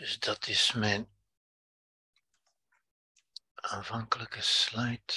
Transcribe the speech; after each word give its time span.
Dus 0.00 0.18
dat 0.18 0.46
is 0.46 0.72
mijn 0.72 1.08
aanvankelijke 3.54 4.42
slide. 4.42 5.12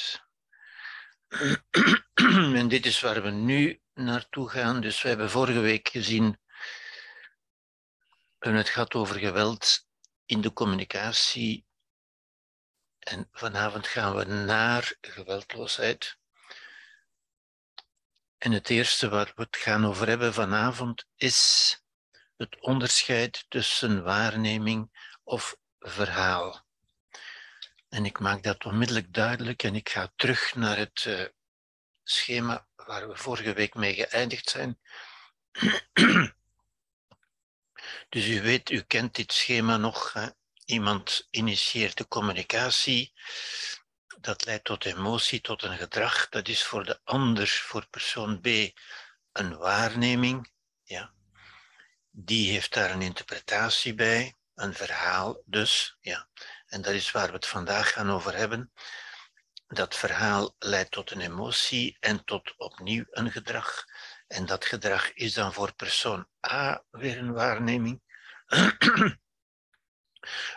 En 2.59 2.67
dit 2.67 2.85
is 2.85 3.01
waar 3.01 3.23
we 3.23 3.29
nu 3.29 3.81
naartoe 3.93 4.49
gaan. 4.49 4.81
Dus 4.81 5.01
we 5.01 5.07
hebben 5.07 5.29
vorige 5.29 5.59
week 5.59 5.87
gezien, 5.87 6.39
we 8.39 8.49
het 8.49 8.69
gehad 8.69 8.93
over 8.93 9.19
geweld 9.19 9.87
in 10.25 10.41
de 10.41 10.53
communicatie. 10.53 11.65
En 12.99 13.27
vanavond 13.31 13.87
gaan 13.87 14.15
we 14.15 14.23
naar 14.23 14.95
geweldloosheid. 15.01 16.17
En 18.37 18.51
het 18.51 18.69
eerste 18.69 19.09
waar 19.09 19.31
we 19.35 19.41
het 19.41 19.57
gaan 19.57 19.85
over 19.85 20.07
hebben 20.07 20.33
vanavond 20.33 21.07
is 21.15 21.82
het 22.43 22.59
onderscheid 22.59 23.45
tussen 23.49 24.03
waarneming 24.03 24.91
of 25.23 25.57
verhaal. 25.79 26.65
En 27.89 28.05
ik 28.05 28.19
maak 28.19 28.43
dat 28.43 28.65
onmiddellijk 28.65 29.13
duidelijk 29.13 29.63
en 29.63 29.75
ik 29.75 29.89
ga 29.89 30.11
terug 30.15 30.55
naar 30.55 30.77
het 30.77 31.05
uh, 31.07 31.25
schema 32.03 32.67
waar 32.75 33.07
we 33.07 33.15
vorige 33.15 33.53
week 33.53 33.73
mee 33.73 33.93
geëindigd 33.93 34.49
zijn. 34.49 34.79
dus 38.09 38.27
u 38.27 38.41
weet, 38.41 38.69
u 38.69 38.81
kent 38.81 39.15
dit 39.15 39.33
schema 39.33 39.77
nog. 39.77 40.13
Hè? 40.13 40.27
Iemand 40.65 41.27
initieert 41.29 41.97
de 41.97 42.07
communicatie. 42.07 43.13
Dat 44.19 44.45
leidt 44.45 44.63
tot 44.63 44.85
emotie, 44.85 45.41
tot 45.41 45.63
een 45.63 45.77
gedrag. 45.77 46.29
Dat 46.29 46.47
is 46.47 46.63
voor 46.63 46.85
de 46.85 46.99
ander, 47.03 47.47
voor 47.47 47.87
persoon 47.87 48.41
B, 48.41 48.47
een 49.31 49.57
waarneming. 49.57 50.51
Ja. 50.83 51.13
Die 52.15 52.51
heeft 52.51 52.73
daar 52.73 52.91
een 52.91 53.01
interpretatie 53.01 53.93
bij, 53.93 54.35
een 54.55 54.73
verhaal 54.73 55.41
dus. 55.45 55.97
Ja. 55.99 56.27
En 56.65 56.81
dat 56.81 56.93
is 56.93 57.11
waar 57.11 57.27
we 57.27 57.33
het 57.33 57.47
vandaag 57.47 57.91
gaan 57.91 58.09
over 58.09 58.35
hebben. 58.35 58.71
Dat 59.67 59.95
verhaal 59.95 60.55
leidt 60.59 60.91
tot 60.91 61.11
een 61.11 61.21
emotie 61.21 61.97
en 61.99 62.23
tot 62.23 62.53
opnieuw 62.57 63.05
een 63.09 63.31
gedrag. 63.31 63.85
En 64.27 64.45
dat 64.45 64.65
gedrag 64.65 65.13
is 65.13 65.33
dan 65.33 65.53
voor 65.53 65.73
persoon 65.73 66.27
A 66.51 66.83
weer 66.91 67.17
een 67.17 67.33
waarneming, 67.33 68.01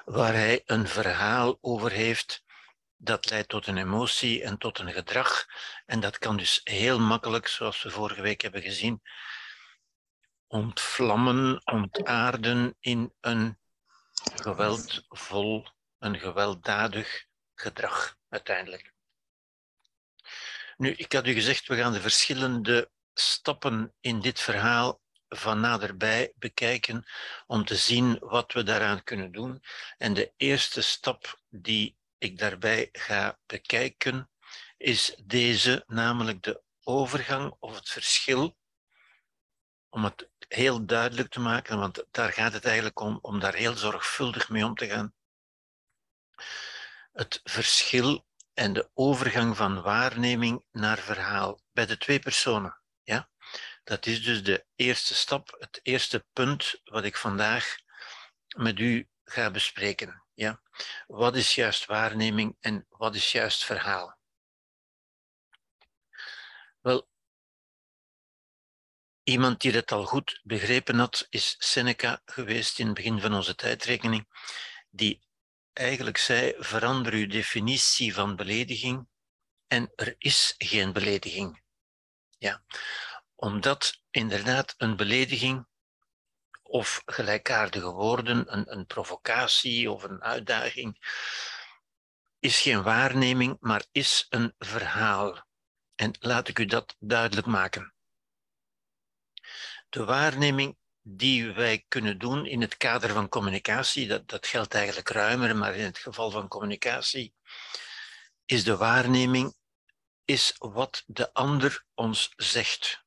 waar 0.05 0.33
hij 0.33 0.63
een 0.65 0.89
verhaal 0.89 1.59
over 1.61 1.91
heeft. 1.91 2.45
Dat 2.97 3.31
leidt 3.31 3.49
tot 3.49 3.67
een 3.67 3.79
emotie 3.79 4.43
en 4.43 4.59
tot 4.59 4.79
een 4.79 4.93
gedrag. 4.93 5.47
En 5.87 6.01
dat 6.01 6.19
kan 6.19 6.37
dus 6.37 6.61
heel 6.65 7.01
makkelijk, 7.01 7.49
zoals 7.49 7.83
we 7.83 7.91
vorige 7.91 8.23
week 8.23 8.41
hebben 8.41 8.63
gezien, 8.63 9.03
ontvlammen, 10.47 11.61
ontaarden 11.65 12.77
in 12.81 13.13
een 13.21 13.59
geweldvol, 14.35 15.67
een 15.99 16.19
gewelddadig 16.19 17.25
gedrag 17.55 18.17
uiteindelijk. 18.29 18.95
Nu, 20.77 20.91
ik 20.91 21.13
had 21.13 21.27
u 21.27 21.33
gezegd, 21.33 21.67
we 21.67 21.77
gaan 21.77 21.93
de 21.93 22.01
verschillende 22.01 22.91
stappen 23.15 23.95
in 24.01 24.21
dit 24.21 24.41
verhaal 24.41 25.01
van 25.29 25.61
naderbij 25.61 26.33
bekijken 26.37 27.07
om 27.47 27.65
te 27.65 27.77
zien 27.77 28.19
wat 28.21 28.53
we 28.53 28.63
daaraan 28.63 29.03
kunnen 29.03 29.33
doen. 29.33 29.63
En 29.99 30.15
de 30.15 30.33
eerste 30.37 30.83
stap 30.83 31.41
die 31.49 31.97
ik 32.19 32.39
daarbij 32.39 32.89
ga 32.93 33.39
bekijken 33.47 34.31
is 34.77 35.15
deze, 35.25 35.85
namelijk 35.87 36.43
de 36.43 36.63
overgang 36.83 37.57
of 37.59 37.75
het 37.75 37.89
verschil, 37.89 38.57
om 39.89 40.05
het 40.05 40.29
heel 40.49 40.87
duidelijk 40.87 41.31
te 41.31 41.41
maken, 41.41 41.79
want 41.79 42.05
daar 42.11 42.33
gaat 42.33 42.53
het 42.53 42.65
eigenlijk 42.65 43.01
om, 43.01 43.19
om 43.23 43.41
daar 43.41 43.55
heel 43.55 43.77
zorgvuldig 43.77 44.49
mee 44.49 44.65
om 44.65 44.75
te 44.75 44.87
gaan. 44.87 45.15
Het 47.13 47.41
verschil 47.45 48.27
en 48.55 48.73
de 48.73 48.91
overgang 48.95 49.57
van 49.57 49.83
waarneming 49.83 50.65
naar 50.73 50.99
verhaal 50.99 51.61
bij 51.73 51.87
de 51.87 51.99
twee 51.99 52.19
personen. 52.19 52.81
Ja? 53.03 53.29
Dat 53.85 54.07
is 54.07 54.23
dus 54.23 54.43
de 54.43 54.67
eerste 54.75 55.15
stap, 55.15 55.57
het 55.59 55.81
eerste 55.83 56.27
punt 56.33 56.81
wat 56.85 57.05
ik 57.05 57.17
vandaag 57.17 57.77
met 58.57 58.79
u 58.79 59.09
ga 59.25 59.51
bespreken. 59.51 60.23
Ja? 60.35 60.61
Wat 61.07 61.37
is 61.37 61.55
juist 61.55 61.87
waarneming 61.87 62.57
en 62.61 62.87
wat 62.89 63.15
is 63.15 63.33
juist 63.33 63.65
verhaal? 63.65 64.19
Wel, 66.81 67.09
iemand 69.29 69.61
die 69.61 69.73
het 69.73 69.93
al 69.93 70.05
goed 70.05 70.41
begrepen 70.43 70.99
had, 70.99 71.27
is 71.31 71.57
Seneca 71.59 72.23
geweest 72.25 72.79
in 72.79 72.87
het 72.87 72.95
begin 72.95 73.21
van 73.21 73.35
onze 73.35 73.55
tijdrekening, 73.55 74.27
die 74.91 75.21
eigenlijk 75.73 76.17
zei, 76.19 76.55
verander 76.59 77.13
uw 77.13 77.27
definitie 77.27 78.15
van 78.15 78.37
belediging 78.37 79.09
en 79.67 79.93
er 79.95 80.15
is 80.19 80.55
geen 80.59 80.93
belediging. 80.93 81.63
Ja, 82.39 82.63
omdat 83.35 84.01
inderdaad 84.11 84.75
een 84.77 84.97
belediging 84.97 85.67
of 86.63 87.03
gelijkaardige 87.05 87.91
woorden, 87.91 88.57
een, 88.57 88.73
een 88.73 88.87
provocatie 88.87 89.91
of 89.91 90.03
een 90.03 90.23
uitdaging, 90.23 90.99
is 92.39 92.61
geen 92.61 92.83
waarneming, 92.83 93.57
maar 93.61 93.85
is 93.93 94.27
een 94.29 94.55
verhaal. 94.59 95.47
En 95.95 96.17
laat 96.19 96.49
ik 96.49 96.59
u 96.59 96.65
dat 96.65 96.97
duidelijk 96.99 97.47
maken. 97.47 97.96
De 99.97 100.05
waarneming 100.05 100.79
die 101.03 101.53
wij 101.53 101.85
kunnen 101.89 102.19
doen 102.19 102.47
in 102.47 102.61
het 102.61 102.77
kader 102.77 103.13
van 103.13 103.29
communicatie, 103.29 104.09
dat, 104.09 104.29
dat 104.29 104.47
geldt 104.47 104.75
eigenlijk 104.75 105.09
ruimer, 105.09 105.57
maar 105.57 105.75
in 105.75 105.85
het 105.85 105.99
geval 105.99 106.31
van 106.31 106.49
communicatie, 106.49 107.35
is 108.45 108.65
de 108.65 108.77
waarneming 108.77 109.57
is 110.25 110.55
wat 110.59 111.03
de 111.07 111.33
ander 111.33 111.85
ons 111.95 112.33
zegt. 112.37 113.05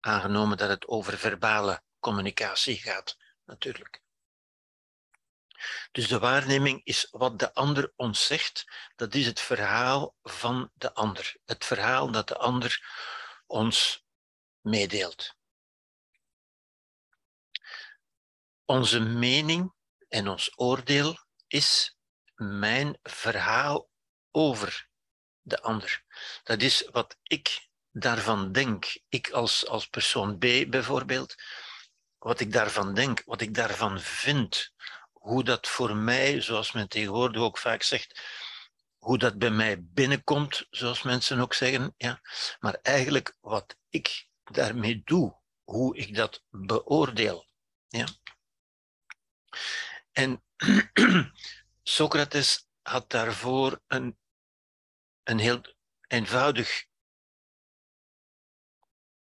Aangenomen 0.00 0.56
dat 0.56 0.68
het 0.68 0.86
over 0.86 1.18
verbale 1.18 1.82
communicatie 1.98 2.76
gaat, 2.76 3.16
natuurlijk. 3.44 4.02
Dus 5.92 6.08
de 6.08 6.18
waarneming 6.18 6.80
is 6.84 7.08
wat 7.10 7.38
de 7.38 7.54
ander 7.54 7.92
ons 7.96 8.26
zegt, 8.26 8.64
dat 8.96 9.14
is 9.14 9.26
het 9.26 9.40
verhaal 9.40 10.14
van 10.22 10.70
de 10.74 10.94
ander. 10.94 11.36
Het 11.44 11.64
verhaal 11.64 12.10
dat 12.10 12.28
de 12.28 12.36
ander 12.36 12.84
ons 13.46 14.08
meedeelt. 14.60 15.34
Onze 18.64 19.00
mening 19.00 19.74
en 20.08 20.28
ons 20.28 20.52
oordeel 20.58 21.18
is 21.46 21.96
mijn 22.34 22.98
verhaal 23.02 23.90
over 24.30 24.88
de 25.40 25.60
ander. 25.60 26.04
Dat 26.42 26.62
is 26.62 26.88
wat 26.90 27.16
ik 27.22 27.68
daarvan 27.90 28.52
denk. 28.52 28.96
Ik 29.08 29.30
als, 29.30 29.66
als 29.66 29.86
persoon 29.86 30.38
B 30.38 30.40
bijvoorbeeld, 30.68 31.34
wat 32.18 32.40
ik 32.40 32.52
daarvan 32.52 32.94
denk, 32.94 33.22
wat 33.24 33.40
ik 33.40 33.54
daarvan 33.54 34.00
vind, 34.00 34.72
hoe 35.12 35.44
dat 35.44 35.68
voor 35.68 35.96
mij, 35.96 36.40
zoals 36.40 36.72
men 36.72 36.88
tegenwoordig 36.88 37.42
ook 37.42 37.58
vaak 37.58 37.82
zegt, 37.82 38.20
hoe 38.98 39.18
dat 39.18 39.38
bij 39.38 39.50
mij 39.50 39.76
binnenkomt, 39.80 40.66
zoals 40.70 41.02
mensen 41.02 41.40
ook 41.40 41.54
zeggen. 41.54 41.94
Ja. 41.96 42.20
Maar 42.58 42.78
eigenlijk 42.82 43.36
wat 43.40 43.76
ik 43.88 44.28
daarmee 44.52 45.02
doe, 45.04 45.36
hoe 45.64 45.96
ik 45.96 46.14
dat 46.14 46.44
beoordeel. 46.50 47.46
Ja. 47.88 48.06
En 50.12 50.44
Socrates 51.82 52.68
had 52.82 53.10
daarvoor 53.10 53.82
een, 53.86 54.18
een 55.22 55.38
heel 55.38 55.60
eenvoudig, 56.06 56.86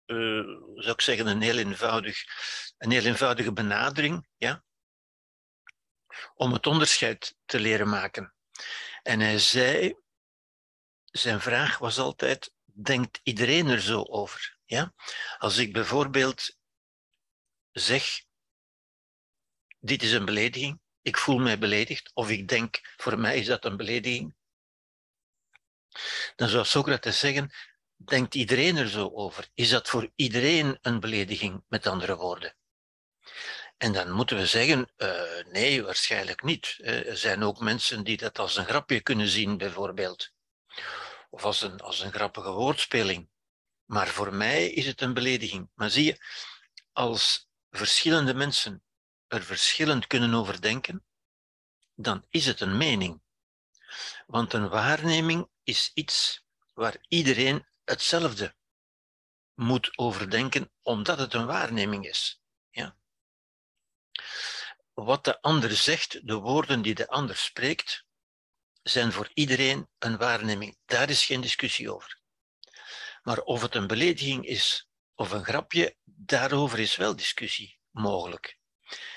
uh, 0.07 0.47
zou 0.75 0.93
ik 0.93 1.01
zeggen, 1.01 1.27
een 1.27 1.41
heel, 1.41 1.59
eenvoudig, 1.59 2.25
een 2.79 2.91
heel 2.91 3.05
eenvoudige 3.05 3.53
benadering, 3.53 4.29
ja, 4.37 4.65
om 6.35 6.53
het 6.53 6.67
onderscheid 6.67 7.37
te 7.45 7.61
leren 7.61 7.89
maken. 7.89 8.35
En 9.03 9.21
hij 9.21 9.39
zei, 9.39 9.95
zijn 11.05 11.41
vraag 11.41 11.79
was 11.79 11.99
altijd, 11.99 12.53
denkt 12.65 13.21
iedereen 13.23 13.69
er 13.69 13.81
zo 13.81 14.03
over? 14.03 14.59
Ja? 14.65 14.95
Als 15.39 15.57
ik 15.57 15.73
bijvoorbeeld 15.73 16.57
zeg, 17.73 18.25
dit 19.79 20.03
is 20.03 20.13
een 20.13 20.25
belediging, 20.25 20.81
ik 21.03 21.17
voel 21.17 21.39
mij 21.39 21.59
beledigd, 21.59 22.11
of 22.15 22.31
ik 22.31 22.49
denk, 22.49 22.81
voor 22.97 23.19
mij 23.19 23.39
is 23.39 23.47
dat 23.47 23.65
een 23.65 23.77
belediging, 23.77 24.35
dan 26.37 26.49
zou 26.49 26.65
Socrates 26.65 27.19
zeggen, 27.19 27.53
denkt 27.97 28.35
iedereen 28.35 28.77
er 28.77 28.89
zo 28.89 29.11
over? 29.15 29.49
Is 29.55 29.69
dat 29.69 29.89
voor 29.89 30.13
iedereen 30.15 30.79
een 30.81 31.01
belediging, 31.01 31.65
met 31.69 31.87
andere 31.87 32.17
woorden? 32.17 32.57
En 33.77 33.93
dan 33.93 34.11
moeten 34.11 34.37
we 34.37 34.47
zeggen, 34.47 34.93
uh, 34.97 35.45
nee, 35.53 35.83
waarschijnlijk 35.85 36.43
niet. 36.43 36.79
Er 36.83 37.17
zijn 37.17 37.43
ook 37.43 37.61
mensen 37.61 38.05
die 38.05 38.17
dat 38.17 38.39
als 38.39 38.57
een 38.57 38.65
grapje 38.65 39.01
kunnen 39.01 39.29
zien, 39.29 39.57
bijvoorbeeld. 39.57 40.33
Of 41.31 41.45
als 41.45 41.63
een, 41.63 41.81
als 41.81 42.01
een 42.01 42.13
grappige 42.13 42.51
woordspeling. 42.51 43.29
Maar 43.85 44.09
voor 44.09 44.35
mij 44.35 44.71
is 44.71 44.87
het 44.87 45.01
een 45.01 45.15
belediging. 45.15 45.71
Maar 45.75 45.91
zie 45.91 46.05
je, 46.05 46.25
als 46.93 47.49
verschillende 47.71 48.35
mensen 48.35 48.83
er 49.27 49.43
verschillend 49.43 50.07
kunnen 50.07 50.35
over 50.35 50.61
denken, 50.61 51.05
dan 51.95 52.27
is 52.29 52.47
het 52.47 52.61
een 52.61 52.77
mening. 52.77 53.23
Want 54.27 54.53
een 54.53 54.69
waarneming 54.69 55.49
is 55.63 55.91
iets 55.95 56.45
waar 56.73 57.05
iedereen 57.09 57.67
hetzelfde 57.85 58.57
moet 59.55 59.99
overdenken, 59.99 60.73
omdat 60.83 61.19
het 61.19 61.35
een 61.35 61.47
waarneming 61.47 62.07
is. 62.07 62.41
Ja? 62.71 62.97
Wat 64.93 65.25
de 65.25 65.41
ander 65.41 65.77
zegt, 65.77 66.27
de 66.27 66.35
woorden 66.35 66.83
die 66.83 66.95
de 66.95 67.09
ander 67.09 67.37
spreekt, 67.37 68.05
zijn 68.83 69.13
voor 69.13 69.31
iedereen 69.35 69.89
een 69.99 70.17
waarneming. 70.17 70.79
Daar 70.85 71.11
is 71.11 71.25
geen 71.25 71.41
discussie 71.41 71.93
over. 71.93 72.23
Maar 73.25 73.39
of 73.39 73.63
het 73.63 73.75
een 73.75 73.87
belediging 73.87 74.47
is 74.47 74.89
of 75.15 75.31
een 75.31 75.45
grapje, 75.45 75.97
daarover 76.05 76.79
is 76.79 76.97
wel 76.97 77.17
discussie 77.17 77.79
mogelijk. 77.91 78.59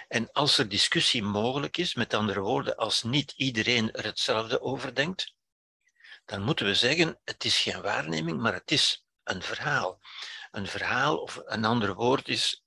En 0.08 0.32
als 0.32 0.58
er 0.58 0.70
discussie 0.70 1.24
mogelijk 1.24 1.78
is, 1.78 1.96
met 1.96 2.14
andere 2.14 2.40
woorden, 2.40 2.76
als 2.76 3.04
niet 3.04 3.32
iedereen 3.32 3.92
er 3.92 4.04
hetzelfde 4.04 4.62
over 4.62 4.96
denkt, 4.96 5.36
dan 6.26 6.42
moeten 6.42 6.66
we 6.66 6.76
zeggen, 6.76 7.20
het 7.24 7.44
is 7.44 7.60
geen 7.60 7.82
waarneming, 7.82 8.42
maar 8.42 8.54
het 8.54 8.72
is 8.72 9.06
een 9.24 9.42
verhaal. 9.42 10.00
Een 10.52 10.68
verhaal, 10.68 11.18
of 11.18 11.42
een 11.46 11.66
ander 11.66 11.94
woord 11.94 12.28
is 12.28 12.64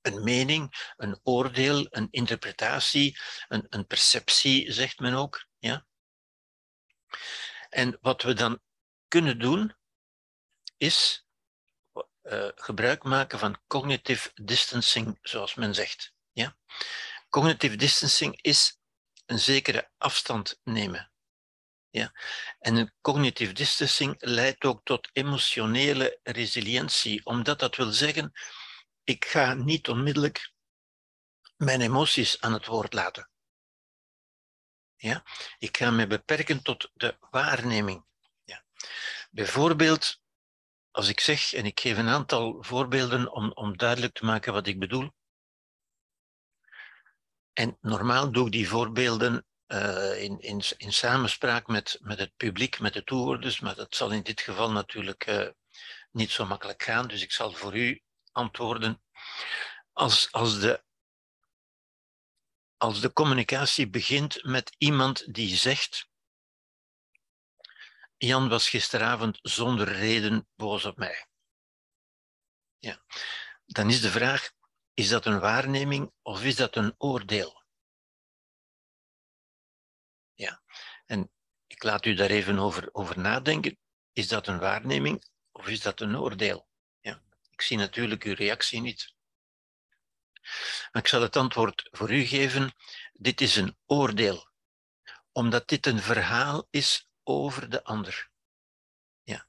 een 0.00 0.22
mening, 0.22 0.92
een 0.96 1.20
oordeel, 1.22 1.86
een 1.90 2.08
interpretatie, 2.10 3.18
een, 3.48 3.66
een 3.68 3.86
perceptie, 3.86 4.72
zegt 4.72 4.98
men 4.98 5.14
ook. 5.14 5.46
Ja? 5.58 5.86
En 7.68 7.98
wat 8.00 8.22
we 8.22 8.32
dan 8.32 8.60
kunnen 9.08 9.38
doen, 9.38 9.76
is 10.82 11.26
uh, 12.22 12.48
gebruik 12.54 13.02
maken 13.02 13.38
van 13.38 13.60
cognitive 13.66 14.30
distancing, 14.34 15.18
zoals 15.22 15.54
men 15.54 15.74
zegt. 15.74 16.14
Ja? 16.32 16.56
Cognitive 17.28 17.76
distancing 17.76 18.42
is 18.42 18.78
een 19.26 19.38
zekere 19.38 19.90
afstand 19.98 20.60
nemen. 20.62 21.12
Ja? 21.90 22.12
En 22.58 22.76
een 22.76 22.94
cognitive 23.00 23.52
distancing 23.52 24.16
leidt 24.18 24.64
ook 24.64 24.84
tot 24.84 25.08
emotionele 25.12 26.20
resilientie, 26.22 27.24
omdat 27.24 27.58
dat 27.58 27.76
wil 27.76 27.90
zeggen, 27.92 28.32
ik 29.04 29.24
ga 29.24 29.54
niet 29.54 29.88
onmiddellijk 29.88 30.52
mijn 31.56 31.80
emoties 31.80 32.40
aan 32.40 32.52
het 32.52 32.66
woord 32.66 32.92
laten. 32.92 33.30
Ja? 34.96 35.24
Ik 35.58 35.76
ga 35.76 35.90
me 35.90 36.06
beperken 36.06 36.62
tot 36.62 36.90
de 36.94 37.16
waarneming. 37.30 38.04
Ja. 38.44 38.64
Bijvoorbeeld, 39.30 40.21
als 40.92 41.08
ik 41.08 41.20
zeg, 41.20 41.52
en 41.52 41.64
ik 41.64 41.80
geef 41.80 41.98
een 41.98 42.08
aantal 42.08 42.62
voorbeelden 42.62 43.32
om, 43.32 43.52
om 43.52 43.76
duidelijk 43.76 44.14
te 44.14 44.24
maken 44.24 44.52
wat 44.52 44.66
ik 44.66 44.78
bedoel. 44.78 45.10
En 47.52 47.78
normaal 47.80 48.32
doe 48.32 48.46
ik 48.46 48.52
die 48.52 48.68
voorbeelden 48.68 49.46
uh, 49.66 50.22
in, 50.22 50.40
in, 50.40 50.62
in 50.76 50.92
samenspraak 50.92 51.66
met, 51.66 51.98
met 52.00 52.18
het 52.18 52.36
publiek, 52.36 52.80
met 52.80 52.92
de 52.92 53.04
toehoorders, 53.04 53.60
maar 53.60 53.74
dat 53.74 53.94
zal 53.94 54.10
in 54.10 54.22
dit 54.22 54.40
geval 54.40 54.70
natuurlijk 54.70 55.26
uh, 55.26 55.48
niet 56.10 56.30
zo 56.30 56.46
makkelijk 56.46 56.82
gaan. 56.82 57.08
Dus 57.08 57.22
ik 57.22 57.32
zal 57.32 57.52
voor 57.52 57.76
u 57.76 58.02
antwoorden. 58.32 59.02
Als, 59.92 60.32
als, 60.32 60.60
de, 60.60 60.84
als 62.76 63.00
de 63.00 63.12
communicatie 63.12 63.88
begint 63.88 64.44
met 64.44 64.74
iemand 64.78 65.34
die 65.34 65.56
zegt 65.56 66.10
Jan 68.24 68.48
was 68.48 68.68
gisteravond 68.68 69.38
zonder 69.42 69.92
reden 69.92 70.48
boos 70.54 70.84
op 70.84 70.96
mij. 70.96 71.26
Ja. 72.78 73.02
Dan 73.66 73.90
is 73.90 74.00
de 74.00 74.10
vraag, 74.10 74.50
is 74.94 75.08
dat 75.08 75.26
een 75.26 75.40
waarneming 75.40 76.12
of 76.22 76.44
is 76.44 76.56
dat 76.56 76.76
een 76.76 76.94
oordeel? 76.98 77.64
Ja. 80.34 80.62
En 81.06 81.30
ik 81.66 81.82
laat 81.82 82.04
u 82.04 82.14
daar 82.14 82.30
even 82.30 82.58
over, 82.58 82.88
over 82.92 83.18
nadenken. 83.18 83.78
Is 84.12 84.28
dat 84.28 84.46
een 84.46 84.58
waarneming 84.58 85.24
of 85.52 85.68
is 85.68 85.80
dat 85.80 86.00
een 86.00 86.16
oordeel? 86.16 86.68
Ja. 87.00 87.22
Ik 87.50 87.62
zie 87.62 87.76
natuurlijk 87.76 88.22
uw 88.22 88.34
reactie 88.34 88.80
niet. 88.80 89.14
Maar 90.92 91.02
ik 91.02 91.08
zal 91.08 91.22
het 91.22 91.36
antwoord 91.36 91.88
voor 91.90 92.12
u 92.12 92.24
geven. 92.24 92.74
Dit 93.12 93.40
is 93.40 93.56
een 93.56 93.76
oordeel, 93.86 94.50
omdat 95.32 95.68
dit 95.68 95.86
een 95.86 96.00
verhaal 96.00 96.66
is 96.70 97.10
over 97.24 97.70
de 97.70 97.84
ander. 97.84 98.30
Ja. 99.22 99.46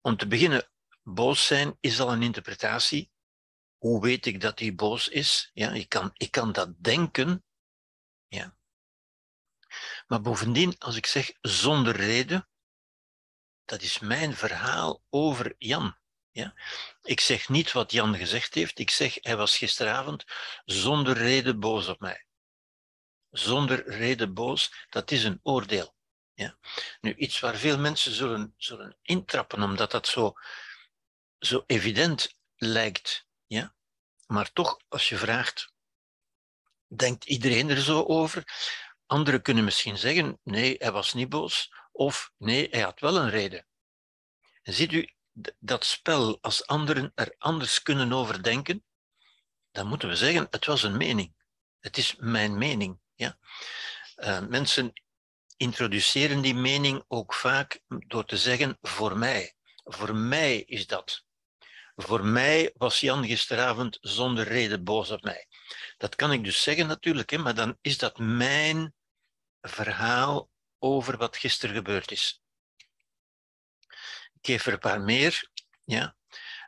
Om 0.00 0.16
te 0.16 0.26
beginnen, 0.26 0.70
boos 1.02 1.46
zijn 1.46 1.76
is 1.80 2.00
al 2.00 2.12
een 2.12 2.22
interpretatie. 2.22 3.10
Hoe 3.78 4.02
weet 4.02 4.26
ik 4.26 4.40
dat 4.40 4.58
hij 4.58 4.74
boos 4.74 5.08
is? 5.08 5.50
Ja, 5.54 5.70
ik, 5.70 5.88
kan, 5.88 6.10
ik 6.12 6.30
kan 6.30 6.52
dat 6.52 6.82
denken. 6.82 7.44
Ja. 8.26 8.56
Maar 10.06 10.20
bovendien, 10.20 10.78
als 10.78 10.96
ik 10.96 11.06
zeg 11.06 11.32
zonder 11.40 11.96
reden, 11.96 12.48
dat 13.64 13.82
is 13.82 13.98
mijn 13.98 14.34
verhaal 14.34 15.02
over 15.08 15.54
Jan. 15.58 15.96
Ja? 16.30 16.54
Ik 17.02 17.20
zeg 17.20 17.48
niet 17.48 17.72
wat 17.72 17.92
Jan 17.92 18.16
gezegd 18.16 18.54
heeft, 18.54 18.78
ik 18.78 18.90
zeg 18.90 19.14
hij 19.20 19.36
was 19.36 19.56
gisteravond 19.56 20.24
zonder 20.64 21.16
reden 21.16 21.60
boos 21.60 21.88
op 21.88 22.00
mij. 22.00 22.26
Zonder 23.30 23.88
reden 23.88 24.34
boos, 24.34 24.86
dat 24.88 25.10
is 25.10 25.24
een 25.24 25.40
oordeel. 25.42 25.94
Nu, 27.00 27.14
iets 27.14 27.40
waar 27.40 27.56
veel 27.56 27.78
mensen 27.78 28.12
zullen, 28.12 28.54
zullen 28.56 28.96
intrappen, 29.02 29.62
omdat 29.62 29.90
dat 29.90 30.06
zo, 30.06 30.32
zo 31.38 31.64
evident 31.66 32.36
lijkt. 32.56 33.26
Ja? 33.46 33.74
Maar 34.26 34.52
toch, 34.52 34.80
als 34.88 35.08
je 35.08 35.16
vraagt, 35.16 35.72
denkt 36.86 37.24
iedereen 37.24 37.70
er 37.70 37.80
zo 37.80 38.02
over? 38.02 38.44
Anderen 39.06 39.42
kunnen 39.42 39.64
misschien 39.64 39.98
zeggen, 39.98 40.40
nee, 40.42 40.74
hij 40.78 40.92
was 40.92 41.12
niet 41.12 41.28
boos, 41.28 41.72
of 41.92 42.32
nee, 42.38 42.68
hij 42.70 42.80
had 42.80 43.00
wel 43.00 43.16
een 43.16 43.30
reden. 43.30 43.66
En 44.62 44.72
ziet 44.72 44.92
u, 44.92 45.10
dat 45.58 45.84
spel, 45.84 46.38
als 46.40 46.66
anderen 46.66 47.12
er 47.14 47.34
anders 47.38 47.82
kunnen 47.82 48.12
over 48.12 48.42
denken, 48.42 48.84
dan 49.70 49.86
moeten 49.86 50.08
we 50.08 50.16
zeggen, 50.16 50.46
het 50.50 50.66
was 50.66 50.82
een 50.82 50.96
mening. 50.96 51.34
Het 51.80 51.96
is 51.96 52.16
mijn 52.16 52.58
mening. 52.58 53.00
Ja? 53.14 53.38
Uh, 54.16 54.40
mensen 54.40 54.92
introduceren 55.56 56.40
die 56.40 56.54
mening 56.54 57.04
ook 57.08 57.34
vaak 57.34 57.80
door 57.88 58.24
te 58.24 58.36
zeggen 58.36 58.78
voor 58.80 59.18
mij. 59.18 59.54
Voor 59.84 60.14
mij 60.14 60.60
is 60.60 60.86
dat. 60.86 61.24
Voor 61.96 62.24
mij 62.24 62.72
was 62.76 63.00
Jan 63.00 63.26
gisteravond 63.26 63.98
zonder 64.00 64.48
reden 64.48 64.84
boos 64.84 65.10
op 65.10 65.22
mij. 65.22 65.46
Dat 65.96 66.14
kan 66.14 66.32
ik 66.32 66.44
dus 66.44 66.62
zeggen 66.62 66.86
natuurlijk, 66.86 67.30
hè, 67.30 67.38
maar 67.38 67.54
dan 67.54 67.78
is 67.80 67.98
dat 67.98 68.18
mijn 68.18 68.94
verhaal 69.60 70.50
over 70.78 71.16
wat 71.16 71.36
gisteren 71.36 71.74
gebeurd 71.74 72.10
is. 72.10 72.42
Ik 74.32 74.48
geef 74.48 74.66
er 74.66 74.72
een 74.72 74.78
paar 74.78 75.00
meer. 75.00 75.50
Ja. 75.84 76.16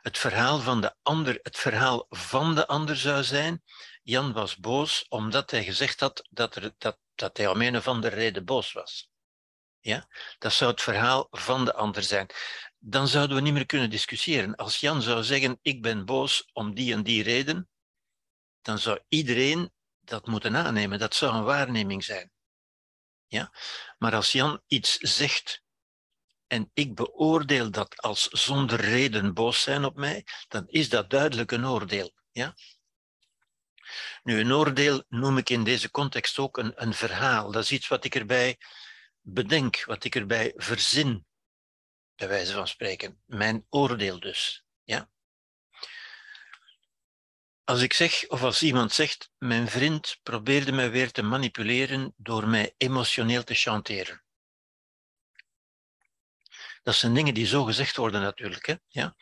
Het 0.01 0.17
verhaal 0.17 0.59
van 0.59 0.81
de 0.81 0.95
ander, 1.01 1.39
het 1.41 1.57
verhaal 1.57 2.05
van 2.09 2.55
de 2.55 2.67
ander 2.67 2.95
zou 2.97 3.23
zijn. 3.23 3.63
Jan 4.03 4.33
was 4.33 4.57
boos 4.57 5.05
omdat 5.09 5.51
hij 5.51 5.63
gezegd 5.63 5.99
had 5.99 6.27
dat, 6.29 6.55
er, 6.55 6.73
dat 6.77 6.99
dat 7.15 7.37
hij 7.37 7.47
om 7.47 7.61
een 7.61 7.77
of 7.77 7.87
andere 7.87 8.15
reden 8.15 8.45
boos 8.45 8.71
was. 8.71 9.09
Ja? 9.79 10.07
Dat 10.37 10.53
zou 10.53 10.71
het 10.71 10.81
verhaal 10.81 11.27
van 11.31 11.65
de 11.65 11.73
ander 11.73 12.03
zijn. 12.03 12.27
Dan 12.77 13.07
zouden 13.07 13.35
we 13.35 13.41
niet 13.41 13.53
meer 13.53 13.65
kunnen 13.65 13.89
discussiëren. 13.89 14.55
Als 14.55 14.79
Jan 14.79 15.01
zou 15.01 15.23
zeggen, 15.23 15.59
ik 15.61 15.81
ben 15.81 16.05
boos 16.05 16.49
om 16.53 16.73
die 16.73 16.93
en 16.93 17.03
die 17.03 17.23
reden, 17.23 17.69
dan 18.61 18.79
zou 18.79 18.99
iedereen 19.07 19.71
dat 19.99 20.27
moeten 20.27 20.55
aannemen. 20.55 20.99
Dat 20.99 21.15
zou 21.15 21.35
een 21.35 21.43
waarneming 21.43 22.03
zijn. 22.03 22.31
Ja? 23.27 23.51
Maar 23.97 24.15
als 24.15 24.31
Jan 24.31 24.61
iets 24.67 24.97
zegt 24.97 25.63
en 26.47 26.71
ik 26.73 26.95
beoordeel 26.95 27.71
dat 27.71 28.01
als 28.01 28.27
zonder 28.27 28.79
reden 28.79 29.33
boos 29.33 29.61
zijn 29.61 29.85
op 29.85 29.95
mij, 29.95 30.25
dan 30.47 30.67
is 30.67 30.89
dat 30.89 31.09
duidelijk 31.09 31.51
een 31.51 31.67
oordeel. 31.67 32.13
Ja? 32.31 32.55
Nu, 34.23 34.39
een 34.39 34.53
oordeel 34.53 35.03
noem 35.09 35.37
ik 35.37 35.49
in 35.49 35.63
deze 35.63 35.91
context 35.91 36.39
ook 36.39 36.57
een, 36.57 36.73
een 36.75 36.93
verhaal. 36.93 37.51
Dat 37.51 37.63
is 37.63 37.71
iets 37.71 37.87
wat 37.87 38.03
ik 38.03 38.15
erbij 38.15 38.57
bedenk, 39.21 39.83
wat 39.85 40.03
ik 40.03 40.15
erbij 40.15 40.53
verzin, 40.55 41.25
bij 42.15 42.27
wijze 42.27 42.53
van 42.53 42.67
spreken. 42.67 43.21
Mijn 43.25 43.65
oordeel 43.69 44.19
dus. 44.19 44.65
Ja? 44.83 45.09
Als 47.63 47.81
ik 47.81 47.93
zeg, 47.93 48.27
of 48.27 48.43
als 48.43 48.63
iemand 48.63 48.91
zegt, 48.91 49.31
mijn 49.37 49.67
vriend 49.67 50.19
probeerde 50.23 50.71
mij 50.71 50.91
weer 50.91 51.11
te 51.11 51.21
manipuleren 51.21 52.13
door 52.17 52.47
mij 52.47 52.73
emotioneel 52.77 53.43
te 53.43 53.53
chanteren. 53.53 54.23
Dat 56.83 56.95
zijn 56.95 57.13
dingen 57.13 57.33
die 57.33 57.45
zo 57.45 57.63
gezegd 57.63 57.95
worden 57.95 58.21
natuurlijk. 58.21 58.65
Hè? 58.65 58.75
Ja? 58.87 59.15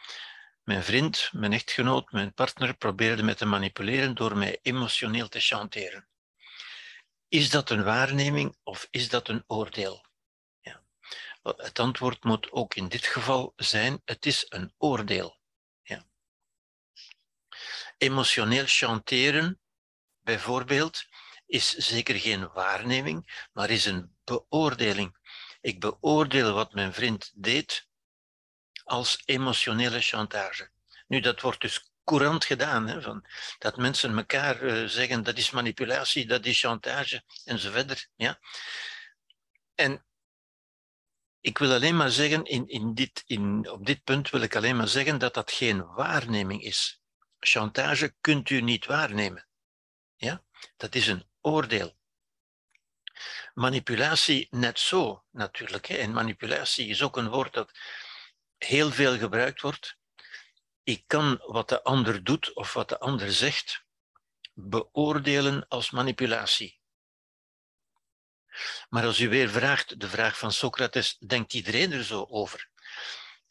Mijn 0.63 0.83
vriend, 0.83 1.29
mijn 1.33 1.53
echtgenoot, 1.53 2.11
mijn 2.11 2.33
partner 2.33 2.75
probeerde 2.75 3.23
me 3.23 3.35
te 3.35 3.45
manipuleren 3.45 4.15
door 4.15 4.37
mij 4.37 4.59
emotioneel 4.61 5.29
te 5.29 5.39
chanteren. 5.39 6.07
Is 7.27 7.49
dat 7.49 7.69
een 7.69 7.83
waarneming 7.83 8.57
of 8.63 8.87
is 8.91 9.09
dat 9.09 9.27
een 9.27 9.43
oordeel? 9.47 10.05
Ja. 10.61 10.83
Het 11.41 11.79
antwoord 11.79 12.23
moet 12.23 12.51
ook 12.51 12.75
in 12.75 12.87
dit 12.87 13.05
geval 13.05 13.53
zijn: 13.55 14.01
het 14.05 14.25
is 14.25 14.45
een 14.49 14.73
oordeel. 14.77 15.41
Ja. 15.81 16.05
emotioneel 17.97 18.65
chanteren, 18.67 19.59
bijvoorbeeld, 20.21 21.05
is 21.45 21.69
zeker 21.69 22.15
geen 22.15 22.51
waarneming, 22.51 23.47
maar 23.53 23.69
is 23.69 23.85
een 23.85 24.15
beoordeling. 24.23 25.17
Ik 25.61 25.79
beoordeel 25.79 26.53
wat 26.53 26.73
mijn 26.73 26.93
vriend 26.93 27.31
deed 27.35 27.87
als 28.83 29.21
emotionele 29.25 30.01
chantage. 30.01 30.69
Nu, 31.07 31.19
dat 31.19 31.41
wordt 31.41 31.61
dus 31.61 31.91
courant 32.03 32.45
gedaan, 32.45 32.87
hè, 32.87 33.01
van, 33.01 33.25
dat 33.57 33.77
mensen 33.77 34.17
elkaar 34.17 34.63
uh, 34.63 34.87
zeggen 34.87 35.23
dat 35.23 35.37
is 35.37 35.51
manipulatie, 35.51 36.27
dat 36.27 36.45
is 36.45 36.59
chantage 36.59 37.23
en 37.45 37.59
zo 37.59 37.71
verder. 37.71 38.07
Ja? 38.15 38.39
En 39.75 40.05
ik 41.41 41.57
wil 41.57 41.73
alleen 41.73 41.95
maar 41.95 42.11
zeggen, 42.11 42.45
in, 42.45 42.67
in 42.67 42.93
dit, 42.93 43.23
in, 43.25 43.69
op 43.69 43.85
dit 43.85 44.03
punt 44.03 44.29
wil 44.29 44.41
ik 44.41 44.55
alleen 44.55 44.77
maar 44.77 44.87
zeggen 44.87 45.17
dat 45.17 45.33
dat 45.33 45.51
geen 45.51 45.85
waarneming 45.85 46.63
is. 46.63 47.01
Chantage 47.39 48.15
kunt 48.21 48.49
u 48.49 48.61
niet 48.61 48.85
waarnemen. 48.85 49.47
Ja? 50.15 50.43
Dat 50.77 50.95
is 50.95 51.07
een 51.07 51.27
oordeel. 51.41 51.97
Manipulatie 53.53 54.47
net 54.51 54.79
zo 54.79 55.23
natuurlijk. 55.31 55.85
Hè. 55.85 55.95
En 55.95 56.11
manipulatie 56.11 56.87
is 56.87 57.01
ook 57.01 57.17
een 57.17 57.29
woord 57.29 57.53
dat 57.53 57.71
heel 58.65 58.91
veel 58.91 59.17
gebruikt 59.17 59.61
wordt. 59.61 59.97
Ik 60.83 61.03
kan 61.07 61.41
wat 61.45 61.69
de 61.69 61.83
ander 61.83 62.23
doet 62.23 62.53
of 62.53 62.73
wat 62.73 62.89
de 62.89 62.99
ander 62.99 63.31
zegt 63.31 63.85
beoordelen 64.53 65.67
als 65.67 65.91
manipulatie. 65.91 66.81
Maar 68.89 69.05
als 69.05 69.19
u 69.19 69.29
weer 69.29 69.49
vraagt, 69.49 69.99
de 69.99 70.09
vraag 70.09 70.37
van 70.37 70.51
Socrates, 70.51 71.17
denkt 71.17 71.53
iedereen 71.53 71.91
er 71.91 72.03
zo 72.03 72.25
over? 72.29 72.69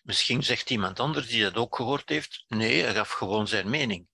Misschien 0.01 0.43
zegt 0.43 0.71
iemand 0.71 1.01
anders 1.01 1.27
die 1.27 1.43
dat 1.43 1.57
ook 1.57 1.77
gehoord 1.77 2.09
heeft, 2.09 2.45
nee, 2.49 2.83
hij 2.83 2.95
gaf 2.95 3.11
gewoon 3.11 3.49
zijn 3.49 3.71
mening. 3.71 4.09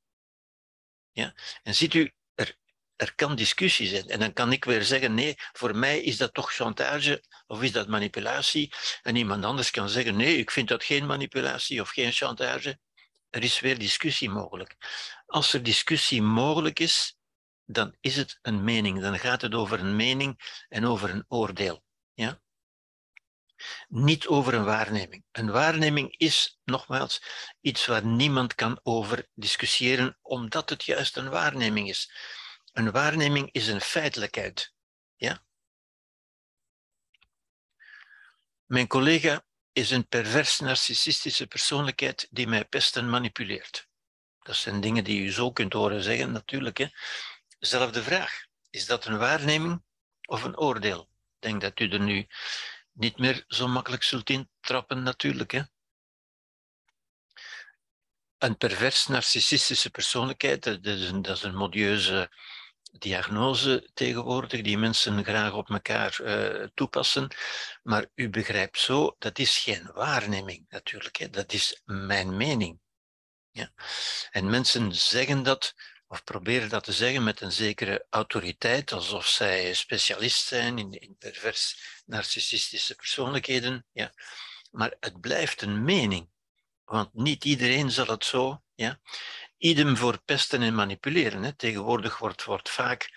Ja? 1.10 1.34
En 1.62 1.74
ziet 1.74 1.94
u, 1.94 2.14
er, 2.98 3.14
kan 3.14 3.36
discussie 3.36 3.88
zijn. 3.88 4.08
En 4.08 4.20
dan 4.20 4.32
kan 4.32 4.52
ik 4.52 4.64
weer 4.64 4.82
zeggen, 4.82 5.14
nee, 5.14 5.34
voor 5.52 5.76
mij 5.76 6.00
is 6.00 6.16
dat 6.16 6.34
toch 6.34 6.52
chantage 6.52 7.24
of 7.46 7.62
is 7.62 7.72
dat 7.72 7.88
manipulatie? 7.88 8.72
En 9.02 9.16
iemand 9.16 9.44
anders 9.44 9.70
kan 9.70 9.88
zeggen, 9.88 10.16
nee, 10.16 10.36
ik 10.36 10.50
vind 10.50 10.68
dat 10.68 10.84
geen 10.84 11.06
manipulatie 11.06 11.80
of 11.80 11.88
geen 11.88 12.12
chantage. 12.12 12.78
Er 13.30 13.42
is 13.42 13.60
weer 13.60 13.78
discussie 13.78 14.30
mogelijk. 14.30 14.76
Als 15.26 15.52
er 15.52 15.62
discussie 15.62 16.22
mogelijk 16.22 16.78
is, 16.78 17.18
dan 17.64 17.96
is 18.00 18.16
het 18.16 18.38
een 18.42 18.64
mening. 18.64 19.00
Dan 19.00 19.18
gaat 19.18 19.42
het 19.42 19.54
over 19.54 19.80
een 19.80 19.96
mening 19.96 20.64
en 20.68 20.86
over 20.86 21.10
een 21.10 21.24
oordeel. 21.28 21.84
Ja? 22.14 22.40
Niet 23.88 24.26
over 24.26 24.54
een 24.54 24.64
waarneming. 24.64 25.24
Een 25.32 25.50
waarneming 25.50 26.16
is, 26.16 26.58
nogmaals, 26.64 27.22
iets 27.60 27.86
waar 27.86 28.06
niemand 28.06 28.54
kan 28.54 28.80
over 28.82 29.28
discussiëren, 29.34 30.18
omdat 30.22 30.70
het 30.70 30.84
juist 30.84 31.16
een 31.16 31.30
waarneming 31.30 31.88
is. 31.88 32.10
Een 32.78 32.90
waarneming 32.90 33.52
is 33.52 33.68
een 33.68 33.80
feitelijkheid. 33.80 34.74
Ja? 35.16 35.44
Mijn 38.66 38.86
collega 38.86 39.44
is 39.72 39.90
een 39.90 40.08
pervers 40.08 40.58
narcissistische 40.58 41.46
persoonlijkheid 41.46 42.28
die 42.30 42.46
mij 42.46 42.64
pest 42.64 42.96
en 42.96 43.10
manipuleert. 43.10 43.88
Dat 44.38 44.56
zijn 44.56 44.80
dingen 44.80 45.04
die 45.04 45.22
u 45.22 45.30
zo 45.30 45.52
kunt 45.52 45.72
horen 45.72 46.02
zeggen, 46.02 46.32
natuurlijk. 46.32 46.78
Hè. 46.78 46.86
Zelfde 47.58 48.02
vraag. 48.02 48.44
Is 48.70 48.86
dat 48.86 49.04
een 49.04 49.18
waarneming 49.18 49.82
of 50.26 50.42
een 50.42 50.58
oordeel? 50.58 51.00
Ik 51.00 51.38
denk 51.38 51.60
dat 51.60 51.80
u 51.80 51.90
er 51.90 52.00
nu 52.00 52.26
niet 52.92 53.18
meer 53.18 53.44
zo 53.48 53.68
makkelijk 53.68 54.02
zult 54.02 54.30
intrappen, 54.30 55.02
natuurlijk. 55.02 55.50
Hè? 55.50 55.62
Een 58.38 58.56
pervers 58.56 59.06
narcissistische 59.06 59.90
persoonlijkheid, 59.90 60.62
dat 60.62 60.84
is 60.84 61.10
een, 61.10 61.22
dat 61.22 61.36
is 61.36 61.42
een 61.42 61.56
modieuze 61.56 62.30
diagnose 62.92 63.90
tegenwoordig, 63.94 64.62
die 64.62 64.78
mensen 64.78 65.24
graag 65.24 65.52
op 65.52 65.70
elkaar 65.70 66.18
uh, 66.20 66.66
toepassen. 66.74 67.28
Maar 67.82 68.06
u 68.14 68.28
begrijpt 68.30 68.78
zo, 68.78 69.16
dat 69.18 69.38
is 69.38 69.58
geen 69.58 69.90
waarneming 69.92 70.66
natuurlijk. 70.68 71.16
Hè? 71.16 71.30
Dat 71.30 71.52
is 71.52 71.82
mijn 71.84 72.36
mening. 72.36 72.78
Ja? 73.50 73.72
En 74.30 74.50
mensen 74.50 74.94
zeggen 74.94 75.42
dat 75.42 75.74
of 76.08 76.24
proberen 76.24 76.68
dat 76.68 76.84
te 76.84 76.92
zeggen 76.92 77.24
met 77.24 77.40
een 77.40 77.52
zekere 77.52 78.06
autoriteit, 78.10 78.92
alsof 78.92 79.26
zij 79.26 79.74
specialist 79.74 80.46
zijn 80.46 80.78
in, 80.78 80.92
in 80.92 81.16
pervers 81.18 81.76
narcissistische 82.06 82.94
persoonlijkheden. 82.94 83.86
Ja. 83.92 84.12
Maar 84.70 84.94
het 85.00 85.20
blijft 85.20 85.62
een 85.62 85.84
mening, 85.84 86.28
want 86.84 87.14
niet 87.14 87.44
iedereen 87.44 87.90
zal 87.90 88.06
het 88.06 88.24
zo. 88.24 88.62
Ja. 88.74 89.00
Idem 89.58 89.96
voor 89.96 90.22
pesten 90.24 90.62
en 90.62 90.74
manipuleren. 90.74 91.42
Hè. 91.42 91.52
Tegenwoordig 91.52 92.18
wordt, 92.18 92.44
wordt 92.44 92.70
vaak, 92.70 93.10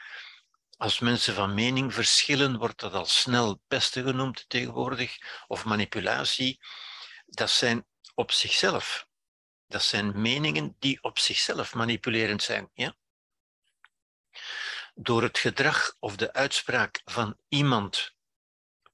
als 0.77 1.00
mensen 1.00 1.33
van 1.33 1.53
mening 1.53 1.93
verschillen, 1.93 2.57
wordt 2.57 2.79
dat 2.79 2.93
al 2.93 3.05
snel 3.05 3.62
pesten 3.67 4.03
genoemd 4.03 4.45
tegenwoordig, 4.50 5.17
of 5.48 5.65
manipulatie. 5.65 6.60
Dat 7.25 7.50
zijn 7.50 7.86
op 8.15 8.31
zichzelf 8.31 9.10
dat 9.71 9.83
zijn 9.83 10.21
meningen 10.21 10.75
die 10.79 11.03
op 11.03 11.19
zichzelf 11.19 11.74
manipulerend 11.74 12.43
zijn. 12.43 12.69
Ja? 12.74 12.95
Door 14.95 15.24
het 15.24 15.38
gedrag 15.38 15.95
of 16.00 16.15
de 16.15 16.33
uitspraak 16.33 17.01
van 17.05 17.38
iemand 17.48 18.15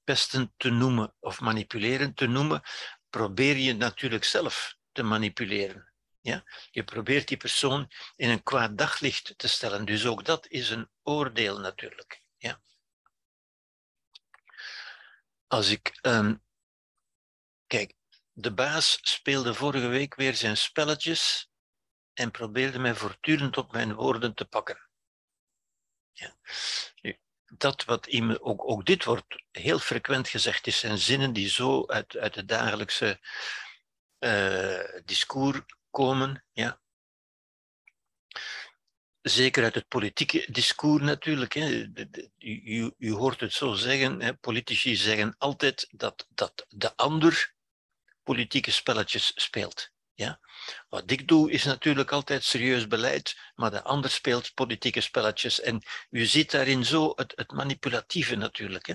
pestend 0.04 0.50
te 0.56 0.70
noemen 0.70 1.14
of 1.20 1.40
manipulerend 1.40 2.16
te 2.16 2.26
noemen, 2.26 2.62
probeer 3.10 3.56
je 3.56 3.74
natuurlijk 3.74 4.24
zelf 4.24 4.76
te 4.92 5.02
manipuleren. 5.02 5.87
Ja? 6.28 6.44
Je 6.70 6.84
probeert 6.84 7.28
die 7.28 7.36
persoon 7.36 7.90
in 8.16 8.30
een 8.30 8.42
kwaad 8.42 8.78
daglicht 8.78 9.38
te 9.38 9.48
stellen. 9.48 9.84
Dus 9.84 10.06
ook 10.06 10.24
dat 10.24 10.46
is 10.48 10.70
een 10.70 10.90
oordeel 11.02 11.58
natuurlijk. 11.58 12.22
Ja? 12.36 12.60
Als 15.46 15.70
ik. 15.70 15.98
Um, 16.02 16.42
kijk, 17.66 17.94
de 18.32 18.52
baas 18.54 18.98
speelde 19.02 19.54
vorige 19.54 19.86
week 19.86 20.14
weer 20.14 20.34
zijn 20.34 20.56
spelletjes 20.56 21.50
en 22.12 22.30
probeerde 22.30 22.78
mij 22.78 22.94
voortdurend 22.94 23.56
op 23.56 23.72
mijn 23.72 23.94
woorden 23.94 24.34
te 24.34 24.44
pakken. 24.44 24.86
Ja. 26.12 26.36
dat 27.46 27.84
wat 27.84 28.06
iemand, 28.06 28.40
ook, 28.40 28.68
ook 28.70 28.86
dit 28.86 29.04
wordt 29.04 29.44
heel 29.50 29.78
frequent 29.78 30.28
gezegd, 30.28 30.66
is 30.66 30.78
zijn 30.78 30.98
zinnen 30.98 31.32
die 31.32 31.48
zo 31.48 31.86
uit, 31.86 32.16
uit 32.16 32.34
het 32.34 32.48
dagelijkse 32.48 33.20
uh, 34.18 35.00
discours 35.04 35.60
komen. 35.98 36.44
Ja. 36.52 36.80
Zeker 39.20 39.64
uit 39.64 39.74
het 39.74 39.88
politieke 39.88 40.46
discours 40.50 41.02
natuurlijk. 41.02 41.52
Hè. 41.52 41.86
U, 42.38 42.94
u, 42.98 43.12
hoort 43.12 43.40
het 43.40 43.52
zo 43.52 43.74
zeggen, 43.74 44.20
hè. 44.20 44.34
politici 44.34 44.96
zeggen 44.96 45.34
altijd 45.38 45.88
dat, 45.90 46.26
dat 46.28 46.66
de 46.68 46.96
ander 46.96 47.54
politieke 48.22 48.70
spelletjes 48.70 49.32
speelt. 49.34 49.90
Ja? 50.14 50.40
Wat 50.88 51.10
ik 51.10 51.28
doe 51.28 51.50
is 51.50 51.64
natuurlijk 51.64 52.12
altijd 52.12 52.44
serieus 52.44 52.86
beleid, 52.86 53.36
maar 53.54 53.70
de 53.70 53.82
ander 53.82 54.10
speelt 54.10 54.54
politieke 54.54 55.00
spelletjes. 55.00 55.60
En 55.60 55.82
u 56.10 56.24
ziet 56.24 56.50
daarin 56.50 56.84
zo 56.84 57.12
het, 57.14 57.32
het 57.36 57.52
manipulatieve 57.52 58.36
natuurlijk. 58.36 58.86
Hè? 58.86 58.94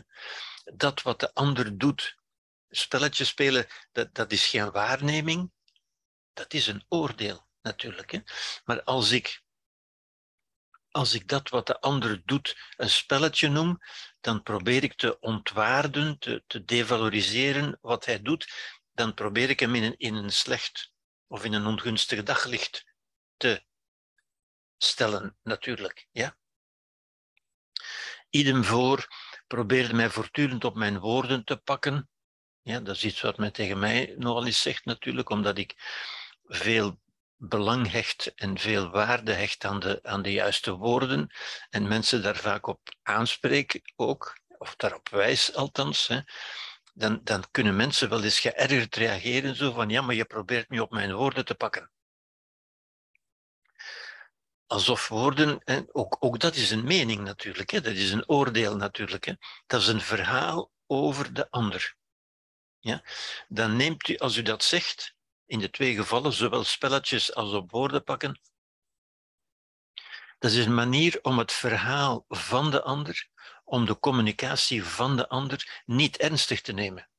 Dat 0.64 1.02
wat 1.02 1.20
de 1.20 1.34
ander 1.34 1.78
doet, 1.78 2.16
spelletjes 2.70 3.28
spelen, 3.28 3.68
dat, 3.92 4.16
dat 4.16 4.32
is 4.32 4.48
geen 4.48 4.72
waarneming, 4.72 5.52
dat 6.34 6.54
is 6.54 6.68
een 6.68 6.86
oordeel 6.88 7.48
natuurlijk. 7.62 8.12
Hè? 8.12 8.20
Maar 8.66 8.84
als 8.84 9.12
ik, 9.12 9.44
als 10.92 11.14
ik 11.14 11.28
dat 11.28 11.50
wat 11.50 11.68
de 11.68 11.80
ander 11.80 12.22
doet 12.26 12.58
een 12.76 12.90
spelletje 12.90 13.50
noem, 13.50 13.80
dan 14.22 14.44
probeer 14.44 14.84
ik 14.84 14.96
te 14.96 15.20
ontwaarden, 15.20 16.20
te, 16.20 16.44
te 16.48 16.66
devaloriseren 16.66 17.78
wat 17.82 18.06
hij 18.06 18.22
doet 18.22 18.48
dan 18.94 19.14
probeer 19.14 19.50
ik 19.50 19.60
hem 19.60 19.76
in 19.76 19.84
een, 19.84 19.98
in 19.98 20.16
een 20.16 20.32
slecht 20.32 20.92
of 21.28 21.44
in 21.44 21.54
een 21.54 21.66
ongunstig 21.66 22.24
daglicht 22.24 22.86
te 23.38 23.66
stellen, 24.78 25.38
natuurlijk. 25.44 26.08
Ja? 26.12 26.38
Idem 28.30 28.64
voor, 28.64 29.08
probeerde 29.48 29.94
mij 29.94 30.10
voortdurend 30.10 30.64
op 30.64 30.76
mijn 30.76 31.00
woorden 31.00 31.44
te 31.44 31.58
pakken. 31.58 32.10
Ja, 32.62 32.80
dat 32.80 32.96
is 32.96 33.04
iets 33.04 33.22
wat 33.22 33.38
men 33.38 33.54
tegen 33.54 33.80
mij 33.80 34.16
nogal 34.18 34.46
eens 34.46 34.62
zegt, 34.62 34.86
natuurlijk, 34.86 35.30
omdat 35.30 35.58
ik 35.58 35.76
veel 36.44 37.02
belang 37.36 37.92
hecht 37.92 38.34
en 38.36 38.58
veel 38.58 38.90
waarde 38.90 39.34
hecht 39.34 39.66
aan 39.66 39.80
de, 39.80 40.00
aan 40.04 40.22
de 40.22 40.32
juiste 40.32 40.72
woorden 40.72 41.30
en 41.70 41.88
mensen 41.88 42.24
daar 42.24 42.36
vaak 42.36 42.68
op 42.68 42.80
aanspreken 43.02 43.82
ook, 43.96 44.38
of 44.58 44.76
daarop 44.76 45.10
wijs 45.10 45.54
althans. 45.54 46.08
Hè 46.08 46.20
dan, 46.94 47.22
dan 47.24 47.44
kunnen 47.52 47.76
mensen 47.76 48.10
wel 48.10 48.24
eens 48.24 48.40
geërgerd 48.40 48.96
reageren, 48.96 49.56
zo 49.56 49.72
van 49.72 49.90
ja, 49.90 50.02
maar 50.02 50.16
je 50.16 50.26
probeert 50.26 50.70
me 50.70 50.82
op 50.82 50.92
mijn 50.92 51.14
woorden 51.14 51.46
te 51.46 51.56
pakken. 51.56 51.92
Alsof 54.66 55.08
woorden, 55.08 55.60
en 55.64 55.90
ook, 55.92 56.18
ook 56.20 56.40
dat 56.40 56.56
is 56.56 56.72
een 56.72 56.84
mening 56.84 57.22
natuurlijk, 57.22 57.70
hè, 57.70 57.82
dat 57.82 57.94
is 57.94 58.12
een 58.12 58.30
oordeel 58.30 58.76
natuurlijk. 58.76 59.26
Hè. 59.26 59.34
Dat 59.66 59.82
is 59.82 59.88
een 59.88 60.02
verhaal 60.02 60.72
over 60.88 61.34
de 61.34 61.50
ander. 61.50 61.96
Ja? 62.80 63.04
Dan 63.48 63.76
neemt 63.76 64.08
u, 64.08 64.18
als 64.18 64.38
u 64.38 64.42
dat 64.42 64.64
zegt, 64.64 65.13
in 65.46 65.60
de 65.60 65.70
twee 65.70 65.96
gevallen, 65.96 66.34
zowel 66.34 66.64
spelletjes 66.64 67.36
als 67.36 67.54
op 67.54 67.72
woorden 67.72 68.04
pakken, 68.04 68.40
Dat 70.40 70.52
is 70.52 70.66
een 70.66 70.74
manier 70.74 71.20
om 71.22 71.38
het 71.38 71.52
verhaal 71.52 72.26
van 72.28 72.72
de 72.72 72.82
ander, 72.82 73.30
om 73.64 73.86
de 73.86 74.00
communicatie 74.00 74.84
van 74.84 75.16
de 75.16 75.30
ander 75.30 75.84
niet 75.86 76.18
ernstig 76.18 76.62
te 76.62 76.72
nemen. 76.72 77.10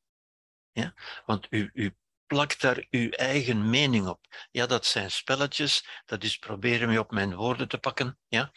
Ja? 0.73 0.95
Want 1.27 1.47
u, 1.51 1.71
u 1.75 1.97
plakt 2.27 2.61
daar 2.61 2.87
uw 2.91 3.11
eigen 3.11 3.71
mening 3.71 4.07
op. 4.07 4.47
Ja, 4.51 4.67
dat 4.67 4.87
zijn 4.87 5.11
spelletjes, 5.11 5.87
dat 6.05 6.23
is 6.23 6.39
proberen 6.39 6.89
me 6.89 6.99
op 6.99 7.11
mijn 7.11 7.35
woorden 7.35 7.69
te 7.69 7.79
pakken. 7.79 8.19
Ja? 8.29 8.53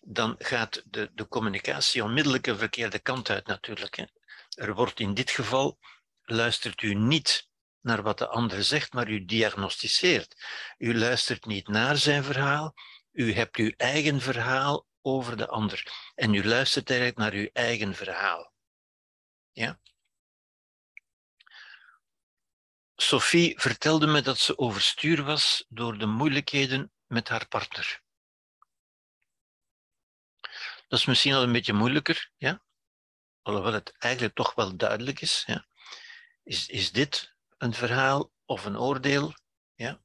Dan 0.00 0.34
gaat 0.38 0.82
de, 0.84 1.10
de 1.14 1.28
communicatie 1.28 2.04
onmiddellijk 2.04 2.46
een 2.46 2.58
verkeerde 2.58 2.98
kant 2.98 3.30
uit 3.30 3.46
natuurlijk. 3.46 3.96
Hè? 3.96 4.04
Er 4.48 4.74
wordt 4.74 5.00
in 5.00 5.14
dit 5.14 5.30
geval, 5.30 5.78
luistert 6.22 6.82
u 6.82 6.94
niet 6.94 7.45
naar 7.86 8.02
wat 8.02 8.18
de 8.18 8.28
ander 8.28 8.64
zegt, 8.64 8.92
maar 8.92 9.08
u 9.08 9.24
diagnosticeert. 9.24 10.44
U 10.78 10.98
luistert 10.98 11.46
niet 11.46 11.68
naar 11.68 11.96
zijn 11.96 12.24
verhaal, 12.24 12.74
u 13.12 13.32
hebt 13.32 13.56
uw 13.56 13.72
eigen 13.76 14.20
verhaal 14.20 14.86
over 15.02 15.36
de 15.36 15.48
ander. 15.48 16.10
En 16.14 16.34
u 16.34 16.44
luistert 16.44 16.90
eigenlijk 16.90 17.18
naar 17.18 17.32
uw 17.32 17.48
eigen 17.52 17.94
verhaal. 17.94 18.52
Ja? 19.52 19.80
Sophie 22.96 23.60
vertelde 23.60 24.06
me 24.06 24.22
dat 24.22 24.38
ze 24.38 24.58
overstuur 24.58 25.24
was 25.24 25.64
door 25.68 25.98
de 25.98 26.06
moeilijkheden 26.06 26.92
met 27.06 27.28
haar 27.28 27.48
partner. 27.48 28.02
Dat 30.88 30.98
is 30.98 31.04
misschien 31.04 31.34
al 31.34 31.42
een 31.42 31.52
beetje 31.52 31.72
moeilijker, 31.72 32.30
ja? 32.36 32.62
alhoewel 33.42 33.72
het 33.72 33.96
eigenlijk 33.98 34.34
toch 34.34 34.54
wel 34.54 34.76
duidelijk 34.76 35.20
is. 35.20 35.42
Ja? 35.46 35.66
Is, 36.42 36.68
is 36.68 36.92
dit 36.92 37.35
een 37.58 37.74
verhaal 37.74 38.32
of 38.44 38.64
een 38.64 38.78
oordeel? 38.78 39.34
Ja? 39.74 40.00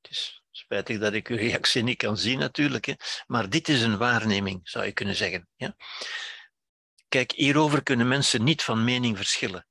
Het 0.00 0.10
is 0.10 0.42
spijtig 0.50 0.98
dat 0.98 1.12
ik 1.12 1.28
uw 1.28 1.36
reactie 1.36 1.82
niet 1.82 1.96
kan 1.96 2.16
zien 2.16 2.38
natuurlijk, 2.38 2.84
hè? 2.84 2.94
maar 3.26 3.48
dit 3.48 3.68
is 3.68 3.82
een 3.82 3.98
waarneming, 3.98 4.60
zou 4.62 4.84
je 4.84 4.92
kunnen 4.92 5.14
zeggen. 5.14 5.48
Ja? 5.56 5.76
Kijk, 7.08 7.32
hierover 7.32 7.82
kunnen 7.82 8.08
mensen 8.08 8.44
niet 8.44 8.62
van 8.62 8.84
mening 8.84 9.16
verschillen. 9.16 9.66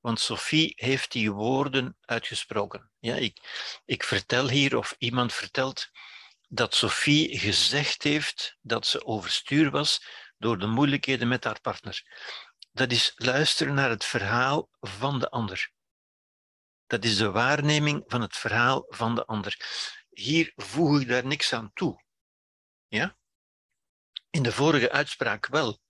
Want 0.00 0.20
Sophie 0.20 0.72
heeft 0.76 1.12
die 1.12 1.32
woorden 1.32 1.96
uitgesproken. 2.00 2.90
Ja, 2.98 3.14
ik, 3.14 3.38
ik 3.84 4.04
vertel 4.04 4.48
hier, 4.48 4.76
of 4.76 4.94
iemand 4.98 5.32
vertelt, 5.32 5.90
dat 6.48 6.74
Sophie 6.74 7.38
gezegd 7.38 8.02
heeft 8.02 8.56
dat 8.60 8.86
ze 8.86 9.04
overstuur 9.04 9.70
was 9.70 10.06
door 10.36 10.58
de 10.58 10.66
moeilijkheden 10.66 11.28
met 11.28 11.44
haar 11.44 11.60
partner. 11.60 12.02
Dat 12.72 12.92
is 12.92 13.12
luisteren 13.16 13.74
naar 13.74 13.90
het 13.90 14.04
verhaal 14.04 14.68
van 14.80 15.18
de 15.18 15.30
ander. 15.30 15.70
Dat 16.88 17.04
is 17.04 17.16
de 17.16 17.30
waarneming 17.30 18.04
van 18.06 18.20
het 18.20 18.36
verhaal 18.36 18.84
van 18.88 19.14
de 19.14 19.24
ander. 19.24 19.56
Hier 20.10 20.52
voeg 20.56 21.00
ik 21.00 21.08
daar 21.08 21.26
niks 21.26 21.52
aan 21.52 21.70
toe. 21.74 22.02
Ja? 22.86 23.16
In 24.30 24.42
de 24.42 24.52
vorige 24.52 24.90
uitspraak 24.90 25.46
wel 25.46 25.80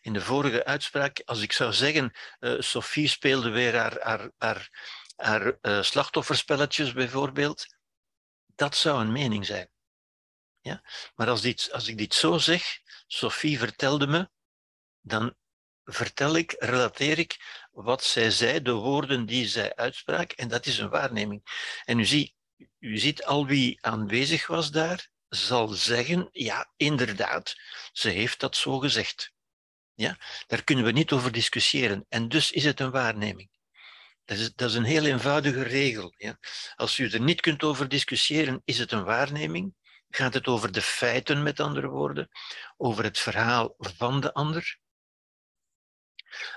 in 0.00 0.12
de 0.12 0.20
vorige 0.20 0.64
uitspraak, 0.64 1.22
als 1.24 1.40
ik 1.40 1.52
zou 1.52 1.72
zeggen, 1.72 2.12
uh, 2.40 2.60
Sophie 2.60 3.08
speelde 3.08 3.50
weer 3.50 3.76
haar, 3.76 4.00
haar, 4.00 4.30
haar, 4.38 4.70
haar 5.16 5.58
uh, 5.62 5.82
slachtofferspelletjes 5.82 6.92
bijvoorbeeld, 6.92 7.66
dat 8.46 8.76
zou 8.76 9.00
een 9.00 9.12
mening 9.12 9.46
zijn. 9.46 9.70
Ja? 10.60 10.82
Maar 11.14 11.28
als, 11.28 11.40
dit, 11.40 11.68
als 11.72 11.88
ik 11.88 11.98
dit 11.98 12.14
zo 12.14 12.38
zeg, 12.38 12.80
Sophie 13.06 13.58
vertelde 13.58 14.06
me, 14.06 14.30
dan 15.00 15.36
vertel 15.84 16.36
ik, 16.36 16.54
relateer 16.58 17.18
ik 17.18 17.59
wat 17.70 18.04
zij 18.04 18.30
zei, 18.30 18.62
de 18.62 18.72
woorden 18.72 19.26
die 19.26 19.48
zij 19.48 19.74
uitsprak, 19.74 20.32
en 20.32 20.48
dat 20.48 20.66
is 20.66 20.78
een 20.78 20.88
waarneming. 20.88 21.42
En 21.84 21.98
u 21.98 22.04
ziet, 22.04 22.34
u 22.78 22.98
ziet 22.98 23.24
al 23.24 23.46
wie 23.46 23.78
aanwezig 23.80 24.46
was 24.46 24.70
daar, 24.70 25.08
zal 25.28 25.68
zeggen, 25.68 26.28
ja, 26.32 26.72
inderdaad, 26.76 27.54
ze 27.92 28.08
heeft 28.08 28.40
dat 28.40 28.56
zo 28.56 28.78
gezegd. 28.78 29.32
Ja? 29.94 30.18
Daar 30.46 30.64
kunnen 30.64 30.84
we 30.84 30.92
niet 30.92 31.12
over 31.12 31.32
discussiëren. 31.32 32.06
En 32.08 32.28
dus 32.28 32.50
is 32.50 32.64
het 32.64 32.80
een 32.80 32.90
waarneming. 32.90 33.50
Dat 34.24 34.38
is, 34.38 34.54
dat 34.54 34.70
is 34.70 34.76
een 34.76 34.84
heel 34.84 35.04
eenvoudige 35.04 35.62
regel. 35.62 36.14
Ja? 36.16 36.38
Als 36.76 36.98
u 36.98 37.08
er 37.08 37.20
niet 37.20 37.40
kunt 37.40 37.62
over 37.62 37.88
discussiëren, 37.88 38.62
is 38.64 38.78
het 38.78 38.92
een 38.92 39.04
waarneming. 39.04 39.74
Gaat 40.10 40.34
het 40.34 40.46
over 40.46 40.72
de 40.72 40.82
feiten, 40.82 41.42
met 41.42 41.60
andere 41.60 41.88
woorden, 41.88 42.28
over 42.76 43.04
het 43.04 43.18
verhaal 43.18 43.74
van 43.78 44.20
de 44.20 44.34
ander? 44.34 44.78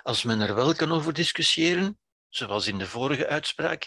Als 0.01 0.23
men 0.23 0.41
er 0.41 0.55
wel 0.55 0.75
kan 0.75 0.91
over 0.91 1.13
discussiëren, 1.13 1.99
zoals 2.29 2.67
in 2.67 2.77
de 2.77 2.87
vorige 2.87 3.27
uitspraak, 3.27 3.85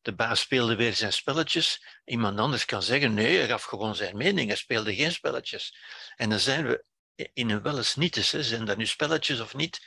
de 0.00 0.14
baas 0.14 0.40
speelde 0.40 0.76
weer 0.76 0.94
zijn 0.94 1.12
spelletjes, 1.12 1.84
iemand 2.04 2.38
anders 2.38 2.64
kan 2.64 2.82
zeggen, 2.82 3.14
nee, 3.14 3.36
hij 3.36 3.46
gaf 3.46 3.62
gewoon 3.62 3.94
zijn 3.94 4.16
mening, 4.16 4.48
hij 4.48 4.56
speelde 4.56 4.94
geen 4.94 5.12
spelletjes. 5.12 5.76
En 6.16 6.30
dan 6.30 6.38
zijn 6.38 6.66
we 6.66 6.84
in 7.32 7.50
een 7.50 7.62
wel 7.62 7.76
eens 7.76 7.94
niet. 7.94 8.16
Zijn 8.16 8.64
dat 8.64 8.76
nu 8.76 8.86
spelletjes 8.86 9.40
of 9.40 9.54
niet? 9.54 9.86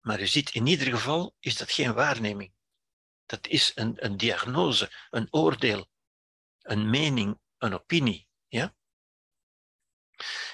Maar 0.00 0.20
u 0.20 0.26
ziet, 0.26 0.50
in 0.50 0.66
ieder 0.66 0.86
geval 0.86 1.34
is 1.40 1.56
dat 1.56 1.70
geen 1.70 1.94
waarneming. 1.94 2.52
Dat 3.26 3.46
is 3.46 3.72
een, 3.74 4.04
een 4.04 4.16
diagnose, 4.16 4.92
een 5.10 5.26
oordeel, 5.30 5.88
een 6.62 6.90
mening, 6.90 7.38
een 7.58 7.74
opinie. 7.74 8.28
Ja? 8.48 8.74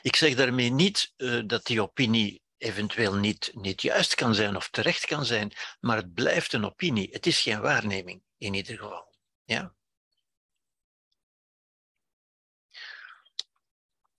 Ik 0.02 0.16
zeg 0.16 0.34
daarmee 0.34 0.70
niet 0.70 1.12
uh, 1.16 1.42
dat 1.46 1.64
die 1.64 1.82
opinie 1.82 2.42
eventueel 2.64 3.14
niet, 3.14 3.50
niet 3.54 3.82
juist 3.82 4.14
kan 4.14 4.34
zijn 4.34 4.56
of 4.56 4.70
terecht 4.70 5.06
kan 5.06 5.24
zijn, 5.24 5.52
maar 5.80 5.96
het 5.96 6.14
blijft 6.14 6.52
een 6.52 6.64
opinie. 6.64 7.10
Het 7.10 7.26
is 7.26 7.40
geen 7.40 7.60
waarneming, 7.60 8.22
in 8.36 8.54
ieder 8.54 8.78
geval. 8.78 9.14
Ja? 9.44 9.74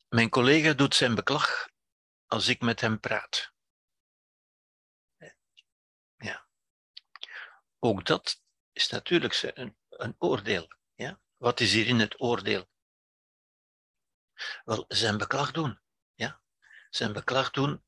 Mijn 0.10 0.30
collega 0.30 0.74
doet 0.74 0.96
zijn 0.96 1.16
beklag 1.16 1.70
als 2.28 2.48
ik 2.48 2.62
met 2.62 2.82
hem 2.82 3.00
praat. 3.00 3.54
Ja. 6.18 6.48
Ook 7.80 8.06
dat 8.06 8.42
is 8.72 8.90
natuurlijk 8.90 9.42
een, 9.56 9.78
een 9.90 10.16
oordeel. 10.18 10.68
Ja? 10.94 11.20
Wat 11.38 11.60
is 11.60 11.74
hierin 11.74 12.00
het 12.00 12.20
oordeel? 12.20 12.70
Wel, 14.64 14.86
zijn 14.88 15.18
beklag 15.18 15.52
doen. 15.52 15.80
Ja? 16.14 16.42
Zijn 16.90 17.14
beklag 17.14 17.52
doen 17.52 17.85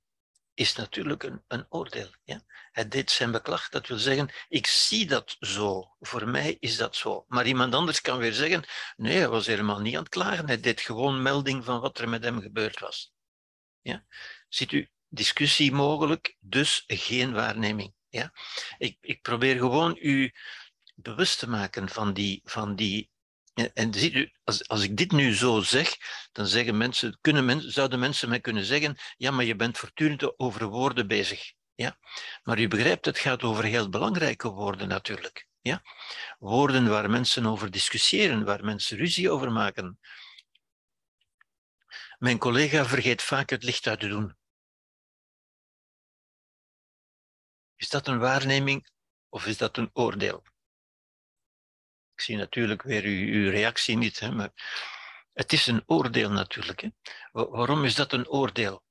is 0.58 0.76
natuurlijk 0.76 1.24
een, 1.24 1.44
een 1.48 1.66
oordeel. 1.70 2.10
Ja? 2.24 2.42
Hij 2.72 2.88
deed 2.88 3.12
zijn 3.12 3.32
beklag, 3.32 3.70
dat 3.70 3.88
wil 3.88 3.98
zeggen, 3.98 4.30
ik 4.50 4.68
zie 4.68 5.08
dat 5.08 5.36
zo. 5.40 5.96
Voor 6.00 6.28
mij 6.28 6.58
is 6.60 6.78
dat 6.78 6.96
zo. 6.96 7.26
Maar 7.28 7.48
iemand 7.48 7.74
anders 7.74 8.02
kan 8.02 8.18
weer 8.18 8.34
zeggen, 8.34 8.64
nee, 8.96 9.18
hij 9.18 9.30
was 9.30 9.46
helemaal 9.46 9.80
niet 9.80 9.96
aan 9.96 10.04
het 10.04 10.10
klagen. 10.10 10.48
Hij 10.48 10.60
deed 10.60 10.82
gewoon 10.82 11.22
melding 11.22 11.64
van 11.64 11.80
wat 11.80 12.00
er 12.00 12.10
met 12.10 12.24
hem 12.24 12.42
gebeurd 12.42 12.80
was. 12.80 13.14
Ja? 13.82 14.06
Ziet 14.50 14.72
u, 14.72 14.90
discussie 15.08 15.72
mogelijk, 15.72 16.36
dus 16.40 16.84
geen 16.88 17.34
waarneming. 17.34 17.94
Ja? 18.10 18.34
Ik, 18.78 18.98
ik 19.02 19.22
probeer 19.22 19.58
gewoon 19.58 19.98
u 20.00 20.34
bewust 20.96 21.40
te 21.40 21.50
maken 21.50 21.90
van 21.90 22.14
die. 22.14 22.42
Van 22.44 22.76
die 22.76 23.10
en 23.66 23.94
ziet 23.94 24.14
u, 24.14 24.32
als, 24.44 24.68
als 24.68 24.84
ik 24.84 24.98
dit 24.98 25.12
nu 25.12 25.36
zo 25.36 25.62
zeg, 25.62 25.96
dan 26.32 26.46
zeggen 26.46 26.78
mensen, 26.78 27.18
kunnen 27.22 27.72
zouden 27.72 28.00
mensen 28.00 28.30
mij 28.30 28.40
kunnen 28.40 28.66
zeggen, 28.66 28.98
ja, 29.18 29.32
maar 29.32 29.46
je 29.46 29.56
bent 29.56 29.78
voortdurend 29.78 30.40
over 30.40 30.68
woorden 30.68 31.08
bezig. 31.08 31.54
Ja? 31.76 31.98
Maar 32.44 32.60
u 32.60 32.68
begrijpt, 32.68 33.06
het 33.06 33.18
gaat 33.18 33.44
over 33.44 33.64
heel 33.64 33.90
belangrijke 33.90 34.50
woorden 34.50 34.88
natuurlijk. 34.88 35.48
Ja? 35.62 35.82
Woorden 36.40 36.90
waar 36.90 37.10
mensen 37.10 37.46
over 37.46 37.72
discussiëren, 37.72 38.46
waar 38.46 38.64
mensen 38.64 38.98
ruzie 38.98 39.32
over 39.32 39.52
maken, 39.52 40.00
mijn 42.18 42.38
collega 42.38 42.86
vergeet 42.86 43.22
vaak 43.22 43.50
het 43.50 43.64
licht 43.64 43.88
uit 43.88 44.00
te 44.00 44.08
doen. 44.08 44.36
Is 47.76 47.90
dat 47.90 48.08
een 48.08 48.20
waarneming 48.20 48.90
of 49.30 49.46
is 49.46 49.58
dat 49.58 49.78
een 49.78 49.90
oordeel? 49.94 50.44
Ik 52.18 52.24
zie 52.24 52.38
natuurlijk 52.38 52.82
weer 52.82 53.04
uw, 53.04 53.50
reactie 53.50 53.98
niet, 53.98 54.20
hè, 54.20 54.32
maar 54.32 54.52
het 55.34 55.54
is 55.54 55.68
een 55.68 55.84
oordeel 55.86 56.32
natuurlijk. 56.32 56.82
Hè. 56.82 56.90
Waarom 57.32 57.86
is 57.86 57.96
dat 57.96 58.14
een 58.14 58.28
oordeel? 58.28 58.84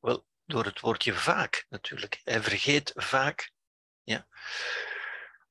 Wel, 0.00 0.26
door 0.44 0.64
het 0.64 0.80
woordje 0.80 1.14
vaak 1.14 1.66
natuurlijk. 1.68 2.20
Hij 2.24 2.42
vergeet 2.42 2.92
vaak. 2.94 3.52
Ja. 4.02 4.26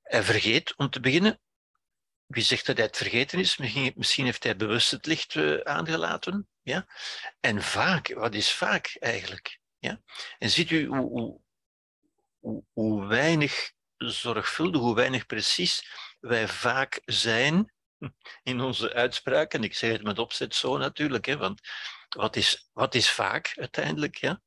Hij 0.02 0.24
vergeet, 0.24 0.76
om 0.76 0.90
te 0.90 1.00
beginnen, 1.00 1.42
wie 2.26 2.44
zegt 2.44 2.66
dat 2.66 2.78
hij 2.78 2.86
het 2.86 2.98
vergeten 2.98 3.40
is? 3.40 3.58
Misschien 3.96 4.26
heeft 4.26 4.44
hij 4.44 4.56
bewust 4.56 4.92
het 4.92 5.06
licht 5.06 5.34
uh, 5.36 5.60
aangelaten. 5.60 6.50
Ja? 6.62 6.88
En 7.40 7.62
vaak, 7.62 8.14
wat 8.14 8.34
is 8.34 8.52
vaak 8.52 8.96
eigenlijk? 9.00 9.60
Ja? 9.78 10.02
En 10.38 10.50
ziet 10.50 10.70
u 10.70 10.86
hoe, 10.86 11.42
hoe, 12.40 12.64
hoe 12.74 13.06
weinig 13.06 13.76
zorgvuldig, 13.98 14.82
hoe 14.82 14.96
weinig 14.96 15.26
precies 15.26 15.88
wij 16.20 16.48
vaak 16.48 17.02
zijn 17.06 17.74
in 18.44 18.62
onze 18.62 18.94
uitspraken. 18.94 19.64
Ik 19.64 19.76
zeg 19.76 19.92
het 19.92 20.04
met 20.04 20.20
opzet 20.20 20.56
zo 20.56 20.78
natuurlijk, 20.78 21.26
hè, 21.26 21.38
want 21.38 21.62
wat 22.10 22.36
is, 22.36 22.70
wat 22.74 22.96
is 22.96 23.12
vaak 23.12 23.54
uiteindelijk? 23.56 24.16
Ja? 24.16 24.42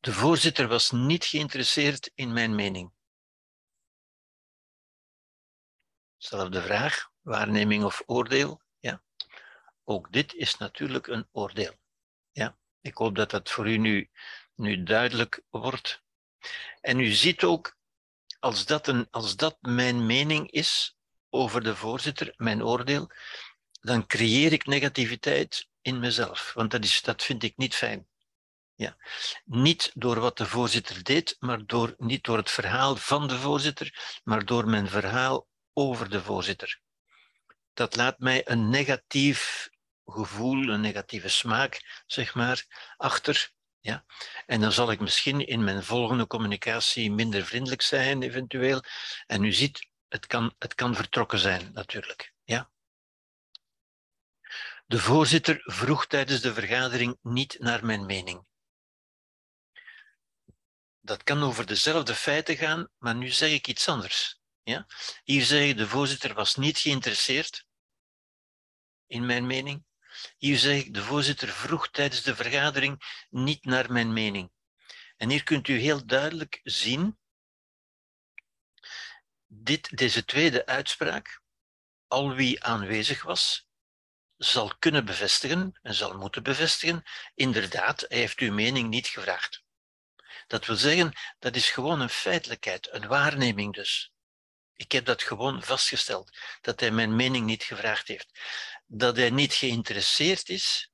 De 0.00 0.12
voorzitter 0.12 0.68
was 0.68 0.90
niet 0.90 1.24
geïnteresseerd 1.24 2.10
in 2.14 2.32
mijn 2.32 2.54
mening. 2.54 2.92
Zelfde 6.16 6.62
vraag, 6.62 7.10
waarneming 7.20 7.84
of 7.84 8.02
oordeel. 8.06 8.62
Ja. 8.78 9.02
Ook 9.84 10.12
dit 10.12 10.34
is 10.34 10.56
natuurlijk 10.56 11.06
een 11.06 11.28
oordeel. 11.32 11.74
Ja. 12.32 12.58
Ik 12.80 12.96
hoop 12.96 13.14
dat 13.14 13.30
dat 13.30 13.50
voor 13.50 13.68
u 13.68 13.76
nu, 13.76 14.10
nu 14.54 14.82
duidelijk 14.82 15.42
wordt. 15.50 16.02
En 16.80 16.98
u 16.98 17.10
ziet 17.12 17.42
ook, 17.42 17.76
als 18.38 18.66
dat, 18.66 18.86
een, 18.88 19.08
als 19.10 19.36
dat 19.36 19.56
mijn 19.60 20.06
mening 20.06 20.50
is 20.50 20.96
over 21.30 21.62
de 21.62 21.76
voorzitter, 21.76 22.34
mijn 22.36 22.64
oordeel, 22.64 23.10
dan 23.80 24.06
creëer 24.06 24.52
ik 24.52 24.66
negativiteit 24.66 25.68
in 25.80 25.98
mezelf. 25.98 26.52
Want 26.54 26.70
dat, 26.70 26.84
is, 26.84 27.02
dat 27.02 27.22
vind 27.22 27.42
ik 27.42 27.56
niet 27.56 27.74
fijn. 27.74 28.06
Ja. 28.74 28.96
Niet 29.44 29.90
door 29.94 30.20
wat 30.20 30.36
de 30.36 30.46
voorzitter 30.46 31.04
deed, 31.04 31.36
maar 31.38 31.66
door, 31.66 31.94
niet 31.98 32.24
door 32.24 32.36
het 32.36 32.50
verhaal 32.50 32.96
van 32.96 33.28
de 33.28 33.38
voorzitter, 33.38 34.20
maar 34.24 34.44
door 34.44 34.68
mijn 34.68 34.88
verhaal 34.88 35.48
over 35.72 36.10
de 36.10 36.22
voorzitter. 36.22 36.80
Dat 37.72 37.96
laat 37.96 38.18
mij 38.18 38.48
een 38.48 38.68
negatief 38.68 39.68
gevoel, 40.06 40.68
een 40.68 40.80
negatieve 40.80 41.28
smaak, 41.28 42.02
zeg 42.06 42.34
maar, 42.34 42.64
achter. 42.96 43.52
Ja? 43.84 44.04
En 44.46 44.60
dan 44.60 44.72
zal 44.72 44.90
ik 44.90 45.00
misschien 45.00 45.46
in 45.46 45.64
mijn 45.64 45.82
volgende 45.82 46.26
communicatie 46.26 47.12
minder 47.12 47.44
vriendelijk 47.44 47.82
zijn, 47.82 48.22
eventueel. 48.22 48.82
En 49.26 49.44
u 49.44 49.52
ziet, 49.52 49.88
het 50.08 50.26
kan, 50.26 50.54
het 50.58 50.74
kan 50.74 50.94
vertrokken 50.94 51.38
zijn, 51.38 51.72
natuurlijk. 51.72 52.32
Ja? 52.44 52.70
De 54.86 54.98
voorzitter 54.98 55.60
vroeg 55.64 56.06
tijdens 56.06 56.40
de 56.40 56.54
vergadering 56.54 57.18
niet 57.22 57.56
naar 57.58 57.84
mijn 57.84 58.06
mening. 58.06 58.46
Dat 61.00 61.22
kan 61.22 61.42
over 61.42 61.66
dezelfde 61.66 62.14
feiten 62.14 62.56
gaan, 62.56 62.88
maar 62.98 63.14
nu 63.14 63.28
zeg 63.28 63.50
ik 63.50 63.68
iets 63.68 63.88
anders. 63.88 64.40
Ja? 64.62 64.86
Hier 65.24 65.44
zeg 65.44 65.68
ik, 65.68 65.76
de 65.76 65.88
voorzitter 65.88 66.34
was 66.34 66.54
niet 66.54 66.78
geïnteresseerd 66.78 67.66
in 69.06 69.26
mijn 69.26 69.46
mening. 69.46 69.84
Hier 70.36 70.58
zeg 70.58 70.76
ik, 70.76 70.94
de 70.94 71.02
voorzitter 71.02 71.48
vroeg 71.48 71.90
tijdens 71.90 72.22
de 72.22 72.36
vergadering 72.36 73.24
niet 73.30 73.64
naar 73.64 73.92
mijn 73.92 74.12
mening. 74.12 74.52
En 75.16 75.30
hier 75.30 75.42
kunt 75.42 75.68
u 75.68 75.78
heel 75.78 76.06
duidelijk 76.06 76.60
zien, 76.62 77.18
dit, 79.46 79.96
deze 79.96 80.24
tweede 80.24 80.66
uitspraak, 80.66 81.42
al 82.06 82.34
wie 82.34 82.64
aanwezig 82.64 83.22
was, 83.22 83.68
zal 84.36 84.76
kunnen 84.78 85.04
bevestigen 85.04 85.78
en 85.82 85.94
zal 85.94 86.16
moeten 86.16 86.42
bevestigen, 86.42 87.02
inderdaad, 87.34 88.04
hij 88.08 88.18
heeft 88.18 88.38
uw 88.38 88.52
mening 88.52 88.88
niet 88.88 89.06
gevraagd. 89.06 89.62
Dat 90.46 90.66
wil 90.66 90.76
zeggen, 90.76 91.12
dat 91.38 91.56
is 91.56 91.70
gewoon 91.70 92.00
een 92.00 92.08
feitelijkheid, 92.08 92.92
een 92.92 93.06
waarneming 93.06 93.74
dus. 93.74 94.12
Ik 94.76 94.92
heb 94.92 95.04
dat 95.04 95.22
gewoon 95.22 95.62
vastgesteld, 95.62 96.38
dat 96.60 96.80
hij 96.80 96.90
mijn 96.90 97.16
mening 97.16 97.46
niet 97.46 97.62
gevraagd 97.62 98.08
heeft. 98.08 98.40
Dat 98.86 99.16
hij 99.16 99.30
niet 99.30 99.54
geïnteresseerd 99.54 100.48
is, 100.48 100.92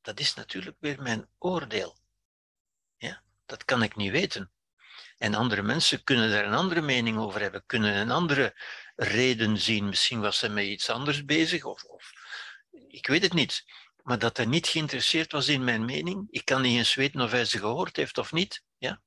dat 0.00 0.20
is 0.20 0.34
natuurlijk 0.34 0.76
weer 0.80 1.02
mijn 1.02 1.28
oordeel. 1.38 1.98
Ja, 2.96 3.22
dat 3.46 3.64
kan 3.64 3.82
ik 3.82 3.96
niet 3.96 4.10
weten. 4.10 4.50
En 5.18 5.34
andere 5.34 5.62
mensen 5.62 6.04
kunnen 6.04 6.30
daar 6.30 6.44
een 6.44 6.54
andere 6.54 6.80
mening 6.80 7.18
over 7.18 7.40
hebben, 7.40 7.66
kunnen 7.66 7.94
een 7.94 8.10
andere 8.10 8.56
reden 8.96 9.58
zien. 9.58 9.88
Misschien 9.88 10.20
was 10.20 10.40
hij 10.40 10.50
met 10.50 10.64
iets 10.64 10.90
anders 10.90 11.24
bezig, 11.24 11.64
of, 11.64 11.84
of 11.84 12.12
ik 12.88 13.06
weet 13.06 13.22
het 13.22 13.32
niet. 13.32 13.64
Maar 14.02 14.18
dat 14.18 14.36
hij 14.36 14.46
niet 14.46 14.66
geïnteresseerd 14.66 15.32
was 15.32 15.48
in 15.48 15.64
mijn 15.64 15.84
mening, 15.84 16.26
ik 16.30 16.44
kan 16.44 16.62
niet 16.62 16.76
eens 16.76 16.94
weten 16.94 17.20
of 17.20 17.30
hij 17.30 17.44
ze 17.44 17.58
gehoord 17.58 17.96
heeft 17.96 18.18
of 18.18 18.32
niet. 18.32 18.62
Ja? 18.78 19.02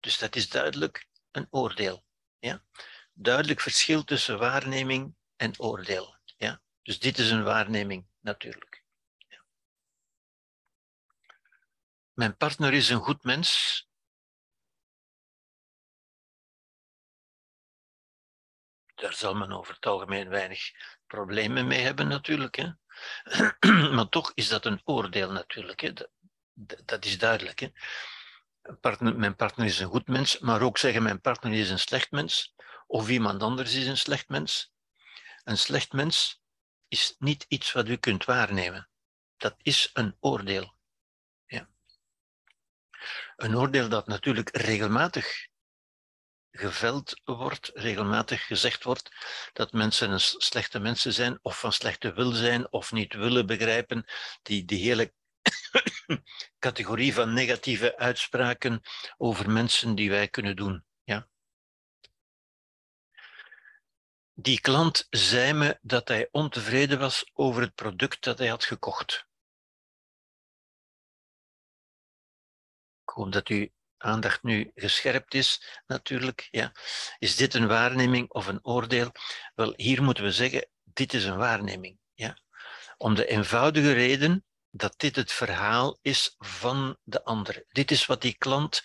Dus 0.00 0.18
dat 0.18 0.36
is 0.36 0.48
duidelijk 0.48 1.06
een 1.30 1.46
oordeel. 1.50 2.04
Ja? 2.38 2.64
Duidelijk 3.12 3.60
verschil 3.60 4.04
tussen 4.04 4.38
waarneming 4.38 5.14
en 5.36 5.60
oordeel. 5.60 6.19
Dus 6.82 6.98
dit 6.98 7.18
is 7.18 7.30
een 7.30 7.44
waarneming, 7.44 8.06
natuurlijk. 8.20 8.84
Ja. 9.16 9.44
Mijn 12.12 12.36
partner 12.36 12.72
is 12.72 12.88
een 12.88 13.00
goed 13.00 13.22
mens. 13.22 13.88
Daar 18.94 19.12
zal 19.12 19.34
men 19.34 19.52
over 19.52 19.74
het 19.74 19.86
algemeen 19.86 20.28
weinig 20.28 20.70
problemen 21.06 21.66
mee 21.66 21.80
hebben, 21.80 22.08
natuurlijk. 22.08 22.56
Hè? 22.56 22.70
maar 23.94 24.08
toch 24.08 24.32
is 24.34 24.48
dat 24.48 24.64
een 24.64 24.80
oordeel, 24.84 25.32
natuurlijk. 25.32 25.80
Hè? 25.80 25.92
Dat, 25.92 26.10
dat 26.84 27.04
is 27.04 27.18
duidelijk. 27.18 27.58
Hè? 27.58 27.68
Partner, 28.80 29.16
mijn 29.16 29.36
partner 29.36 29.66
is 29.66 29.78
een 29.78 29.88
goed 29.88 30.06
mens, 30.06 30.38
maar 30.38 30.62
ook 30.62 30.78
zeggen 30.78 31.02
mijn 31.02 31.20
partner 31.20 31.52
is 31.52 31.70
een 31.70 31.78
slecht 31.78 32.10
mens, 32.10 32.54
of 32.86 33.08
iemand 33.08 33.42
anders 33.42 33.74
is 33.74 33.86
een 33.86 33.98
slecht 33.98 34.28
mens. 34.28 34.72
Een 35.44 35.58
slecht 35.58 35.92
mens 35.92 36.39
is 36.90 37.14
niet 37.18 37.44
iets 37.48 37.72
wat 37.72 37.88
u 37.88 37.96
kunt 37.96 38.24
waarnemen. 38.24 38.88
Dat 39.36 39.54
is 39.62 39.90
een 39.92 40.16
oordeel. 40.20 40.74
Ja. 41.46 41.68
Een 43.36 43.56
oordeel 43.56 43.88
dat 43.88 44.06
natuurlijk 44.06 44.56
regelmatig 44.56 45.48
geveld 46.50 47.20
wordt, 47.24 47.70
regelmatig 47.74 48.46
gezegd 48.46 48.84
wordt 48.84 49.10
dat 49.52 49.72
mensen 49.72 50.20
slechte 50.20 50.78
mensen 50.78 51.12
zijn, 51.12 51.38
of 51.42 51.58
van 51.60 51.72
slechte 51.72 52.12
wil 52.12 52.30
zijn, 52.30 52.72
of 52.72 52.92
niet 52.92 53.12
willen 53.12 53.46
begrijpen, 53.46 54.04
die, 54.42 54.64
die 54.64 54.82
hele 54.82 55.14
categorie 56.58 57.14
van 57.14 57.32
negatieve 57.32 57.96
uitspraken 57.96 58.82
over 59.16 59.50
mensen 59.50 59.94
die 59.94 60.10
wij 60.10 60.28
kunnen 60.28 60.56
doen. 60.56 60.84
Ja. 61.02 61.28
Die 64.42 64.60
klant 64.60 65.06
zei 65.10 65.52
me 65.52 65.78
dat 65.82 66.08
hij 66.08 66.28
ontevreden 66.30 66.98
was 66.98 67.30
over 67.32 67.62
het 67.62 67.74
product 67.74 68.24
dat 68.24 68.38
hij 68.38 68.48
had 68.48 68.64
gekocht. 68.64 69.26
Ik 73.02 73.10
hoop 73.14 73.32
dat 73.32 73.48
uw 73.48 73.68
aandacht 73.96 74.42
nu 74.42 74.70
gescherpt 74.74 75.34
is, 75.34 75.80
natuurlijk. 75.86 76.48
Ja. 76.50 76.72
Is 77.18 77.36
dit 77.36 77.54
een 77.54 77.66
waarneming 77.68 78.30
of 78.30 78.46
een 78.46 78.64
oordeel? 78.64 79.12
Wel, 79.54 79.72
hier 79.76 80.02
moeten 80.02 80.24
we 80.24 80.32
zeggen, 80.32 80.68
dit 80.84 81.14
is 81.14 81.24
een 81.24 81.38
waarneming. 81.38 81.98
Ja. 82.14 82.38
Om 82.96 83.14
de 83.14 83.26
eenvoudige 83.26 83.92
reden 83.92 84.44
dat 84.70 84.94
dit 84.98 85.16
het 85.16 85.32
verhaal 85.32 85.98
is 86.02 86.34
van 86.38 86.98
de 87.02 87.24
ander. 87.24 87.64
Dit 87.68 87.90
is 87.90 88.06
wat 88.06 88.20
die 88.22 88.34
klant 88.34 88.82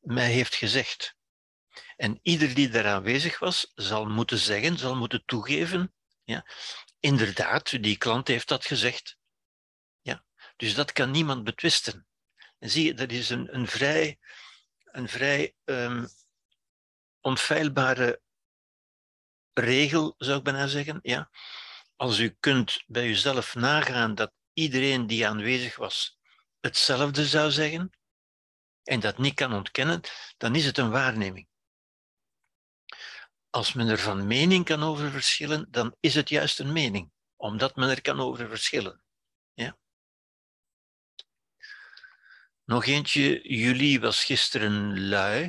mij 0.00 0.30
heeft 0.30 0.54
gezegd. 0.54 1.16
En 1.96 2.18
ieder 2.22 2.54
die 2.54 2.68
daar 2.68 2.86
aanwezig 2.86 3.38
was, 3.38 3.72
zal 3.74 4.06
moeten 4.06 4.38
zeggen, 4.38 4.78
zal 4.78 4.96
moeten 4.96 5.24
toegeven, 5.24 5.94
ja, 6.24 6.46
inderdaad, 7.00 7.82
die 7.82 7.96
klant 7.96 8.28
heeft 8.28 8.48
dat 8.48 8.64
gezegd. 8.64 9.18
Ja, 10.00 10.24
dus 10.56 10.74
dat 10.74 10.92
kan 10.92 11.10
niemand 11.10 11.44
betwisten. 11.44 12.06
En 12.58 12.70
zie 12.70 12.84
je, 12.84 12.94
dat 12.94 13.10
is 13.10 13.30
een, 13.30 13.54
een 13.54 13.66
vrij, 13.66 14.18
een 14.84 15.08
vrij 15.08 15.54
um, 15.64 16.08
onfeilbare 17.20 18.20
regel, 19.52 20.14
zou 20.18 20.38
ik 20.38 20.44
bijna 20.44 20.66
zeggen. 20.66 20.98
Ja. 21.02 21.30
Als 21.96 22.18
u 22.18 22.36
kunt 22.40 22.82
bij 22.86 23.06
uzelf 23.08 23.54
nagaan 23.54 24.14
dat 24.14 24.32
iedereen 24.52 25.06
die 25.06 25.26
aanwezig 25.26 25.76
was 25.76 26.18
hetzelfde 26.64 27.26
zou 27.26 27.50
zeggen 27.50 27.90
en 28.82 29.00
dat 29.00 29.18
niet 29.18 29.34
kan 29.34 29.52
ontkennen, 29.52 30.00
dan 30.36 30.54
is 30.54 30.64
het 30.64 30.78
een 30.78 30.90
waarneming. 30.90 31.48
Als 33.54 33.72
men 33.72 33.88
er 33.88 33.98
van 33.98 34.26
mening 34.26 34.64
kan 34.64 34.82
over 34.82 35.10
verschillen, 35.10 35.66
dan 35.70 35.96
is 36.00 36.14
het 36.14 36.28
juist 36.28 36.58
een 36.58 36.72
mening, 36.72 37.10
omdat 37.36 37.76
men 37.76 37.88
er 37.88 38.00
kan 38.00 38.20
over 38.20 38.48
verschillen. 38.48 39.02
Ja? 39.52 39.78
Nog 42.64 42.86
eentje, 42.86 43.48
jullie 43.56 44.00
was 44.00 44.24
gisteren 44.24 45.08
lui. 45.08 45.44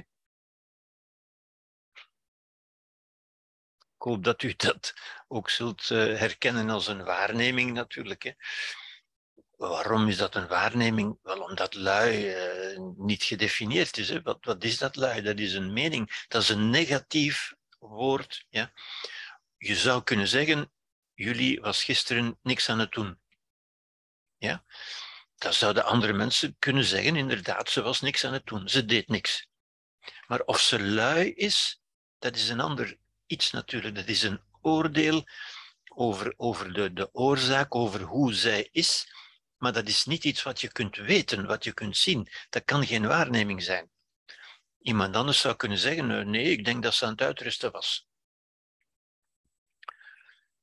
Ik 3.96 4.02
hoop 4.02 4.24
dat 4.24 4.44
u 4.44 4.54
dat 4.54 4.94
ook 5.28 5.50
zult 5.50 5.90
eh, 5.90 5.98
herkennen 5.98 6.70
als 6.70 6.88
een 6.88 7.04
waarneming 7.04 7.74
natuurlijk. 7.74 8.24
Hè. 8.24 8.32
Waarom 9.56 10.08
is 10.08 10.18
dat 10.18 10.36
een 10.36 10.48
waarneming? 10.48 11.20
Wel 11.22 11.42
omdat 11.42 11.74
lui 11.74 12.36
uh, 12.74 12.80
niet 12.96 13.24
gedefinieerd 13.24 13.98
is. 13.98 14.10
Hè. 14.10 14.22
Wat, 14.22 14.46
wat 14.46 14.64
is 14.64 14.78
dat 14.78 14.96
lui? 14.96 15.22
Dat 15.22 15.40
is 15.40 15.54
een 15.54 15.74
mening. 15.74 16.26
Dat 16.28 16.42
is 16.42 16.50
een 16.50 16.70
negatief 16.70 17.54
woord. 17.88 18.46
Ja. 18.50 18.72
Je 19.58 19.76
zou 19.76 20.04
kunnen 20.04 20.28
zeggen, 20.28 20.72
jullie 21.14 21.62
was 21.62 21.84
gisteren 21.84 22.40
niks 22.42 22.70
aan 22.70 22.80
het 22.80 22.92
doen. 22.92 23.20
Ja. 24.38 24.64
Dan 25.38 25.54
zouden 25.54 25.86
andere 25.86 26.14
mensen 26.14 26.56
kunnen 26.60 26.84
zeggen, 26.84 27.16
inderdaad, 27.16 27.70
ze 27.70 27.82
was 27.82 28.02
niks 28.02 28.24
aan 28.26 28.34
het 28.34 28.46
doen. 28.46 28.70
Ze 28.70 28.86
deed 28.86 29.08
niks. 29.08 29.48
Maar 30.28 30.42
of 30.42 30.60
ze 30.60 30.82
lui 30.82 31.34
is, 31.34 31.82
dat 32.20 32.36
is 32.36 32.50
een 32.50 32.60
ander 32.60 32.98
iets 33.26 33.52
natuurlijk. 33.52 33.96
Dat 33.96 34.08
is 34.08 34.24
een 34.24 34.42
oordeel 34.62 35.24
over, 35.96 36.34
over 36.38 36.74
de, 36.74 36.94
de 36.94 37.14
oorzaak, 37.14 37.76
over 37.76 38.02
hoe 38.02 38.34
zij 38.34 38.70
is. 38.72 39.14
Maar 39.58 39.74
dat 39.74 39.88
is 39.88 40.06
niet 40.06 40.24
iets 40.24 40.44
wat 40.44 40.62
je 40.62 40.72
kunt 40.72 40.96
weten, 40.96 41.46
wat 41.46 41.64
je 41.64 41.74
kunt 41.74 41.98
zien. 41.98 42.28
Dat 42.50 42.66
kan 42.66 42.86
geen 42.86 43.08
waarneming 43.08 43.64
zijn. 43.64 43.90
Iemand 44.86 45.16
anders 45.16 45.40
zou 45.40 45.56
kunnen 45.56 45.78
zeggen, 45.78 46.12
eh, 46.12 46.26
nee, 46.26 46.52
ik 46.52 46.66
denk 46.66 46.84
dat 46.84 46.94
ze 46.94 47.06
aan 47.06 47.12
het 47.12 47.22
uitrusten 47.22 47.72
was. 47.72 48.08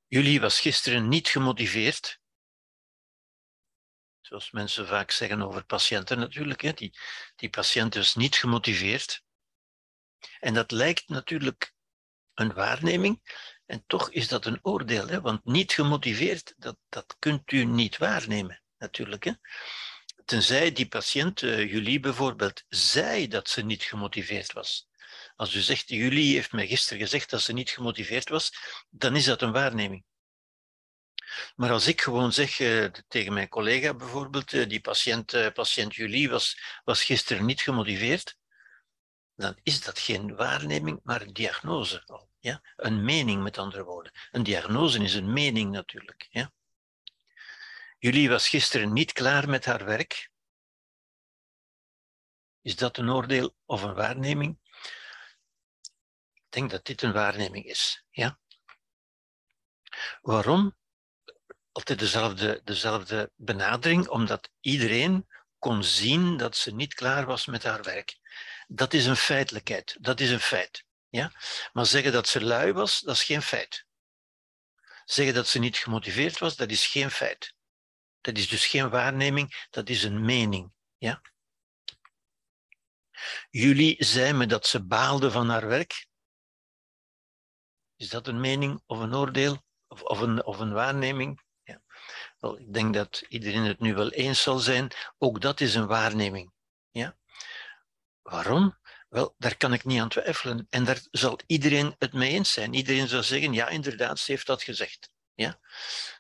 Jullie 0.07 0.41
was 0.41 0.61
gisteren 0.61 1.09
niet 1.09 1.29
gemotiveerd. 1.29 2.21
Zoals 4.21 4.51
mensen 4.51 4.87
vaak 4.87 5.11
zeggen 5.11 5.43
over 5.43 5.65
patiënten 5.65 6.19
natuurlijk. 6.19 6.61
Hè. 6.61 6.73
Die, 6.73 6.99
die 7.37 7.51
patiënt 7.51 7.95
is 7.95 8.15
niet 8.15 8.37
gemotiveerd. 8.37 9.23
En 10.41 10.55
dat 10.55 10.71
lijkt 10.71 11.09
natuurlijk 11.09 11.73
een 12.35 12.53
waarneming. 12.53 13.23
En 13.67 13.85
toch 13.87 14.11
is 14.11 14.29
dat 14.29 14.47
een 14.47 14.59
oordeel. 14.63 15.09
Hè. 15.09 15.21
Want 15.21 15.45
niet 15.45 15.73
gemotiveerd, 15.73 16.55
dat, 16.57 16.77
dat 16.89 17.17
kunt 17.19 17.53
u 17.53 17.65
niet 17.65 17.99
waarnemen 17.99 18.63
natuurlijk. 18.79 19.25
Hè. 19.25 19.33
Tenzij 20.33 20.73
die 20.73 20.89
patiënt, 20.89 21.43
uh, 21.43 21.71
Julie 21.71 22.01
bijvoorbeeld, 22.01 22.65
zei 22.69 23.29
dat 23.29 23.49
ze 23.49 23.63
niet 23.63 23.83
gemotiveerd 23.83 24.53
was. 24.53 24.89
Als 25.37 25.55
u 25.55 25.61
zegt, 25.61 25.89
Julie 25.89 26.35
heeft 26.35 26.53
mij 26.53 26.67
gisteren 26.67 27.03
gezegd 27.03 27.31
dat 27.31 27.43
ze 27.43 27.53
niet 27.53 27.71
gemotiveerd 27.71 28.29
was, 28.29 28.53
dan 28.91 29.17
is 29.17 29.25
dat 29.25 29.43
een 29.43 29.53
waarneming. 29.53 30.05
Maar 31.57 31.71
als 31.71 31.87
ik 31.87 32.01
gewoon 32.01 32.33
zeg 32.33 32.59
uh, 32.59 32.85
tegen 33.09 33.33
mijn 33.33 33.49
collega 33.49 33.95
bijvoorbeeld, 33.95 34.53
uh, 34.53 34.69
die 34.69 34.81
patiënt, 34.81 35.53
patiënt 35.55 35.95
Julie 35.95 36.31
was, 36.31 36.59
was 36.85 37.05
gisteren 37.05 37.45
niet 37.45 37.61
gemotiveerd, 37.61 38.37
dan 39.35 39.59
is 39.63 39.81
dat 39.81 39.99
geen 39.99 40.37
waarneming, 40.37 41.01
maar 41.03 41.23
een 41.23 41.33
diagnose. 41.33 42.27
Ja? 42.39 42.63
Een 42.77 43.05
mening 43.05 43.43
met 43.43 43.59
andere 43.59 43.85
woorden. 43.85 44.13
Een 44.31 44.43
diagnose 44.43 45.03
is 45.03 45.15
een 45.15 45.33
mening 45.33 45.71
natuurlijk. 45.71 46.29
Ja? 46.31 46.53
Julie 48.03 48.29
was 48.29 48.49
gisteren 48.49 48.93
niet 48.93 49.13
klaar 49.13 49.49
met 49.49 49.65
haar 49.65 49.85
werk. 49.85 50.31
Is 52.61 52.77
dat 52.77 52.97
een 52.97 53.11
oordeel 53.11 53.57
of 53.65 53.83
een 53.83 53.95
waarneming? 53.95 54.59
Ik 56.35 56.49
denk 56.49 56.71
dat 56.71 56.85
dit 56.85 57.03
een 57.03 57.13
waarneming 57.13 57.65
is. 57.65 58.05
Ja? 58.11 58.39
Waarom? 60.21 60.77
Altijd 61.73 61.99
dezelfde, 61.99 62.61
dezelfde 62.65 63.31
benadering, 63.37 64.09
omdat 64.09 64.51
iedereen 64.61 65.29
kon 65.59 65.85
zien 65.85 66.37
dat 66.37 66.57
ze 66.57 66.75
niet 66.75 66.95
klaar 66.95 67.27
was 67.27 67.47
met 67.47 67.63
haar 67.63 67.83
werk. 67.83 68.19
Dat 68.67 68.93
is 68.93 69.07
een 69.07 69.17
feitelijkheid, 69.17 69.97
dat 70.01 70.21
is 70.21 70.31
een 70.31 70.41
feit. 70.41 70.85
Ja? 71.09 71.33
Maar 71.73 71.87
zeggen 71.87 72.13
dat 72.13 72.29
ze 72.29 72.41
lui 72.41 72.73
was, 72.73 73.01
dat 73.01 73.15
is 73.15 73.25
geen 73.25 73.43
feit. 73.43 73.87
Zeggen 75.05 75.35
dat 75.35 75.49
ze 75.49 75.59
niet 75.59 75.77
gemotiveerd 75.77 76.39
was, 76.39 76.57
dat 76.57 76.71
is 76.71 76.87
geen 76.87 77.11
feit. 77.11 77.55
Dat 78.23 78.37
is 78.37 78.49
dus 78.49 78.67
geen 78.67 78.91
waarneming, 78.91 79.67
dat 79.71 79.89
is 79.89 80.03
een 80.03 80.25
mening. 80.25 80.73
Ja? 80.97 81.23
Jullie 83.51 84.05
zei 84.05 84.33
me 84.33 84.47
dat 84.47 84.67
ze 84.67 84.85
baalde 84.85 85.31
van 85.31 85.49
haar 85.49 85.67
werk. 85.67 86.07
Is 87.97 88.09
dat 88.09 88.27
een 88.27 88.41
mening 88.41 88.83
of 88.87 88.99
een 88.99 89.15
oordeel 89.15 89.65
of, 89.87 90.03
of, 90.03 90.21
een, 90.21 90.45
of 90.45 90.59
een 90.59 90.73
waarneming? 90.73 91.43
Ja. 91.63 91.83
Wel, 92.39 92.59
ik 92.59 92.73
denk 92.73 92.95
dat 92.95 93.25
iedereen 93.29 93.65
het 93.65 93.81
nu 93.81 93.95
wel 93.95 94.11
eens 94.11 94.43
zal 94.43 94.59
zijn. 94.59 94.91
Ook 95.19 95.41
dat 95.41 95.61
is 95.61 95.75
een 95.75 95.87
waarneming. 95.87 96.53
Ja? 96.91 97.17
Waarom? 98.23 98.79
Wel, 99.09 99.35
daar 99.39 99.57
kan 99.57 99.73
ik 99.73 99.85
niet 99.85 100.01
aan 100.01 100.09
twijfelen. 100.09 100.67
En 100.71 100.85
daar 100.85 101.01
zal 101.11 101.39
iedereen 101.47 101.95
het 101.99 102.13
mee 102.13 102.31
eens 102.31 102.53
zijn. 102.53 102.75
Iedereen 102.75 103.09
zal 103.09 103.23
zeggen, 103.23 103.53
ja, 103.53 103.69
inderdaad, 103.69 104.19
ze 104.19 104.31
heeft 104.33 104.47
dat 104.47 104.63
gezegd. 104.63 105.12
Ja? 105.35 105.59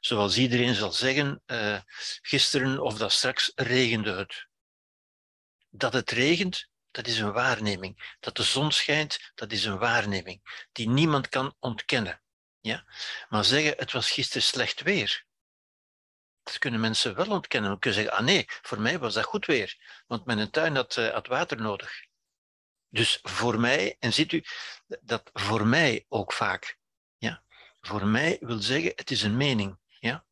Zoals 0.00 0.36
iedereen 0.36 0.74
zal 0.74 0.92
zeggen, 0.92 1.42
uh, 1.46 1.80
gisteren 2.22 2.80
of 2.80 2.98
dat 2.98 3.12
straks 3.12 3.52
regende 3.54 4.12
het. 4.12 4.46
Dat 5.70 5.92
het 5.92 6.10
regent, 6.10 6.68
dat 6.90 7.06
is 7.06 7.18
een 7.18 7.32
waarneming. 7.32 8.16
Dat 8.20 8.36
de 8.36 8.42
zon 8.42 8.72
schijnt, 8.72 9.32
dat 9.34 9.52
is 9.52 9.64
een 9.64 9.78
waarneming. 9.78 10.66
Die 10.72 10.88
niemand 10.88 11.28
kan 11.28 11.54
ontkennen. 11.58 12.22
Ja? 12.60 12.84
Maar 13.28 13.44
zeggen, 13.44 13.74
het 13.76 13.92
was 13.92 14.10
gisteren 14.10 14.42
slecht 14.42 14.82
weer. 14.82 15.24
Dat 16.42 16.58
kunnen 16.58 16.80
mensen 16.80 17.14
wel 17.14 17.30
ontkennen. 17.30 17.70
Dan 17.70 17.78
kunnen 17.78 18.00
zeggen, 18.00 18.18
ah 18.18 18.24
nee, 18.26 18.44
voor 18.48 18.80
mij 18.80 18.98
was 18.98 19.14
dat 19.14 19.24
goed 19.24 19.46
weer. 19.46 20.02
Want 20.06 20.24
mijn 20.24 20.50
tuin 20.50 20.76
had, 20.76 20.94
had 20.94 21.26
water 21.26 21.60
nodig. 21.60 22.06
Dus 22.88 23.18
voor 23.22 23.60
mij, 23.60 23.96
en 23.98 24.12
ziet 24.12 24.32
u, 24.32 24.44
dat 25.00 25.30
voor 25.32 25.66
mij 25.66 26.04
ook 26.08 26.32
vaak 26.32 26.78
voor 27.86 28.06
mij 28.06 28.36
wil 28.40 28.58
zeggen, 28.58 28.92
het 28.94 29.10
is 29.10 29.22
een 29.22 29.36
mening. 29.36 29.78
Ja? 30.00 30.24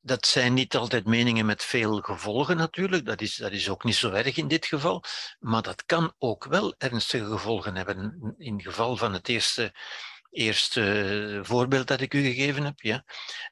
Dat 0.00 0.26
zijn 0.26 0.54
niet 0.54 0.76
altijd 0.76 1.06
meningen 1.06 1.46
met 1.46 1.64
veel 1.64 2.00
gevolgen 2.00 2.56
natuurlijk, 2.56 3.04
dat 3.04 3.20
is, 3.20 3.36
dat 3.36 3.52
is 3.52 3.68
ook 3.68 3.84
niet 3.84 3.94
zo 3.94 4.10
erg 4.10 4.36
in 4.36 4.48
dit 4.48 4.66
geval, 4.66 5.04
maar 5.38 5.62
dat 5.62 5.84
kan 5.84 6.14
ook 6.18 6.44
wel 6.44 6.74
ernstige 6.78 7.26
gevolgen 7.26 7.76
hebben. 7.76 8.34
In 8.38 8.54
het 8.54 8.62
geval 8.62 8.96
van 8.96 9.12
het 9.12 9.28
eerste, 9.28 9.74
eerste 10.30 11.40
voorbeeld 11.42 11.86
dat 11.86 12.00
ik 12.00 12.14
u 12.14 12.22
gegeven 12.22 12.64
heb. 12.64 12.80
Ja? 12.80 13.04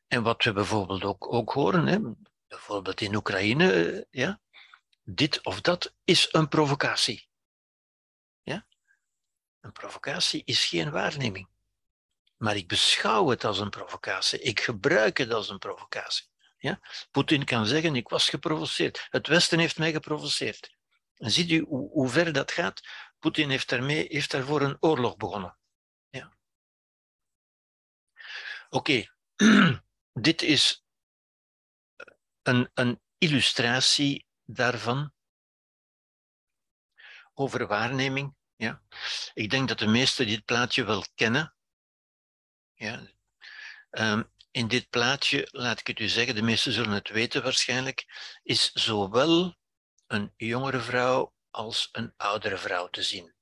En 0.06 0.22
wat 0.22 0.44
we 0.44 0.52
bijvoorbeeld 0.52 1.04
ook, 1.04 1.32
ook 1.32 1.52
horen, 1.52 1.86
hè? 1.86 1.98
bijvoorbeeld 2.46 3.00
in 3.00 3.14
Oekraïne, 3.14 4.06
ja? 4.10 4.40
dit 5.02 5.44
of 5.44 5.60
dat 5.60 5.94
is 6.04 6.28
een 6.32 6.48
provocatie. 6.48 7.28
Ja? 8.42 8.66
Een 9.60 9.72
provocatie 9.72 10.42
is 10.44 10.64
geen 10.64 10.90
waarneming. 10.90 11.52
Maar 12.36 12.56
ik 12.56 12.68
beschouw 12.68 13.28
het 13.28 13.44
als 13.44 13.58
een 13.58 13.70
provocatie. 13.70 14.40
Ik 14.40 14.60
gebruik 14.60 15.18
het 15.18 15.32
als 15.32 15.48
een 15.48 15.58
provocatie. 15.58 16.26
Ja? 16.58 16.80
Poetin 17.10 17.44
kan 17.44 17.66
zeggen, 17.66 17.96
ik 17.96 18.08
was 18.08 18.28
geprovoceerd. 18.28 19.06
Het 19.10 19.26
Westen 19.26 19.58
heeft 19.58 19.78
mij 19.78 19.92
geprovoceerd. 19.92 20.76
En 21.14 21.30
ziet 21.30 21.50
u 21.50 21.60
hoe, 21.68 22.08
ver 22.08 22.32
dat 22.32 22.52
gaat? 22.52 22.80
Poetin 23.18 23.50
heeft, 23.50 23.68
daarmee, 23.68 24.06
heeft 24.08 24.30
daarvoor 24.30 24.62
een 24.62 24.76
oorlog 24.80 25.16
begonnen. 25.16 25.58
Ja. 26.08 26.36
Oké, 28.68 29.04
dit 30.28 30.42
is 30.42 30.84
een, 32.42 32.70
een 32.74 33.00
illustratie 33.18 34.26
daarvan 34.44 35.12
over 37.34 37.66
waarneming. 37.66 38.34
Ja. 38.56 38.82
Ik 39.34 39.50
denk 39.50 39.68
dat 39.68 39.78
de 39.78 39.86
meesten 39.86 40.26
dit 40.26 40.44
plaatje 40.44 40.84
wel 40.84 41.04
kennen. 41.14 41.54
Ja. 42.74 43.00
Um, 43.90 44.32
in 44.50 44.68
dit 44.68 44.90
plaatje, 44.90 45.48
laat 45.50 45.80
ik 45.80 45.87
het 45.87 45.98
u 45.98 46.08
zeggen, 46.08 46.34
de 46.34 46.42
meesten 46.42 46.72
zullen 46.72 46.90
het 46.90 47.08
weten 47.08 47.42
waarschijnlijk, 47.42 48.06
is 48.42 48.72
zowel 48.72 49.56
een 50.06 50.32
jongere 50.37 50.80
vrouw 50.80 51.34
als 51.50 51.88
een 51.92 52.12
oudere 52.16 52.56
vrouw 52.56 52.88
te 52.88 53.02
zien. 53.02 53.34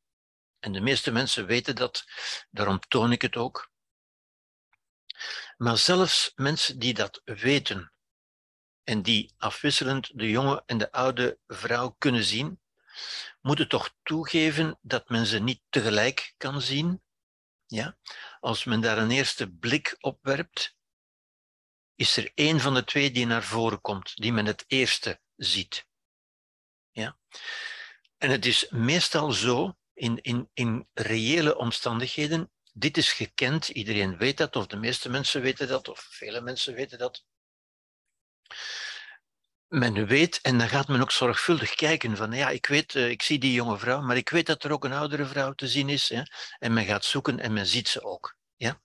En 0.59 0.73
de 0.73 0.81
meeste 0.81 1.11
mensen 1.11 1.47
weten 1.47 1.77
dat, 1.77 2.05
daarom 2.51 2.81
toon 2.81 3.13
ik 3.13 3.23
het 3.23 3.37
ook. 3.37 3.71
Maar 5.57 5.79
zelfs 5.79 6.33
mensen 6.35 6.79
die 6.79 6.95
dat 6.95 7.21
weten 7.25 7.93
en 8.85 9.03
die 9.03 9.35
afwisselend 9.39 10.19
de 10.19 10.31
jonge 10.31 10.63
en 10.67 10.79
de 10.79 10.93
oude 10.93 11.39
vrouw 11.47 11.95
kunnen 11.99 12.25
zien, 12.25 12.61
moeten 13.41 13.69
toch 13.69 13.95
toegeven 14.03 14.79
dat 14.83 15.09
men 15.09 15.27
ze 15.27 15.39
niet 15.39 15.61
tegelijk 15.69 16.35
kan 16.37 16.61
zien 16.61 17.03
ja? 17.73 17.97
Als 18.41 18.65
men 18.65 18.81
daar 18.81 18.99
een 18.99 19.11
eerste 19.11 19.51
blik 19.51 19.97
op 20.01 20.19
werpt, 20.23 20.77
is 21.95 22.17
er 22.17 22.31
één 22.35 22.61
van 22.61 22.75
de 22.75 22.85
twee 22.85 23.11
die 23.11 23.27
naar 23.27 23.43
voren 23.43 23.81
komt, 23.81 24.17
die 24.17 24.33
men 24.33 24.47
het 24.47 24.65
eerste 24.67 25.21
ziet. 25.37 25.87
Ja? 26.91 27.19
En 28.19 28.31
het 28.31 28.47
is 28.47 28.69
meestal 28.71 29.33
zo, 29.33 29.77
in, 29.95 30.21
in, 30.23 30.51
in 30.53 30.89
reële 30.93 31.57
omstandigheden, 31.57 32.53
dit 32.73 32.97
is 32.97 33.13
gekend, 33.13 33.69
iedereen 33.69 34.17
weet 34.17 34.37
dat, 34.37 34.57
of 34.57 34.67
de 34.67 34.77
meeste 34.77 35.09
mensen 35.09 35.43
weten 35.43 35.69
dat, 35.69 35.89
of 35.89 36.01
vele 36.01 36.41
mensen 36.41 36.75
weten 36.75 36.99
dat 36.99 37.25
men 39.73 40.07
weet, 40.07 40.41
en 40.41 40.59
dan 40.59 40.69
gaat 40.69 40.89
men 40.89 41.01
ook 41.01 41.11
zorgvuldig 41.11 41.75
kijken 41.75 42.17
van, 42.17 42.33
ja, 42.33 42.49
ik 42.49 42.67
weet, 42.67 42.95
eh, 42.95 43.11
ik 43.11 43.23
zie 43.23 43.39
die 43.39 43.53
jonge 43.53 43.79
vrouw, 43.79 44.01
maar 44.01 44.17
ik 44.17 44.29
weet 44.29 44.47
dat 44.47 44.65
er 44.65 44.73
ook 44.73 44.85
een 44.85 44.93
oudere 44.93 45.27
vrouw 45.27 45.53
te 45.53 45.69
zien 45.69 45.89
is. 45.89 46.11
En 46.59 46.73
men 46.73 46.85
gaat 46.85 47.05
zoeken 47.05 47.39
en 47.39 47.53
men 47.53 47.67
ziet 47.67 47.89
ze 47.89 48.03
ook. 48.03 48.37
Ja? 48.57 48.81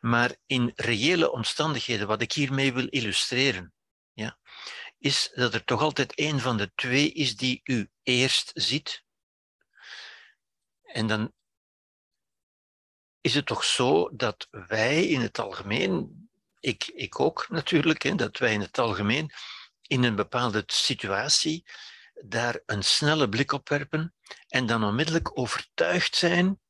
Maar 0.00 0.36
in 0.46 0.72
reële 0.74 1.30
omstandigheden, 1.30 2.06
wat 2.06 2.22
ik 2.22 2.32
hiermee 2.32 2.72
wil 2.72 2.86
illustreren, 2.88 3.72
ja, 4.12 4.38
is 4.98 5.30
dat 5.34 5.54
er 5.54 5.64
toch 5.64 5.80
altijd 5.80 6.12
een 6.14 6.40
van 6.40 6.56
de 6.56 6.72
twee 6.74 7.12
is 7.12 7.36
die 7.36 7.60
u 7.64 7.90
eerst 8.02 8.50
ziet. 8.54 9.04
En 10.82 11.06
dan 11.06 11.32
is 13.20 13.34
het 13.34 13.46
toch 13.46 13.64
zo 13.64 14.16
dat 14.16 14.46
wij 14.50 15.06
in 15.06 15.20
het 15.20 15.38
algemeen, 15.38 16.28
ik, 16.60 16.86
ik 16.86 17.20
ook 17.20 17.46
natuurlijk, 17.48 18.02
hè, 18.02 18.14
dat 18.14 18.38
wij 18.38 18.52
in 18.52 18.60
het 18.60 18.78
algemeen 18.78 19.32
in 19.88 20.02
een 20.02 20.16
bepaalde 20.16 20.62
situatie 20.66 21.64
daar 22.14 22.60
een 22.66 22.82
snelle 22.82 23.28
blik 23.28 23.52
op 23.52 23.68
werpen 23.68 24.14
en 24.48 24.66
dan 24.66 24.84
onmiddellijk 24.84 25.38
overtuigd 25.38 26.16
zijn 26.16 26.60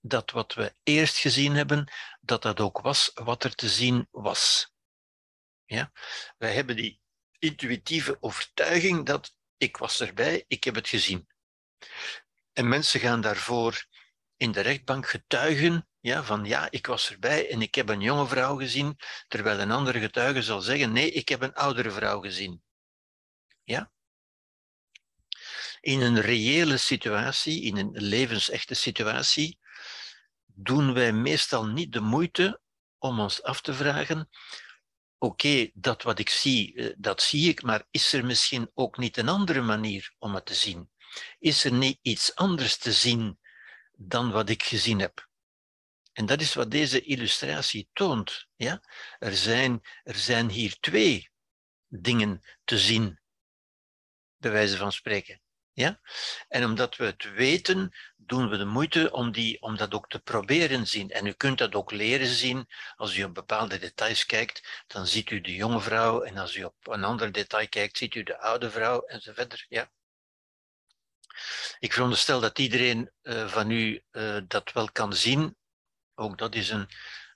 dat 0.00 0.30
wat 0.30 0.54
we 0.54 0.74
eerst 0.82 1.16
gezien 1.16 1.54
hebben, 1.54 1.92
dat 2.20 2.42
dat 2.42 2.60
ook 2.60 2.80
was 2.80 3.10
wat 3.14 3.44
er 3.44 3.54
te 3.54 3.68
zien 3.68 4.08
was. 4.10 4.72
Ja? 5.64 5.92
Wij 6.36 6.54
hebben 6.54 6.76
die 6.76 7.00
intuïtieve 7.38 8.16
overtuiging 8.20 9.06
dat 9.06 9.34
ik 9.56 9.76
was 9.76 10.00
erbij, 10.00 10.44
ik 10.48 10.64
heb 10.64 10.74
het 10.74 10.88
gezien. 10.88 11.28
En 12.52 12.68
mensen 12.68 13.00
gaan 13.00 13.20
daarvoor 13.20 13.86
in 14.36 14.52
de 14.52 14.60
rechtbank 14.60 15.08
getuigen 15.08 15.88
ja, 16.00 16.22
van 16.22 16.44
ja, 16.44 16.70
ik 16.70 16.86
was 16.86 17.10
erbij 17.10 17.50
en 17.50 17.62
ik 17.62 17.74
heb 17.74 17.88
een 17.88 18.00
jonge 18.00 18.26
vrouw 18.26 18.56
gezien, 18.56 18.98
terwijl 19.28 19.58
een 19.58 19.70
andere 19.70 20.00
getuige 20.00 20.42
zal 20.42 20.60
zeggen, 20.60 20.92
nee, 20.92 21.10
ik 21.10 21.28
heb 21.28 21.42
een 21.42 21.54
oudere 21.54 21.90
vrouw 21.90 22.20
gezien. 22.20 22.62
Ja? 23.68 23.92
In 25.80 26.00
een 26.00 26.20
reële 26.20 26.76
situatie, 26.76 27.62
in 27.62 27.76
een 27.76 27.90
levensechte 27.92 28.74
situatie, 28.74 29.58
doen 30.44 30.92
wij 30.92 31.12
meestal 31.12 31.66
niet 31.66 31.92
de 31.92 32.00
moeite 32.00 32.60
om 32.98 33.20
ons 33.20 33.42
af 33.42 33.60
te 33.60 33.74
vragen, 33.74 34.28
oké, 35.18 35.70
dat 35.74 36.02
wat 36.02 36.18
ik 36.18 36.28
zie, 36.28 36.74
eh, 36.74 36.94
dat 36.98 37.22
zie 37.22 37.48
ik, 37.48 37.62
maar 37.62 37.86
is 37.90 38.12
er 38.12 38.24
misschien 38.24 38.70
ook 38.74 38.98
niet 38.98 39.16
een 39.16 39.28
andere 39.28 39.62
manier 39.62 40.14
om 40.18 40.34
het 40.34 40.46
te 40.46 40.54
zien? 40.54 40.90
Is 41.38 41.64
er 41.64 41.72
niet 41.72 41.98
iets 42.02 42.34
anders 42.34 42.76
te 42.76 42.92
zien 42.92 43.38
dan 43.92 44.30
wat 44.30 44.48
ik 44.48 44.62
gezien 44.62 44.98
heb? 44.98 45.28
En 46.12 46.26
dat 46.26 46.40
is 46.40 46.54
wat 46.54 46.70
deze 46.70 47.00
illustratie 47.00 47.88
toont. 47.92 48.48
Ja? 48.56 48.82
Er, 49.18 49.36
zijn, 49.36 49.80
er 50.02 50.16
zijn 50.16 50.50
hier 50.50 50.76
twee 50.80 51.30
dingen 51.88 52.42
te 52.64 52.78
zien, 52.78 53.20
bij 54.38 54.50
wijze 54.50 54.76
van 54.76 54.92
spreken. 54.92 55.40
Ja? 55.72 56.00
En 56.48 56.64
omdat 56.64 56.96
we 56.96 57.04
het 57.04 57.32
weten, 57.32 57.92
doen 58.16 58.48
we 58.48 58.56
de 58.56 58.64
moeite 58.64 59.12
om, 59.12 59.32
die, 59.32 59.62
om 59.62 59.76
dat 59.76 59.94
ook 59.94 60.08
te 60.08 60.18
proberen 60.18 60.86
zien. 60.86 61.10
En 61.10 61.26
u 61.26 61.32
kunt 61.32 61.58
dat 61.58 61.74
ook 61.74 61.90
leren 61.90 62.26
zien. 62.26 62.66
Als 62.96 63.16
u 63.16 63.24
op 63.24 63.34
bepaalde 63.34 63.78
details 63.78 64.26
kijkt, 64.26 64.84
dan 64.86 65.06
ziet 65.06 65.30
u 65.30 65.40
de 65.40 65.54
jonge 65.54 65.80
vrouw. 65.80 66.22
En 66.22 66.36
als 66.36 66.56
u 66.56 66.64
op 66.64 66.86
een 66.86 67.04
ander 67.04 67.32
detail 67.32 67.68
kijkt, 67.68 67.98
ziet 67.98 68.14
u 68.14 68.22
de 68.22 68.38
oude 68.38 68.70
vrouw 68.70 69.00
enzovoort. 69.00 69.66
Ja? 69.68 69.90
Ik 71.78 71.92
veronderstel 71.92 72.40
dat 72.40 72.58
iedereen 72.58 73.10
uh, 73.22 73.48
van 73.48 73.70
u 73.70 74.02
uh, 74.12 74.40
dat 74.46 74.72
wel 74.72 74.92
kan 74.92 75.12
zien. 75.12 75.56
Ook 76.14 76.38
dat 76.38 76.54
is 76.54 76.70
een 76.70 76.88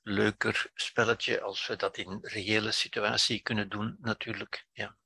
leuker 0.03 0.71
spelletje 0.75 1.41
als 1.41 1.67
we 1.67 1.77
dat 1.77 1.97
in 1.97 2.19
reële 2.23 2.73
situatie 2.73 3.43
kunnen 3.43 3.69
doen, 3.69 3.97
natuurlijk. 4.01 4.67
Ja. 4.73 4.97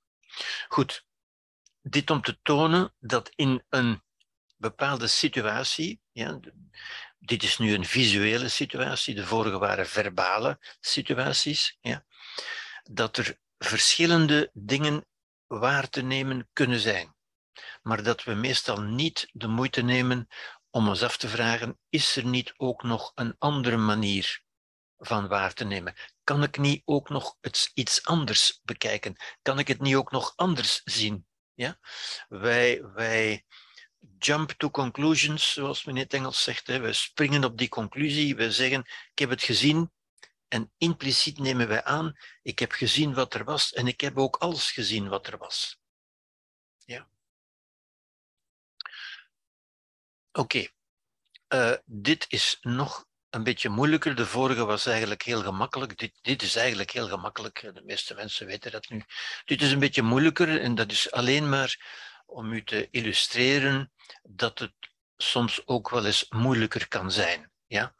Goed, 0.68 1.04
dit 1.88 2.10
om 2.10 2.22
te 2.22 2.38
tonen 2.42 2.94
dat 2.98 3.32
in 3.34 3.64
een 3.68 4.02
bepaalde 4.56 5.06
situatie, 5.06 6.00
ja, 6.12 6.40
dit 7.18 7.42
is 7.42 7.58
nu 7.58 7.74
een 7.74 7.84
visuele 7.84 8.48
situatie, 8.48 9.14
de 9.14 9.26
vorige 9.26 9.58
waren 9.58 9.86
verbale 9.86 10.58
situaties, 10.80 11.78
ja, 11.80 12.04
dat 12.82 13.16
er 13.16 13.38
verschillende 13.58 14.50
dingen 14.52 15.06
waar 15.46 15.88
te 15.88 16.02
nemen 16.02 16.48
kunnen 16.52 16.80
zijn. 16.80 17.14
Maar 17.82 18.02
dat 18.02 18.24
we 18.24 18.34
meestal 18.34 18.80
niet 18.80 19.28
de 19.32 19.48
moeite 19.48 19.82
nemen 19.82 20.26
om 20.70 20.88
ons 20.88 21.02
af 21.02 21.16
te 21.16 21.28
vragen, 21.28 21.78
is 21.88 22.16
er 22.16 22.24
niet 22.24 22.54
ook 22.56 22.82
nog 22.82 23.12
een 23.14 23.34
andere 23.38 23.76
manier 23.76 24.42
van 24.98 25.28
waar 25.28 25.52
te 25.52 25.64
nemen? 25.64 25.94
Kan 26.24 26.42
ik 26.42 26.58
niet 26.58 26.82
ook 26.84 27.08
nog 27.08 27.36
iets 27.74 28.04
anders 28.04 28.60
bekijken? 28.62 29.16
Kan 29.42 29.58
ik 29.58 29.68
het 29.68 29.80
niet 29.80 29.94
ook 29.94 30.10
nog 30.10 30.32
anders 30.36 30.80
zien? 30.84 31.26
Ja? 31.56 31.78
Wij, 32.28 32.82
wij 32.82 33.44
jump 34.18 34.50
to 34.50 34.70
conclusions, 34.70 35.52
zoals 35.52 35.84
men 35.84 35.96
in 35.96 36.02
het 36.02 36.14
Engels 36.14 36.42
zegt. 36.42 36.66
Hè. 36.66 36.78
We 36.78 36.92
springen 36.92 37.44
op 37.44 37.58
die 37.58 37.68
conclusie. 37.68 38.36
We 38.36 38.52
zeggen, 38.52 38.80
ik 39.12 39.18
heb 39.18 39.30
het 39.30 39.42
gezien. 39.42 39.90
En 40.48 40.72
impliciet 40.78 41.38
nemen 41.38 41.68
wij 41.68 41.84
aan, 41.84 42.16
ik 42.42 42.58
heb 42.58 42.72
gezien 42.72 43.14
wat 43.14 43.34
er 43.34 43.44
was 43.44 43.72
en 43.72 43.86
ik 43.86 44.00
heb 44.00 44.18
ook 44.18 44.36
alles 44.36 44.70
gezien 44.70 45.08
wat 45.08 45.26
er 45.26 45.38
was. 45.38 45.80
Ja. 46.84 47.08
Oké. 50.32 50.68
Uh, 51.48 51.76
dit 51.84 52.26
is 52.28 52.58
nog 52.60 53.06
een 53.36 53.42
beetje 53.42 53.68
moeilijker. 53.68 54.14
De 54.14 54.26
vorige 54.26 54.64
was 54.64 54.86
eigenlijk 54.86 55.22
heel 55.22 55.42
gemakkelijk. 55.42 55.98
Dit, 55.98 56.12
dit 56.22 56.42
is 56.42 56.56
eigenlijk 56.56 56.90
heel 56.90 57.08
gemakkelijk. 57.08 57.60
De 57.74 57.82
meeste 57.84 58.14
mensen 58.14 58.46
weten 58.46 58.70
dat 58.70 58.88
nu. 58.88 59.02
Dit 59.44 59.62
is 59.62 59.72
een 59.72 59.78
beetje 59.78 60.02
moeilijker 60.02 60.60
en 60.60 60.74
dat 60.74 60.90
is 60.90 61.10
alleen 61.10 61.48
maar 61.48 61.76
om 62.26 62.52
u 62.52 62.64
te 62.64 62.88
illustreren 62.90 63.92
dat 64.22 64.58
het 64.58 64.72
soms 65.16 65.66
ook 65.66 65.90
wel 65.90 66.06
eens 66.06 66.26
moeilijker 66.28 66.88
kan 66.88 67.12
zijn. 67.12 67.50
Ja? 67.66 67.94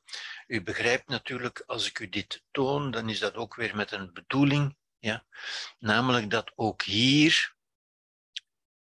U 0.47 0.63
begrijpt 0.63 1.09
natuurlijk, 1.09 1.63
als 1.67 1.87
ik 1.87 1.99
u 1.99 2.09
dit 2.09 2.43
toon, 2.51 2.91
dan 2.91 3.09
is 3.09 3.19
dat 3.19 3.35
ook 3.35 3.55
weer 3.55 3.77
met 3.77 3.93
een 3.93 4.13
bedoeling. 4.13 4.77
Ja? 4.99 5.27
Namelijk 5.79 6.31
dat 6.31 6.53
ook 6.55 6.83
hier 6.83 7.55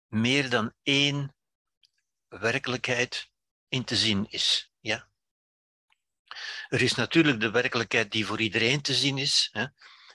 meer 0.07 0.51
dan 0.51 0.73
één 0.83 1.35
werkelijkheid 2.29 3.31
in 3.69 3.85
te 3.85 3.97
zien 3.97 4.27
is. 4.29 4.71
Er 6.69 6.83
is 6.83 6.95
natuurlijk 6.95 7.41
de 7.41 7.51
werkelijkheid 7.51 8.11
die 8.11 8.27
voor 8.27 8.41
iedereen 8.41 8.81
te 8.81 8.95
zien 8.95 9.19
is, 9.19 9.49
hè? 9.53 9.67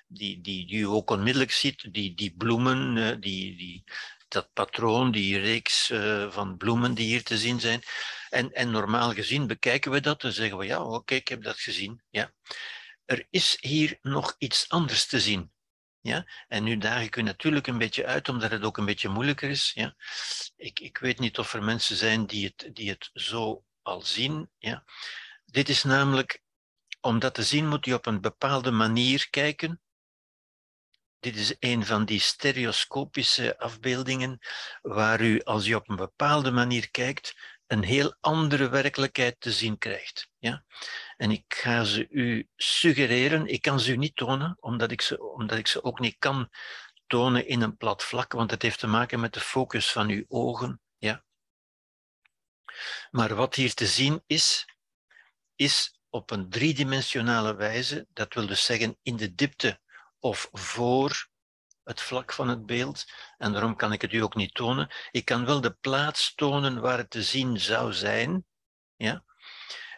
Die, 0.07 0.41
die, 0.41 0.67
die 0.67 0.79
u 0.79 0.86
ook 0.86 1.10
onmiddellijk 1.10 1.51
ziet, 1.51 1.93
die, 1.93 2.15
die 2.15 2.34
bloemen, 2.38 3.19
die, 3.19 3.55
die, 3.57 3.84
dat 4.27 4.53
patroon, 4.53 5.12
die 5.12 5.39
reeks 5.39 5.89
uh, 5.89 6.31
van 6.31 6.57
bloemen 6.57 6.93
die 6.93 7.05
hier 7.05 7.23
te 7.23 7.38
zien 7.38 7.60
zijn. 7.60 7.81
En, 8.29 8.51
en 8.51 8.71
normaal 8.71 9.13
gezien 9.13 9.47
bekijken 9.47 9.91
we 9.91 9.99
dat 9.99 10.23
en 10.23 10.34
zeggen 10.34 10.57
we, 10.57 10.65
ja, 10.65 10.84
oké, 10.84 11.15
ik 11.15 11.27
heb 11.27 11.43
dat 11.43 11.60
gezien. 11.60 12.01
Ja. 12.10 12.34
Er 13.05 13.27
is 13.29 13.57
hier 13.60 13.97
nog 14.01 14.36
iets 14.38 14.69
anders 14.69 15.05
te 15.05 15.19
zien. 15.19 15.51
Ja? 16.01 16.25
En 16.47 16.63
nu 16.63 16.77
daag 16.77 17.03
ik 17.03 17.15
u 17.15 17.21
natuurlijk 17.21 17.67
een 17.67 17.77
beetje 17.77 18.05
uit, 18.05 18.29
omdat 18.29 18.51
het 18.51 18.63
ook 18.63 18.77
een 18.77 18.86
beetje 18.86 19.10
moeilijker 19.10 19.49
is. 19.49 19.71
Ja? 19.73 19.95
Ik, 20.55 20.79
ik 20.79 20.97
weet 20.97 21.19
niet 21.19 21.38
of 21.38 21.53
er 21.53 21.63
mensen 21.63 21.95
zijn 21.95 22.25
die 22.25 22.45
het, 22.45 22.69
die 22.75 22.89
het 22.89 23.10
zo 23.13 23.63
al 23.81 24.01
zien. 24.01 24.49
Ja? 24.57 24.84
Dit 25.51 25.69
is 25.69 25.83
namelijk, 25.83 26.41
om 27.01 27.19
dat 27.19 27.33
te 27.33 27.43
zien 27.43 27.67
moet 27.67 27.85
je 27.85 27.93
op 27.93 28.05
een 28.05 28.21
bepaalde 28.21 28.71
manier 28.71 29.29
kijken. 29.29 29.81
Dit 31.19 31.35
is 31.35 31.55
een 31.59 31.85
van 31.85 32.05
die 32.05 32.19
stereoscopische 32.19 33.57
afbeeldingen 33.59 34.39
waar 34.81 35.21
u, 35.21 35.41
als 35.43 35.67
u 35.67 35.73
op 35.73 35.89
een 35.89 35.95
bepaalde 35.95 36.51
manier 36.51 36.91
kijkt, 36.91 37.35
een 37.67 37.83
heel 37.83 38.15
andere 38.19 38.69
werkelijkheid 38.69 39.35
te 39.39 39.51
zien 39.51 39.77
krijgt. 39.77 40.29
Ja? 40.37 40.63
En 41.17 41.31
ik 41.31 41.53
ga 41.53 41.83
ze 41.83 42.07
u 42.09 42.47
suggereren, 42.55 43.47
ik 43.47 43.61
kan 43.61 43.79
ze 43.79 43.91
u 43.91 43.97
niet 43.97 44.15
tonen, 44.15 44.57
omdat 44.59 44.91
ik 44.91 45.01
ze, 45.01 45.23
omdat 45.23 45.57
ik 45.57 45.67
ze 45.67 45.83
ook 45.83 45.99
niet 45.99 46.15
kan 46.19 46.49
tonen 47.07 47.47
in 47.47 47.61
een 47.61 47.77
plat 47.77 48.03
vlak, 48.03 48.31
want 48.31 48.51
het 48.51 48.61
heeft 48.61 48.79
te 48.79 48.87
maken 48.87 49.19
met 49.19 49.33
de 49.33 49.39
focus 49.39 49.91
van 49.91 50.09
uw 50.09 50.25
ogen. 50.27 50.81
Ja? 50.97 51.23
Maar 53.09 53.35
wat 53.35 53.55
hier 53.55 53.73
te 53.73 53.87
zien 53.87 54.23
is, 54.25 54.65
is 55.62 56.00
op 56.10 56.32
een 56.32 56.50
driedimensionale 56.50 57.56
wijze, 57.56 58.08
dat 58.13 58.34
wil 58.34 58.47
dus 58.47 58.65
zeggen 58.65 58.97
in 59.02 59.15
de 59.15 59.36
diepte 59.36 59.80
of 60.19 60.50
voor 60.52 61.30
het 61.84 62.02
vlak 62.02 62.34
van 62.34 62.47
het 62.47 62.65
beeld. 62.65 63.06
En 63.38 63.52
daarom 63.52 63.76
kan 63.76 63.91
ik 63.91 64.02
het 64.02 64.13
u 64.13 64.19
ook 64.19 64.36
niet 64.36 64.54
tonen. 64.54 64.89
Ik 65.12 65.26
kan 65.26 65.45
wel 65.45 65.62
de 65.62 65.74
plaats 65.74 66.34
tonen 66.36 66.82
waar 66.82 66.97
het 66.97 67.10
te 67.10 67.24
zien 67.24 67.60
zou 67.60 67.93
zijn. 67.93 68.45
Ja? 68.95 69.24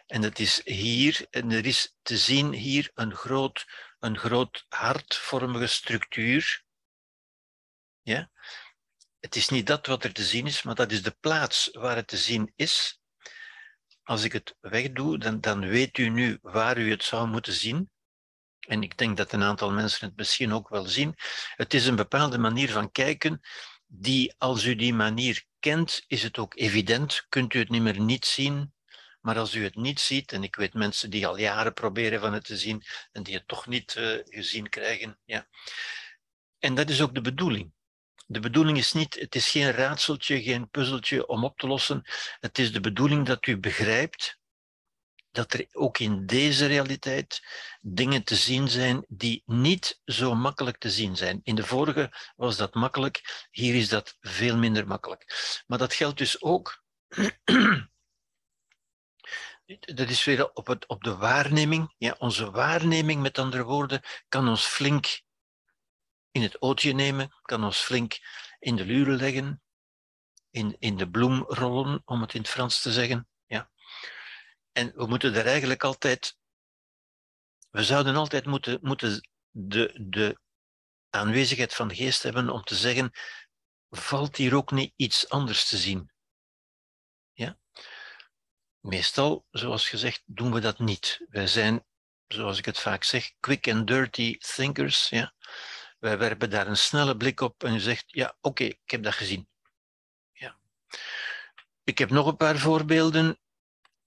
En 0.06 0.22
het 0.22 0.38
is 0.38 0.60
hier, 0.64 1.26
en 1.30 1.50
er 1.50 1.66
is 1.66 1.96
te 2.02 2.16
zien 2.16 2.52
hier 2.52 2.90
een 2.94 3.14
groot, 3.14 3.66
een 3.98 4.18
groot 4.18 4.64
hartvormige 4.68 5.66
structuur. 5.66 6.64
Ja? 8.02 8.30
Het 9.20 9.36
is 9.36 9.48
niet 9.48 9.66
dat 9.66 9.86
wat 9.86 10.04
er 10.04 10.12
te 10.12 10.24
zien 10.24 10.46
is, 10.46 10.62
maar 10.62 10.74
dat 10.74 10.92
is 10.92 11.02
de 11.02 11.16
plaats 11.20 11.68
waar 11.72 11.96
het 11.96 12.06
te 12.06 12.16
zien 12.16 12.52
is 12.56 13.02
als 14.04 14.24
ik 14.24 14.32
het 14.32 14.56
wegdoe, 14.60 15.18
dan, 15.18 15.40
dan 15.40 15.68
weet 15.68 15.98
u 15.98 16.08
nu 16.08 16.38
waar 16.42 16.78
u 16.78 16.90
het 16.90 17.04
zou 17.04 17.28
moeten 17.28 17.52
zien. 17.52 17.90
En 18.60 18.82
ik 18.82 18.98
denk 18.98 19.16
dat 19.16 19.32
een 19.32 19.42
aantal 19.42 19.70
mensen 19.70 20.06
het 20.06 20.16
misschien 20.16 20.52
ook 20.52 20.68
wel 20.68 20.84
zien. 20.84 21.14
Het 21.56 21.74
is 21.74 21.86
een 21.86 21.96
bepaalde 21.96 22.38
manier 22.38 22.70
van 22.70 22.90
kijken, 22.90 23.40
die 23.86 24.34
als 24.38 24.64
u 24.64 24.74
die 24.74 24.94
manier 24.94 25.44
kent, 25.58 26.04
is 26.06 26.22
het 26.22 26.38
ook 26.38 26.56
evident, 26.56 27.26
kunt 27.28 27.54
u 27.54 27.58
het 27.58 27.68
niet 27.68 27.82
meer 27.82 28.00
niet 28.00 28.24
zien. 28.24 28.72
Maar 29.20 29.38
als 29.38 29.54
u 29.54 29.64
het 29.64 29.74
niet 29.74 30.00
ziet, 30.00 30.32
en 30.32 30.42
ik 30.42 30.56
weet 30.56 30.74
mensen 30.74 31.10
die 31.10 31.26
al 31.26 31.38
jaren 31.38 31.72
proberen 31.72 32.20
van 32.20 32.32
het 32.32 32.44
te 32.44 32.56
zien 32.56 32.82
en 33.12 33.22
die 33.22 33.34
het 33.34 33.48
toch 33.48 33.66
niet 33.66 33.94
uh, 33.94 34.18
gezien 34.24 34.68
krijgen. 34.68 35.18
Ja. 35.24 35.48
En 36.58 36.74
dat 36.74 36.90
is 36.90 37.02
ook 37.02 37.14
de 37.14 37.20
bedoeling. 37.20 37.72
De 38.26 38.40
bedoeling 38.40 38.78
is 38.78 38.92
niet, 38.92 39.14
het 39.14 39.34
is 39.34 39.50
geen 39.50 39.70
raadseltje, 39.70 40.42
geen 40.42 40.70
puzzeltje 40.70 41.26
om 41.26 41.44
op 41.44 41.58
te 41.58 41.66
lossen. 41.66 42.02
Het 42.40 42.58
is 42.58 42.72
de 42.72 42.80
bedoeling 42.80 43.26
dat 43.26 43.46
u 43.46 43.58
begrijpt 43.58 44.38
dat 45.34 45.52
er 45.52 45.66
ook 45.72 45.98
in 45.98 46.26
deze 46.26 46.66
realiteit 46.66 47.42
dingen 47.80 48.24
te 48.24 48.34
zien 48.34 48.68
zijn 48.68 49.04
die 49.08 49.42
niet 49.46 50.00
zo 50.04 50.34
makkelijk 50.34 50.78
te 50.78 50.90
zien 50.90 51.16
zijn. 51.16 51.40
In 51.42 51.54
de 51.54 51.64
vorige 51.64 52.12
was 52.36 52.56
dat 52.56 52.74
makkelijk, 52.74 53.46
hier 53.50 53.74
is 53.74 53.88
dat 53.88 54.16
veel 54.20 54.56
minder 54.56 54.86
makkelijk. 54.86 55.34
Maar 55.66 55.78
dat 55.78 55.94
geldt 55.94 56.18
dus 56.18 56.42
ook. 56.42 56.82
Dat 59.94 60.08
is 60.08 60.24
weer 60.24 60.50
op, 60.52 60.66
het, 60.66 60.86
op 60.86 61.04
de 61.04 61.16
waarneming. 61.16 61.94
Ja, 61.98 62.16
onze 62.18 62.50
waarneming, 62.50 63.22
met 63.22 63.38
andere 63.38 63.62
woorden, 63.62 64.02
kan 64.28 64.48
ons 64.48 64.64
flink 64.64 65.20
in 66.34 66.42
het 66.42 66.62
ootje 66.62 66.92
nemen, 66.92 67.34
kan 67.42 67.64
ons 67.64 67.78
flink 67.78 68.18
in 68.58 68.76
de 68.76 68.84
luren 68.84 69.16
leggen, 69.16 69.62
in, 70.50 70.76
in 70.78 70.96
de 70.96 71.10
bloem 71.10 71.44
rollen, 71.48 72.02
om 72.04 72.20
het 72.20 72.34
in 72.34 72.40
het 72.40 72.50
Frans 72.50 72.82
te 72.82 72.92
zeggen. 72.92 73.28
Ja. 73.46 73.70
En 74.72 74.92
we 74.94 75.06
moeten 75.06 75.34
er 75.34 75.46
eigenlijk 75.46 75.84
altijd 75.84 76.36
we 77.74 77.84
zouden 77.84 78.16
altijd 78.16 78.46
moeten, 78.46 78.78
moeten 78.82 79.28
de, 79.50 80.06
de 80.08 80.38
aanwezigheid 81.10 81.74
van 81.74 81.94
geest 81.94 82.22
hebben 82.22 82.50
om 82.50 82.62
te 82.62 82.74
zeggen, 82.74 83.10
valt 83.90 84.36
hier 84.36 84.54
ook 84.54 84.70
niet 84.70 84.92
iets 84.96 85.28
anders 85.28 85.68
te 85.68 85.76
zien? 85.76 86.12
Ja? 87.32 87.58
Meestal, 88.80 89.46
zoals 89.50 89.88
gezegd, 89.88 90.22
doen 90.26 90.52
we 90.52 90.60
dat 90.60 90.78
niet. 90.78 91.24
Wij 91.28 91.46
zijn, 91.46 91.84
zoals 92.26 92.58
ik 92.58 92.64
het 92.64 92.78
vaak 92.78 93.04
zeg, 93.04 93.32
quick 93.40 93.68
and 93.68 93.86
dirty 93.86 94.38
thinkers. 94.38 95.08
Ja? 95.08 95.34
Wij 96.04 96.18
werpen 96.18 96.50
daar 96.50 96.66
een 96.66 96.76
snelle 96.76 97.16
blik 97.16 97.40
op 97.40 97.64
en 97.64 97.74
u 97.74 97.78
zegt, 97.78 98.04
ja, 98.06 98.36
oké, 98.40 98.64
ik 98.64 98.90
heb 98.90 99.02
dat 99.02 99.14
gezien. 99.14 99.48
Ja. 100.32 100.58
Ik 101.84 101.98
heb 101.98 102.10
nog 102.10 102.26
een 102.26 102.36
paar 102.36 102.58
voorbeelden, 102.58 103.38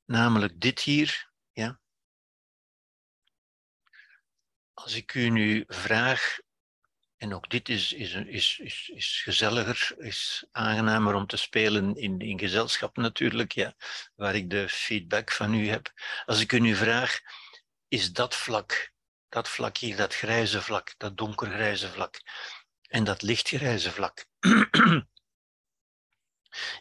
namelijk 0.06 0.62
dit 0.62 0.80
hier. 0.80 1.30
Ja. 1.52 1.80
Als 4.74 4.94
ik 4.96 5.14
u 5.14 5.30
nu 5.30 5.64
vraag, 5.68 6.40
en 7.18 7.34
ook 7.34 7.50
dit 7.50 7.70
is, 7.70 7.94
is, 7.94 8.14
is, 8.14 8.60
is, 8.60 8.90
is 8.94 9.22
gezelliger, 9.22 9.96
is 9.98 10.46
aangenamer 10.52 11.14
om 11.14 11.28
te 11.28 11.38
spelen 11.38 11.96
in, 11.96 12.20
in 12.20 12.40
gezelschap 12.40 12.98
natuurlijk, 12.98 13.52
ja, 13.52 13.76
waar 14.16 14.36
ik 14.36 14.50
de 14.50 14.70
feedback 14.70 15.32
van 15.32 15.54
u 15.54 15.68
heb. 15.68 15.94
Als 16.26 16.40
ik 16.40 16.52
u 16.52 16.60
nu 16.60 16.76
vraag, 16.76 17.20
is 17.88 18.14
dat 18.14 18.36
vlak 18.36 18.96
dat 19.30 19.50
vlak 19.50 19.78
hier, 19.78 19.96
dat 19.98 20.16
grijze 20.16 20.62
vlak, 20.62 20.94
dat 20.98 21.18
donkergrijze 21.18 21.90
vlak 21.90 22.22
en 22.88 23.04
dat 23.04 23.22
lichtgrijze 23.22 23.92
vlak. 23.92 24.26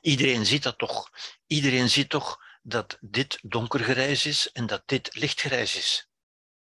Iedereen 0.00 0.46
ziet 0.46 0.62
dat 0.62 0.78
toch. 0.78 1.10
Iedereen 1.46 1.88
ziet 1.88 2.08
toch 2.08 2.44
dat 2.62 2.98
dit 3.00 3.38
donkergrijs 3.42 4.26
is 4.26 4.52
en 4.52 4.66
dat 4.66 4.82
dit 4.86 5.14
lichtgrijs 5.14 5.76
is. 5.76 6.08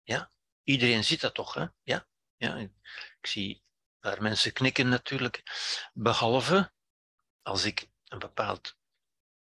Ja? 0.04 0.32
Iedereen 0.64 1.04
ziet 1.04 1.22
dat 1.22 1.34
toch, 1.34 1.54
hè? 1.54 1.66
Ja? 1.84 2.08
ja? 2.38 2.56
Ik 2.56 3.28
zie 3.28 3.64
daar 4.00 4.22
mensen 4.22 4.54
knikken 4.54 4.90
natuurlijk. 4.90 5.44
Behalve 5.94 6.72
als 7.42 7.64
ik 7.64 7.90
een 8.08 8.20
bepaald 8.20 8.78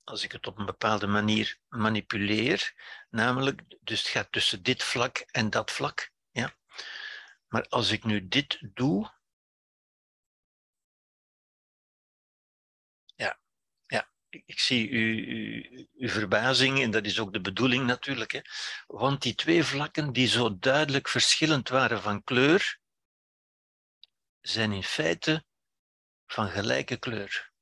als 0.06 0.24
ik 0.24 0.32
het 0.32 0.46
op 0.46 0.58
een 0.58 0.66
bepaalde 0.66 1.06
manier 1.06 1.58
manipuleer, 1.68 2.74
namelijk, 3.10 3.62
dus 3.80 3.98
het 3.98 4.08
gaat 4.08 4.32
tussen 4.32 4.62
dit 4.62 4.82
vlak 4.82 5.18
en 5.18 5.50
dat 5.50 5.70
vlak. 5.70 6.12
Maar 7.48 7.68
als 7.68 7.90
ik 7.90 8.04
nu 8.04 8.28
dit 8.28 8.58
doe, 8.74 9.14
ja, 13.14 13.40
ja, 13.86 14.10
ik 14.28 14.60
zie 14.60 14.90
uw, 14.90 15.86
uw 15.94 16.08
verbazing 16.08 16.82
en 16.82 16.90
dat 16.90 17.04
is 17.04 17.18
ook 17.18 17.32
de 17.32 17.40
bedoeling 17.40 17.86
natuurlijk, 17.86 18.32
hè. 18.32 18.40
want 18.86 19.22
die 19.22 19.34
twee 19.34 19.64
vlakken 19.64 20.12
die 20.12 20.28
zo 20.28 20.58
duidelijk 20.58 21.08
verschillend 21.08 21.68
waren 21.68 22.02
van 22.02 22.24
kleur, 22.24 22.80
zijn 24.40 24.72
in 24.72 24.82
feite 24.82 25.44
van 26.26 26.48
gelijke 26.48 26.96
kleur. 26.96 27.52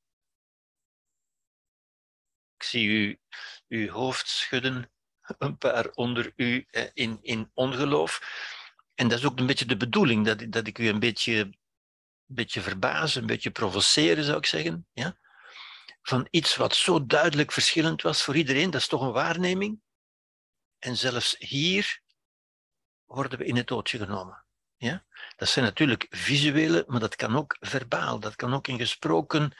Ik 2.56 2.62
zie 2.62 2.88
u 2.88 3.20
uw 3.68 3.88
hoofd 3.90 4.28
schudden, 4.28 4.92
een 5.38 5.58
paar 5.58 5.90
onder 5.90 6.32
u 6.36 6.66
in, 6.94 7.18
in 7.22 7.50
ongeloof. 7.54 8.20
En 8.94 9.08
dat 9.08 9.18
is 9.18 9.24
ook 9.24 9.38
een 9.38 9.46
beetje 9.46 9.66
de 9.66 9.76
bedoeling, 9.76 10.26
dat, 10.26 10.52
dat 10.52 10.66
ik 10.66 10.78
u 10.78 10.88
een 10.88 10.98
beetje, 10.98 11.34
een 11.34 11.54
beetje 12.26 12.60
verbaas, 12.60 13.14
een 13.14 13.26
beetje 13.26 13.50
provoceren, 13.50 14.24
zou 14.24 14.38
ik 14.38 14.46
zeggen. 14.46 14.86
Ja? 14.92 15.18
Van 16.02 16.26
iets 16.30 16.56
wat 16.56 16.74
zo 16.74 17.06
duidelijk 17.06 17.52
verschillend 17.52 18.02
was 18.02 18.22
voor 18.22 18.36
iedereen, 18.36 18.70
dat 18.70 18.80
is 18.80 18.88
toch 18.88 19.00
een 19.00 19.12
waarneming. 19.12 19.80
En 20.78 20.96
zelfs 20.96 21.36
hier 21.38 22.02
worden 23.04 23.38
we 23.38 23.44
in 23.44 23.56
het 23.56 23.70
ootje 23.70 23.98
genomen. 23.98 24.44
Ja? 24.76 25.04
Dat 25.36 25.48
zijn 25.48 25.64
natuurlijk 25.64 26.06
visuele, 26.10 26.84
maar 26.86 27.00
dat 27.00 27.16
kan 27.16 27.36
ook 27.36 27.56
verbaal, 27.60 28.20
dat 28.20 28.36
kan 28.36 28.54
ook 28.54 28.68
in 28.68 28.78
gesproken 28.78 29.52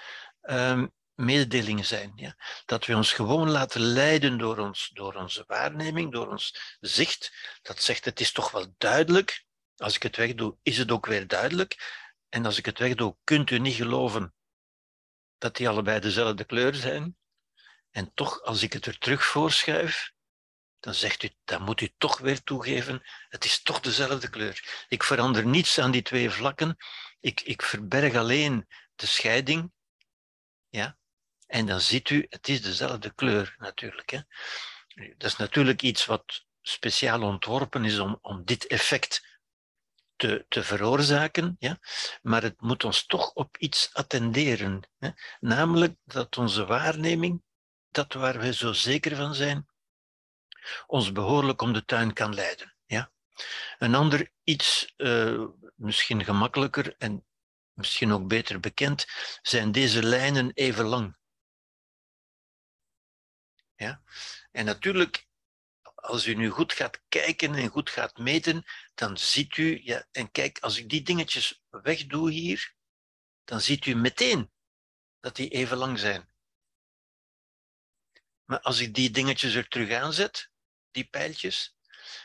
um, 0.42 0.92
mededelingen 1.14 1.84
zijn. 1.84 2.12
Ja? 2.14 2.36
Dat 2.64 2.86
we 2.86 2.96
ons 2.96 3.12
gewoon 3.12 3.50
laten 3.50 3.80
leiden 3.80 4.38
door, 4.38 4.58
ons, 4.58 4.90
door 4.92 5.14
onze 5.14 5.44
waarneming, 5.46 6.12
door 6.12 6.28
ons 6.28 6.76
zicht. 6.80 7.32
Dat 7.62 7.82
zegt, 7.82 8.04
het 8.04 8.20
is 8.20 8.32
toch 8.32 8.50
wel 8.50 8.74
duidelijk. 8.78 9.44
Als 9.76 9.94
ik 9.94 10.02
het 10.02 10.16
wegdoe, 10.16 10.56
is 10.62 10.78
het 10.78 10.90
ook 10.90 11.06
weer 11.06 11.26
duidelijk. 11.26 12.02
En 12.28 12.46
als 12.46 12.58
ik 12.58 12.66
het 12.66 12.78
wegdoe, 12.78 13.16
kunt 13.24 13.50
u 13.50 13.58
niet 13.58 13.74
geloven 13.74 14.34
dat 15.38 15.56
die 15.56 15.68
allebei 15.68 16.00
dezelfde 16.00 16.44
kleur 16.44 16.74
zijn. 16.74 17.16
En 17.90 18.14
toch, 18.14 18.42
als 18.42 18.62
ik 18.62 18.72
het 18.72 18.86
er 18.86 18.98
terug 18.98 19.24
voorschuif, 19.24 20.12
dan 20.80 20.94
zegt 20.94 21.22
u, 21.22 21.30
dan 21.44 21.62
moet 21.62 21.80
u 21.80 21.92
toch 21.98 22.18
weer 22.18 22.42
toegeven, 22.42 23.02
het 23.28 23.44
is 23.44 23.62
toch 23.62 23.80
dezelfde 23.80 24.30
kleur. 24.30 24.84
Ik 24.88 25.02
verander 25.02 25.46
niets 25.46 25.78
aan 25.78 25.90
die 25.90 26.02
twee 26.02 26.30
vlakken. 26.30 26.76
Ik, 27.20 27.40
ik 27.40 27.62
verberg 27.62 28.14
alleen 28.14 28.66
de 28.94 29.06
scheiding. 29.06 29.72
Ja? 30.68 30.98
En 31.46 31.66
dan 31.66 31.80
ziet 31.80 32.10
u, 32.10 32.26
het 32.28 32.48
is 32.48 32.62
dezelfde 32.62 33.14
kleur 33.14 33.54
natuurlijk. 33.58 34.10
Hè. 34.10 34.20
Dat 35.16 35.30
is 35.30 35.36
natuurlijk 35.36 35.82
iets 35.82 36.04
wat 36.04 36.44
speciaal 36.62 37.22
ontworpen 37.22 37.84
is 37.84 37.98
om, 37.98 38.18
om 38.22 38.44
dit 38.44 38.66
effect 38.66 39.38
te, 40.16 40.44
te 40.48 40.62
veroorzaken, 40.62 41.56
ja? 41.58 41.78
maar 42.22 42.42
het 42.42 42.60
moet 42.60 42.84
ons 42.84 43.06
toch 43.06 43.32
op 43.32 43.56
iets 43.56 43.90
attenderen. 43.92 44.88
Hè? 44.98 45.10
Namelijk 45.40 45.96
dat 46.04 46.36
onze 46.36 46.66
waarneming, 46.66 47.42
dat 47.90 48.12
waar 48.12 48.38
we 48.38 48.52
zo 48.52 48.72
zeker 48.72 49.16
van 49.16 49.34
zijn, 49.34 49.66
ons 50.86 51.12
behoorlijk 51.12 51.62
om 51.62 51.72
de 51.72 51.84
tuin 51.84 52.12
kan 52.12 52.34
leiden. 52.34 52.74
Ja? 52.86 53.12
Een 53.78 53.94
ander 53.94 54.30
iets, 54.44 54.92
uh, 54.96 55.44
misschien 55.74 56.24
gemakkelijker 56.24 56.94
en 56.98 57.26
misschien 57.72 58.12
ook 58.12 58.26
beter 58.28 58.60
bekend, 58.60 59.06
zijn 59.42 59.72
deze 59.72 60.02
lijnen 60.02 60.50
even 60.52 60.84
lang. 60.84 61.16
Ja? 63.76 64.02
En 64.50 64.64
natuurlijk, 64.64 65.26
als 65.94 66.26
u 66.26 66.34
nu 66.34 66.50
goed 66.50 66.72
gaat 66.72 67.02
kijken 67.08 67.54
en 67.54 67.68
goed 67.68 67.90
gaat 67.90 68.18
meten, 68.18 68.64
dan 68.94 69.18
ziet 69.18 69.56
u, 69.56 69.80
ja, 69.82 70.06
en 70.10 70.30
kijk, 70.30 70.58
als 70.58 70.78
ik 70.78 70.88
die 70.88 71.02
dingetjes 71.02 71.62
wegdoe 71.70 72.30
hier, 72.30 72.74
dan 73.44 73.60
ziet 73.60 73.86
u 73.86 73.94
meteen 73.94 74.52
dat 75.20 75.36
die 75.36 75.48
even 75.48 75.76
lang 75.76 75.98
zijn. 75.98 76.32
Maar 78.44 78.60
als 78.60 78.80
ik 78.80 78.94
die 78.94 79.10
dingetjes 79.10 79.54
er 79.54 79.68
terug 79.68 79.90
aanzet, 79.90 80.50
die 80.90 81.04
pijltjes, 81.04 81.76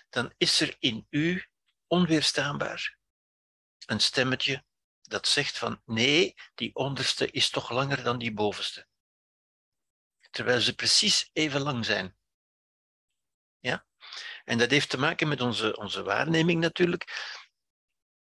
dan 0.09 0.33
is 0.37 0.61
er 0.61 0.75
in 0.79 1.07
u 1.09 1.45
onweerstaanbaar 1.87 2.97
een 3.85 3.99
stemmetje 3.99 4.63
dat 5.01 5.27
zegt 5.27 5.57
van 5.57 5.81
nee, 5.85 6.35
die 6.55 6.75
onderste 6.75 7.31
is 7.31 7.49
toch 7.49 7.69
langer 7.69 8.03
dan 8.03 8.17
die 8.17 8.33
bovenste 8.33 8.88
terwijl 10.29 10.61
ze 10.61 10.75
precies 10.75 11.29
even 11.33 11.61
lang 11.61 11.85
zijn. 11.85 12.15
Ja? 13.59 13.85
En 14.43 14.57
dat 14.57 14.69
heeft 14.69 14.89
te 14.89 14.97
maken 14.97 15.27
met 15.27 15.41
onze, 15.41 15.77
onze 15.77 16.03
waarneming 16.03 16.61
natuurlijk. 16.61 17.37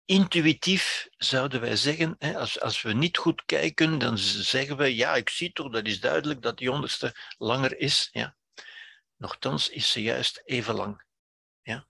Intuïtief 0.04 1.08
zouden 1.10 1.60
wij 1.60 1.76
zeggen, 1.76 2.14
hè, 2.18 2.38
als, 2.38 2.60
als 2.60 2.82
we 2.82 2.92
niet 2.92 3.16
goed 3.16 3.44
kijken, 3.44 3.98
dan 3.98 4.18
zeggen 4.18 4.76
we, 4.76 4.94
ja, 4.94 5.14
ik 5.14 5.28
zie 5.28 5.52
toch, 5.52 5.72
dat 5.72 5.86
is 5.86 6.00
duidelijk 6.00 6.42
dat 6.42 6.58
die 6.58 6.70
onderste 6.70 7.16
langer 7.38 7.78
is. 7.78 8.08
Ja. 8.12 8.36
Nochtans 9.16 9.68
is 9.68 9.92
ze 9.92 10.02
juist 10.02 10.42
even 10.44 10.74
lang. 10.74 11.04
Ja. 11.62 11.86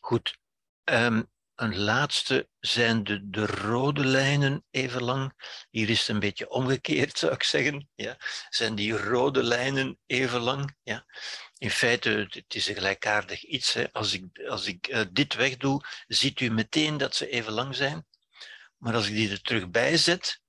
Goed. 0.00 0.38
Um, 0.84 1.30
een 1.60 1.78
laatste 1.78 2.48
zijn 2.60 3.04
de, 3.04 3.30
de 3.30 3.46
rode 3.46 4.04
lijnen 4.04 4.64
even 4.70 5.02
lang. 5.02 5.32
Hier 5.70 5.90
is 5.90 5.98
het 5.98 6.08
een 6.08 6.18
beetje 6.18 6.50
omgekeerd, 6.50 7.18
zou 7.18 7.32
ik 7.32 7.42
zeggen. 7.42 7.88
Ja. 7.94 8.16
Zijn 8.48 8.74
die 8.74 8.96
rode 8.96 9.42
lijnen 9.42 9.98
even 10.06 10.40
lang? 10.40 10.76
Ja. 10.82 11.06
In 11.58 11.70
feite, 11.70 12.26
het 12.30 12.54
is 12.54 12.68
een 12.68 12.74
gelijkaardig 12.74 13.44
iets. 13.44 13.72
Hè. 13.72 13.92
Als 13.92 14.12
ik, 14.12 14.46
als 14.48 14.66
ik 14.66 14.88
uh, 14.88 15.02
dit 15.12 15.34
wegdoe, 15.34 15.84
ziet 16.06 16.40
u 16.40 16.50
meteen 16.50 16.96
dat 16.96 17.14
ze 17.14 17.28
even 17.28 17.52
lang 17.52 17.74
zijn. 17.74 18.06
Maar 18.76 18.94
als 18.94 19.06
ik 19.06 19.14
die 19.14 19.30
er 19.30 19.42
terug 19.42 19.70
bij 19.70 19.96
zet, 19.96 20.40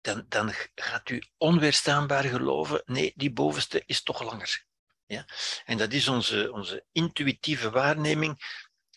dan, 0.00 0.24
dan 0.28 0.52
gaat 0.74 1.08
u 1.08 1.22
onweerstaanbaar 1.36 2.24
geloven, 2.24 2.82
nee, 2.84 3.12
die 3.16 3.32
bovenste 3.32 3.82
is 3.86 4.02
toch 4.02 4.22
langer. 4.22 4.64
Ja? 5.06 5.26
En 5.64 5.78
dat 5.78 5.92
is 5.92 6.08
onze, 6.08 6.52
onze 6.52 6.84
intuïtieve 6.92 7.70
waarneming 7.70 8.38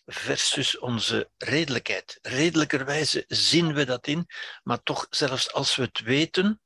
versus 0.06 0.78
onze 0.78 1.30
redelijkheid. 1.36 2.18
Redelijkerwijze 2.22 3.24
zien 3.28 3.74
we 3.74 3.84
dat 3.84 4.06
in, 4.06 4.26
maar 4.62 4.82
toch, 4.82 5.06
zelfs 5.10 5.52
als 5.52 5.76
we 5.76 5.82
het 5.82 6.00
weten, 6.00 6.60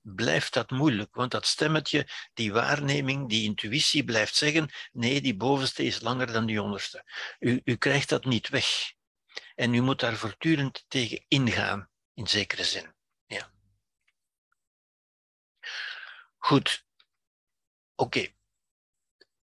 blijft 0.00 0.52
dat 0.52 0.70
moeilijk. 0.70 1.14
Want 1.14 1.30
dat 1.30 1.46
stemmetje, 1.46 2.08
die 2.34 2.52
waarneming, 2.52 3.28
die 3.28 3.44
intuïtie 3.44 4.04
blijft 4.04 4.34
zeggen: 4.34 4.70
nee, 4.92 5.20
die 5.20 5.36
bovenste 5.36 5.84
is 5.84 6.00
langer 6.00 6.32
dan 6.32 6.46
die 6.46 6.62
onderste. 6.62 7.04
U, 7.38 7.60
u 7.64 7.76
krijgt 7.76 8.08
dat 8.08 8.24
niet 8.24 8.48
weg. 8.48 8.92
En 9.54 9.74
u 9.74 9.80
moet 9.80 10.00
daar 10.00 10.16
voortdurend 10.16 10.84
tegen 10.88 11.24
ingaan, 11.28 11.90
in 12.14 12.26
zekere 12.26 12.64
zin. 12.64 12.94
Ja. 13.26 13.50
Goed. 16.38 16.84
Oké. 17.96 18.32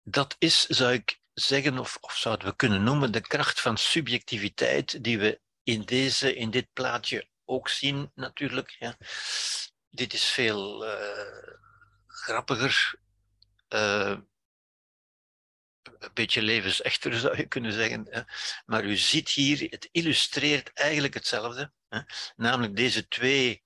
dat 0.03 0.37
is, 0.39 0.66
zou 0.66 0.93
ik 0.93 1.20
zeggen, 1.35 1.78
of, 1.78 1.97
of 2.01 2.16
zouden 2.16 2.49
we 2.49 2.57
kunnen 2.57 2.82
noemen, 2.82 3.12
de 3.12 3.20
kracht 3.20 3.61
van 3.61 3.76
subjectiviteit 3.76 5.05
die 5.05 5.18
we 5.18 5.41
in, 5.62 5.82
deze, 5.82 6.35
in 6.35 6.51
dit 6.51 6.72
plaatje 6.72 7.28
ook 7.45 7.68
zien, 7.68 8.11
natuurlijk. 8.14 8.95
Dit 9.91 10.12
is 10.12 10.24
veel 10.24 10.87
uh, 10.87 11.55
grappiger, 12.07 12.99
uh, 13.68 14.16
een 15.82 16.11
beetje 16.14 16.43
levensechter 16.43 17.18
zou 17.18 17.37
je 17.37 17.47
kunnen 17.47 17.72
zeggen. 17.72 18.07
Hè. 18.11 18.22
Maar 18.66 18.85
u 18.85 18.97
ziet 18.97 19.28
hier, 19.28 19.70
het 19.70 19.89
illustreert 19.93 20.72
eigenlijk 20.72 21.14
hetzelfde. 21.14 21.72
Hè. 21.89 22.01
Namelijk 22.37 22.76
deze 22.76 23.09
twee 23.09 23.64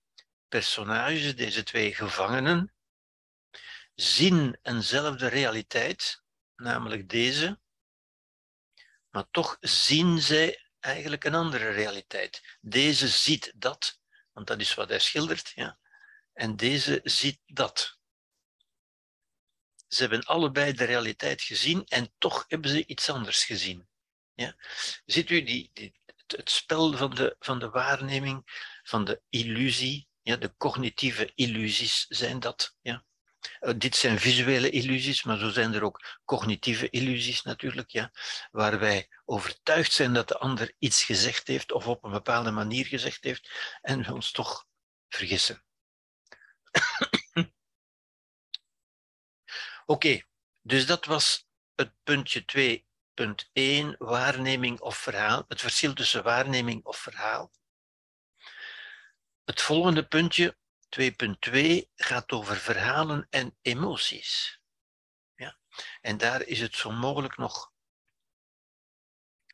personages, 0.48 1.36
deze 1.36 1.62
twee 1.62 1.94
gevangenen, 1.94 2.72
zien 3.94 4.58
eenzelfde 4.62 5.26
realiteit, 5.26 6.22
namelijk 6.58 7.08
deze, 7.08 7.60
maar 9.10 9.30
toch 9.30 9.56
zien 9.60 10.20
zij 10.20 10.68
eigenlijk 10.80 11.24
een 11.24 11.34
andere 11.34 11.70
realiteit. 11.70 12.58
Deze 12.60 13.08
ziet 13.08 13.52
dat, 13.56 14.00
want 14.32 14.46
dat 14.46 14.60
is 14.60 14.74
wat 14.74 14.88
hij 14.88 14.98
schildert, 14.98 15.52
ja. 15.54 15.78
en 16.32 16.56
deze 16.56 17.00
ziet 17.04 17.40
dat. 17.46 17.98
Ze 19.88 20.00
hebben 20.00 20.24
allebei 20.24 20.72
de 20.72 20.84
realiteit 20.84 21.42
gezien 21.42 21.84
en 21.84 22.12
toch 22.18 22.44
hebben 22.48 22.70
ze 22.70 22.86
iets 22.86 23.10
anders 23.10 23.44
gezien. 23.44 23.88
Ja? 24.34 24.56
Ziet 25.04 25.30
u 25.30 25.42
die, 25.42 25.92
het 26.26 26.50
spel 26.50 26.92
van 26.92 27.14
de, 27.14 27.36
van 27.38 27.58
de 27.58 27.70
waarneming, 27.70 28.42
van 28.82 29.04
de 29.04 29.22
illusie, 29.28 30.08
ja, 30.22 30.36
de 30.36 30.56
cognitieve 30.56 31.32
illusies 31.34 32.06
zijn 32.08 32.40
dat. 32.40 32.76
Ja? 32.80 33.04
Uh, 33.60 33.72
dit 33.76 33.96
zijn 33.96 34.18
visuele 34.18 34.70
illusies, 34.70 35.22
maar 35.22 35.38
zo 35.38 35.50
zijn 35.50 35.74
er 35.74 35.82
ook 35.82 36.18
cognitieve 36.24 36.90
illusies 36.90 37.42
natuurlijk, 37.42 37.90
ja, 37.90 38.10
waar 38.50 38.78
wij 38.78 39.08
overtuigd 39.24 39.92
zijn 39.92 40.14
dat 40.14 40.28
de 40.28 40.38
ander 40.38 40.74
iets 40.78 41.04
gezegd 41.04 41.46
heeft 41.46 41.72
of 41.72 41.86
op 41.86 42.04
een 42.04 42.10
bepaalde 42.10 42.50
manier 42.50 42.86
gezegd 42.86 43.24
heeft 43.24 43.50
en 43.80 44.02
we 44.02 44.12
ons 44.12 44.30
toch 44.30 44.66
vergissen. 45.08 45.64
Oké, 49.86 50.22
dus 50.62 50.86
dat 50.86 51.04
was 51.04 51.46
het 51.74 51.92
puntje 52.02 52.44
2.1, 52.44 53.96
waarneming 53.98 54.80
of 54.80 54.96
verhaal, 54.96 55.44
het 55.48 55.60
verschil 55.60 55.94
tussen 55.94 56.22
waarneming 56.22 56.84
of 56.84 56.98
verhaal. 56.98 57.52
Het 59.44 59.62
volgende 59.62 60.06
puntje, 60.06 60.56
2.2 60.88 61.90
gaat 61.94 62.32
over 62.32 62.56
verhalen 62.56 63.26
en 63.30 63.56
emoties. 63.62 64.60
Ja? 65.34 65.58
En 66.00 66.16
daar 66.16 66.42
is 66.42 66.60
het 66.60 66.74
zo 66.74 66.90
mogelijk 66.90 67.36
nog 67.36 67.72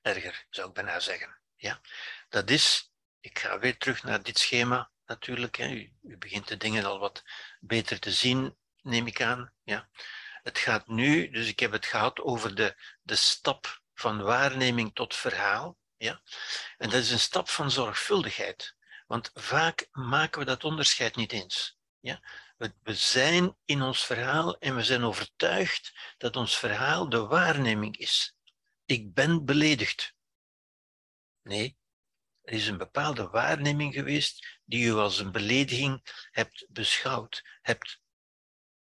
erger, 0.03 0.47
zou 0.51 0.69
ik 0.69 0.75
bijna 0.75 1.01
zeggen. 1.01 1.39
Ja? 1.57 1.81
Dat 2.29 2.51
is, 2.51 2.93
ik 3.21 3.39
ga 3.39 3.59
weer 3.59 3.79
terug 3.79 4.03
naar 4.03 4.23
dit 4.23 4.39
schema 4.39 4.91
natuurlijk. 5.07 5.57
Hè. 5.57 5.69
U, 5.69 5.93
u 6.03 6.19
begint 6.19 6.49
de 6.49 6.57
dingen 6.57 6.85
al 6.85 6.99
wat 6.99 7.23
beter 7.61 8.01
te 8.01 8.13
zien, 8.13 8.57
neem 8.83 9.07
ik 9.07 9.23
aan. 9.23 9.53
Ja? 9.63 9.89
Het 10.43 10.59
gaat 10.59 10.87
nu, 10.87 11.31
dus 11.31 11.49
ik 11.49 11.61
heb 11.61 11.73
het 11.73 11.87
gehad 11.87 12.21
over 12.21 12.55
de, 12.55 12.77
de 13.03 13.17
stap 13.17 13.83
van 13.95 14.23
waarneming 14.23 14.95
tot 14.95 15.15
verhaal. 15.15 15.79
Ja? 15.97 16.23
En 16.77 16.91
dat 16.91 17.01
is 17.01 17.11
een 17.11 17.19
stap 17.19 17.49
van 17.49 17.71
zorgvuldigheid. 17.71 18.74
Want 19.07 19.31
vaak 19.35 19.89
maken 19.93 20.39
we 20.39 20.45
dat 20.45 20.65
onderscheid 20.65 21.17
niet 21.17 21.33
eens. 21.33 21.79
Ja? 22.01 22.21
We, 22.57 22.95
zijn 22.95 23.57
in 23.65 23.83
ons 23.83 24.05
verhaal 24.05 24.59
en 24.59 24.77
we 24.77 24.83
zijn 24.83 25.03
overtuigd 25.03 26.15
dat 26.17 26.37
ons 26.37 26.59
verhaal 26.59 27.09
de 27.09 27.27
waarneming 27.27 27.97
is. 27.97 28.35
Ik 28.85 29.15
ben 29.15 29.45
beledigd. 29.45 30.15
Nee, 31.43 31.77
er 32.43 32.53
is 32.53 32.67
een 32.67 32.79
bepaalde 32.79 33.29
waarneming 33.29 33.95
geweest 33.95 34.61
die 34.65 34.87
u 34.87 34.93
als 34.93 35.19
een 35.19 35.33
belediging 35.33 36.01
hebt 36.31 36.67
beschouwd, 36.69 37.45
hebt 37.63 38.01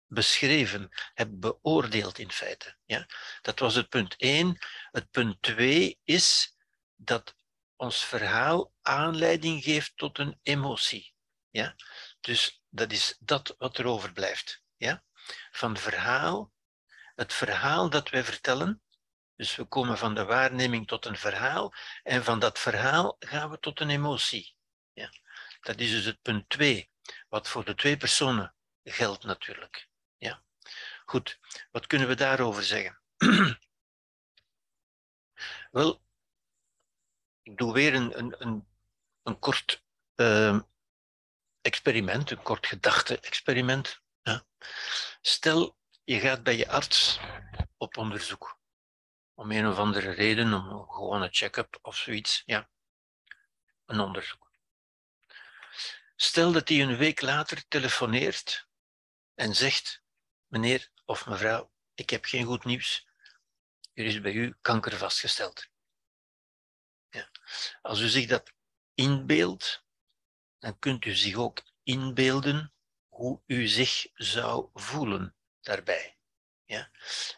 beschreven, 0.06 0.88
hebt 1.14 1.38
beoordeeld 1.38 2.18
in 2.18 2.30
feite. 2.30 2.76
Ja? 2.84 3.06
Dat 3.40 3.58
was 3.58 3.74
het 3.74 3.88
punt 3.88 4.16
1. 4.16 4.58
Het 4.90 5.10
punt 5.10 5.42
2 5.42 5.98
is 6.04 6.56
dat 6.96 7.34
ons 7.80 8.04
verhaal 8.04 8.72
aanleiding 8.82 9.62
geeft 9.62 9.96
tot 9.96 10.18
een 10.18 10.38
emotie. 10.42 11.14
Ja? 11.50 11.74
Dus 12.20 12.62
dat 12.68 12.92
is 12.92 13.16
dat 13.20 13.54
wat 13.58 13.78
er 13.78 13.86
overblijft. 13.86 14.62
Ja? 14.76 15.04
Van 15.50 15.76
verhaal, 15.76 16.52
het 17.14 17.32
verhaal 17.32 17.90
dat 17.90 18.10
wij 18.10 18.24
vertellen, 18.24 18.82
dus 19.36 19.56
we 19.56 19.64
komen 19.64 19.98
van 19.98 20.14
de 20.14 20.24
waarneming 20.24 20.86
tot 20.86 21.04
een 21.04 21.16
verhaal 21.16 21.74
en 22.02 22.24
van 22.24 22.38
dat 22.38 22.58
verhaal 22.58 23.16
gaan 23.18 23.50
we 23.50 23.58
tot 23.58 23.80
een 23.80 23.90
emotie. 23.90 24.56
Ja? 24.92 25.12
Dat 25.60 25.78
is 25.78 25.90
dus 25.90 26.04
het 26.04 26.22
punt 26.22 26.48
2, 26.48 26.90
wat 27.28 27.48
voor 27.48 27.64
de 27.64 27.74
twee 27.74 27.96
personen 27.96 28.54
geldt 28.84 29.24
natuurlijk. 29.24 29.88
Ja? 30.16 30.42
Goed, 31.04 31.38
wat 31.70 31.86
kunnen 31.86 32.08
we 32.08 32.14
daarover 32.14 32.62
zeggen? 32.62 33.00
Wel, 35.70 36.02
ik 37.50 37.56
doe 37.56 37.72
weer 37.72 37.94
een, 37.94 38.18
een, 38.18 38.34
een, 38.38 38.68
een 39.22 39.38
kort 39.38 39.84
uh, 40.16 40.60
experiment, 41.60 42.30
een 42.30 42.42
kort 42.42 42.66
gedachte-experiment. 42.66 44.00
Ja. 44.22 44.44
Stel, 45.20 45.76
je 46.04 46.20
gaat 46.20 46.42
bij 46.42 46.56
je 46.56 46.68
arts 46.68 47.20
op 47.76 47.96
onderzoek. 47.96 48.58
Om 49.34 49.50
een 49.50 49.68
of 49.68 49.78
andere 49.78 50.10
reden, 50.10 50.52
om 50.54 50.90
gewoon 50.90 51.22
een 51.22 51.34
check-up 51.34 51.78
of 51.82 51.96
zoiets. 51.96 52.42
Ja, 52.46 52.68
een 53.86 54.00
onderzoek. 54.00 54.50
Stel 56.16 56.52
dat 56.52 56.68
hij 56.68 56.82
een 56.82 56.96
week 56.96 57.20
later 57.20 57.68
telefoneert 57.68 58.68
en 59.34 59.54
zegt: 59.54 60.02
Meneer 60.46 60.90
of 61.04 61.26
mevrouw, 61.26 61.70
ik 61.94 62.10
heb 62.10 62.24
geen 62.24 62.44
goed 62.44 62.64
nieuws. 62.64 63.08
Er 63.92 64.04
is 64.04 64.20
bij 64.20 64.32
u 64.32 64.56
kanker 64.60 64.96
vastgesteld. 64.96 65.69
Als 67.82 68.00
u 68.00 68.08
zich 68.08 68.26
dat 68.26 68.52
inbeeldt, 68.94 69.84
dan 70.58 70.78
kunt 70.78 71.04
u 71.04 71.14
zich 71.14 71.34
ook 71.34 71.62
inbeelden 71.82 72.72
hoe 73.08 73.42
u 73.46 73.66
zich 73.66 74.06
zou 74.14 74.68
voelen 74.74 75.34
daarbij. 75.60 76.18
Ja? 76.64 76.90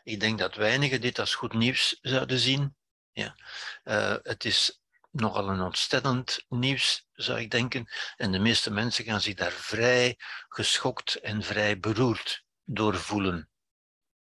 Ik 0.02 0.20
denk 0.20 0.38
dat 0.38 0.54
weinigen 0.54 1.00
dit 1.00 1.18
als 1.18 1.34
goed 1.34 1.52
nieuws 1.52 1.98
zouden 2.00 2.38
zien. 2.38 2.76
Ja? 3.12 3.36
Uh, 3.84 4.16
het 4.22 4.44
is 4.44 4.82
nogal 5.10 5.48
een 5.48 5.60
ontstellend 5.60 6.44
nieuws, 6.48 7.06
zou 7.12 7.40
ik 7.40 7.50
denken. 7.50 7.88
En 8.16 8.32
de 8.32 8.38
meeste 8.38 8.70
mensen 8.70 9.04
gaan 9.04 9.20
zich 9.20 9.34
daar 9.34 9.52
vrij 9.52 10.18
geschokt 10.48 11.14
en 11.14 11.42
vrij 11.42 11.78
beroerd 11.78 12.44
door 12.64 12.96
voelen. 12.96 13.50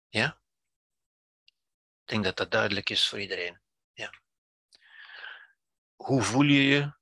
Ja? 0.10 0.40
Ik 2.04 2.14
denk 2.14 2.24
dat 2.24 2.38
dat 2.38 2.52
duidelijk 2.52 2.90
is 2.90 3.08
voor 3.08 3.20
iedereen. 3.20 3.60
Hoe 5.98 6.22
voel 6.22 6.44
je 6.44 6.64
je? 6.64 6.96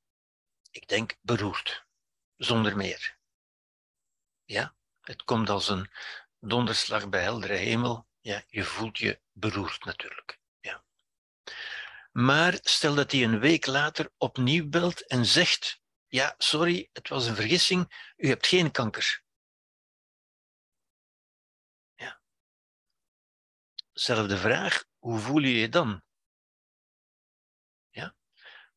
Ik 0.72 0.88
denk 0.88 1.16
beroerd, 1.22 1.86
zonder 2.36 2.78
meer. 2.78 3.18
Ja, 4.43 4.76
het 5.02 5.24
komt 5.24 5.50
als 5.50 5.70
een 5.70 5.91
donderslag 6.39 7.10
bij 7.10 7.22
heldere 7.22 7.54
hemel. 7.54 8.08
Ja, 8.20 8.43
je 8.48 8.64
voelt 8.64 8.98
je 8.98 9.22
beroerd 9.32 9.86
natuurlijk. 9.86 10.39
Ja. 10.60 10.84
Maar 12.12 12.58
stel 12.62 12.96
dat 12.96 13.12
hij 13.12 13.24
een 13.24 13.39
week 13.39 13.66
later 13.66 14.12
opnieuw 14.18 14.70
belt 14.70 15.08
en 15.08 15.26
zegt: 15.26 15.82
Ja, 16.08 16.36
sorry, 16.38 16.89
het 16.93 17.10
was 17.10 17.26
een 17.26 17.36
vergissing, 17.36 18.12
u 18.18 18.28
hebt 18.28 18.48
geen 18.48 18.72
kanker. 18.72 19.24
Ja. 21.96 22.22
Zelfde 23.93 24.38
vraag, 24.38 24.86
hoe 24.98 25.20
voel 25.20 25.41
je 25.41 25.56
je 25.58 25.70
dan? 25.70 26.05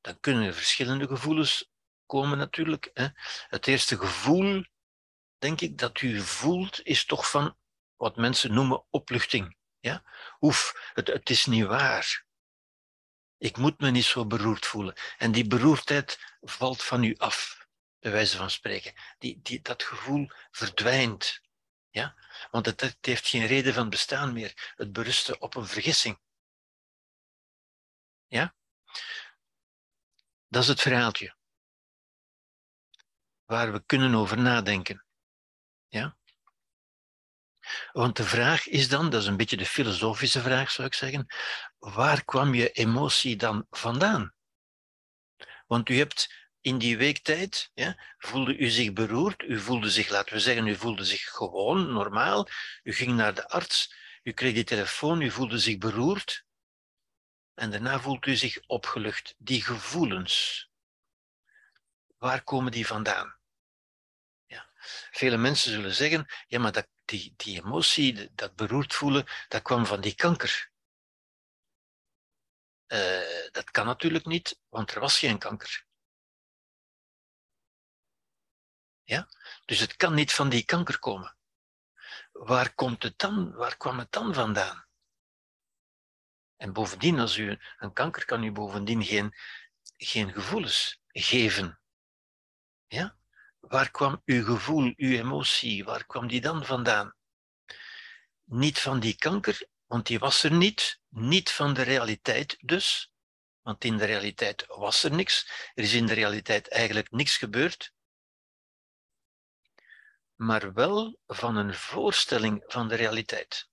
Dan 0.08 0.20
kunnen 0.20 0.46
er 0.46 0.54
verschillende 0.54 1.06
gevoelens 1.06 1.70
komen 2.06 2.38
natuurlijk. 2.38 2.90
Hè. 2.94 3.08
Het 3.48 3.66
eerste 3.66 3.98
gevoel, 3.98 4.64
denk 5.38 5.60
ik, 5.60 5.78
dat 5.78 6.00
u 6.00 6.20
voelt, 6.20 6.80
is 6.82 7.04
toch 7.04 7.30
van 7.30 7.56
wat 7.96 8.16
mensen 8.16 8.54
noemen 8.54 8.84
opluchting. 8.90 9.56
Ja? 9.80 10.04
Oef, 10.40 10.90
het, 10.94 11.06
het 11.06 11.30
is 11.30 11.46
niet 11.46 11.64
waar. 11.64 12.26
Ik 13.38 13.56
moet 13.56 13.80
me 13.80 13.90
niet 13.90 14.04
zo 14.04 14.26
beroerd 14.26 14.66
voelen. 14.66 14.94
En 15.18 15.32
die 15.32 15.46
beroerdheid 15.46 16.36
valt 16.40 16.82
van 16.82 17.02
u 17.02 17.16
af, 17.16 17.66
bij 17.98 18.12
wijze 18.12 18.36
van 18.36 18.50
spreken. 18.50 18.94
Die, 19.18 19.40
die, 19.42 19.60
dat 19.62 19.82
gevoel 19.82 20.30
verdwijnt. 20.50 21.40
Ja? 21.90 22.16
Want 22.50 22.66
het, 22.66 22.80
het 22.80 22.98
heeft 23.00 23.28
geen 23.28 23.46
reden 23.46 23.74
van 23.74 23.88
bestaan 23.90 24.32
meer. 24.32 24.72
Het 24.76 24.92
berustte 24.92 25.38
op 25.38 25.54
een 25.54 25.66
vergissing. 25.66 26.18
Ja? 28.26 28.56
Dat 30.48 30.62
is 30.62 30.68
het 30.68 30.80
verhaaltje. 30.80 31.36
Waar 33.44 33.72
we 33.72 33.82
kunnen 33.86 34.14
over 34.14 34.38
nadenken. 34.38 35.04
Ja? 35.88 36.16
Want 37.92 38.16
de 38.16 38.24
vraag 38.24 38.66
is 38.66 38.88
dan, 38.88 39.10
dat 39.10 39.20
is 39.20 39.26
een 39.26 39.36
beetje 39.36 39.56
de 39.56 39.66
filosofische 39.66 40.40
vraag 40.40 40.70
zou 40.70 40.88
ik 40.88 40.94
zeggen, 40.94 41.26
waar 41.78 42.24
kwam 42.24 42.54
je 42.54 42.70
emotie 42.70 43.36
dan 43.36 43.66
vandaan? 43.70 44.34
Want 45.66 45.88
u 45.88 45.98
hebt 45.98 46.34
in 46.60 46.78
die 46.78 46.96
week 46.96 47.18
tijd, 47.18 47.70
ja, 47.74 48.02
voelde 48.18 48.56
u 48.56 48.68
zich 48.68 48.92
beroerd, 48.92 49.42
u 49.42 49.60
voelde 49.60 49.90
zich, 49.90 50.08
laten 50.08 50.34
we 50.34 50.40
zeggen, 50.40 50.66
u 50.66 50.76
voelde 50.76 51.04
zich 51.04 51.24
gewoon, 51.24 51.92
normaal, 51.92 52.48
u 52.82 52.92
ging 52.92 53.12
naar 53.12 53.34
de 53.34 53.48
arts, 53.48 53.94
u 54.22 54.32
kreeg 54.32 54.54
die 54.54 54.64
telefoon, 54.64 55.20
u 55.20 55.30
voelde 55.30 55.58
zich 55.58 55.78
beroerd, 55.78 56.44
en 57.58 57.70
daarna 57.70 58.00
voelt 58.00 58.26
u 58.26 58.36
zich 58.36 58.60
opgelucht. 58.66 59.34
Die 59.38 59.62
gevoelens, 59.62 60.68
waar 62.16 62.42
komen 62.42 62.72
die 62.72 62.86
vandaan? 62.86 63.38
Ja. 64.46 64.70
Vele 65.10 65.36
mensen 65.36 65.72
zullen 65.72 65.94
zeggen, 65.94 66.26
ja, 66.46 66.58
maar 66.58 66.72
dat, 66.72 66.88
die, 67.04 67.34
die 67.36 67.58
emotie, 67.64 68.34
dat 68.34 68.54
beroerd 68.54 68.94
voelen, 68.94 69.26
dat 69.48 69.62
kwam 69.62 69.86
van 69.86 70.00
die 70.00 70.14
kanker. 70.14 70.70
Uh, 72.86 73.50
dat 73.50 73.70
kan 73.70 73.86
natuurlijk 73.86 74.26
niet, 74.26 74.60
want 74.68 74.90
er 74.90 75.00
was 75.00 75.18
geen 75.18 75.38
kanker. 75.38 75.86
Ja? 79.02 79.28
Dus 79.64 79.80
het 79.80 79.96
kan 79.96 80.14
niet 80.14 80.32
van 80.32 80.48
die 80.48 80.64
kanker 80.64 80.98
komen. 80.98 81.36
Waar, 82.32 82.74
komt 82.74 83.02
het 83.02 83.18
dan, 83.18 83.52
waar 83.52 83.76
kwam 83.76 83.98
het 83.98 84.12
dan 84.12 84.34
vandaan? 84.34 84.87
En 86.58 86.72
bovendien, 86.72 87.18
als 87.18 87.36
u 87.36 87.58
een 87.78 87.92
kanker 87.92 88.24
kan 88.24 88.42
u 88.42 88.52
bovendien 88.52 89.04
geen, 89.04 89.34
geen 89.96 90.32
gevoelens 90.32 91.00
geven. 91.08 91.80
Ja? 92.86 93.16
Waar 93.60 93.90
kwam 93.90 94.22
uw 94.24 94.44
gevoel, 94.44 94.92
uw 94.96 95.16
emotie, 95.18 95.84
waar 95.84 96.06
kwam 96.06 96.26
die 96.26 96.40
dan 96.40 96.64
vandaan? 96.64 97.14
Niet 98.44 98.78
van 98.78 99.00
die 99.00 99.16
kanker, 99.16 99.68
want 99.86 100.06
die 100.06 100.18
was 100.18 100.42
er 100.42 100.52
niet. 100.52 101.00
Niet 101.08 101.50
van 101.50 101.74
de 101.74 101.82
realiteit 101.82 102.56
dus, 102.60 103.12
want 103.62 103.84
in 103.84 103.96
de 103.96 104.04
realiteit 104.04 104.66
was 104.66 105.04
er 105.04 105.12
niks. 105.12 105.50
Er 105.74 105.82
is 105.82 105.92
in 105.92 106.06
de 106.06 106.14
realiteit 106.14 106.68
eigenlijk 106.68 107.10
niks 107.10 107.36
gebeurd. 107.36 107.92
Maar 110.34 110.72
wel 110.72 111.18
van 111.26 111.56
een 111.56 111.74
voorstelling 111.74 112.64
van 112.66 112.88
de 112.88 112.94
realiteit. 112.94 113.68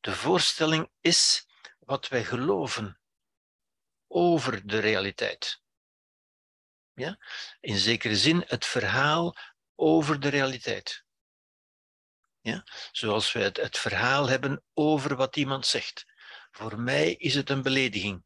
De 0.00 0.14
voorstelling 0.14 0.90
is 1.00 1.47
wat 1.88 2.08
wij 2.08 2.24
geloven 2.24 3.00
over 4.06 4.66
de 4.66 4.78
realiteit. 4.78 5.62
Ja? 6.94 7.18
In 7.60 7.76
zekere 7.76 8.16
zin 8.16 8.44
het 8.46 8.66
verhaal 8.66 9.36
over 9.74 10.20
de 10.20 10.28
realiteit. 10.28 11.04
Ja? 12.40 12.64
Zoals 12.92 13.32
we 13.32 13.38
het, 13.38 13.56
het 13.56 13.78
verhaal 13.78 14.28
hebben 14.28 14.62
over 14.74 15.16
wat 15.16 15.36
iemand 15.36 15.66
zegt. 15.66 16.04
Voor 16.50 16.80
mij 16.80 17.12
is 17.12 17.34
het 17.34 17.50
een 17.50 17.62
belediging. 17.62 18.24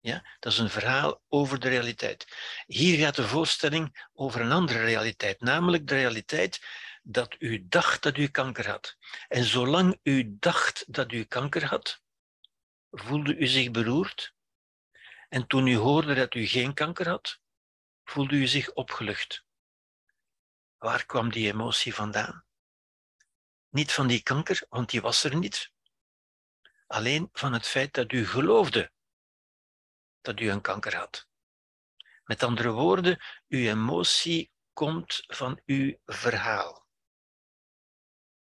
Ja? 0.00 0.36
Dat 0.38 0.52
is 0.52 0.58
een 0.58 0.70
verhaal 0.70 1.22
over 1.28 1.60
de 1.60 1.68
realiteit. 1.68 2.26
Hier 2.66 2.98
gaat 2.98 3.16
de 3.16 3.28
voorstelling 3.28 4.08
over 4.12 4.40
een 4.40 4.52
andere 4.52 4.84
realiteit, 4.84 5.40
namelijk 5.40 5.86
de 5.86 5.94
realiteit 5.94 6.60
dat 7.02 7.36
u 7.38 7.68
dacht 7.68 8.02
dat 8.02 8.16
u 8.16 8.28
kanker 8.28 8.68
had. 8.68 8.96
En 9.28 9.44
zolang 9.44 9.98
u 10.02 10.36
dacht 10.38 10.84
dat 10.92 11.12
u 11.12 11.24
kanker 11.24 11.64
had, 11.64 12.00
voelde 12.90 13.36
u 13.36 13.46
zich 13.46 13.70
beroerd. 13.70 14.34
En 15.28 15.46
toen 15.46 15.66
u 15.66 15.76
hoorde 15.76 16.14
dat 16.14 16.34
u 16.34 16.46
geen 16.46 16.74
kanker 16.74 17.08
had, 17.08 17.40
voelde 18.04 18.34
u 18.34 18.46
zich 18.46 18.72
opgelucht. 18.72 19.44
Waar 20.76 21.06
kwam 21.06 21.30
die 21.30 21.52
emotie 21.52 21.94
vandaan? 21.94 22.44
Niet 23.68 23.92
van 23.92 24.06
die 24.06 24.22
kanker, 24.22 24.66
want 24.68 24.90
die 24.90 25.00
was 25.00 25.24
er 25.24 25.36
niet. 25.36 25.72
Alleen 26.86 27.28
van 27.32 27.52
het 27.52 27.66
feit 27.66 27.94
dat 27.94 28.12
u 28.12 28.26
geloofde 28.26 28.92
dat 30.20 30.40
u 30.40 30.50
een 30.50 30.60
kanker 30.60 30.96
had. 30.96 31.28
Met 32.24 32.42
andere 32.42 32.70
woorden, 32.70 33.22
uw 33.48 33.68
emotie 33.68 34.52
komt 34.72 35.24
van 35.26 35.60
uw 35.66 35.98
verhaal. 36.04 36.86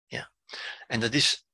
Ja. 0.06 0.32
En 0.86 1.00
dat 1.00 1.14
is, 1.14 1.46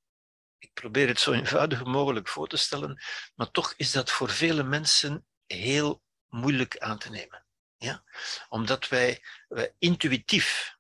ik 0.61 0.71
probeer 0.73 1.09
het 1.09 1.21
zo 1.21 1.33
eenvoudig 1.33 1.85
mogelijk 1.85 2.29
voor 2.29 2.49
te 2.49 2.57
stellen, 2.57 3.03
maar 3.35 3.51
toch 3.51 3.75
is 3.77 3.93
dat 3.93 4.11
voor 4.11 4.31
vele 4.31 4.63
mensen 4.63 5.27
heel 5.47 6.03
moeilijk 6.29 6.79
aan 6.79 6.99
te 6.99 7.11
nemen. 7.11 7.45
Ja? 7.77 8.05
Omdat 8.49 8.89
wij, 8.89 9.25
wij 9.49 9.75
intuïtief 9.79 10.79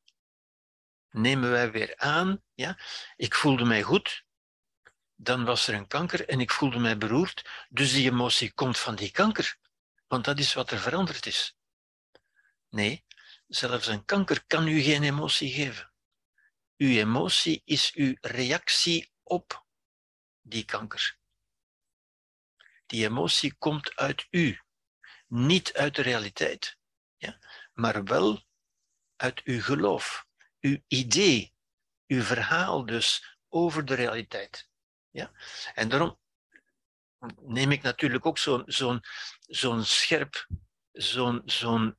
nemen 1.10 1.50
wij 1.50 1.70
weer 1.70 1.96
aan, 1.96 2.42
ja, 2.54 2.78
ik 3.16 3.34
voelde 3.34 3.64
mij 3.64 3.82
goed, 3.82 4.24
dan 5.14 5.44
was 5.44 5.66
er 5.66 5.74
een 5.74 5.86
kanker 5.86 6.28
en 6.28 6.40
ik 6.40 6.50
voelde 6.50 6.78
mij 6.78 6.98
beroerd, 6.98 7.66
dus 7.68 7.92
die 7.92 8.10
emotie 8.10 8.52
komt 8.52 8.78
van 8.78 8.94
die 8.94 9.10
kanker, 9.10 9.58
want 10.06 10.24
dat 10.24 10.38
is 10.38 10.54
wat 10.54 10.70
er 10.70 10.78
veranderd 10.78 11.26
is. 11.26 11.56
Nee, 12.68 13.04
zelfs 13.46 13.86
een 13.86 14.04
kanker 14.04 14.44
kan 14.46 14.66
u 14.68 14.80
geen 14.80 15.02
emotie 15.02 15.52
geven. 15.52 15.92
Uw 16.76 16.96
emotie 16.96 17.62
is 17.64 17.92
uw 17.94 18.14
reactie 18.20 19.12
op 19.22 19.68
die 20.50 20.64
kanker. 20.64 21.18
Die 22.86 23.04
emotie 23.04 23.54
komt 23.54 23.96
uit 23.96 24.26
u, 24.30 24.60
niet 25.26 25.72
uit 25.72 25.94
de 25.94 26.02
realiteit, 26.02 26.78
ja, 27.16 27.38
maar 27.72 28.04
wel 28.04 28.44
uit 29.16 29.42
uw 29.44 29.62
geloof, 29.62 30.26
uw 30.60 30.78
idee, 30.86 31.54
uw 32.06 32.22
verhaal 32.22 32.86
dus 32.86 33.38
over 33.48 33.84
de 33.84 33.94
realiteit. 33.94 34.68
Ja? 35.10 35.32
En 35.74 35.88
daarom 35.88 36.18
neem 37.40 37.72
ik 37.72 37.82
natuurlijk 37.82 38.26
ook 38.26 38.38
zo'n 38.38 38.62
zo'n 38.66 39.00
zo'n 39.40 39.84
scherp, 39.84 40.46
zo'n 40.92 41.42
zo'n 41.44 41.98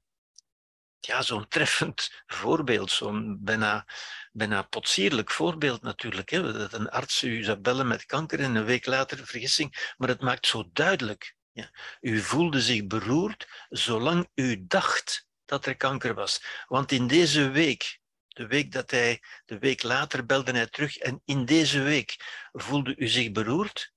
ja, 1.06 1.22
zo'n 1.22 1.48
treffend 1.48 2.12
voorbeeld, 2.42 2.92
zo'n 2.92 3.38
bijna, 3.42 3.88
bijna 4.32 4.62
potsierlijk 4.62 5.32
voorbeeld 5.32 5.82
natuurlijk. 5.82 6.30
Hè? 6.30 6.54
Dat 6.54 6.74
een 6.74 6.90
arts 6.90 7.24
u 7.24 7.44
zou 7.44 7.58
bellen 7.58 7.88
met 7.88 8.06
kanker 8.06 8.40
en 8.40 8.56
een 8.56 8.66
week 8.66 8.86
later 8.86 9.26
vergissing, 9.26 9.94
maar 9.98 10.10
het 10.10 10.22
maakt 10.22 10.48
zo 10.48 10.70
duidelijk. 10.74 11.36
Ja. 11.52 11.72
U 12.02 12.20
voelde 12.20 12.62
zich 12.62 12.88
beroerd 12.88 13.68
zolang 13.70 14.30
u 14.34 14.66
dacht 14.68 15.28
dat 15.46 15.66
er 15.66 15.78
kanker 15.78 16.14
was. 16.14 16.44
Want 16.68 16.92
in 16.92 17.08
deze 17.08 17.50
week 17.50 18.02
de 18.34 18.48
week 18.48 18.72
dat 18.72 18.92
hij, 18.92 19.24
de 19.46 19.60
week 19.60 19.84
later 19.84 20.26
belde 20.26 20.52
hij 20.52 20.68
terug 20.68 20.98
en 20.98 21.22
in 21.26 21.46
deze 21.46 21.82
week 21.82 22.16
voelde 22.52 22.96
u 22.96 23.08
zich 23.08 23.32
beroerd, 23.32 23.94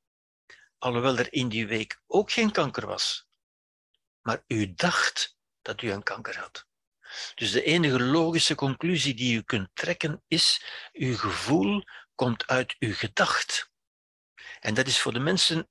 alhoewel 0.79 1.19
er 1.19 1.33
in 1.33 1.49
die 1.49 1.67
week 1.67 2.01
ook 2.07 2.33
geen 2.33 2.51
kanker 2.51 2.87
was. 2.87 3.27
Maar 4.21 4.43
u 4.47 4.75
dacht 4.75 5.37
dat 5.63 5.83
u 5.83 5.91
een 5.91 6.03
kanker 6.03 6.39
had. 6.39 6.67
Dus 7.35 7.51
de 7.51 7.63
enige 7.63 8.03
logische 8.03 8.55
conclusie 8.55 9.15
die 9.15 9.37
u 9.37 9.43
kunt 9.43 9.69
trekken 9.73 10.23
is, 10.27 10.65
uw 10.93 11.17
gevoel 11.17 11.85
komt 12.15 12.47
uit 12.47 12.77
uw 12.79 12.95
gedacht. 12.95 13.71
En 14.61 14.75
dat 14.75 14.87
is 14.87 15.01
voor 15.01 15.13
de 15.13 15.19
mensen, 15.19 15.69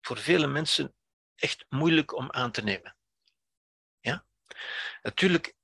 voor 0.00 0.18
vele 0.18 0.46
mensen, 0.46 0.94
echt 1.34 1.64
moeilijk 1.68 2.14
om 2.14 2.32
aan 2.32 2.52
te 2.52 2.62
nemen. 2.62 2.96
Ja? 4.00 4.26
Natuurlijk 5.02 5.54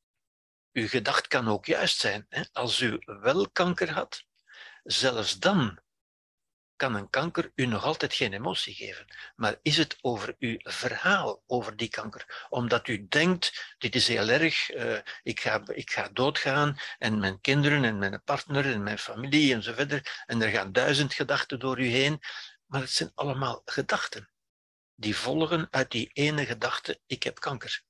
uw 0.73 0.89
gedacht 0.89 1.27
kan 1.27 1.49
ook 1.49 1.67
juist 1.67 1.99
zijn. 1.99 2.27
Hè? 2.29 2.43
Als 2.53 2.81
u 2.81 2.99
wel 3.05 3.51
kanker 3.51 3.91
had, 3.91 4.25
zelfs 4.83 5.39
dan 5.39 5.82
kan 6.83 6.95
een 6.95 7.11
kanker 7.11 7.53
u 7.55 7.67
nog 7.67 7.85
altijd 7.85 8.15
geen 8.15 8.33
emotie 8.33 8.75
geven. 8.75 9.07
Maar 9.37 9.59
is 9.63 9.77
het 9.77 9.99
over 10.01 10.37
uw 10.39 10.57
verhaal 10.59 11.43
over 11.47 11.77
die 11.77 11.89
kanker? 11.89 12.47
Omdat 12.49 12.89
u 12.89 13.09
denkt, 13.09 13.75
dit 13.79 13.95
is 13.95 14.09
heel 14.09 14.29
erg, 14.29 14.75
uh, 14.75 14.99
ik, 15.23 15.41
ga, 15.41 15.63
ik 15.67 15.91
ga 15.91 16.09
doodgaan 16.09 16.77
en 16.99 17.19
mijn 17.19 17.41
kinderen 17.41 17.85
en 17.85 17.99
mijn 17.99 18.23
partner 18.23 18.73
en 18.73 18.83
mijn 18.83 18.99
familie 18.99 19.55
en 19.55 19.63
zo 19.63 19.73
verder. 19.73 20.25
En 20.27 20.43
er 20.43 20.51
gaan 20.51 20.73
duizend 20.73 21.15
gedachten 21.15 21.59
door 21.59 21.81
u 21.81 21.87
heen. 21.87 22.21
Maar 22.67 22.81
het 22.81 22.91
zijn 22.91 23.13
allemaal 23.15 23.63
gedachten. 23.65 24.31
Die 24.95 25.17
volgen 25.17 25.69
uit 25.71 25.91
die 25.91 26.11
ene 26.13 26.47
gedachte, 26.47 27.01
ik 27.07 27.23
heb 27.23 27.41
kanker. 27.41 27.83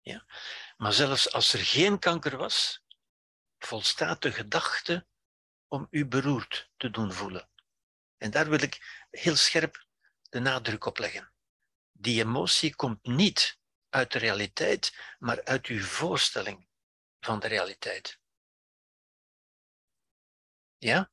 Ja? 0.00 0.24
Maar 0.76 0.92
zelfs 0.92 1.32
als 1.32 1.52
er 1.52 1.60
geen 1.60 1.98
kanker 1.98 2.36
was, 2.36 2.82
volstaat 3.58 4.22
de 4.22 4.32
gedachte 4.32 5.06
om 5.68 5.86
u 5.90 6.06
beroerd 6.06 6.70
te 6.76 6.90
doen 6.90 7.12
voelen. 7.12 7.50
En 8.22 8.30
daar 8.30 8.48
wil 8.48 8.62
ik 8.62 9.06
heel 9.10 9.36
scherp 9.36 9.86
de 10.22 10.40
nadruk 10.40 10.84
op 10.84 10.98
leggen. 10.98 11.32
Die 11.92 12.20
emotie 12.20 12.74
komt 12.74 13.06
niet 13.06 13.58
uit 13.88 14.12
de 14.12 14.18
realiteit, 14.18 14.96
maar 15.18 15.44
uit 15.44 15.66
uw 15.66 15.82
voorstelling 15.82 16.66
van 17.20 17.38
de 17.40 17.46
realiteit. 17.46 18.18
Ja? 20.78 21.10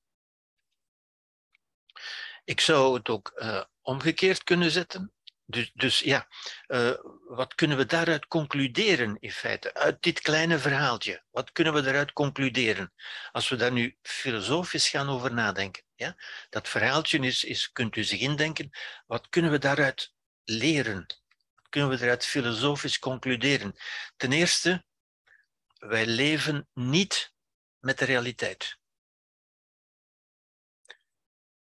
Ik 2.43 2.59
zou 2.59 2.97
het 2.97 3.09
ook 3.09 3.31
uh, 3.35 3.63
omgekeerd 3.81 4.43
kunnen 4.43 4.71
zetten. 4.71 5.13
Dus, 5.45 5.71
dus 5.73 5.99
ja, 5.99 6.27
uh, 6.67 6.93
wat 7.27 7.55
kunnen 7.55 7.77
we 7.77 7.85
daaruit 7.85 8.27
concluderen 8.27 9.17
in 9.19 9.31
feite? 9.31 9.73
Uit 9.73 10.01
dit 10.01 10.21
kleine 10.21 10.59
verhaaltje, 10.59 11.23
wat 11.29 11.51
kunnen 11.51 11.73
we 11.73 11.81
daaruit 11.81 12.13
concluderen? 12.13 12.93
Als 13.31 13.49
we 13.49 13.55
daar 13.55 13.71
nu 13.71 13.97
filosofisch 14.01 14.89
gaan 14.89 15.09
over 15.09 15.33
nadenken. 15.33 15.87
Ja? 15.99 16.15
Dat 16.49 16.67
verhaaltje 16.67 17.19
is, 17.19 17.43
is, 17.43 17.71
kunt 17.71 17.95
u 17.95 18.03
zich 18.03 18.19
indenken, 18.19 18.69
wat 19.05 19.29
kunnen 19.29 19.51
we 19.51 19.57
daaruit 19.57 20.13
leren? 20.43 21.05
Wat 21.55 21.69
kunnen 21.69 21.89
we 21.89 21.97
daaruit 21.97 22.25
filosofisch 22.25 22.99
concluderen? 22.99 23.75
Ten 24.15 24.31
eerste, 24.31 24.85
wij 25.77 26.05
leven 26.05 26.69
niet 26.73 27.33
met 27.79 27.97
de 27.97 28.05
realiteit 28.05 28.79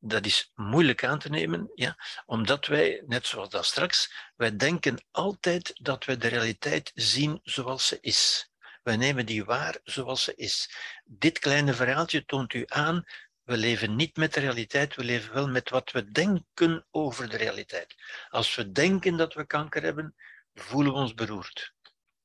dat 0.01 0.27
is 0.27 0.51
moeilijk 0.55 1.05
aan 1.05 1.19
te 1.19 1.29
nemen, 1.29 1.71
ja, 1.75 1.97
omdat 2.27 2.67
wij, 2.67 3.03
net 3.07 3.27
zoals 3.27 3.49
dat 3.49 3.67
straks, 3.67 4.13
wij 4.37 4.57
denken 4.57 5.05
altijd 5.11 5.73
dat 5.83 6.05
we 6.05 6.17
de 6.17 6.29
realiteit 6.29 6.91
zien 6.95 7.41
zoals 7.43 7.87
ze 7.87 7.99
is. 8.01 8.51
Wij 8.83 8.97
nemen 8.97 9.27
die 9.27 9.45
waar 9.45 9.79
zoals 9.85 10.23
ze 10.23 10.35
is. 10.35 10.71
Dit 11.05 11.39
kleine 11.39 11.75
verhaaltje 11.75 12.25
toont 12.25 12.53
u 12.55 12.65
aan, 12.67 13.05
we 13.49 13.57
leven 13.57 13.97
niet 13.97 14.17
met 14.17 14.35
de 14.35 14.41
realiteit, 14.41 14.95
we 14.95 15.05
leven 15.05 15.35
wel 15.35 15.49
met 15.49 15.71
wat 15.71 15.91
we 15.91 16.11
denken 16.11 16.87
over 16.91 17.29
de 17.29 17.37
realiteit. 17.37 17.95
Als 18.29 18.55
we 18.55 18.73
denken 18.73 19.17
dat 19.17 19.35
we 19.35 19.47
kanker 19.47 19.83
hebben, 19.83 20.15
voelen 20.55 20.93
we 20.93 20.99
ons 20.99 21.15
beroerd. 21.15 21.75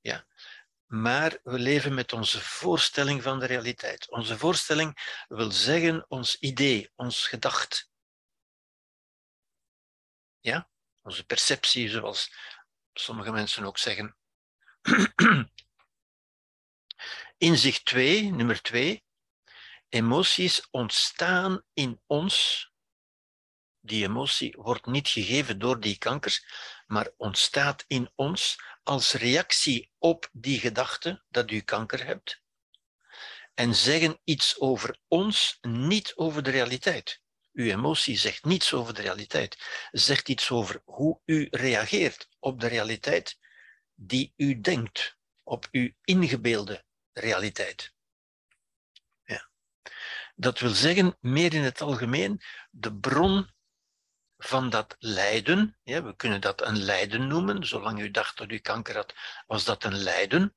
Ja 0.01 0.25
maar 0.93 1.39
we 1.43 1.59
leven 1.59 1.93
met 1.93 2.13
onze 2.13 2.41
voorstelling 2.41 3.23
van 3.23 3.39
de 3.39 3.45
realiteit. 3.45 4.09
Onze 4.09 4.37
voorstelling 4.37 5.23
wil 5.27 5.51
zeggen 5.51 6.05
ons 6.07 6.39
idee, 6.39 6.91
ons 6.95 7.27
gedacht. 7.27 7.89
Ja, 10.39 10.69
onze 11.01 11.25
perceptie, 11.25 11.89
zoals 11.89 12.33
sommige 12.93 13.31
mensen 13.31 13.63
ook 13.63 13.77
zeggen. 13.77 14.17
Inzicht 17.37 17.85
2, 17.85 18.31
nummer 18.31 18.61
2. 18.61 19.03
Emoties 19.93 20.67
ontstaan 20.71 21.63
in 21.73 22.01
ons. 22.07 22.67
Die 23.79 24.03
emotie 24.03 24.55
wordt 24.57 24.85
niet 24.85 25.07
gegeven 25.07 25.59
door 25.59 25.79
die 25.79 25.97
kankers, 25.97 26.45
maar 26.85 27.11
ontstaat 27.17 27.83
in 27.87 28.11
ons 28.15 28.59
als 28.83 29.11
reactie 29.11 29.91
op 29.97 30.29
die 30.31 30.59
gedachte 30.59 31.23
dat 31.29 31.51
u 31.51 31.61
kanker 31.61 32.05
hebt 32.05 32.41
en 33.53 33.75
zeggen 33.75 34.19
iets 34.23 34.59
over 34.59 34.99
ons, 35.07 35.57
niet 35.61 36.15
over 36.15 36.43
de 36.43 36.51
realiteit. 36.51 37.21
Uw 37.51 37.69
emotie 37.69 38.17
zegt 38.17 38.43
niets 38.43 38.73
over 38.73 38.93
de 38.93 39.01
realiteit, 39.01 39.57
zegt 39.91 40.29
iets 40.29 40.51
over 40.51 40.81
hoe 40.85 41.19
u 41.25 41.47
reageert 41.51 42.27
op 42.39 42.59
de 42.59 42.67
realiteit 42.67 43.37
die 43.93 44.33
u 44.35 44.61
denkt, 44.61 45.17
op 45.43 45.67
uw 45.71 45.91
ingebeelde 46.03 46.83
realiteit. 47.11 47.92
Dat 50.43 50.59
wil 50.59 50.69
zeggen, 50.69 51.17
meer 51.19 51.53
in 51.53 51.63
het 51.63 51.81
algemeen, 51.81 52.41
de 52.71 52.95
bron 52.95 53.49
van 54.37 54.69
dat 54.69 54.95
lijden, 54.99 55.77
we 55.83 56.13
kunnen 56.15 56.41
dat 56.41 56.61
een 56.61 56.83
lijden 56.83 57.27
noemen, 57.27 57.67
zolang 57.67 57.99
u 57.99 58.11
dacht 58.11 58.37
dat 58.37 58.51
u 58.51 58.57
kanker 58.57 58.95
had, 58.95 59.13
was 59.47 59.63
dat 59.65 59.83
een 59.83 59.97
lijden. 59.97 60.55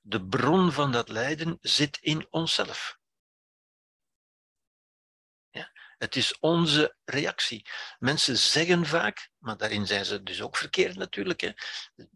De 0.00 0.26
bron 0.26 0.72
van 0.72 0.92
dat 0.92 1.08
lijden 1.08 1.58
zit 1.60 1.98
in 2.00 2.26
onszelf. 2.30 2.98
Ja, 5.50 5.72
het 5.98 6.16
is 6.16 6.38
onze 6.38 6.96
reactie. 7.04 7.66
Mensen 7.98 8.36
zeggen 8.36 8.86
vaak, 8.86 9.30
maar 9.38 9.56
daarin 9.56 9.86
zijn 9.86 10.04
ze 10.04 10.22
dus 10.22 10.42
ook 10.42 10.56
verkeerd 10.56 10.96
natuurlijk, 10.96 11.40
hè, 11.40 11.52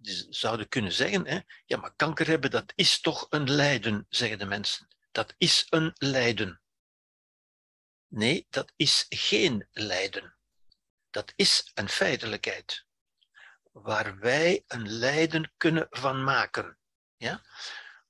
ze 0.02 0.26
zouden 0.30 0.68
kunnen 0.68 0.92
zeggen, 0.92 1.26
hè, 1.26 1.40
ja 1.64 1.76
maar 1.76 1.94
kanker 1.96 2.26
hebben, 2.26 2.50
dat 2.50 2.72
is 2.74 3.00
toch 3.00 3.26
een 3.30 3.50
lijden, 3.50 4.06
zeggen 4.08 4.38
de 4.38 4.46
mensen. 4.46 4.88
Dat 5.12 5.34
is 5.38 5.66
een 5.68 5.92
lijden. 5.94 6.61
Nee, 8.14 8.46
dat 8.50 8.72
is 8.76 9.06
geen 9.08 9.68
lijden 9.72 10.36
dat 11.12 11.32
is 11.36 11.70
een 11.74 11.88
feitelijkheid 11.88 12.84
waar 13.72 14.18
wij 14.18 14.64
een 14.66 14.88
lijden 14.88 15.52
kunnen 15.56 15.86
van 15.90 16.24
maken. 16.24 16.78
Ja? 17.16 17.42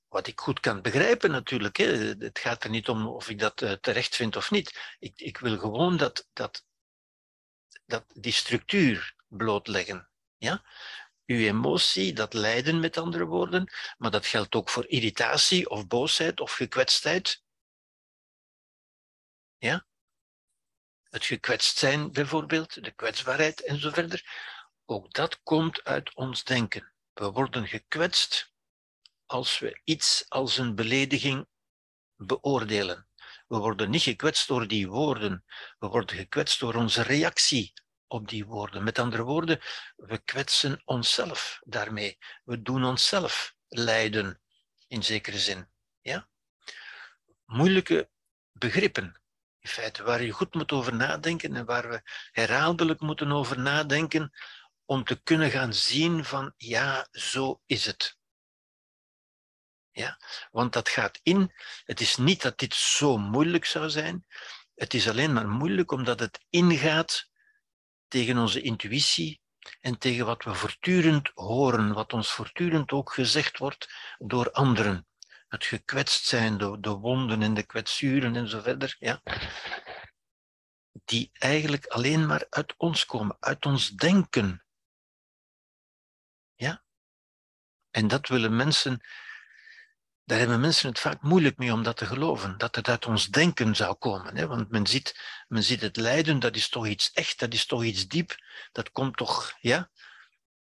Wat 0.09 0.27
ik 0.27 0.41
goed 0.41 0.61
kan 0.61 0.83
begrijpen 0.83 1.31
natuurlijk. 1.31 1.77
Hè. 1.77 1.87
Het 2.19 2.39
gaat 2.39 2.65
er 2.65 2.71
niet 2.71 2.89
om 2.89 3.07
of 3.07 3.29
ik 3.29 3.39
dat 3.39 3.63
uh, 3.63 3.73
terecht 3.73 4.17
vind 4.17 4.37
of 4.37 4.51
niet. 4.51 4.97
Ik, 4.99 5.21
ik 5.21 5.39
wil 5.39 5.59
gewoon 5.59 5.97
dat, 5.97 6.29
dat, 6.33 6.65
dat 7.85 8.05
die 8.15 8.33
structuur 8.33 9.15
blootleggen. 9.27 10.09
Ja? 10.37 10.65
Uw 11.27 11.39
emotie, 11.39 12.13
dat 12.13 12.35
lijden 12.35 12.81
met 12.81 12.97
andere 12.97 13.25
woorden, 13.25 13.73
maar 13.99 14.11
dat 14.11 14.27
geldt 14.27 14.55
ook 14.55 14.69
voor 14.69 14.87
irritatie 14.87 15.71
of 15.71 15.87
boosheid 15.87 16.41
of 16.41 16.53
gekwetstheid. 16.53 17.43
Ja? 19.59 19.87
Het 21.13 21.25
gekwetst 21.25 21.79
zijn 21.79 22.13
bijvoorbeeld, 22.13 22.85
de 22.85 22.91
kwetsbaarheid 22.91 23.65
en 23.65 23.81
zo 23.81 23.91
verder, 23.91 24.25
ook 24.85 25.13
dat 25.13 25.43
komt 25.43 25.85
uit 25.85 26.15
ons 26.15 26.45
denken. 26.45 26.93
We 27.13 27.31
worden 27.31 27.67
gekwetst 27.69 28.53
als 29.27 29.59
we 29.59 29.81
iets 29.85 30.25
als 30.29 30.59
een 30.59 30.75
belediging 30.75 31.47
beoordelen. 32.17 33.09
We 33.49 33.57
worden 33.57 33.91
niet 33.91 34.03
gekwetst 34.03 34.49
door 34.49 34.69
die 34.69 34.89
woorden, 34.89 35.45
we 35.79 35.87
worden 35.87 36.17
gekwetst 36.17 36.61
door 36.61 36.75
onze 36.75 37.03
reactie 37.03 37.73
op 38.07 38.29
die 38.29 38.47
woorden. 38.47 38.85
Met 38.85 38.99
andere 38.99 39.23
woorden, 39.23 39.61
we 39.97 40.19
kwetsen 40.19 40.83
onszelf 40.85 41.61
daarmee. 41.65 42.19
We 42.45 42.63
doen 42.63 42.85
onszelf 42.85 43.55
lijden, 43.69 44.41
in 44.87 45.05
zekere 45.05 45.39
zin. 45.39 45.69
Ja? 46.01 46.29
Moeilijke 47.45 48.11
begrippen 48.53 49.22
in 49.63 49.71
feite, 49.71 50.03
waar 50.03 50.23
je 50.23 50.31
goed 50.31 50.55
moet 50.55 50.73
over 50.73 50.95
nadenken 50.95 51.57
en 51.57 51.65
waar 51.65 51.89
we 51.89 52.03
herhaaldelijk 52.33 53.01
moeten 53.01 53.33
over 53.33 53.59
nadenken 53.59 54.33
om 54.85 55.05
te 55.05 55.23
kunnen 55.23 55.51
gaan 55.51 55.75
zien 55.75 56.25
van 56.25 56.55
ja, 56.57 57.07
zo 57.11 57.61
is 57.67 57.87
het. 57.87 58.19
Ja, 59.91 60.19
want 60.51 60.73
dat 60.73 60.89
gaat 60.89 61.21
in. 61.23 61.53
Het 61.85 62.01
is 62.01 62.17
niet 62.17 62.43
dat 62.43 62.59
dit 62.59 62.75
zo 62.75 63.19
moeilijk 63.19 63.65
zou 63.65 63.91
zijn. 63.91 64.27
Het 64.75 64.95
is 64.95 65.09
alleen 65.09 65.33
maar 65.33 65.49
moeilijk 65.49 65.91
omdat 65.91 66.21
het 66.21 66.45
ingaat 66.51 67.31
tegen 68.09 68.39
onze 68.39 68.61
intuïtie 68.61 69.41
en 69.81 69.99
tegen 69.99 70.27
wat 70.27 70.45
we 70.45 70.55
voortdurend 70.55 71.31
horen, 71.35 71.93
wat 71.93 72.13
ons 72.13 72.33
voortdurend 72.33 72.93
ook 72.93 73.13
gezegd 73.13 73.59
wordt 73.59 73.95
door 74.19 74.51
anderen 74.51 75.07
het 75.53 75.65
gekwetst 75.65 76.25
zijn, 76.25 76.59
de, 76.59 76.81
de 76.81 76.91
wonden 76.91 77.43
en 77.43 77.55
de 77.55 77.63
kwetsuren 77.63 78.37
en 78.37 78.49
zo 78.49 78.61
verder, 78.61 78.97
ja, 78.99 79.23
die 81.05 81.31
eigenlijk 81.33 81.87
alleen 81.87 82.27
maar 82.27 82.47
uit 82.49 82.75
ons 82.77 83.05
komen, 83.05 83.37
uit 83.41 83.67
ons 83.67 83.89
denken. 83.89 84.65
Ja? 86.55 86.85
En 87.91 88.09
dat 88.09 88.29
willen 88.29 88.57
mensen, 88.57 89.01
daar 90.25 90.39
hebben 90.39 90.61
mensen 90.61 90.89
het 90.89 90.99
vaak 90.99 91.23
moeilijk 91.23 91.57
mee 91.57 91.73
om 91.73 91.83
dat 91.83 91.97
te 91.97 92.07
geloven, 92.07 92.59
dat 92.59 92.75
het 92.75 92.89
uit 92.89 93.07
ons 93.07 93.27
denken 93.27 93.77
zou 93.77 93.95
komen. 93.95 94.37
Hè? 94.37 94.47
Want 94.47 94.71
men 94.71 94.87
ziet, 94.87 95.21
men 95.49 95.63
ziet 95.63 95.81
het 95.81 95.97
lijden, 95.97 96.39
dat 96.39 96.57
is 96.57 96.69
toch 96.69 96.87
iets 96.87 97.11
echt, 97.13 97.39
dat 97.39 97.53
is 97.53 97.67
toch 97.67 97.85
iets 97.85 98.09
diep, 98.09 98.37
dat 98.73 98.91
komt 98.91 99.17
toch, 99.17 99.57
ja, 99.61 99.91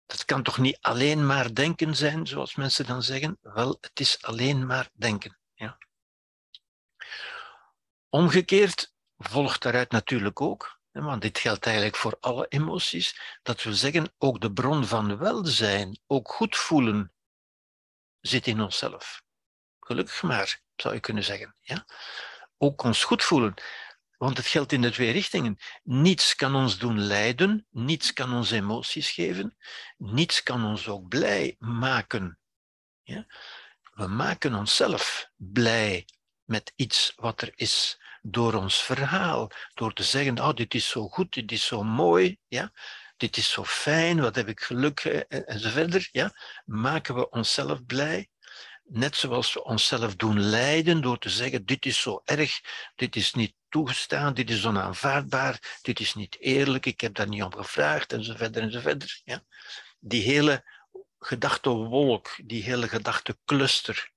dat 0.09 0.25
kan 0.25 0.43
toch 0.43 0.57
niet 0.57 0.77
alleen 0.81 1.25
maar 1.25 1.53
denken 1.53 1.95
zijn, 1.95 2.27
zoals 2.27 2.55
mensen 2.55 2.85
dan 2.85 3.03
zeggen? 3.03 3.37
Wel, 3.41 3.77
het 3.81 3.99
is 3.99 4.21
alleen 4.21 4.65
maar 4.65 4.89
denken. 4.93 5.39
Ja. 5.53 5.77
Omgekeerd 8.09 8.93
volgt 9.17 9.61
daaruit 9.61 9.91
natuurlijk 9.91 10.41
ook, 10.41 10.79
want 10.91 11.21
dit 11.21 11.39
geldt 11.39 11.65
eigenlijk 11.65 11.95
voor 11.95 12.17
alle 12.19 12.47
emoties, 12.47 13.39
dat 13.41 13.63
we 13.63 13.75
zeggen, 13.75 14.13
ook 14.17 14.41
de 14.41 14.53
bron 14.53 14.85
van 14.85 15.17
welzijn, 15.17 15.99
ook 16.07 16.31
goed 16.31 16.55
voelen, 16.55 17.13
zit 18.19 18.47
in 18.47 18.61
onszelf. 18.61 19.21
Gelukkig 19.79 20.21
maar, 20.21 20.61
zou 20.75 20.93
je 20.93 20.99
kunnen 20.99 21.23
zeggen. 21.23 21.55
Ja? 21.61 21.85
Ook 22.57 22.83
ons 22.83 23.03
goed 23.03 23.23
voelen. 23.23 23.53
Want 24.19 24.37
het 24.37 24.47
geldt 24.47 24.71
in 24.71 24.81
de 24.81 24.91
twee 24.91 25.11
richtingen. 25.11 25.57
Niets 25.83 26.35
kan 26.35 26.55
ons 26.55 26.77
doen 26.77 26.99
lijden, 26.99 27.67
niets 27.69 28.13
kan 28.13 28.33
ons 28.33 28.51
emoties 28.51 29.09
geven, 29.09 29.57
niets 29.97 30.43
kan 30.43 30.65
ons 30.65 30.87
ook 30.87 31.07
blij 31.07 31.55
maken. 31.59 32.39
Ja? 33.03 33.25
We 33.93 34.07
maken 34.07 34.55
onszelf 34.55 35.29
blij 35.35 36.07
met 36.43 36.73
iets 36.75 37.13
wat 37.15 37.41
er 37.41 37.51
is 37.55 38.01
door 38.21 38.53
ons 38.53 38.83
verhaal, 38.83 39.51
door 39.73 39.93
te 39.93 40.03
zeggen, 40.03 40.39
oh, 40.39 40.53
dit 40.53 40.73
is 40.73 40.89
zo 40.89 41.07
goed, 41.07 41.33
dit 41.33 41.51
is 41.51 41.65
zo 41.65 41.83
mooi, 41.83 42.37
ja? 42.47 42.71
dit 43.17 43.37
is 43.37 43.51
zo 43.51 43.63
fijn, 43.63 44.21
wat 44.21 44.35
heb 44.35 44.47
ik 44.47 44.59
geluk, 44.59 44.99
en 44.99 45.59
zo 45.59 45.69
verder. 45.69 46.09
Ja? 46.11 46.33
Maken 46.65 47.15
we 47.15 47.29
onszelf 47.29 47.85
blij 47.85 48.29
net 48.83 49.15
zoals 49.15 49.53
we 49.53 49.63
onszelf 49.63 50.15
doen 50.15 50.39
lijden 50.39 51.01
door 51.01 51.17
te 51.17 51.29
zeggen, 51.29 51.65
dit 51.65 51.85
is 51.85 52.01
zo 52.01 52.21
erg, 52.25 52.61
dit 52.95 53.15
is 53.15 53.33
niet 53.33 53.53
toegestaan, 53.69 54.33
dit 54.33 54.49
is 54.49 54.65
onaanvaardbaar, 54.65 55.79
dit 55.81 55.99
is 55.99 56.13
niet 56.13 56.37
eerlijk, 56.39 56.85
ik 56.85 57.01
heb 57.01 57.15
daar 57.15 57.27
niet 57.27 57.43
om 57.43 57.53
gevraagd, 57.53 58.13
en 58.13 58.23
zo 58.23 58.35
verder 58.35 58.61
en 58.61 58.71
zo 58.71 58.79
verder. 58.79 59.21
Ja? 59.23 59.43
Die 59.99 60.23
hele 60.23 60.63
gedachtewolk, 61.19 62.35
die 62.43 62.63
hele 62.63 62.87
gedachtecluster, 62.87 64.11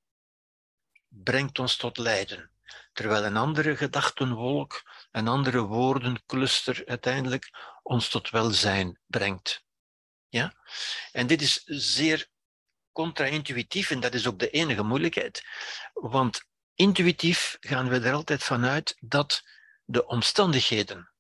brengt 1.09 1.59
ons 1.59 1.76
tot 1.76 1.98
lijden. 1.98 2.50
Terwijl 2.92 3.24
een 3.24 3.36
andere 3.36 3.76
gedachtenwolk, 3.76 4.82
een 5.11 5.28
andere 5.28 5.61
woordencluster 5.61 6.82
uiteindelijk 6.86 7.50
ons 7.82 8.09
tot 8.09 8.30
welzijn 8.30 9.00
brengt. 9.07 9.64
Ja? 10.28 10.55
En 11.12 11.26
dit 11.26 11.42
is 11.42 11.62
zeer 11.64 12.30
contra-intuïtief 12.92 13.90
en 13.90 14.00
dat 14.00 14.14
is 14.14 14.26
ook 14.26 14.38
de 14.38 14.50
enige 14.50 14.82
moeilijkheid. 14.82 15.42
Want 15.92 16.44
intuïtief 16.75 17.57
gaan 17.61 17.89
we 17.89 18.01
er 18.01 18.12
altijd 18.12 18.43
vanuit 18.43 18.97
dat 19.01 19.43
de 19.85 20.07
omstandigheden, 20.07 21.12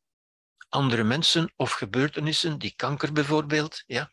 andere 0.68 1.02
mensen 1.02 1.52
of 1.56 1.72
gebeurtenissen, 1.72 2.58
die 2.58 2.74
kanker 2.76 3.12
bijvoorbeeld, 3.12 3.82
ja, 3.86 4.10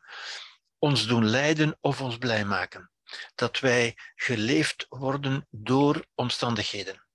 ons 0.78 1.08
doen 1.08 1.26
lijden 1.26 1.78
of 1.82 2.02
ons 2.02 2.18
blij 2.18 2.46
maken. 2.46 2.92
Dat 3.36 3.60
wij 3.60 3.98
geleefd 4.16 4.86
worden 4.90 5.48
door 5.50 6.06
omstandigheden. 6.16 7.08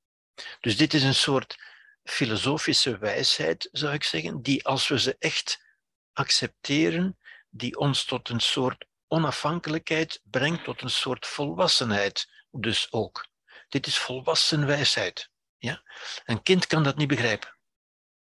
Dus 0.60 0.76
dit 0.76 0.94
is 0.94 1.02
een 1.02 1.14
soort 1.14 1.56
filosofische 2.02 2.98
wijsheid, 2.98 3.68
zou 3.72 3.94
ik 3.94 4.04
zeggen, 4.04 4.42
die 4.42 4.64
als 4.64 4.88
we 4.88 5.00
ze 5.00 5.16
echt 5.18 5.64
accepteren, 6.12 7.18
die 7.50 7.78
ons 7.78 8.04
tot 8.04 8.28
een 8.28 8.40
soort 8.40 8.86
onafhankelijkheid 9.08 10.20
brengt, 10.24 10.64
tot 10.64 10.82
een 10.82 10.90
soort 10.90 11.26
volwassenheid 11.26 12.28
dus 12.50 12.92
ook. 12.92 13.32
Dit 13.74 13.86
is 13.86 13.98
volwassen 13.98 14.66
wijsheid. 14.66 15.30
Ja? 15.58 15.82
Een 16.24 16.42
kind 16.42 16.66
kan 16.66 16.82
dat 16.82 16.96
niet 16.96 17.08
begrijpen. 17.08 17.58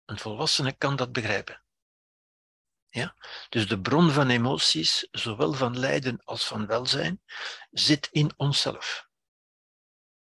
Een 0.05 0.17
volwassene 0.17 0.71
kan 0.71 0.95
dat 0.95 1.11
begrijpen. 1.11 1.63
Ja? 2.87 3.15
Dus 3.49 3.67
de 3.67 3.81
bron 3.81 4.11
van 4.11 4.29
emoties, 4.29 5.07
zowel 5.11 5.53
van 5.53 5.79
lijden 5.79 6.21
als 6.23 6.45
van 6.45 6.65
welzijn, 6.67 7.21
zit 7.71 8.07
in 8.11 8.33
onszelf. 8.37 9.07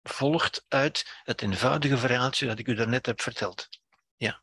Volgt 0.02 0.64
uit 0.68 1.20
het 1.22 1.42
eenvoudige 1.42 1.98
verhaaltje 1.98 2.46
dat 2.46 2.58
ik 2.58 2.68
u 2.68 2.74
daarnet 2.74 3.06
heb 3.06 3.20
verteld. 3.20 3.68
Ja. 4.16 4.42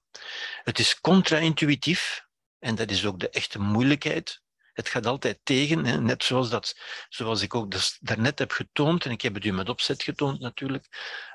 Het 0.64 0.80
is 0.80 1.00
contra-intuïtief, 1.00 2.26
en 2.60 2.76
dat 2.76 2.92
is 2.92 3.06
ook 3.06 3.20
de 3.20 3.30
echte 3.30 3.60
moeilijkheid. 3.60 4.41
Het 4.74 4.89
gaat 4.89 5.05
altijd 5.05 5.39
tegen, 5.43 6.05
net 6.05 6.24
zoals, 6.24 6.49
dat, 6.49 6.80
zoals 7.09 7.41
ik 7.41 7.55
ook 7.55 7.72
dus 7.72 7.97
daarnet 8.01 8.39
heb 8.39 8.51
getoond, 8.51 9.05
en 9.05 9.11
ik 9.11 9.22
heb 9.22 9.34
het 9.34 9.45
u 9.45 9.51
met 9.51 9.69
opzet 9.69 10.03
getoond 10.03 10.39
natuurlijk, 10.39 10.88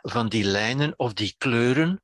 van 0.03 0.29
die 0.29 0.45
lijnen 0.45 0.95
of 0.97 1.13
die 1.13 1.35
kleuren 1.39 2.01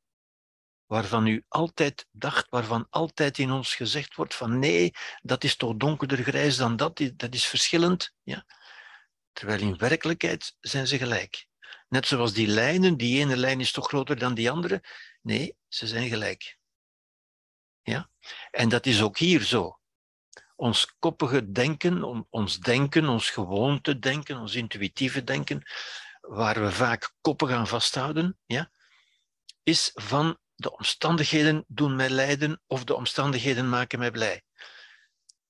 waarvan 0.93 1.27
u 1.27 1.45
altijd 1.49 2.07
dacht, 2.11 2.51
waarvan 2.51 2.87
altijd 2.91 3.39
in 3.39 3.51
ons 3.51 3.75
gezegd 3.75 4.15
wordt 4.15 4.35
van 4.35 4.59
nee, 4.59 4.91
dat 5.23 5.45
is 5.45 5.57
toch 5.57 5.77
donkerder 5.77 6.19
grijs 6.19 6.57
dan 6.57 6.77
dat, 6.77 7.03
dat 7.17 7.35
is 7.35 7.47
verschillend. 7.47 8.15
Ja? 8.23 8.47
Terwijl 9.33 9.61
in 9.61 9.77
werkelijkheid 9.77 10.57
zijn 10.61 10.87
ze 10.87 10.99
gelijk. 10.99 11.47
Net 11.89 12.07
zoals 12.07 12.33
die 12.33 12.47
lijnen, 12.47 12.97
die 12.97 13.21
ene 13.21 13.37
lijn 13.37 13.61
is 13.61 13.73
toch 13.73 13.89
groter 13.89 14.19
dan 14.19 14.35
die 14.35 14.51
andere? 14.51 14.85
Nee, 15.23 15.57
ze 15.69 15.87
zijn 15.87 16.09
gelijk. 16.09 16.59
Ja? 17.83 18.11
En 18.51 18.69
dat 18.69 18.87
is 18.87 19.03
ook 19.03 19.19
hier 19.19 19.43
zo. 19.43 19.81
Ons 20.63 20.95
koppige 20.99 21.53
denken, 21.53 22.27
ons 22.31 22.59
denken, 22.61 23.09
ons 23.09 23.31
gewoonte 23.31 23.99
denken, 23.99 24.39
ons 24.39 24.55
intuïtieve 24.55 25.25
denken, 25.25 25.63
waar 26.21 26.63
we 26.63 26.73
vaak 26.73 27.15
koppen 27.21 27.49
gaan 27.49 27.67
vasthouden, 27.67 28.39
ja, 28.47 28.71
is 29.63 29.91
van 29.95 30.39
de 30.55 30.77
omstandigheden 30.77 31.65
doen 31.67 31.97
mij 31.97 32.11
lijden 32.11 32.63
of 32.67 32.85
de 32.85 32.95
omstandigheden 32.95 33.69
maken 33.69 33.99
mij 33.99 34.11
blij. 34.11 34.43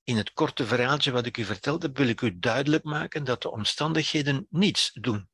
In 0.04 0.16
het 0.16 0.32
korte 0.32 0.66
verhaaltje 0.66 1.10
wat 1.10 1.26
ik 1.26 1.36
u 1.36 1.44
vertelde, 1.44 1.90
wil 1.92 2.08
ik 2.08 2.20
u 2.20 2.38
duidelijk 2.38 2.84
maken 2.84 3.24
dat 3.24 3.42
de 3.42 3.50
omstandigheden 3.50 4.46
niets 4.50 4.90
doen. 4.92 5.28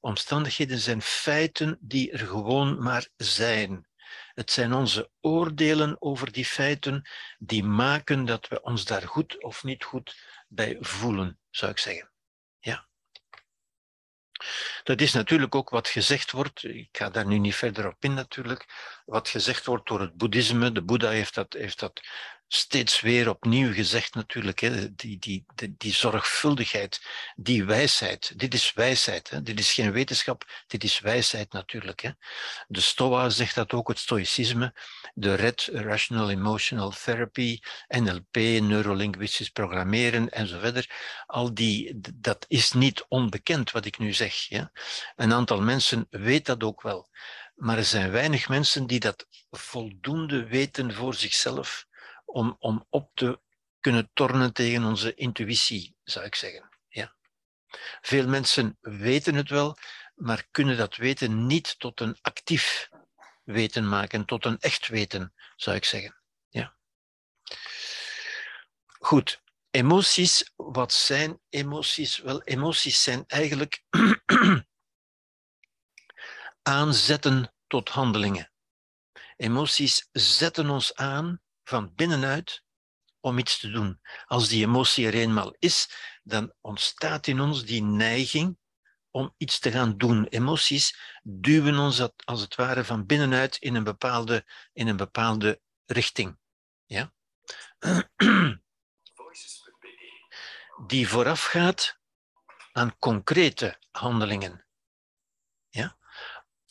Omstandigheden 0.00 0.78
zijn 0.78 1.02
feiten 1.02 1.78
die 1.80 2.10
er 2.10 2.26
gewoon 2.26 2.82
maar 2.82 3.08
zijn. 3.16 3.86
Het 4.34 4.50
zijn 4.50 4.72
onze 4.72 5.10
oordelen 5.20 6.02
over 6.02 6.32
die 6.32 6.44
feiten 6.44 7.08
die 7.38 7.64
maken 7.64 8.24
dat 8.24 8.48
we 8.48 8.62
ons 8.62 8.84
daar 8.84 9.02
goed 9.02 9.42
of 9.42 9.64
niet 9.64 9.84
goed 9.84 10.16
bij 10.48 10.76
voelen, 10.80 11.38
zou 11.50 11.70
ik 11.70 11.78
zeggen. 11.78 12.12
Dat 14.82 15.00
is 15.00 15.12
natuurlijk 15.12 15.54
ook 15.54 15.70
wat 15.70 15.88
gezegd 15.88 16.30
wordt, 16.30 16.64
ik 16.64 16.88
ga 16.92 17.10
daar 17.10 17.26
nu 17.26 17.38
niet 17.38 17.54
verder 17.54 17.86
op 17.86 17.96
in 18.04 18.14
natuurlijk, 18.14 18.64
wat 19.04 19.28
gezegd 19.28 19.66
wordt 19.66 19.88
door 19.88 20.00
het 20.00 20.16
boeddhisme. 20.16 20.72
De 20.72 20.82
Boeddha 20.82 21.08
heeft 21.10 21.34
dat, 21.34 21.52
heeft 21.52 21.78
dat 21.78 22.00
steeds 22.54 23.00
weer 23.00 23.28
opnieuw 23.28 23.72
gezegd 23.72 24.14
natuurlijk. 24.14 24.60
Hè. 24.60 24.94
Die, 24.94 25.18
die, 25.18 25.44
die, 25.76 25.92
zorgvuldigheid, 25.92 27.02
die 27.36 27.64
wijsheid. 27.64 28.38
Dit 28.38 28.54
is 28.54 28.72
wijsheid. 28.72 29.30
Hè. 29.30 29.42
Dit 29.42 29.58
is 29.58 29.72
geen 29.72 29.92
wetenschap, 29.92 30.44
dit 30.66 30.84
is 30.84 31.00
wijsheid 31.00 31.52
natuurlijk. 31.52 32.00
Hè. 32.00 32.10
De 32.66 32.80
Stoa 32.80 33.28
zegt 33.28 33.54
dat 33.54 33.72
ook, 33.72 33.88
het 33.88 33.98
stoïcisme. 33.98 34.74
De 35.14 35.34
RED, 35.34 35.68
Rational 35.72 36.30
Emotional 36.30 36.90
Therapy, 36.90 37.58
NLP, 37.88 38.34
neurolinguistisch 38.36 39.50
programmeren 39.50 40.30
en 40.30 40.46
zo 40.46 40.58
verder. 40.58 40.90
Al 41.26 41.54
die, 41.54 42.00
dat 42.14 42.44
is 42.48 42.72
niet 42.72 43.04
onbekend 43.08 43.70
wat 43.70 43.84
ik 43.84 43.98
nu 43.98 44.12
zeg. 44.12 44.34
Ja. 44.34 44.72
Een 45.16 45.32
aantal 45.32 45.60
mensen 45.60 46.06
weet 46.10 46.46
dat 46.46 46.62
ook 46.62 46.82
wel. 46.82 47.08
Maar 47.54 47.78
er 47.78 47.84
zijn 47.84 48.10
weinig 48.10 48.48
mensen 48.48 48.86
die 48.86 49.00
dat 49.00 49.26
voldoende 49.50 50.46
weten 50.46 50.94
voor 50.94 51.14
zichzelf 51.14 51.86
om, 52.34 52.56
om 52.58 52.86
op 52.90 53.10
te 53.14 53.40
kunnen 53.80 54.10
tornen 54.12 54.52
tegen 54.52 54.84
onze 54.84 55.14
intuïtie, 55.14 55.96
zou 56.02 56.24
ik 56.26 56.34
zeggen. 56.34 56.68
Ja. 56.88 57.14
Veel 58.00 58.28
mensen 58.28 58.78
weten 58.80 59.34
het 59.34 59.48
wel, 59.48 59.76
maar 60.14 60.46
kunnen 60.50 60.76
dat 60.76 60.96
weten 60.96 61.46
niet 61.46 61.78
tot 61.78 62.00
een 62.00 62.18
actief 62.20 62.88
weten 63.44 63.88
maken, 63.88 64.24
tot 64.24 64.44
een 64.44 64.58
echt 64.58 64.88
weten, 64.88 65.34
zou 65.56 65.76
ik 65.76 65.84
zeggen. 65.84 66.20
Ja. 66.48 66.76
Goed, 68.86 69.42
emoties, 69.70 70.52
wat 70.56 70.92
zijn 70.92 71.40
emoties? 71.48 72.18
Wel, 72.18 72.42
emoties 72.42 73.02
zijn 73.02 73.24
eigenlijk 73.26 73.84
aanzetten 76.62 77.54
tot 77.66 77.88
handelingen. 77.88 78.52
Emoties 79.36 80.08
zetten 80.12 80.70
ons 80.70 80.94
aan 80.94 81.42
van 81.64 81.92
binnenuit 81.94 82.62
om 83.20 83.38
iets 83.38 83.58
te 83.58 83.70
doen. 83.70 84.00
Als 84.26 84.48
die 84.48 84.64
emotie 84.64 85.06
er 85.06 85.14
eenmaal 85.14 85.54
is, 85.58 85.88
dan 86.22 86.52
ontstaat 86.60 87.26
in 87.26 87.40
ons 87.40 87.64
die 87.64 87.82
neiging 87.82 88.58
om 89.10 89.34
iets 89.36 89.58
te 89.58 89.70
gaan 89.70 89.96
doen. 89.96 90.26
Emoties 90.26 91.18
duwen 91.22 91.78
ons 91.78 92.08
als 92.24 92.40
het 92.40 92.54
ware 92.54 92.84
van 92.84 93.06
binnenuit 93.06 93.56
in 93.56 93.74
een 93.74 93.84
bepaalde, 93.84 94.44
in 94.72 94.88
een 94.88 94.96
bepaalde 94.96 95.60
richting. 95.86 96.38
Ja? 96.86 97.12
Die 100.86 101.08
voorafgaat 101.08 101.98
aan 102.72 102.98
concrete 102.98 103.78
handelingen. 103.90 104.66
Ja? 105.68 105.96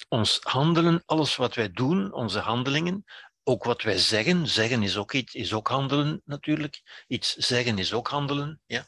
Ons 0.08 0.40
handelen, 0.42 1.04
alles 1.06 1.36
wat 1.36 1.56
wij 1.56 1.72
doen, 1.72 2.14
onze 2.14 2.40
handelingen, 2.40 3.06
ook 3.44 3.64
wat 3.64 3.82
wij 3.82 3.98
zeggen, 3.98 4.48
zeggen 4.48 4.84
is 4.84 4.98
ook, 4.98 5.14
iets, 5.14 5.34
is 5.34 5.54
ook 5.54 5.68
handelen 5.68 6.22
natuurlijk. 6.26 7.04
Iets 7.08 7.36
zeggen 7.36 7.78
is 7.78 7.94
ook 7.94 8.08
handelen. 8.08 8.62
Ja. 8.66 8.88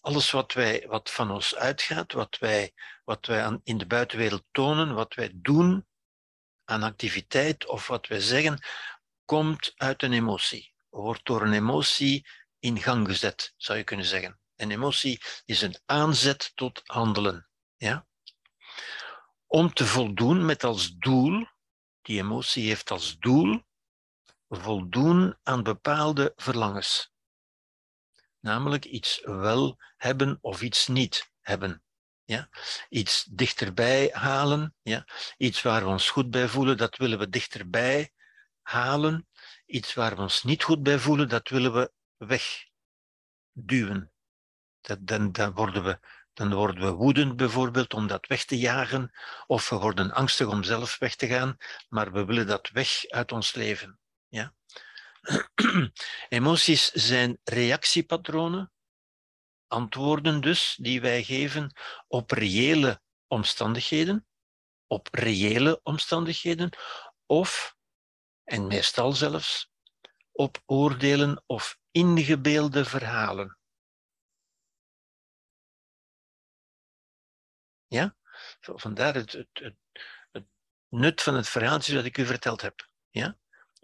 Alles 0.00 0.30
wat, 0.30 0.52
wij, 0.52 0.84
wat 0.88 1.10
van 1.10 1.30
ons 1.30 1.54
uitgaat, 1.54 2.12
wat 2.12 2.38
wij, 2.38 2.72
wat 3.04 3.26
wij 3.26 3.44
aan, 3.44 3.60
in 3.64 3.78
de 3.78 3.86
buitenwereld 3.86 4.44
tonen, 4.50 4.94
wat 4.94 5.14
wij 5.14 5.30
doen 5.34 5.86
aan 6.64 6.82
activiteit 6.82 7.66
of 7.66 7.86
wat 7.86 8.06
wij 8.06 8.20
zeggen, 8.20 8.64
komt 9.24 9.72
uit 9.76 10.02
een 10.02 10.12
emotie. 10.12 10.74
Wordt 10.88 11.24
door 11.24 11.42
een 11.42 11.52
emotie 11.52 12.26
in 12.58 12.78
gang 12.82 13.06
gezet, 13.06 13.54
zou 13.56 13.78
je 13.78 13.84
kunnen 13.84 14.06
zeggen. 14.06 14.40
Een 14.56 14.70
emotie 14.70 15.22
is 15.44 15.62
een 15.62 15.78
aanzet 15.86 16.52
tot 16.54 16.80
handelen. 16.84 17.48
Ja? 17.76 18.06
Om 19.46 19.72
te 19.72 19.86
voldoen 19.86 20.44
met 20.44 20.64
als 20.64 20.90
doel, 20.90 21.46
die 22.02 22.18
emotie 22.18 22.66
heeft 22.66 22.90
als 22.90 23.18
doel 23.18 23.62
voldoen 24.50 25.36
aan 25.42 25.62
bepaalde 25.62 26.32
verlangens. 26.36 27.12
Namelijk 28.40 28.84
iets 28.84 29.20
wel 29.24 29.78
hebben 29.96 30.38
of 30.40 30.62
iets 30.62 30.86
niet 30.86 31.32
hebben. 31.40 31.82
Ja? 32.24 32.48
Iets 32.88 33.24
dichterbij 33.24 34.10
halen. 34.12 34.74
Ja? 34.82 35.06
Iets 35.36 35.62
waar 35.62 35.82
we 35.82 35.88
ons 35.88 36.10
goed 36.10 36.30
bij 36.30 36.48
voelen, 36.48 36.76
dat 36.76 36.96
willen 36.96 37.18
we 37.18 37.28
dichterbij 37.28 38.12
halen. 38.62 39.28
Iets 39.66 39.94
waar 39.94 40.16
we 40.16 40.22
ons 40.22 40.42
niet 40.42 40.62
goed 40.62 40.82
bij 40.82 40.98
voelen, 40.98 41.28
dat 41.28 41.48
willen 41.48 41.72
we 41.72 41.92
wegduwen. 42.16 44.12
Dat, 44.80 45.06
dan, 45.06 45.32
dan 45.32 45.52
worden 45.52 45.84
we 45.84 46.00
Dan 46.32 46.54
worden 46.54 46.84
we 46.84 46.90
woedend 46.90 47.36
bijvoorbeeld 47.36 47.94
om 47.94 48.06
dat 48.06 48.26
weg 48.26 48.44
te 48.44 48.58
jagen, 48.58 49.12
of 49.46 49.68
we 49.68 49.76
worden 49.76 50.12
angstig 50.12 50.46
om 50.46 50.62
zelf 50.62 50.98
weg 50.98 51.16
te 51.16 51.26
gaan, 51.26 51.56
maar 51.88 52.12
we 52.12 52.24
willen 52.24 52.46
dat 52.46 52.70
weg 52.70 53.08
uit 53.08 53.32
ons 53.32 53.54
leven. 53.54 53.99
Ja? 54.30 54.54
Emoties 56.28 56.90
zijn 56.90 57.40
reactiepatronen, 57.44 58.72
antwoorden 59.66 60.40
dus, 60.40 60.76
die 60.80 61.00
wij 61.00 61.22
geven 61.22 61.72
op 62.08 62.30
reële 62.30 63.02
omstandigheden, 63.26 64.26
op 64.86 65.08
reële 65.10 65.80
omstandigheden, 65.82 66.70
of, 67.26 67.76
en 68.44 68.66
meestal 68.66 69.12
zelfs, 69.12 69.70
op 70.32 70.62
oordelen 70.66 71.42
of 71.46 71.78
ingebeelde 71.90 72.84
verhalen. 72.84 73.58
Ja? 77.86 78.16
Vandaar 78.60 79.14
het, 79.14 79.32
het, 79.32 79.48
het, 80.30 80.46
nut 80.88 81.22
van 81.22 81.34
het 81.34 81.48
verhaaltje 81.48 81.94
dat 81.94 82.04
ik 82.04 82.18
u 82.18 82.26
verteld 82.26 82.60
heb. 82.60 82.88
Ja? 83.10 83.38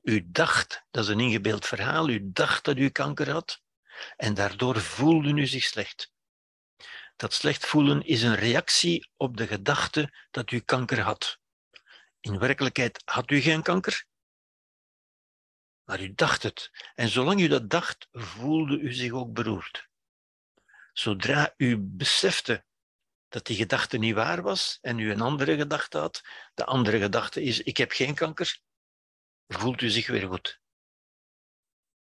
U 0.08 0.30
dacht, 0.30 0.86
dat 0.90 1.04
is 1.04 1.10
een 1.10 1.20
ingebeeld 1.20 1.66
verhaal, 1.66 2.08
u 2.08 2.30
dacht 2.32 2.64
dat 2.64 2.76
u 2.76 2.88
kanker 2.88 3.30
had 3.30 3.62
en 4.16 4.34
daardoor 4.34 4.80
voelde 4.80 5.28
u 5.28 5.46
zich 5.46 5.64
slecht. 5.64 6.12
Dat 7.16 7.34
slecht 7.34 7.66
voelen 7.66 8.04
is 8.04 8.22
een 8.22 8.34
reactie 8.34 9.10
op 9.16 9.36
de 9.36 9.46
gedachte 9.46 10.26
dat 10.30 10.50
u 10.50 10.60
kanker 10.60 11.00
had. 11.00 11.38
In 12.20 12.38
werkelijkheid 12.38 13.02
had 13.04 13.30
u 13.30 13.40
geen 13.40 13.62
kanker, 13.62 14.04
maar 15.84 16.00
u 16.00 16.14
dacht 16.14 16.42
het. 16.42 16.70
En 16.94 17.08
zolang 17.08 17.40
u 17.40 17.48
dat 17.48 17.70
dacht, 17.70 18.08
voelde 18.12 18.78
u 18.78 18.92
zich 18.92 19.12
ook 19.12 19.32
beroerd. 19.32 19.88
Zodra 20.92 21.54
u 21.56 21.78
besefte 21.78 22.64
dat 23.28 23.46
die 23.46 23.56
gedachte 23.56 23.96
niet 23.96 24.14
waar 24.14 24.42
was 24.42 24.78
en 24.80 24.98
u 24.98 25.10
een 25.10 25.20
andere 25.20 25.56
gedachte 25.56 25.98
had, 25.98 26.22
de 26.54 26.64
andere 26.64 26.98
gedachte 26.98 27.42
is: 27.42 27.60
ik 27.60 27.76
heb 27.76 27.90
geen 27.90 28.14
kanker, 28.14 28.64
voelt 29.46 29.80
u 29.80 29.88
zich 29.88 30.06
weer 30.06 30.26
goed. 30.26 30.60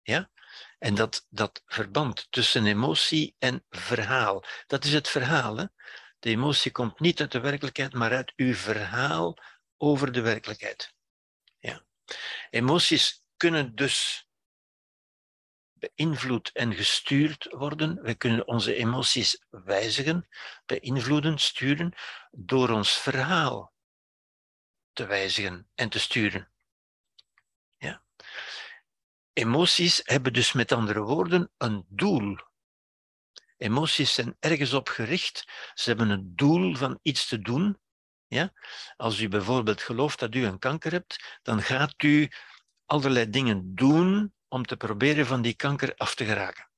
Ja? 0.01 0.31
En 0.79 0.95
dat, 0.95 1.25
dat 1.29 1.63
verband 1.65 2.27
tussen 2.29 2.65
emotie 2.65 3.35
en 3.39 3.65
verhaal, 3.69 4.43
dat 4.67 4.83
is 4.83 4.93
het 4.93 5.07
verhaal. 5.07 5.57
Hè? 5.57 5.65
De 6.19 6.29
emotie 6.29 6.71
komt 6.71 6.99
niet 6.99 7.21
uit 7.21 7.31
de 7.31 7.39
werkelijkheid, 7.39 7.93
maar 7.93 8.11
uit 8.11 8.33
uw 8.35 8.53
verhaal 8.53 9.37
over 9.77 10.11
de 10.11 10.21
werkelijkheid. 10.21 10.93
Ja. 11.59 11.85
Emoties 12.49 13.23
kunnen 13.37 13.75
dus 13.75 14.27
beïnvloed 15.73 16.51
en 16.51 16.73
gestuurd 16.73 17.47
worden. 17.49 18.01
We 18.01 18.15
kunnen 18.15 18.47
onze 18.47 18.75
emoties 18.75 19.45
wijzigen, 19.49 20.27
beïnvloeden, 20.65 21.37
sturen 21.37 21.93
door 22.31 22.69
ons 22.69 22.97
verhaal 22.97 23.73
te 24.93 25.05
wijzigen 25.05 25.69
en 25.75 25.89
te 25.89 25.99
sturen. 25.99 26.51
Emoties 29.37 30.01
hebben 30.03 30.33
dus 30.33 30.53
met 30.53 30.71
andere 30.71 31.01
woorden 31.01 31.51
een 31.57 31.85
doel. 31.87 32.37
Emoties 33.57 34.13
zijn 34.13 34.35
ergens 34.39 34.73
op 34.73 34.87
gericht. 34.87 35.45
Ze 35.73 35.89
hebben 35.89 36.09
een 36.09 36.35
doel 36.35 36.75
van 36.75 36.99
iets 37.01 37.27
te 37.27 37.39
doen. 37.39 37.79
Ja? 38.27 38.53
Als 38.95 39.19
u 39.19 39.27
bijvoorbeeld 39.27 39.81
gelooft 39.81 40.19
dat 40.19 40.35
u 40.35 40.45
een 40.45 40.59
kanker 40.59 40.91
hebt, 40.91 41.39
dan 41.41 41.61
gaat 41.61 42.03
u 42.03 42.31
allerlei 42.85 43.29
dingen 43.29 43.75
doen 43.75 44.33
om 44.47 44.65
te 44.65 44.77
proberen 44.77 45.25
van 45.25 45.41
die 45.41 45.55
kanker 45.55 45.93
af 45.95 46.15
te 46.15 46.25
geraken. 46.25 46.69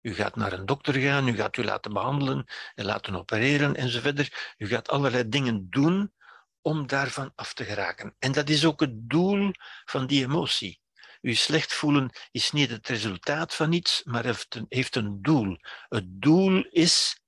U 0.00 0.14
gaat 0.14 0.36
naar 0.36 0.52
een 0.52 0.66
dokter 0.66 0.94
gaan, 0.94 1.28
u 1.28 1.36
gaat 1.36 1.56
u 1.56 1.64
laten 1.64 1.92
behandelen 1.92 2.44
en 2.74 2.84
laten 2.84 3.16
opereren 3.16 3.74
enzovoort. 3.74 4.54
U 4.58 4.66
gaat 4.66 4.88
allerlei 4.88 5.28
dingen 5.28 5.66
doen 5.70 6.12
om 6.60 6.86
daarvan 6.86 7.32
af 7.34 7.54
te 7.54 7.64
geraken. 7.64 8.16
En 8.18 8.32
dat 8.32 8.48
is 8.48 8.64
ook 8.64 8.80
het 8.80 9.10
doel 9.10 9.50
van 9.84 10.06
die 10.06 10.24
emotie. 10.24 10.80
U 11.20 11.34
slecht 11.34 11.72
voelen 11.72 12.10
is 12.30 12.50
niet 12.50 12.70
het 12.70 12.88
resultaat 12.88 13.54
van 13.54 13.72
iets, 13.72 14.02
maar 14.04 14.24
heeft 14.24 14.54
een, 14.54 14.66
heeft 14.68 14.96
een 14.96 15.22
doel. 15.22 15.56
Het 15.88 16.04
doel 16.22 16.64
is 16.64 17.20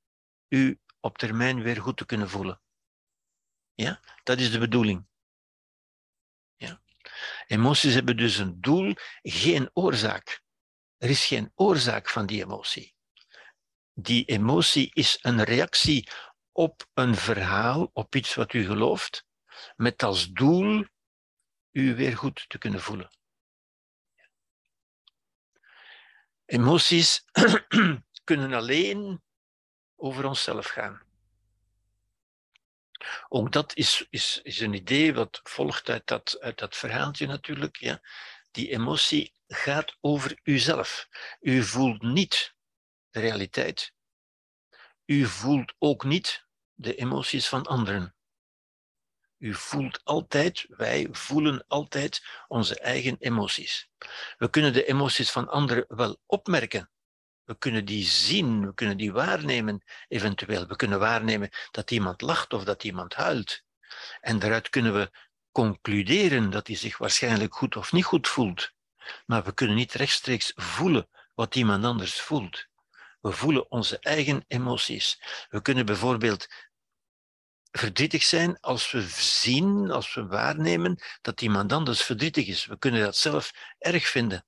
u 0.49 0.79
op 1.01 1.19
termijn 1.19 1.63
weer 1.63 1.81
goed 1.81 1.97
te 1.97 2.07
kunnen 2.07 2.31
voelen. 2.31 2.61
Ja, 3.75 4.01
dat 4.23 4.41
is 4.41 4.51
de 4.51 4.59
bedoeling. 4.59 5.09
Emoties 7.47 7.95
hebben 7.95 8.17
dus 8.17 8.37
een 8.37 8.61
doel, 8.61 8.95
geen 9.23 9.71
oorzaak. 9.73 10.43
Er 10.97 11.11
is 11.11 11.27
geen 11.27 11.53
oorzaak 11.55 12.09
van 12.09 12.27
die 12.27 12.43
emotie. 12.43 12.95
Die 13.95 14.25
emotie 14.25 14.91
is 14.93 15.19
een 15.21 15.45
reactie 15.45 16.09
op 16.53 16.87
een 16.95 17.15
verhaal, 17.15 17.91
op 17.93 18.15
iets 18.15 18.35
wat 18.35 18.53
u 18.53 18.65
gelooft, 18.65 19.27
met 19.77 20.03
als 20.03 20.29
doel 20.29 20.85
u 21.71 21.95
weer 21.95 22.17
goed 22.17 22.45
te 22.49 22.59
kunnen 22.59 22.81
voelen. 22.81 23.11
Emoties 26.51 27.25
kunnen 28.25 28.53
alleen 28.53 29.23
over 29.97 30.25
onszelf 30.25 30.67
gaan. 30.67 31.03
Ook 33.29 33.53
dat 33.53 33.77
is, 33.77 34.07
is, 34.11 34.41
is 34.43 34.61
een 34.61 34.75
idee 34.75 35.15
wat 35.15 35.41
volgt 35.43 35.89
uit 35.89 36.07
dat, 36.07 36.37
uit 36.41 36.59
dat 36.59 36.77
verhaaltje 36.77 37.27
natuurlijk. 37.27 37.77
Ja. 37.77 38.01
Die 38.51 38.71
emotie 38.71 39.35
gaat 39.47 39.97
over 40.01 40.41
uzelf. 40.43 41.09
U 41.41 41.63
voelt 41.63 42.03
niet 42.03 42.55
de 43.11 43.21
realiteit. 43.21 43.93
U 45.05 45.27
voelt 45.27 45.75
ook 45.79 46.05
niet 46.05 46.47
de 46.75 46.95
emoties 46.95 47.49
van 47.49 47.67
anderen. 47.67 48.15
U 49.41 49.55
voelt 49.55 50.01
altijd, 50.05 50.67
wij 50.69 51.09
voelen 51.11 51.65
altijd 51.69 52.23
onze 52.49 52.81
eigen 52.81 53.17
emoties. 53.19 53.89
We 54.39 54.51
kunnen 54.51 54.73
de 54.73 54.85
emoties 54.85 55.31
van 55.31 55.49
anderen 55.49 55.85
wel 55.89 56.21
opmerken, 56.27 56.91
we 57.51 57.59
kunnen 57.59 57.85
die 57.85 58.05
zien, 58.05 58.67
we 58.67 58.75
kunnen 58.75 58.97
die 58.97 59.13
waarnemen 59.13 59.83
eventueel. 60.09 60.67
We 60.67 60.77
kunnen 60.77 60.99
waarnemen 60.99 61.51
dat 61.71 61.91
iemand 61.91 62.21
lacht 62.21 62.53
of 62.53 62.65
dat 62.65 62.85
iemand 62.85 63.15
huilt. 63.15 63.63
En 64.21 64.39
daaruit 64.39 64.69
kunnen 64.69 64.95
we 64.95 65.11
concluderen 65.53 66.51
dat 66.51 66.67
hij 66.67 66.77
zich 66.77 66.99
waarschijnlijk 66.99 67.55
goed 67.55 67.77
of 67.77 67.93
niet 67.93 68.05
goed 68.05 68.29
voelt. 68.29 68.73
Maar 69.27 69.45
we 69.45 69.55
kunnen 69.55 69.77
niet 69.77 69.93
rechtstreeks 69.93 70.53
voelen 70.55 71.09
wat 71.35 71.55
iemand 71.55 71.85
anders 71.85 72.21
voelt. 72.21 72.67
We 73.21 73.33
voelen 73.33 73.71
onze 73.71 73.99
eigen 73.99 74.45
emoties. 74.47 75.21
We 75.49 75.63
kunnen 75.63 75.87
bijvoorbeeld 75.87 76.47
verdrietig 77.71 78.23
zijn 78.23 78.61
als 78.61 78.91
we 78.91 79.01
zien, 79.19 79.91
als 79.91 80.15
we 80.15 80.27
waarnemen 80.27 81.03
dat 81.21 81.41
iemand 81.41 81.73
anders 81.73 82.03
verdrietig 82.03 82.47
is. 82.47 82.67
We 82.67 82.79
kunnen 82.79 83.01
dat 83.01 83.17
zelf 83.17 83.51
erg 83.79 84.07
vinden. 84.07 84.45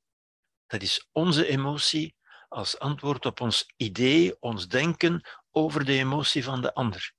Dat 0.67 0.83
is 0.83 1.09
onze 1.13 1.47
emotie 1.47 2.17
als 2.49 2.79
antwoord 2.79 3.27
op 3.27 3.41
ons 3.41 3.73
idee, 3.77 4.41
ons 4.41 4.69
denken 4.69 5.29
over 5.51 5.85
de 5.85 5.93
emotie 5.93 6.45
van 6.45 6.63
de 6.63 6.75
ander. 6.75 7.13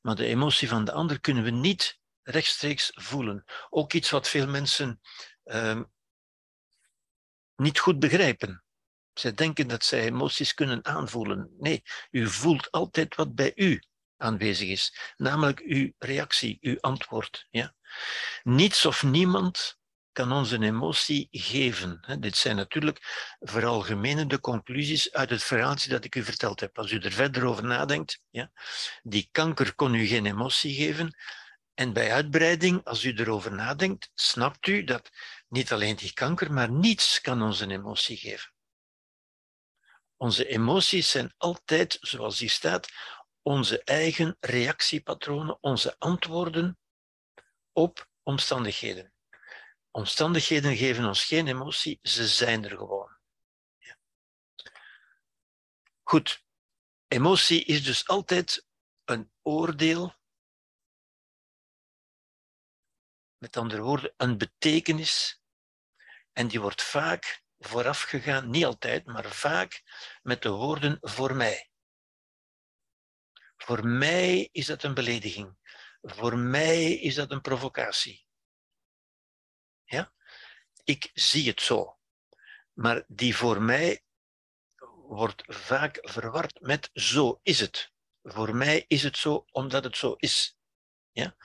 Maar 0.00 0.14
de 0.14 0.26
emotie 0.26 0.68
van 0.68 0.84
de 0.84 0.92
ander 0.92 1.20
kunnen 1.20 1.44
we 1.44 1.50
niet 1.50 2.00
rechtstreeks 2.22 2.90
voelen. 2.94 3.44
Ook 3.70 3.92
iets 3.92 4.10
wat 4.10 4.28
veel 4.28 4.46
mensen 4.48 5.00
uh, 5.44 5.80
niet 7.56 7.78
goed 7.78 7.98
begrijpen. 7.98 8.64
Zij 9.12 9.34
denken 9.34 9.68
dat 9.68 9.84
zij 9.84 10.04
emoties 10.04 10.54
kunnen 10.54 10.84
aanvoelen. 10.84 11.56
Nee, 11.58 11.82
u 12.10 12.28
voelt 12.28 12.70
altijd 12.70 13.14
wat 13.14 13.34
bij 13.34 13.52
u 13.54 13.82
aanwezig 14.22 14.68
is, 14.68 15.12
namelijk 15.16 15.60
uw 15.60 15.92
reactie, 15.98 16.58
uw 16.60 16.76
antwoord. 16.80 17.46
Ja? 17.50 17.74
Niets 18.42 18.86
of 18.86 19.02
niemand 19.02 19.80
kan 20.12 20.32
ons 20.32 20.50
een 20.50 20.62
emotie 20.62 21.28
geven. 21.30 22.16
Dit 22.20 22.36
zijn 22.36 22.56
natuurlijk 22.56 23.34
veralgemenende 23.40 24.40
conclusies 24.40 25.12
uit 25.12 25.30
het 25.30 25.42
verhaaltje 25.42 25.90
dat 25.90 26.04
ik 26.04 26.14
u 26.14 26.22
verteld 26.22 26.60
heb. 26.60 26.78
Als 26.78 26.90
u 26.90 26.98
er 26.98 27.12
verder 27.12 27.44
over 27.44 27.64
nadenkt, 27.64 28.20
ja, 28.30 28.50
die 29.02 29.28
kanker 29.32 29.74
kon 29.74 29.94
u 29.94 30.06
geen 30.06 30.26
emotie 30.26 30.74
geven. 30.74 31.16
En 31.74 31.92
bij 31.92 32.12
uitbreiding, 32.12 32.84
als 32.84 33.04
u 33.04 33.12
erover 33.12 33.52
nadenkt, 33.52 34.10
snapt 34.14 34.66
u 34.66 34.84
dat 34.84 35.10
niet 35.48 35.72
alleen 35.72 35.96
die 35.96 36.12
kanker, 36.12 36.52
maar 36.52 36.70
niets 36.70 37.20
kan 37.20 37.42
ons 37.42 37.60
een 37.60 37.70
emotie 37.70 38.16
geven. 38.16 38.52
Onze 40.16 40.46
emoties 40.46 41.10
zijn 41.10 41.34
altijd, 41.36 41.98
zoals 42.00 42.38
die 42.38 42.48
staat, 42.48 42.88
onze 43.42 43.84
eigen 43.84 44.36
reactiepatronen, 44.40 45.62
onze 45.62 45.96
antwoorden 45.98 46.78
op 47.72 48.08
omstandigheden. 48.22 49.12
Omstandigheden 49.90 50.76
geven 50.76 51.04
ons 51.04 51.24
geen 51.24 51.46
emotie, 51.46 51.98
ze 52.02 52.28
zijn 52.28 52.64
er 52.64 52.76
gewoon. 52.76 53.16
Ja. 53.78 53.98
Goed, 56.02 56.44
emotie 57.08 57.64
is 57.64 57.84
dus 57.84 58.06
altijd 58.08 58.66
een 59.04 59.32
oordeel, 59.42 60.14
met 63.38 63.56
andere 63.56 63.82
woorden, 63.82 64.14
een 64.16 64.38
betekenis, 64.38 65.42
en 66.32 66.48
die 66.48 66.60
wordt 66.60 66.82
vaak 66.82 67.42
voorafgegaan, 67.58 68.50
niet 68.50 68.64
altijd, 68.64 69.06
maar 69.06 69.30
vaak 69.30 69.82
met 70.22 70.42
de 70.42 70.50
woorden 70.50 70.98
voor 71.00 71.34
mij. 71.34 71.71
Voor 73.64 73.86
mij 73.86 74.48
is 74.52 74.66
dat 74.66 74.82
een 74.82 74.94
belediging. 74.94 75.56
Voor 76.02 76.38
mij 76.38 76.92
is 76.92 77.14
dat 77.14 77.30
een 77.30 77.40
provocatie. 77.40 78.26
Ja? 79.84 80.12
Ik 80.84 81.10
zie 81.14 81.48
het 81.48 81.60
zo. 81.60 81.98
Maar 82.72 83.04
die 83.08 83.36
voor 83.36 83.62
mij 83.62 84.04
wordt 85.06 85.42
vaak 85.46 85.98
verward 86.02 86.60
met 86.60 86.90
zo 86.92 87.40
is 87.42 87.60
het. 87.60 87.92
Voor 88.22 88.56
mij 88.56 88.84
is 88.88 89.02
het 89.02 89.16
zo 89.16 89.44
omdat 89.50 89.84
het 89.84 89.96
zo 89.96 90.12
is. 90.12 90.56
Ja? 91.10 91.36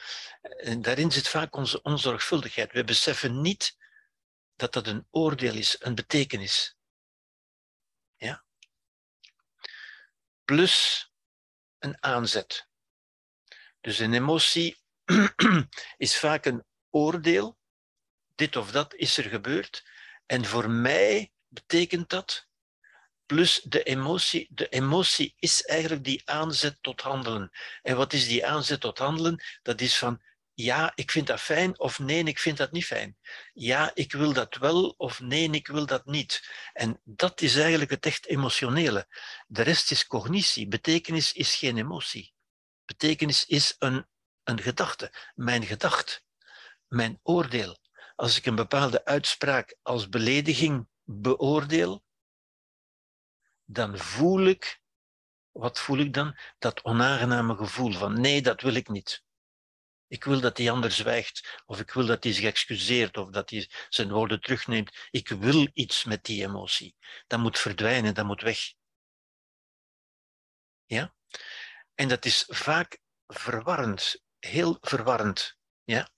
En 0.42 0.82
daarin 0.82 1.12
zit 1.12 1.28
vaak 1.28 1.56
onze 1.56 1.82
onzorgvuldigheid. 1.82 2.72
We 2.72 2.84
beseffen 2.84 3.42
niet 3.42 3.78
dat 4.56 4.74
dat 4.74 4.88
een 4.88 5.08
oordeel 5.12 5.56
is, 5.56 5.76
een 5.80 5.96
betekenis. 5.96 6.78
Ja? 8.16 8.44
Plus 10.46 11.06
een 11.80 12.04
aanzet. 12.04 12.68
Dus 13.82 14.00
een 14.00 14.14
emotie 14.14 14.78
is 15.98 16.20
vaak 16.20 16.46
een 16.46 16.66
oordeel. 16.90 17.58
Dit 18.36 18.56
of 18.56 18.72
dat 18.72 18.94
is 18.94 19.18
er 19.18 19.24
gebeurd. 19.24 19.86
En 20.26 20.46
voor 20.46 20.70
mij 20.70 21.32
betekent 21.48 22.10
dat, 22.10 22.48
plus 23.26 23.62
de 23.62 23.84
emotie, 23.84 24.48
de 24.50 24.70
emotie 24.70 25.36
is 25.40 25.64
eigenlijk 25.64 26.04
die 26.04 26.22
aanzet 26.26 26.78
tot 26.82 27.02
handelen. 27.02 27.52
En 27.82 27.98
wat 27.98 28.14
is 28.14 28.28
die 28.28 28.46
aanzet 28.46 28.80
tot 28.80 28.98
handelen? 28.98 29.44
Dat 29.62 29.82
is 29.82 29.98
van, 29.98 30.22
ja, 30.60 30.92
ik 30.96 31.12
vind 31.12 31.28
dat 31.28 31.42
fijn 31.42 31.80
of 31.80 32.00
nee, 32.00 32.24
ik 32.24 32.40
vind 32.40 32.58
dat 32.58 32.72
niet 32.72 32.86
fijn. 32.86 33.18
Ja, 33.54 33.92
ik 33.94 34.12
wil 34.12 34.34
dat 34.34 34.56
wel 34.56 34.90
of 34.90 35.20
nee, 35.20 35.50
ik 35.50 35.68
wil 35.68 35.86
dat 35.86 36.06
niet. 36.06 36.50
En 36.74 37.02
dat 37.04 37.42
is 37.42 37.56
eigenlijk 37.56 37.92
het 37.92 38.06
echt 38.06 38.26
emotionele. 38.26 39.08
De 39.48 39.62
rest 39.62 39.92
is 39.92 40.08
cognitie. 40.08 40.68
Betekenis 40.68 41.34
is 41.34 41.56
geen 41.56 41.78
emotie. 41.78 42.34
Betekenis 42.86 43.46
is 43.46 43.76
een, 43.80 44.08
een 44.44 44.62
gedachte, 44.62 45.14
mijn 45.36 45.66
gedacht, 45.66 46.24
mijn 46.88 47.20
oordeel. 47.24 47.78
Als 48.16 48.38
ik 48.38 48.46
een 48.46 48.56
bepaalde 48.56 49.06
uitspraak 49.06 49.78
als 49.82 50.10
belediging 50.10 50.88
beoordeel, 51.04 52.04
dan 53.66 53.98
voel 53.98 54.46
ik, 54.46 54.82
wat 55.52 55.80
voel 55.80 55.98
ik 55.98 56.14
dan? 56.14 56.38
Dat 56.58 56.84
onaangename 56.84 57.56
gevoel 57.56 57.92
van 57.92 58.22
nee, 58.22 58.42
dat 58.42 58.62
wil 58.62 58.74
ik 58.74 58.88
niet. 58.88 59.26
Ik 60.08 60.24
wil 60.24 60.40
dat 60.40 60.56
die 60.56 60.72
ander 60.72 60.92
zwijgt, 60.92 61.62
of 61.66 61.80
ik 61.80 61.92
wil 61.92 62.06
dat 62.06 62.24
hij 62.24 62.34
zich 62.34 62.44
excuseert, 62.44 63.18
of 63.18 63.30
dat 63.30 63.50
hij 63.50 63.70
zijn 63.90 64.12
woorden 64.12 64.42
terugneemt. 64.42 65.08
Ik 65.12 65.30
wil 65.30 65.70
iets 65.74 66.04
met 66.04 66.24
die 66.24 66.44
emotie. 66.44 66.96
Dat 67.28 67.40
moet 67.40 67.60
verdwijnen, 67.60 68.14
dat 68.14 68.26
moet 68.26 68.42
weg. 68.42 68.60
Ja? 70.86 71.16
En 71.96 72.08
dat 72.08 72.26
is 72.26 72.46
vaak 72.48 73.00
verwarrend, 73.28 74.24
heel 74.40 74.78
verwarrend. 74.82 75.58
Ja? 75.84 76.10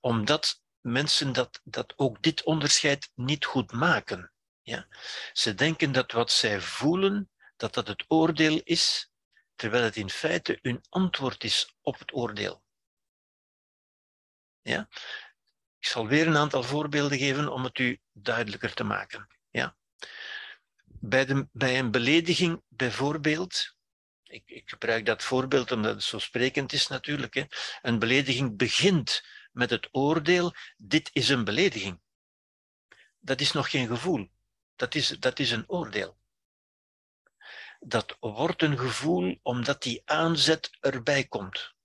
Omdat 0.00 0.62
mensen 0.80 1.32
dat, 1.32 1.60
dat 1.64 1.92
ook 1.96 2.22
dit 2.22 2.42
onderscheid 2.42 3.10
niet 3.14 3.44
goed 3.44 3.72
maken. 3.72 4.32
Ja? 4.62 4.86
Ze 5.32 5.54
denken 5.54 5.92
dat 5.92 6.12
wat 6.12 6.30
zij 6.30 6.60
voelen, 6.60 7.30
dat 7.56 7.74
dat 7.74 7.88
het 7.88 8.04
oordeel 8.08 8.60
is, 8.64 9.10
terwijl 9.54 9.84
het 9.84 9.96
in 9.96 10.10
feite 10.10 10.58
hun 10.62 10.84
antwoord 10.88 11.44
is 11.44 11.76
op 11.80 11.98
het 11.98 12.14
oordeel. 12.14 12.64
Ja? 14.66 14.88
Ik 15.78 15.86
zal 15.86 16.06
weer 16.06 16.26
een 16.26 16.36
aantal 16.36 16.62
voorbeelden 16.62 17.18
geven 17.18 17.52
om 17.52 17.64
het 17.64 17.78
u 17.78 18.00
duidelijker 18.12 18.74
te 18.74 18.84
maken. 18.84 19.28
Ja? 19.50 19.76
Bij, 20.84 21.24
de, 21.24 21.48
bij 21.52 21.78
een 21.78 21.90
belediging 21.90 22.62
bijvoorbeeld, 22.68 23.76
ik, 24.22 24.42
ik, 24.46 24.68
gebruik 24.68 25.06
dat 25.06 25.22
voorbeeld 25.22 25.72
omdat 25.72 25.94
het 25.94 26.02
zo 26.02 26.18
sprekend 26.18 26.72
is 26.72 26.86
natuurlijk, 26.86 27.34
hè. 27.34 27.44
een 27.82 27.98
belediging 27.98 28.56
begint 28.56 29.24
met 29.52 29.70
het 29.70 29.88
oordeel, 29.92 30.54
dit 30.76 31.10
is 31.12 31.28
een 31.28 31.44
belediging. 31.44 32.00
Dat 33.18 33.40
is 33.40 33.52
nog 33.52 33.70
geen 33.70 33.86
gevoel, 33.86 34.30
dat 34.76 34.94
is, 34.94 35.08
dat 35.08 35.38
is 35.38 35.50
een 35.50 35.68
oordeel. 35.68 36.18
Dat 37.78 38.16
wordt 38.20 38.62
een 38.62 38.78
gevoel 38.78 39.38
omdat 39.42 39.82
die 39.82 40.02
aanzet 40.04 40.76
erbij 40.80 41.24
komt 41.24 41.75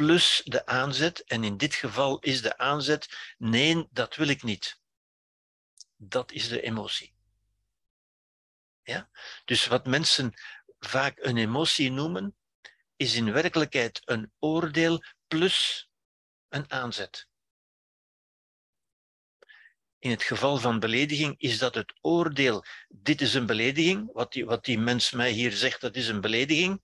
plus 0.00 0.42
de 0.44 0.66
aanzet. 0.66 1.24
En 1.24 1.44
in 1.44 1.56
dit 1.56 1.74
geval 1.74 2.18
is 2.18 2.42
de 2.42 2.58
aanzet, 2.58 3.34
nee, 3.38 3.88
dat 3.90 4.16
wil 4.16 4.28
ik 4.28 4.42
niet. 4.42 4.80
Dat 5.96 6.32
is 6.32 6.48
de 6.48 6.60
emotie. 6.60 7.14
Ja? 8.82 9.10
Dus 9.44 9.66
wat 9.66 9.86
mensen 9.86 10.32
vaak 10.78 11.18
een 11.18 11.36
emotie 11.36 11.90
noemen, 11.90 12.36
is 12.96 13.14
in 13.14 13.32
werkelijkheid 13.32 14.00
een 14.04 14.32
oordeel 14.38 15.04
plus 15.26 15.88
een 16.48 16.70
aanzet. 16.70 17.28
In 19.98 20.10
het 20.10 20.22
geval 20.22 20.58
van 20.58 20.78
belediging 20.78 21.34
is 21.38 21.58
dat 21.58 21.74
het 21.74 21.98
oordeel, 22.00 22.64
dit 22.88 23.20
is 23.20 23.34
een 23.34 23.46
belediging, 23.46 24.12
wat 24.12 24.32
die, 24.32 24.44
wat 24.44 24.64
die 24.64 24.78
mens 24.78 25.10
mij 25.10 25.30
hier 25.30 25.52
zegt, 25.52 25.80
dat 25.80 25.96
is 25.96 26.08
een 26.08 26.20
belediging 26.20 26.82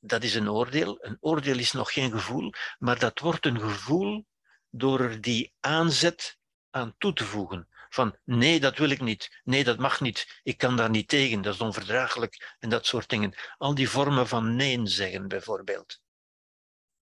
dat 0.00 0.22
is 0.22 0.34
een 0.34 0.50
oordeel. 0.50 1.04
Een 1.04 1.16
oordeel 1.20 1.58
is 1.58 1.72
nog 1.72 1.92
geen 1.92 2.10
gevoel, 2.10 2.52
maar 2.78 2.98
dat 2.98 3.18
wordt 3.18 3.46
een 3.46 3.60
gevoel 3.60 4.26
door 4.70 5.00
er 5.00 5.20
die 5.20 5.54
aanzet 5.60 6.38
aan 6.70 6.94
toe 6.98 7.12
te 7.12 7.24
voegen. 7.24 7.68
Van 7.88 8.18
nee, 8.24 8.60
dat 8.60 8.78
wil 8.78 8.90
ik 8.90 9.00
niet. 9.00 9.40
Nee, 9.44 9.64
dat 9.64 9.78
mag 9.78 10.00
niet. 10.00 10.40
Ik 10.42 10.58
kan 10.58 10.76
daar 10.76 10.90
niet 10.90 11.08
tegen. 11.08 11.42
Dat 11.42 11.54
is 11.54 11.60
onverdraaglijk. 11.60 12.56
En 12.58 12.68
dat 12.68 12.86
soort 12.86 13.08
dingen. 13.08 13.34
Al 13.58 13.74
die 13.74 13.88
vormen 13.88 14.28
van 14.28 14.56
nee 14.56 14.86
zeggen, 14.86 15.28
bijvoorbeeld. 15.28 16.00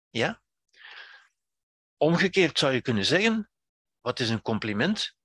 Ja? 0.10 0.42
Omgekeerd 1.98 2.60
zou 2.60 2.74
je 2.74 2.82
kunnen 2.82 3.06
zeggen: 3.06 3.50
wat 4.02 4.20
is 4.20 4.30
een 4.30 4.42
compliment? 4.42 5.16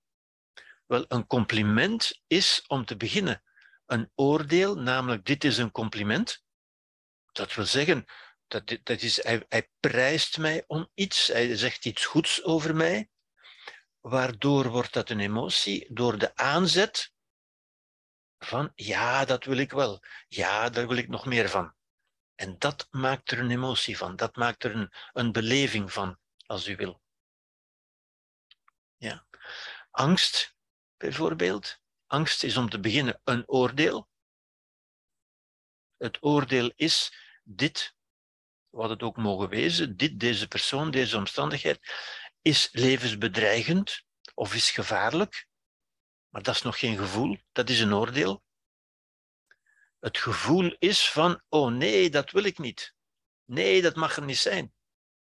Wel, 0.87 1.05
een 1.09 1.27
compliment 1.27 2.23
is 2.27 2.65
om 2.67 2.85
te 2.85 2.97
beginnen 2.97 3.43
een 3.87 4.11
oordeel, 4.15 4.75
namelijk 4.75 5.25
dit 5.25 5.45
is 5.45 5.59
een 5.59 5.71
compliment. 5.71 6.44
Dat 7.35 7.55
wil 7.55 7.67
zeggen, 7.67 8.05
dat, 8.47 8.79
dat 8.83 9.03
is, 9.03 9.23
hij, 9.23 9.45
hij 9.49 9.71
prijst 9.81 10.39
mij 10.39 10.65
om 10.67 10.91
iets, 10.95 11.27
hij 11.27 11.57
zegt 11.57 11.85
iets 11.85 12.05
goeds 12.05 12.43
over 12.43 12.77
mij, 12.77 13.11
waardoor 14.01 14.69
wordt 14.69 14.93
dat 14.93 15.11
een 15.11 15.21
emotie 15.21 15.93
door 15.93 16.19
de 16.19 16.37
aanzet 16.37 17.13
van 18.39 18.73
ja, 18.75 19.25
dat 19.25 19.45
wil 19.45 19.57
ik 19.57 19.71
wel, 19.71 20.03
ja, 20.29 20.71
daar 20.71 20.89
wil 20.89 20.97
ik 20.97 21.09
nog 21.09 21.27
meer 21.27 21.49
van. 21.49 21.75
En 22.35 22.59
dat 22.59 22.87
maakt 22.91 23.31
er 23.31 23.39
een 23.39 23.51
emotie 23.51 23.97
van, 23.97 24.17
dat 24.17 24.37
maakt 24.37 24.65
er 24.65 24.75
een, 24.75 24.93
een 25.13 25.33
beleving 25.33 25.93
van, 25.93 26.19
als 26.47 26.69
u 26.69 26.77
wil. 26.77 27.03
Ja. 28.97 29.27
Angst, 29.91 30.57
bijvoorbeeld. 30.97 31.81
Angst 32.07 32.43
is 32.43 32.57
om 32.57 32.71
te 32.71 32.81
beginnen 32.81 33.21
een 33.25 33.49
oordeel. 33.49 34.09
Het 35.97 36.23
oordeel 36.23 36.73
is 36.77 37.24
dit, 37.45 37.95
wat 38.69 38.91
het 38.91 39.03
ook 39.03 39.17
mogen 39.17 39.49
wezen, 39.49 39.97
dit, 39.97 40.21
deze 40.21 40.49
persoon, 40.49 40.91
deze 40.91 41.17
omstandigheid, 41.17 41.79
is 42.43 42.69
levensbedreigend 42.73 44.03
of 44.35 44.55
is 44.55 44.71
gevaarlijk. 44.71 45.47
Maar 46.29 46.43
dat 46.43 46.55
is 46.55 46.63
nog 46.63 46.79
geen 46.79 46.97
gevoel, 46.97 47.39
dat 47.53 47.69
is 47.69 47.81
een 47.81 47.95
oordeel. 47.95 48.43
Het 50.01 50.19
gevoel 50.19 50.77
is 50.79 51.11
van, 51.11 51.43
oh 51.49 51.73
nee, 51.73 52.11
dat 52.11 52.31
wil 52.31 52.45
ik 52.45 52.59
niet. 52.59 52.95
Nee, 53.45 53.83
dat 53.83 53.97
mag 53.97 54.17
er 54.17 54.25
niet 54.25 54.39
zijn. 54.39 54.73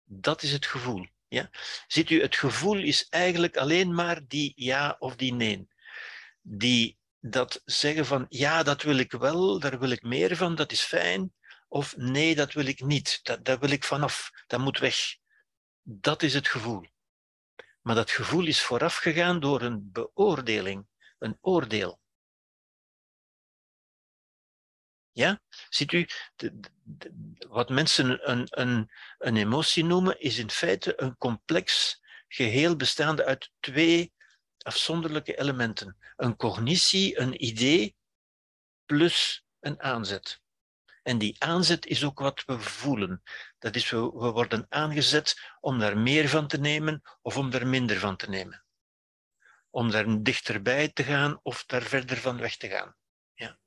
Dat 0.03 0.41
is 0.41 0.51
het 0.51 0.65
gevoel. 0.65 1.07
Ja? 1.27 1.49
Ziet 1.87 2.09
u, 2.09 2.21
het 2.21 2.35
gevoel 2.35 2.77
is 2.77 3.07
eigenlijk 3.09 3.57
alleen 3.57 3.93
maar 3.93 4.27
die 4.27 4.53
ja 4.55 4.95
of 4.99 5.15
die 5.15 5.33
nee. 5.33 5.67
Die 6.41 6.97
dat 7.19 7.61
zeggen 7.65 8.05
van, 8.05 8.25
ja, 8.29 8.63
dat 8.63 8.81
wil 8.81 8.97
ik 8.97 9.11
wel, 9.11 9.59
daar 9.59 9.79
wil 9.79 9.89
ik 9.89 10.01
meer 10.01 10.35
van, 10.35 10.55
dat 10.55 10.71
is 10.71 10.81
fijn. 10.81 11.33
Of 11.67 11.97
nee, 11.97 12.35
dat 12.35 12.53
wil 12.53 12.65
ik 12.65 12.81
niet, 12.81 13.19
dat, 13.23 13.45
daar 13.45 13.59
wil 13.59 13.69
ik 13.69 13.83
vanaf, 13.83 14.31
dat 14.47 14.59
moet 14.59 14.79
weg. 14.79 15.17
Dat 15.81 16.23
is 16.23 16.33
het 16.33 16.47
gevoel. 16.47 16.85
Maar 17.81 17.95
dat 17.95 18.11
gevoel 18.11 18.45
is 18.45 18.61
voorafgegaan 18.61 19.39
door 19.39 19.61
een 19.61 19.91
beoordeling, 19.91 20.87
een 21.19 21.37
oordeel. 21.41 21.99
Ja, 25.11 25.41
ziet 25.69 25.91
u, 25.91 26.07
wat 27.47 27.69
mensen 27.69 28.31
een, 28.31 28.47
een, 28.49 28.91
een 29.17 29.37
emotie 29.37 29.85
noemen, 29.85 30.19
is 30.19 30.37
in 30.37 30.49
feite 30.49 31.01
een 31.01 31.17
complex 31.17 31.99
geheel 32.27 32.75
bestaande 32.75 33.25
uit 33.25 33.51
twee 33.59 34.13
afzonderlijke 34.57 35.39
elementen. 35.39 35.97
Een 36.15 36.35
cognitie, 36.35 37.19
een 37.19 37.45
idee, 37.45 37.95
plus 38.85 39.45
een 39.59 39.81
aanzet. 39.81 40.41
En 41.07 41.17
die 41.17 41.35
aanzet 41.39 41.85
is 41.85 42.03
ook 42.03 42.19
wat 42.19 42.43
we 42.45 42.59
voelen. 42.59 43.23
Dat 43.59 43.75
is, 43.75 43.89
we, 43.89 43.97
we 43.97 44.31
worden 44.31 44.65
aangezet 44.69 45.55
om 45.59 45.79
daar 45.79 45.97
meer 45.97 46.29
van 46.29 46.47
te 46.47 46.57
nemen 46.57 47.01
of 47.21 47.37
om 47.37 47.49
daar 47.49 47.67
minder 47.67 47.99
van 47.99 48.17
te 48.17 48.29
nemen. 48.29 48.65
Om 49.69 49.91
daar 49.91 50.23
dichterbij 50.23 50.89
te 50.89 51.03
gaan 51.03 51.39
of 51.43 51.65
daar 51.65 51.81
verder 51.81 52.17
van 52.17 52.37
weg 52.37 52.57
te 52.57 52.69
gaan. 52.69 52.95
Ja. 53.33 53.59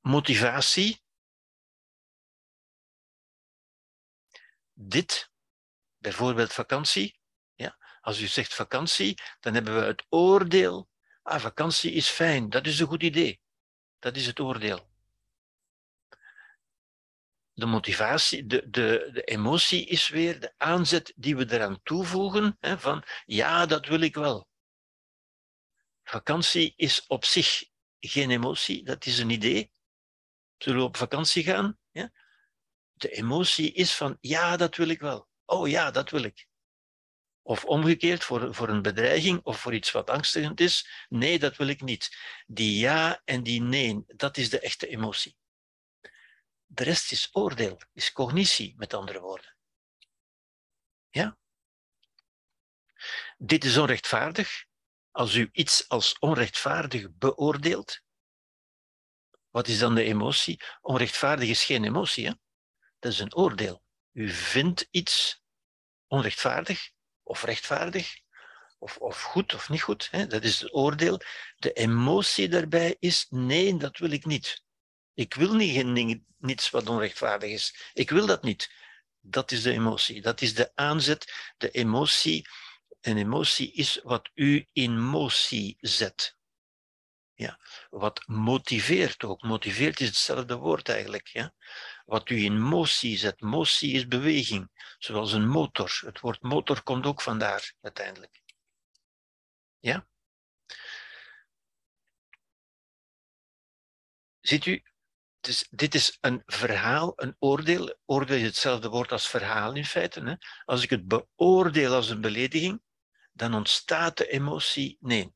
motivatie. 0.00 1.02
Dit, 4.72 5.30
bijvoorbeeld 5.98 6.52
vakantie. 6.52 7.18
Ja, 7.54 7.78
als 8.00 8.20
u 8.20 8.26
zegt 8.26 8.54
vakantie, 8.54 9.18
dan 9.40 9.54
hebben 9.54 9.74
we 9.74 9.84
het 9.84 10.06
oordeel. 10.08 10.88
Ah, 11.22 11.40
vakantie 11.40 11.92
is 11.92 12.08
fijn, 12.08 12.50
dat 12.50 12.66
is 12.66 12.78
een 12.78 12.86
goed 12.86 13.02
idee. 13.02 13.40
Dat 13.98 14.16
is 14.16 14.26
het 14.26 14.40
oordeel. 14.40 14.90
De 17.54 17.66
motivatie, 17.66 18.46
de, 18.46 18.70
de, 18.70 19.10
de 19.12 19.22
emotie 19.22 19.86
is 19.86 20.08
weer 20.08 20.40
de 20.40 20.54
aanzet 20.56 21.12
die 21.16 21.36
we 21.36 21.52
eraan 21.52 21.82
toevoegen 21.82 22.56
hè, 22.60 22.78
van 22.78 23.04
ja, 23.24 23.66
dat 23.66 23.86
wil 23.86 24.00
ik 24.00 24.14
wel. 24.14 24.48
Vakantie 26.02 26.72
is 26.76 27.06
op 27.06 27.24
zich 27.24 27.64
geen 28.00 28.30
emotie, 28.30 28.84
dat 28.84 29.06
is 29.06 29.18
een 29.18 29.30
idee. 29.30 29.72
Zullen 30.58 30.78
we 30.78 30.86
op 30.86 30.96
vakantie 30.96 31.42
gaan? 31.42 31.78
Ja? 31.90 32.12
De 32.92 33.08
emotie 33.08 33.72
is 33.72 33.94
van 33.94 34.16
ja, 34.20 34.56
dat 34.56 34.76
wil 34.76 34.88
ik 34.88 35.00
wel. 35.00 35.28
Oh 35.44 35.68
ja, 35.68 35.90
dat 35.90 36.10
wil 36.10 36.22
ik. 36.22 36.46
Of 37.42 37.64
omgekeerd, 37.64 38.24
voor, 38.24 38.54
voor 38.54 38.68
een 38.68 38.82
bedreiging 38.82 39.40
of 39.42 39.60
voor 39.60 39.74
iets 39.74 39.90
wat 39.90 40.10
angstigend 40.10 40.60
is. 40.60 41.06
Nee, 41.08 41.38
dat 41.38 41.56
wil 41.56 41.66
ik 41.66 41.80
niet. 41.80 42.16
Die 42.46 42.78
ja 42.78 43.22
en 43.24 43.42
die 43.42 43.62
nee, 43.62 44.04
dat 44.06 44.36
is 44.36 44.50
de 44.50 44.60
echte 44.60 44.86
emotie. 44.86 45.36
De 46.74 46.84
rest 46.84 47.12
is 47.12 47.28
oordeel, 47.32 47.80
is 47.92 48.12
cognitie, 48.12 48.74
met 48.76 48.94
andere 48.94 49.20
woorden. 49.20 49.56
Ja? 51.10 51.38
Dit 53.38 53.64
is 53.64 53.76
onrechtvaardig. 53.76 54.64
Als 55.10 55.34
u 55.34 55.48
iets 55.52 55.88
als 55.88 56.18
onrechtvaardig 56.18 57.10
beoordeelt, 57.10 58.00
wat 59.50 59.68
is 59.68 59.78
dan 59.78 59.94
de 59.94 60.02
emotie? 60.02 60.62
Onrechtvaardig 60.80 61.48
is 61.48 61.64
geen 61.64 61.84
emotie, 61.84 62.26
hè? 62.26 62.32
dat 62.98 63.12
is 63.12 63.18
een 63.18 63.34
oordeel. 63.34 63.82
U 64.12 64.30
vindt 64.30 64.88
iets 64.90 65.42
onrechtvaardig 66.06 66.90
of 67.22 67.42
rechtvaardig, 67.42 68.20
of, 68.78 68.96
of 68.96 69.22
goed 69.22 69.54
of 69.54 69.68
niet 69.68 69.82
goed. 69.82 70.08
Hè? 70.10 70.26
Dat 70.26 70.42
is 70.44 70.60
het 70.60 70.74
oordeel. 70.74 71.20
De 71.56 71.72
emotie 71.72 72.48
daarbij 72.48 72.96
is: 72.98 73.26
nee, 73.28 73.76
dat 73.76 73.98
wil 73.98 74.10
ik 74.10 74.24
niet. 74.24 74.62
Ik 75.14 75.34
wil 75.34 75.54
niet, 75.54 76.22
niets 76.38 76.70
wat 76.70 76.88
onrechtvaardig 76.88 77.50
is. 77.50 77.90
Ik 77.92 78.10
wil 78.10 78.26
dat 78.26 78.42
niet. 78.42 78.72
Dat 79.20 79.50
is 79.50 79.62
de 79.62 79.72
emotie. 79.72 80.22
Dat 80.22 80.40
is 80.40 80.54
de 80.54 80.72
aanzet. 80.74 81.52
De 81.56 81.70
emotie. 81.70 82.48
Een 83.00 83.16
emotie 83.16 83.72
is 83.72 84.00
wat 84.02 84.30
u 84.34 84.68
in 84.72 85.00
motie 85.00 85.76
zet. 85.80 86.36
Ja. 87.34 87.58
Wat 87.90 88.26
motiveert 88.26 89.24
ook. 89.24 89.42
Motiveert 89.42 90.00
is 90.00 90.06
hetzelfde 90.06 90.56
woord 90.56 90.88
eigenlijk. 90.88 91.26
Ja. 91.26 91.54
Wat 92.04 92.30
u 92.30 92.44
in 92.44 92.60
motie 92.60 93.18
zet. 93.18 93.40
Motie 93.40 93.92
is 93.92 94.06
beweging. 94.06 94.70
Zoals 94.98 95.32
een 95.32 95.48
motor. 95.48 96.00
Het 96.04 96.20
woord 96.20 96.42
motor 96.42 96.82
komt 96.82 97.06
ook 97.06 97.20
vandaar 97.20 97.74
uiteindelijk. 97.80 98.42
Ja? 99.78 100.06
Ziet 104.40 104.66
u, 104.66 104.82
dus 105.42 105.66
dit 105.70 105.94
is 105.94 106.18
een 106.20 106.42
verhaal, 106.46 107.12
een 107.16 107.36
oordeel. 107.38 107.96
Oordeel 108.04 108.36
is 108.36 108.42
hetzelfde 108.42 108.88
woord 108.88 109.12
als 109.12 109.28
verhaal 109.28 109.74
in 109.74 109.84
feite. 109.84 110.20
Hè? 110.20 110.34
Als 110.64 110.82
ik 110.82 110.90
het 110.90 111.08
beoordeel 111.08 111.94
als 111.94 112.08
een 112.08 112.20
belediging, 112.20 112.82
dan 113.32 113.54
ontstaat 113.54 114.16
de 114.16 114.28
emotie 114.28 114.96
nee. 115.00 115.34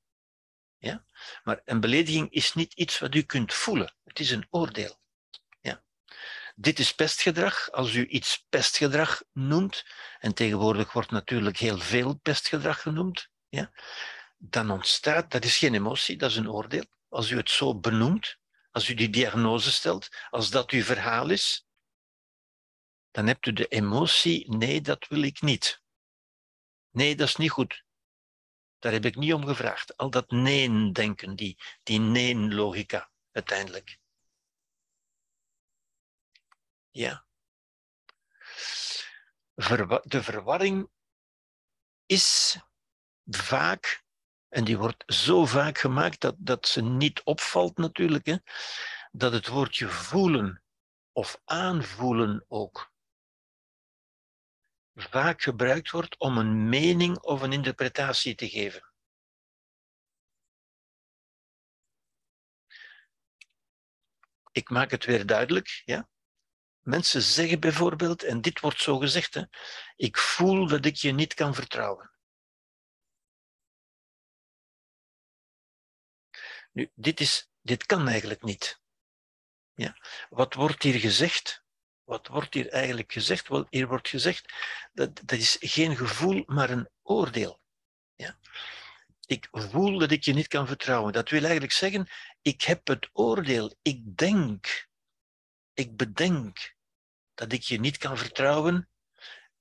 Ja? 0.79 1.05
Maar 1.45 1.61
een 1.65 1.81
belediging 1.81 2.31
is 2.31 2.55
niet 2.55 2.73
iets 2.73 2.99
wat 2.99 3.15
u 3.15 3.23
kunt 3.23 3.55
voelen. 3.55 3.95
Het 4.05 4.21
is 4.21 4.31
een 4.31 4.47
oordeel. 4.51 5.01
Ja? 5.61 5.83
Dit 6.55 6.79
is 6.79 6.95
pestgedrag. 6.95 7.71
Als 7.71 7.95
u 7.95 8.07
iets 8.07 8.47
pestgedrag 8.49 9.23
noemt, 9.33 9.85
en 10.19 10.35
tegenwoordig 10.35 10.93
wordt 10.93 11.11
natuurlijk 11.11 11.57
heel 11.57 11.79
veel 11.79 12.15
pestgedrag 12.15 12.83
genoemd, 12.83 13.29
ja? 13.49 13.73
dan 14.39 14.71
ontstaat, 14.71 15.31
dat 15.31 15.45
is 15.45 15.57
geen 15.57 15.75
emotie, 15.75 16.17
dat 16.17 16.31
is 16.31 16.37
een 16.37 16.51
oordeel. 16.51 16.85
Als 17.09 17.31
u 17.31 17.37
het 17.37 17.51
zo 17.51 17.79
benoemt, 17.79 18.39
als 18.77 18.89
u 18.89 18.95
die 18.95 19.11
diagnose 19.11 19.73
stelt, 19.73 20.09
als 20.31 20.51
dat 20.51 20.71
uw 20.71 20.83
verhaal 20.83 21.31
is, 21.31 21.67
dan 23.11 23.27
hebt 23.27 23.47
u 23.47 23.53
de 23.53 23.67
emotie, 23.67 24.57
nee, 24.57 24.81
dat 24.81 25.09
wil 25.09 25.23
ik 25.23 25.41
niet. 25.41 25.83
Nee, 26.91 27.17
dat 27.17 27.29
is 27.29 27.37
niet 27.37 27.51
goed. 27.51 27.85
Daar 28.79 28.93
heb 28.93 29.05
ik 29.05 29.17
niet 29.17 29.33
om 29.33 29.47
gevraagd. 29.47 29.97
Al 29.97 30.11
dat 30.11 30.31
nee-denken, 30.31 31.37
die, 31.37 31.59
die 31.83 31.99
nee-logica 31.99 33.11
uiteindelijk. 33.31 33.99
Ja. 36.91 37.27
de 40.03 40.23
verwarring 40.23 40.91
is 42.07 42.59
vaak, 43.27 44.05
en 44.49 44.65
die 44.65 44.79
wordt 44.79 45.05
zo 45.07 45.47
vaak 45.47 45.79
gemaakt 45.79 46.21
dat, 46.21 46.35
dat 46.39 46.69
ze 46.69 46.83
niet 46.83 47.23
opvalt 47.23 47.77
natuurlijk, 47.77 48.27
hè, 48.27 48.37
dat 49.13 49.33
het 49.33 49.47
woordje 49.47 49.89
voelen 49.89 50.63
of 51.13 51.41
aanvoelen 51.45 52.45
ook 52.49 52.95
vaak 54.95 55.43
gebruikt 55.43 55.91
wordt 55.91 56.19
om 56.19 56.39
een 56.39 56.69
mening 56.69 57.19
of 57.19 57.43
een 57.43 57.53
interpretatie 57.53 58.35
te 58.35 58.49
geven. 58.49 58.93
Ik 64.53 64.71
maak 64.71 64.91
het 64.91 65.05
weer 65.05 65.27
duidelijk. 65.27 65.83
Ja? 65.85 66.09
Mensen 66.81 67.23
zeggen 67.23 67.61
bijvoorbeeld, 67.61 68.23
en 68.23 68.41
dit 68.41 68.61
wordt 68.61 68.81
zo 68.81 68.99
gezegd, 68.99 69.35
hè, 69.35 69.43
ik 69.97 70.17
voel 70.17 70.67
dat 70.67 70.85
ik 70.85 70.97
je 70.97 71.13
niet 71.13 71.35
kan 71.35 71.55
vertrouwen. 71.55 72.16
Nu, 76.77 76.91
dit, 76.95 77.21
is, 77.21 77.49
dit 77.61 77.87
kan 77.87 78.09
eigenlijk 78.09 78.43
niet. 78.43 78.81
Ja? 79.75 79.97
Wat 80.29 80.55
wordt 80.55 80.83
hier 80.83 81.01
gezegd? 81.01 81.65
Wat 82.05 82.27
wordt 82.27 82.55
hier 82.55 82.69
eigenlijk 82.69 83.13
gezegd? 83.13 83.49
Wel, 83.49 83.67
hier 83.71 83.89
wordt 83.89 84.09
gezegd 84.09 84.53
dat 84.93 85.17
dat 85.17 85.39
is 85.39 85.57
geen 85.61 85.97
gevoel, 85.97 86.43
maar 86.47 86.71
een 86.71 86.89
oordeel. 87.03 87.61
Ja? 88.15 88.39
Ik 89.27 89.49
voel 89.51 89.99
dat 89.99 90.11
ik 90.11 90.25
je 90.25 90.33
niet 90.33 90.49
kan 90.49 90.67
vertrouwen. 90.67 91.13
Dat 91.13 91.31
wil 91.31 91.43
eigenlijk 91.43 91.73
zeggen, 91.73 92.09
ik 92.43 92.63
heb 92.63 92.87
het 92.87 93.09
oordeel, 93.13 93.77
ik 93.83 94.17
denk, 94.17 94.89
ik 95.73 95.97
bedenk 95.97 96.75
dat 97.35 97.53
ik 97.53 97.63
je 97.63 97.81
niet 97.81 97.97
kan 97.97 98.19
vertrouwen 98.19 98.89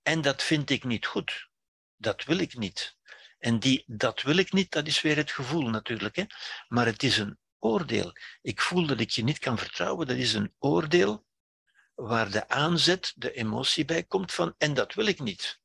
en 0.02 0.22
dat 0.22 0.44
vind 0.44 0.70
ik 0.70 0.84
niet 0.84 1.06
goed. 1.06 1.50
Dat 1.96 2.24
wil 2.24 2.38
ik 2.38 2.56
niet. 2.56 2.95
En 3.46 3.60
die, 3.60 3.84
dat 3.88 4.22
wil 4.22 4.38
ik 4.38 4.54
niet, 4.54 4.72
dat 4.72 4.88
is 4.88 5.02
weer 5.02 5.16
het 5.16 5.32
gevoel 5.32 5.70
natuurlijk. 5.70 6.16
Hè? 6.16 6.24
Maar 6.68 6.86
het 6.86 7.04
is 7.04 7.18
een 7.18 7.38
oordeel. 7.60 8.14
Ik 8.42 8.62
voel 8.62 8.88
dat 8.88 9.00
ik 9.00 9.10
je 9.10 9.24
niet 9.24 9.40
kan 9.40 9.58
vertrouwen, 9.58 10.08
dat 10.08 10.18
is 10.18 10.34
een 10.34 10.54
oordeel 10.60 11.26
waar 11.96 12.32
de 12.32 12.50
aanzet, 12.50 13.14
de 13.16 13.34
emotie 13.34 13.86
bij 13.86 14.04
komt 14.04 14.32
van 14.32 14.56
en 14.58 14.74
dat 14.74 14.94
wil 14.94 15.06
ik 15.06 15.20
niet. 15.20 15.60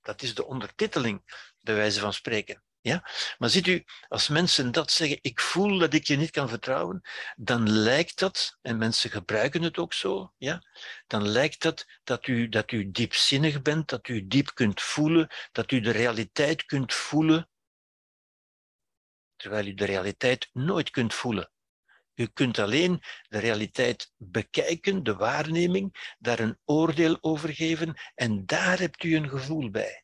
Dat 0.00 0.22
is 0.22 0.34
de 0.34 0.46
ondertiteling, 0.46 1.22
bij 1.60 1.74
wijze 1.74 2.00
van 2.00 2.12
spreken. 2.12 2.62
Ja? 2.84 3.10
Maar 3.38 3.48
ziet 3.48 3.66
u, 3.66 3.84
als 4.08 4.28
mensen 4.28 4.72
dat 4.72 4.90
zeggen, 4.90 5.18
ik 5.20 5.40
voel 5.40 5.78
dat 5.78 5.94
ik 5.94 6.06
je 6.06 6.16
niet 6.16 6.30
kan 6.30 6.48
vertrouwen, 6.48 7.00
dan 7.36 7.70
lijkt 7.70 8.18
dat, 8.18 8.58
en 8.62 8.78
mensen 8.78 9.10
gebruiken 9.10 9.62
het 9.62 9.78
ook 9.78 9.92
zo, 9.92 10.32
ja? 10.38 10.62
dan 11.06 11.28
lijkt 11.28 11.62
dat 11.62 11.86
dat 12.02 12.26
u, 12.26 12.48
dat 12.48 12.72
u 12.72 12.90
diepzinnig 12.90 13.62
bent, 13.62 13.88
dat 13.88 14.08
u 14.08 14.26
diep 14.26 14.54
kunt 14.54 14.82
voelen, 14.82 15.28
dat 15.52 15.72
u 15.72 15.80
de 15.80 15.90
realiteit 15.90 16.64
kunt 16.64 16.94
voelen, 16.94 17.48
terwijl 19.36 19.66
u 19.66 19.74
de 19.74 19.84
realiteit 19.84 20.48
nooit 20.52 20.90
kunt 20.90 21.14
voelen. 21.14 21.50
U 22.14 22.26
kunt 22.26 22.58
alleen 22.58 23.02
de 23.28 23.38
realiteit 23.38 24.12
bekijken, 24.16 25.02
de 25.02 25.14
waarneming, 25.14 26.14
daar 26.18 26.38
een 26.38 26.58
oordeel 26.64 27.18
over 27.20 27.54
geven 27.54 27.94
en 28.14 28.46
daar 28.46 28.78
hebt 28.78 29.02
u 29.02 29.16
een 29.16 29.28
gevoel 29.28 29.70
bij. 29.70 30.03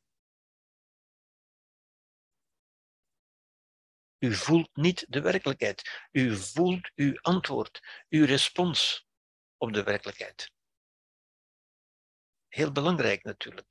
U 4.21 4.35
voelt 4.35 4.69
niet 4.73 5.05
de 5.09 5.21
werkelijkheid. 5.21 6.09
U 6.13 6.37
voelt 6.37 6.91
uw 6.95 7.19
antwoord, 7.21 7.81
uw 8.09 8.25
respons 8.25 9.07
op 9.57 9.73
de 9.73 9.83
werkelijkheid. 9.83 10.51
Heel 12.49 12.73
belangrijk 12.73 13.25
natuurlijk. 13.25 13.67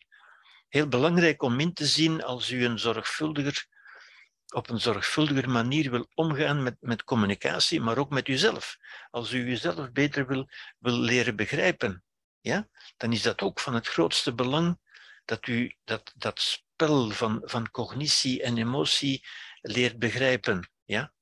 Heel 0.68 0.88
belangrijk 0.88 1.42
om 1.42 1.60
in 1.60 1.74
te 1.74 1.86
zien 1.86 2.24
als 2.24 2.50
u 2.50 2.66
een 2.66 2.80
zorgvuldiger 2.80 3.68
op 4.54 4.70
een 4.70 4.80
zorgvuldiger 4.80 5.50
manier 5.50 5.92
wil 5.92 6.08
omgaan 6.14 6.64
met, 6.64 6.76
met 6.80 7.04
communicatie, 7.04 7.82
maar 7.82 7.98
ook 7.98 8.10
met 8.10 8.28
uzelf. 8.28 8.78
Als 9.10 9.32
u 9.32 9.50
uzelf 9.50 9.92
beter 9.92 10.28
wil, 10.28 10.48
wil 10.78 10.98
leren 10.98 11.36
begrijpen, 11.36 12.04
ja, 12.42 12.68
dan 12.98 13.12
is 13.12 13.22
dat 13.22 13.42
ook 13.42 13.60
van 13.60 13.74
het 13.74 13.88
grootste 13.88 14.34
belang 14.34 14.80
dat 15.26 15.48
u 15.48 15.76
dat, 15.84 16.14
dat 16.16 16.40
spel 16.40 17.10
van, 17.10 17.42
van 17.44 17.72
cognitie 17.72 18.42
en 18.42 18.58
emotie 18.58 19.28
leert 19.61 19.99
begrijpen. 19.99 20.69
Ja? 20.84 21.14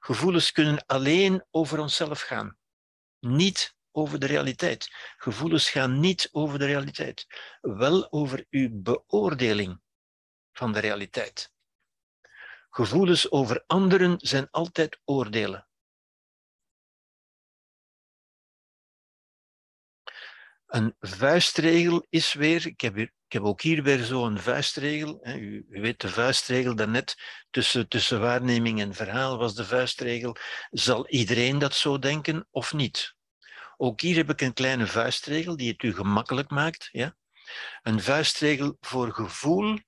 Gevoelens 0.00 0.52
kunnen 0.52 0.86
alleen 0.86 1.46
over 1.50 1.78
onszelf 1.78 2.20
gaan. 2.20 2.56
niet 3.20 3.76
over 3.92 4.18
de 4.18 4.26
realiteit. 4.26 4.90
Gevoelens 5.16 5.70
gaan 5.70 6.00
niet 6.00 6.28
over 6.32 6.58
de 6.58 6.66
realiteit, 6.66 7.26
wel 7.60 8.12
over 8.12 8.46
uw 8.50 8.68
beoordeling 8.72 9.80
van 10.52 10.72
de 10.72 10.78
realiteit. 10.78 11.52
Gevoelens 12.70 13.30
over 13.30 13.64
anderen 13.66 14.14
zijn 14.18 14.50
altijd 14.50 15.00
oordelen. 15.04 15.68
Een 20.72 20.96
vuistregel 21.00 22.06
is 22.08 22.32
weer, 22.32 22.66
ik 22.66 22.80
heb, 22.80 22.96
ik 22.96 23.12
heb 23.28 23.42
ook 23.42 23.60
hier 23.60 23.82
weer 23.82 24.04
zo'n 24.04 24.38
vuistregel. 24.38 25.18
Hè. 25.22 25.36
U, 25.36 25.66
u, 25.70 25.80
weet 25.80 26.00
de 26.00 26.08
vuistregel 26.08 26.74
daarnet, 26.74 27.16
tussen, 27.50 27.88
tussen 27.88 28.20
waarneming 28.20 28.80
en 28.80 28.94
verhaal 28.94 29.38
was 29.38 29.54
de 29.54 29.64
vuistregel. 29.64 30.36
Zal 30.70 31.08
iedereen 31.08 31.58
dat 31.58 31.74
zo 31.74 31.98
denken 31.98 32.48
of 32.50 32.72
niet? 32.72 33.14
Ook 33.76 34.00
hier 34.00 34.16
heb 34.16 34.30
ik 34.30 34.40
een 34.40 34.52
kleine 34.52 34.86
vuistregel 34.86 35.56
die 35.56 35.72
het 35.72 35.82
u 35.82 35.94
gemakkelijk 35.94 36.50
maakt. 36.50 36.88
Ja? 36.92 37.16
Een 37.82 38.00
vuistregel 38.00 38.76
voor 38.80 39.12
gevoel 39.12 39.78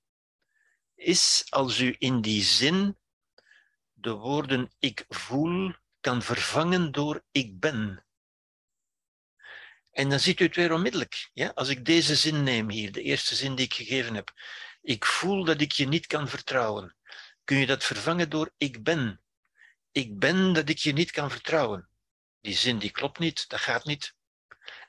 is 0.94 1.47
als 1.48 1.81
u 1.81 1.94
in 1.98 2.20
die 2.20 2.43
zin 2.43 2.98
de 3.93 4.12
woorden 4.12 4.70
ik 4.78 5.05
voel 5.09 5.74
kan 6.01 6.23
vervangen 6.23 6.93
door 6.93 7.23
ik 7.31 7.61
ben. 7.61 8.03
En 9.95 10.09
dan 10.09 10.21
ziet 10.21 10.41
u 10.41 10.45
het 10.45 10.57
weer 10.57 10.73
onmiddellijk. 10.73 11.31
Ja? 11.33 11.53
Als 11.55 11.69
ik 11.69 11.85
deze 11.85 12.16
zin 12.16 12.43
neem 12.43 12.71
hier, 12.71 12.93
de 12.93 13.03
eerste 13.03 13.35
zin 13.35 13.55
die 13.55 13.65
ik 13.65 13.75
gegeven 13.75 14.15
heb. 14.15 14.33
Ik 14.83 15.05
voel 15.05 15.45
dat 15.45 15.61
ik 15.61 15.73
je 15.73 15.87
niet 15.87 16.07
kan 16.07 16.29
vertrouwen. 16.29 16.97
Kun 17.45 17.57
je 17.57 17.66
dat 17.66 17.85
vervangen 17.85 18.31
door 18.31 18.53
ik 18.57 18.83
ben? 18.83 19.23
Ik 19.93 20.19
ben 20.19 20.53
dat 20.53 20.69
ik 20.69 20.79
je 20.79 20.93
niet 20.93 21.11
kan 21.11 21.31
vertrouwen. 21.31 21.89
Die 22.41 22.55
zin 22.55 22.79
die 22.79 22.91
klopt 22.91 23.19
niet, 23.19 23.49
dat 23.49 23.61
gaat 23.61 23.85
niet. 23.85 24.15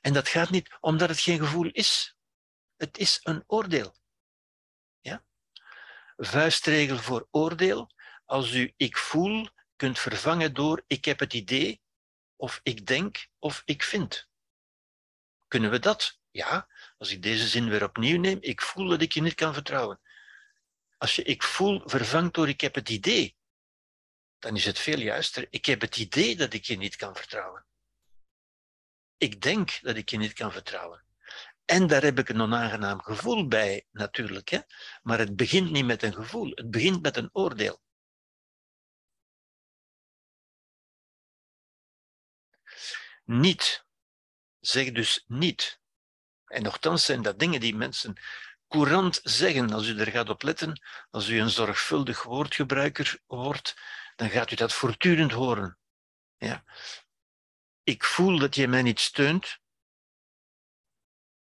En 0.01 0.13
dat 0.13 0.27
gaat 0.27 0.49
niet 0.49 0.77
omdat 0.79 1.09
het 1.09 1.19
geen 1.19 1.39
gevoel 1.39 1.69
is. 1.71 2.15
Het 2.77 2.97
is 2.97 3.19
een 3.23 3.43
oordeel. 3.47 3.95
Ja? 4.99 5.23
Vuistregel 6.17 6.97
voor 6.97 7.27
oordeel. 7.31 7.91
Als 8.25 8.53
u 8.53 8.73
ik 8.77 8.97
voel 8.97 9.49
kunt 9.75 9.99
vervangen 9.99 10.53
door 10.53 10.83
ik 10.87 11.05
heb 11.05 11.19
het 11.19 11.33
idee, 11.33 11.81
of 12.35 12.59
ik 12.63 12.85
denk, 12.85 13.27
of 13.39 13.61
ik 13.65 13.83
vind. 13.83 14.27
Kunnen 15.55 15.73
we 15.73 15.79
dat? 15.79 16.19
Ja, 16.31 16.67
als 16.97 17.11
ik 17.11 17.21
deze 17.21 17.47
zin 17.47 17.69
weer 17.69 17.83
opnieuw 17.83 18.19
neem, 18.19 18.37
ik 18.41 18.61
voel 18.61 18.87
dat 18.87 19.01
ik 19.01 19.11
je 19.11 19.21
niet 19.21 19.33
kan 19.33 19.53
vertrouwen. 19.53 19.99
Als 20.97 21.15
je 21.15 21.23
ik 21.23 21.43
voel 21.43 21.81
vervangt 21.85 22.33
door 22.33 22.49
ik 22.49 22.61
heb 22.61 22.75
het 22.75 22.89
idee, 22.89 23.37
dan 24.39 24.55
is 24.55 24.65
het 24.65 24.79
veel 24.79 24.99
juister. 24.99 25.47
Ik 25.49 25.65
heb 25.65 25.81
het 25.81 25.97
idee 25.97 26.35
dat 26.35 26.53
ik 26.53 26.65
je 26.65 26.77
niet 26.77 26.95
kan 26.95 27.15
vertrouwen. 27.15 27.65
Ik 29.17 29.41
denk 29.41 29.79
dat 29.81 29.95
ik 29.95 30.09
je 30.09 30.17
niet 30.17 30.33
kan 30.33 30.51
vertrouwen. 30.51 31.05
En 31.65 31.87
daar 31.87 32.01
heb 32.01 32.19
ik 32.19 32.29
een 32.29 32.41
onaangenaam 32.41 33.01
gevoel 33.01 33.47
bij, 33.47 33.87
natuurlijk. 33.91 34.49
Hè? 34.49 34.59
Maar 35.01 35.19
het 35.19 35.35
begint 35.35 35.71
niet 35.71 35.85
met 35.85 36.03
een 36.03 36.13
gevoel, 36.13 36.51
het 36.55 36.71
begint 36.71 37.01
met 37.01 37.17
een 37.17 37.29
oordeel. 37.33 37.81
Niet 43.23 43.84
Zeg 44.67 44.91
dus 44.91 45.23
niet. 45.27 45.79
En 46.45 46.63
nogthans 46.63 47.05
zijn 47.05 47.21
dat 47.21 47.39
dingen 47.39 47.59
die 47.59 47.75
mensen 47.75 48.17
courant 48.67 49.19
zeggen. 49.23 49.73
Als 49.73 49.87
u 49.87 49.99
er 49.99 50.11
gaat 50.11 50.29
op 50.29 50.41
letten, 50.41 50.81
als 51.09 51.27
u 51.27 51.39
een 51.39 51.49
zorgvuldig 51.49 52.23
woordgebruiker 52.23 53.19
wordt, 53.25 53.75
dan 54.15 54.29
gaat 54.29 54.51
u 54.51 54.55
dat 54.55 54.73
voortdurend 54.73 55.31
horen. 55.31 55.77
Ja. 56.37 56.63
Ik 57.83 58.03
voel 58.03 58.39
dat 58.39 58.55
je 58.55 58.67
mij 58.67 58.81
niet 58.81 58.99
steunt. 58.99 59.59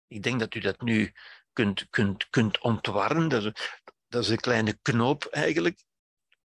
Ik 0.06 0.22
denk 0.22 0.40
dat 0.40 0.54
u 0.54 0.60
dat 0.60 0.80
nu 0.80 1.12
kunt, 1.52 1.88
kunt, 1.90 2.28
kunt 2.30 2.58
ontwarren. 2.58 3.28
Dat 3.28 3.44
is, 3.44 3.80
dat 4.08 4.22
is 4.22 4.28
een 4.28 4.40
kleine 4.40 4.78
knoop 4.82 5.24
eigenlijk. 5.24 5.84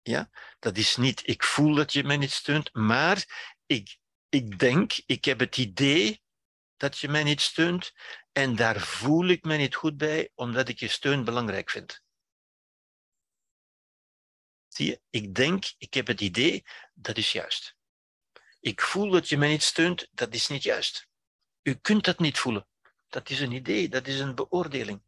Ja? 0.02 0.30
Dat 0.58 0.76
is 0.76 0.96
niet 0.96 1.28
ik 1.28 1.44
voel 1.44 1.74
dat 1.74 1.92
je 1.92 2.04
mij 2.04 2.16
niet 2.16 2.32
steunt, 2.32 2.74
maar 2.74 3.24
ik, 3.66 3.98
ik 4.28 4.58
denk, 4.58 4.92
ik 5.06 5.24
heb 5.24 5.38
het 5.38 5.56
idee 5.56 6.21
dat 6.82 6.98
je 6.98 7.08
mij 7.08 7.22
niet 7.22 7.40
steunt 7.40 7.92
en 8.32 8.56
daar 8.56 8.80
voel 8.80 9.28
ik 9.28 9.44
me 9.44 9.56
niet 9.56 9.74
goed 9.74 9.96
bij, 9.96 10.30
omdat 10.34 10.68
ik 10.68 10.78
je 10.78 10.88
steun 10.88 11.24
belangrijk 11.24 11.70
vind. 11.70 12.02
Zie 14.68 14.86
je, 14.86 15.00
ik 15.10 15.34
denk, 15.34 15.64
ik 15.78 15.94
heb 15.94 16.06
het 16.06 16.20
idee, 16.20 16.64
dat 16.94 17.16
is 17.16 17.32
juist. 17.32 17.76
Ik 18.60 18.80
voel 18.80 19.10
dat 19.10 19.28
je 19.28 19.38
mij 19.38 19.48
niet 19.48 19.62
steunt, 19.62 20.08
dat 20.12 20.34
is 20.34 20.48
niet 20.48 20.62
juist. 20.62 21.08
U 21.62 21.74
kunt 21.74 22.04
dat 22.04 22.18
niet 22.18 22.38
voelen. 22.38 22.66
Dat 23.08 23.30
is 23.30 23.40
een 23.40 23.52
idee, 23.52 23.88
dat 23.88 24.06
is 24.06 24.20
een 24.20 24.34
beoordeling. 24.34 25.02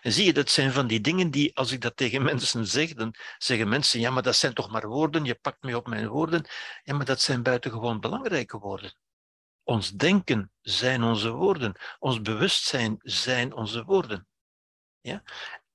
En 0.00 0.12
zie 0.12 0.24
je, 0.24 0.32
dat 0.32 0.50
zijn 0.50 0.72
van 0.72 0.86
die 0.86 1.00
dingen 1.00 1.30
die, 1.30 1.56
als 1.56 1.72
ik 1.72 1.80
dat 1.80 1.96
tegen 1.96 2.22
mensen 2.30 2.66
zeg, 2.66 2.94
dan 2.94 3.14
zeggen 3.38 3.68
mensen, 3.68 4.00
ja, 4.00 4.10
maar 4.10 4.22
dat 4.22 4.36
zijn 4.36 4.54
toch 4.54 4.70
maar 4.70 4.88
woorden, 4.88 5.24
je 5.24 5.34
pakt 5.34 5.62
me 5.62 5.76
op 5.76 5.86
mijn 5.86 6.08
woorden. 6.08 6.46
Ja, 6.82 6.94
maar 6.94 7.06
dat 7.06 7.20
zijn 7.20 7.42
buitengewoon 7.42 8.00
belangrijke 8.00 8.58
woorden. 8.58 8.94
Ons 9.62 9.90
denken 9.90 10.52
zijn 10.60 11.02
onze 11.02 11.30
woorden. 11.30 11.74
Ons 11.98 12.22
bewustzijn 12.22 12.96
zijn 13.02 13.52
onze 13.52 13.84
woorden. 13.84 14.28
Ja? 15.00 15.22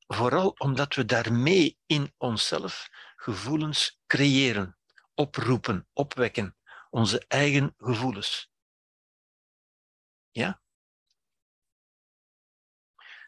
Vooral 0.07 0.49
omdat 0.49 0.95
we 0.95 1.05
daarmee 1.05 1.77
in 1.85 2.13
onszelf 2.17 2.89
gevoelens 3.15 3.99
creëren, 4.07 4.77
oproepen, 5.13 5.87
opwekken. 5.93 6.57
Onze 6.89 7.25
eigen 7.27 7.73
gevoelens. 7.77 8.49
Ja? 10.31 10.61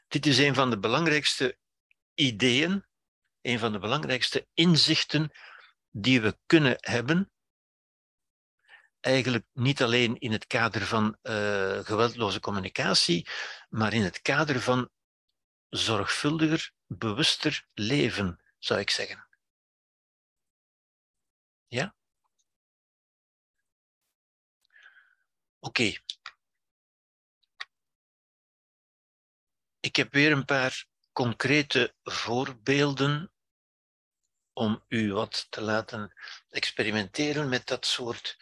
Dit 0.08 0.26
is 0.26 0.38
een 0.38 0.56
van 0.56 0.70
de 0.70 0.80
belangrijkste 0.80 1.58
ideeën, 2.14 2.86
een 3.42 3.60
van 3.60 3.72
de 3.72 3.80
belangrijkste 3.80 4.48
inzichten 4.54 5.32
die 5.90 6.22
we 6.22 6.38
kunnen 6.46 6.76
hebben 6.80 7.32
eigenlijk 9.08 9.46
niet 9.54 9.82
alleen 9.82 10.18
in 10.20 10.32
het 10.32 10.48
kader 10.48 10.86
van 10.86 11.18
uh, 11.24 11.80
geweldloze 11.86 12.40
communicatie, 12.40 13.28
maar 13.70 13.94
in 13.94 14.02
het 14.02 14.22
kader 14.22 14.62
van 14.62 14.90
zorgvuldiger, 15.70 16.72
bewuster 16.86 17.68
leven, 17.74 18.42
zou 18.60 18.80
ik 18.80 18.90
zeggen. 18.90 19.28
Ja? 21.68 21.96
Oké. 25.60 25.94
Ik 29.80 29.96
heb 29.96 30.14
weer 30.14 30.32
een 30.32 30.46
paar 30.46 30.86
concrete 31.12 31.96
voorbeelden 32.04 33.32
om 34.54 34.84
u 34.88 35.14
wat 35.14 35.48
te 35.50 35.62
laten 35.62 36.14
experimenteren 36.50 37.50
met 37.50 37.68
dat 37.68 37.86
soort 37.86 38.38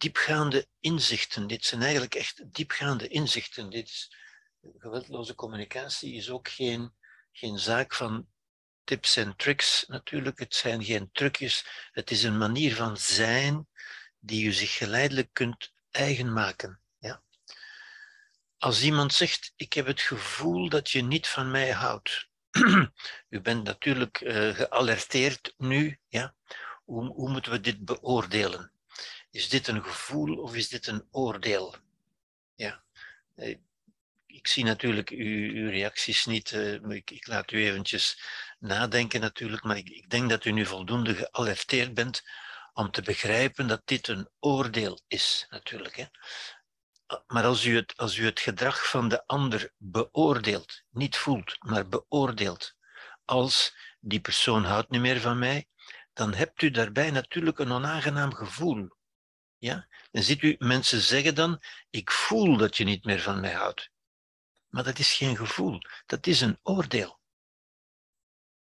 diepgaande 0.00 0.66
inzichten. 0.80 1.46
Dit 1.46 1.64
zijn 1.64 1.82
eigenlijk 1.82 2.14
echt 2.14 2.54
diepgaande 2.54 3.08
inzichten. 3.08 3.70
Dit 3.70 4.08
geweldloze 4.78 5.34
communicatie 5.34 6.14
is 6.14 6.30
ook 6.30 6.48
geen, 6.48 6.94
geen 7.32 7.58
zaak 7.58 7.94
van 7.94 8.28
tips 8.84 9.16
en 9.16 9.36
tricks 9.36 9.84
natuurlijk. 9.86 10.38
Het 10.38 10.54
zijn 10.54 10.84
geen 10.84 11.10
trucjes. 11.12 11.66
Het 11.92 12.10
is 12.10 12.22
een 12.22 12.38
manier 12.38 12.74
van 12.74 12.96
zijn 12.96 13.68
die 14.18 14.46
u 14.46 14.52
zich 14.52 14.76
geleidelijk 14.76 15.28
kunt 15.32 15.72
eigen 15.90 16.32
maken. 16.32 16.80
Ja? 16.98 17.22
Als 18.58 18.82
iemand 18.82 19.12
zegt, 19.12 19.52
ik 19.56 19.72
heb 19.72 19.86
het 19.86 20.00
gevoel 20.00 20.68
dat 20.68 20.90
je 20.90 21.02
niet 21.02 21.28
van 21.28 21.50
mij 21.50 21.70
houdt. 21.70 22.28
u 23.28 23.40
bent 23.40 23.64
natuurlijk 23.64 24.20
uh, 24.20 24.54
gealerteerd 24.54 25.54
nu. 25.56 25.98
Ja? 26.08 26.34
Hoe, 26.84 27.06
hoe 27.06 27.30
moeten 27.30 27.52
we 27.52 27.60
dit 27.60 27.84
beoordelen? 27.84 28.72
Is 29.30 29.48
dit 29.48 29.66
een 29.66 29.84
gevoel 29.84 30.36
of 30.36 30.54
is 30.54 30.68
dit 30.68 30.86
een 30.86 31.06
oordeel? 31.10 31.74
Ja. 32.54 32.82
Eh, 33.34 33.56
ik 34.26 34.48
zie 34.48 34.64
natuurlijk 34.64 35.08
uw, 35.08 35.70
reacties 35.70 36.26
niet. 36.26 36.50
Uh, 36.50 36.96
ik, 37.04 37.26
laat 37.26 37.50
u 37.50 37.64
eventjes 37.64 38.22
nadenken 38.58 39.20
natuurlijk, 39.20 39.62
maar 39.62 39.76
ik, 39.76 39.88
ik 39.88 40.10
denk 40.10 40.30
dat 40.30 40.44
u 40.44 40.50
nu 40.50 40.66
voldoende 40.66 41.14
gealerteerd 41.14 41.94
bent 41.94 42.22
om 42.72 42.90
te 42.90 43.02
begrijpen 43.02 43.66
dat 43.66 43.82
dit 43.84 44.08
een 44.08 44.28
oordeel 44.38 45.00
is, 45.06 45.46
natuurlijk. 45.48 45.96
Hè. 45.96 46.04
Maar 47.26 47.44
als 47.44 47.64
u, 47.64 47.76
het, 47.76 47.96
als 47.96 48.16
u 48.16 48.24
het 48.24 48.40
gedrag 48.40 48.88
van 48.88 49.08
de 49.08 49.26
ander 49.26 49.72
beoordeelt, 49.76 50.82
niet 50.90 51.16
voelt, 51.16 51.56
maar 51.58 51.88
beoordeelt, 51.88 52.74
als 53.24 53.76
die 54.00 54.20
persoon 54.20 54.64
houdt 54.64 54.90
niet 54.90 55.00
meer 55.00 55.20
van 55.20 55.38
mij, 55.38 55.68
dan 56.12 56.34
hebt 56.34 56.62
u 56.62 56.70
daarbij 56.70 57.10
natuurlijk 57.10 57.58
een 57.58 57.72
onaangenaam 57.72 58.34
gevoel. 58.34 58.98
Ja? 59.60 59.88
Dan 60.10 60.22
ziet 60.22 60.42
u, 60.42 60.56
mensen 60.58 61.00
zeggen 61.00 61.34
dan, 61.34 61.62
ik 61.90 62.10
voel 62.10 62.56
dat 62.56 62.76
je 62.76 62.84
niet 62.84 63.04
meer 63.04 63.20
van 63.20 63.40
mij 63.40 63.52
houdt. 63.52 63.90
Maar 64.68 64.84
dat 64.84 64.98
is 64.98 65.12
geen 65.12 65.36
gevoel, 65.36 65.80
dat 66.06 66.26
is 66.26 66.40
een 66.40 66.58
oordeel. 66.62 67.20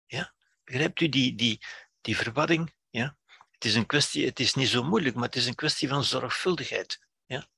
Ja? 0.07 0.35
Begrijpt 0.65 1.01
u 1.01 1.09
die, 1.09 1.35
die, 1.35 1.65
die 2.01 2.17
verwarring? 2.17 2.75
Ja? 2.89 3.17
Het 3.51 3.65
is 3.65 3.75
een 3.75 3.87
kwestie, 3.87 4.27
het 4.27 4.41
is 4.41 4.55
niet 4.55 4.69
zo 4.69 4.83
moeilijk, 4.83 5.15
maar 5.15 5.25
het 5.25 5.37
is 5.37 5.47
een 5.47 5.55
kwestie 5.55 5.89
van 5.89 6.05
zorgvuldigheid. 6.05 7.07
Ja? 7.27 7.49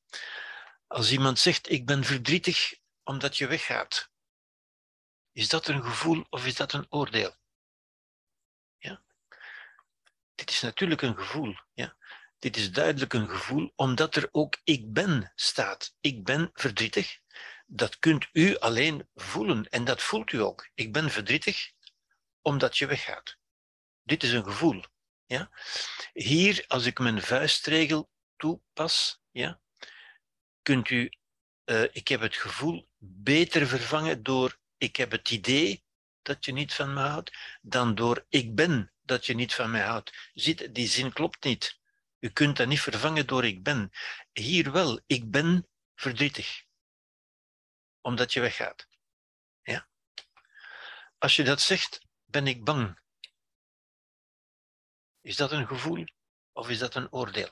Als 0.87 1.13
iemand 1.13 1.39
zegt, 1.39 1.71
ik 1.71 1.87
ben 1.87 2.05
verdrietig 2.05 2.75
omdat 3.03 3.37
je 3.37 3.47
weggaat, 3.47 4.11
is 5.33 5.49
dat 5.49 5.69
een 5.69 5.85
gevoel 5.85 6.27
of 6.31 6.47
is 6.47 6.57
dat 6.57 6.73
een 6.73 6.87
oordeel? 6.89 7.37
Ja? 8.77 9.03
Dit 10.35 10.51
is 10.51 10.61
natuurlijk 10.61 11.03
een 11.03 11.17
gevoel. 11.17 11.55
Ja? 11.73 11.97
Dit 12.43 12.56
is 12.56 12.73
duidelijk 12.73 13.12
een 13.12 13.28
gevoel, 13.28 13.73
omdat 13.77 14.14
er 14.14 14.28
ook 14.31 14.60
ik 14.64 14.93
ben 14.93 15.32
staat. 15.35 15.94
Ik 16.01 16.24
ben 16.24 16.51
verdrietig. 16.52 17.19
Dat 17.66 17.98
kunt 17.98 18.28
u 18.32 18.59
alleen 18.59 19.09
voelen 19.14 19.69
en 19.69 19.85
dat 19.85 20.02
voelt 20.02 20.32
u 20.32 20.40
ook. 20.40 20.70
Ik 20.74 20.93
ben 20.93 21.10
verdrietig 21.10 21.73
omdat 22.40 22.78
je 22.78 22.86
weggaat. 22.86 23.36
Dit 24.02 24.23
is 24.23 24.32
een 24.32 24.44
gevoel. 24.44 24.85
Ja? 25.27 25.51
Hier, 26.12 26.64
als 26.69 26.86
ik 26.86 26.98
mijn 26.98 27.23
vuistregel 27.23 28.10
toepas, 28.36 29.20
ja, 29.31 29.60
kunt 30.62 30.90
u, 30.90 31.12
uh, 31.64 31.82
ik 31.82 32.09
heb 32.09 32.20
het 32.20 32.36
gevoel, 32.36 32.89
beter 32.98 33.66
vervangen 33.66 34.23
door 34.23 34.59
ik 34.77 34.97
heb 34.97 35.10
het 35.10 35.31
idee 35.31 35.85
dat 36.23 36.44
je 36.44 36.52
niet 36.52 36.74
van 36.74 36.94
me 36.94 37.01
houdt, 37.01 37.59
dan 37.60 37.94
door 37.94 38.27
ik 38.28 38.55
ben 38.55 38.93
dat 39.02 39.27
je 39.27 39.35
niet 39.35 39.55
van 39.55 39.70
mij 39.70 39.82
houdt. 39.82 40.31
Ziet, 40.35 40.74
die 40.74 40.89
zin 40.89 41.12
klopt 41.12 41.44
niet. 41.44 41.81
U 42.23 42.31
kunt 42.31 42.57
dat 42.57 42.69
niet 42.69 42.81
vervangen 42.81 43.27
door 43.27 43.44
ik 43.44 43.62
ben. 43.62 43.90
Hier 44.32 44.73
wel, 44.73 45.01
ik 45.07 45.31
ben 45.31 45.69
verdrietig. 45.94 46.65
Omdat 48.01 48.32
je 48.32 48.40
weggaat. 48.40 48.86
Ja? 49.62 49.89
Als 51.19 51.36
je 51.36 51.43
dat 51.43 51.61
zegt, 51.61 52.01
ben 52.24 52.47
ik 52.47 52.65
bang. 52.65 53.01
Is 55.20 55.36
dat 55.36 55.53
een 55.53 55.66
gevoel 55.66 56.05
of 56.53 56.70
is 56.70 56.78
dat 56.78 56.94
een 56.94 57.12
oordeel? 57.12 57.51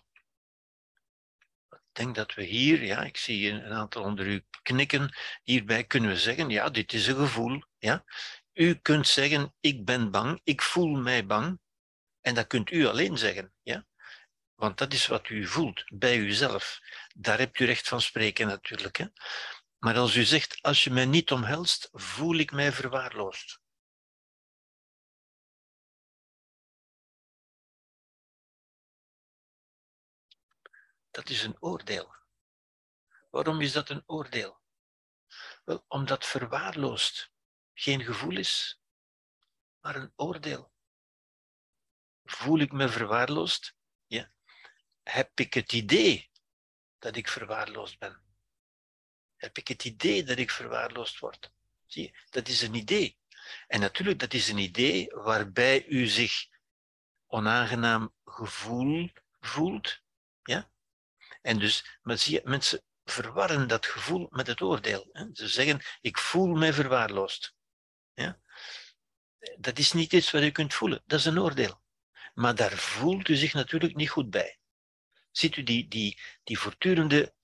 Ik 1.70 1.92
denk 1.92 2.14
dat 2.14 2.34
we 2.34 2.42
hier, 2.42 2.84
ja, 2.84 3.02
ik 3.02 3.16
zie 3.16 3.50
een 3.50 3.72
aantal 3.72 4.02
onder 4.02 4.26
u 4.26 4.44
knikken, 4.62 5.16
hierbij 5.42 5.84
kunnen 5.84 6.10
we 6.10 6.16
zeggen, 6.16 6.50
ja, 6.50 6.68
dit 6.68 6.92
is 6.92 7.06
een 7.06 7.16
gevoel. 7.16 7.62
Ja. 7.78 8.04
U 8.52 8.74
kunt 8.74 9.08
zeggen, 9.08 9.54
ik 9.60 9.84
ben 9.84 10.10
bang, 10.10 10.40
ik 10.44 10.62
voel 10.62 11.00
mij 11.00 11.26
bang. 11.26 11.60
En 12.20 12.34
dat 12.34 12.46
kunt 12.46 12.70
u 12.70 12.86
alleen 12.86 13.18
zeggen. 13.18 13.52
Ja. 13.62 13.88
Want 14.60 14.78
dat 14.78 14.92
is 14.92 15.06
wat 15.06 15.28
u 15.28 15.46
voelt 15.46 15.84
bij 15.86 16.16
uzelf. 16.16 16.80
Daar 17.14 17.38
hebt 17.38 17.58
u 17.58 17.64
recht 17.64 17.88
van 17.88 18.00
spreken 18.00 18.46
natuurlijk. 18.46 18.96
Hè? 18.96 19.06
Maar 19.78 19.96
als 19.96 20.16
u 20.16 20.24
zegt, 20.24 20.62
als 20.62 20.84
je 20.84 20.90
mij 20.90 21.04
niet 21.06 21.30
omhelst, 21.30 21.88
voel 21.92 22.36
ik 22.36 22.52
mij 22.52 22.72
verwaarloosd. 22.72 23.60
Dat 31.10 31.28
is 31.28 31.42
een 31.42 31.62
oordeel. 31.62 32.14
Waarom 33.30 33.60
is 33.60 33.72
dat 33.72 33.88
een 33.88 34.02
oordeel? 34.06 34.60
Wel, 35.64 35.84
omdat 35.88 36.26
verwaarloosd 36.26 37.32
geen 37.74 38.04
gevoel 38.04 38.36
is, 38.36 38.80
maar 39.80 39.96
een 39.96 40.12
oordeel. 40.16 40.72
Voel 42.24 42.58
ik 42.58 42.72
me 42.72 42.88
verwaarloosd? 42.88 43.78
Heb 45.10 45.40
ik 45.40 45.54
het 45.54 45.72
idee 45.72 46.30
dat 46.98 47.16
ik 47.16 47.28
verwaarloosd 47.28 47.98
ben? 47.98 48.20
Heb 49.36 49.58
ik 49.58 49.68
het 49.68 49.84
idee 49.84 50.24
dat 50.24 50.38
ik 50.38 50.50
verwaarloosd 50.50 51.18
word? 51.18 51.52
Zie 51.86 52.02
je, 52.02 52.18
dat 52.28 52.48
is 52.48 52.62
een 52.62 52.74
idee. 52.74 53.18
En 53.66 53.80
natuurlijk, 53.80 54.18
dat 54.18 54.32
is 54.32 54.48
een 54.48 54.58
idee 54.58 55.10
waarbij 55.10 55.86
u 55.86 56.06
zich 56.06 56.46
onaangenaam 57.26 58.14
gevoel 58.24 59.10
voelt. 59.40 60.00
Ja? 60.42 60.70
En 61.42 61.58
dus, 61.58 61.98
maar 62.02 62.18
zie 62.18 62.34
je, 62.34 62.40
mensen 62.44 62.82
verwarren 63.04 63.68
dat 63.68 63.86
gevoel 63.86 64.26
met 64.30 64.46
het 64.46 64.60
oordeel. 64.60 65.08
Hè? 65.12 65.24
Ze 65.32 65.48
zeggen, 65.48 65.80
ik 66.00 66.18
voel 66.18 66.54
mij 66.54 66.72
verwaarloosd. 66.72 67.54
Ja? 68.14 68.40
Dat 69.58 69.78
is 69.78 69.92
niet 69.92 70.12
iets 70.12 70.30
wat 70.30 70.42
je 70.42 70.50
kunt 70.50 70.74
voelen, 70.74 71.02
dat 71.06 71.18
is 71.18 71.24
een 71.24 71.40
oordeel. 71.40 71.82
Maar 72.34 72.54
daar 72.54 72.76
voelt 72.76 73.28
u 73.28 73.36
zich 73.36 73.52
natuurlijk 73.52 73.94
niet 73.94 74.10
goed 74.10 74.30
bij. 74.30 74.59
Ziet 75.30 75.56
u 75.56 75.62
die, 75.62 75.88
die, 75.88 76.20
die 76.44 76.58
voortdurende 76.58 77.34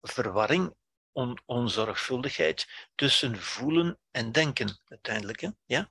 verwarring, 0.00 0.74
on, 1.12 1.38
onzorgvuldigheid 1.46 2.88
tussen 2.94 3.38
voelen 3.38 3.98
en 4.10 4.32
denken 4.32 4.80
uiteindelijk. 4.84 5.40
Hè? 5.40 5.48
Ja? 5.64 5.90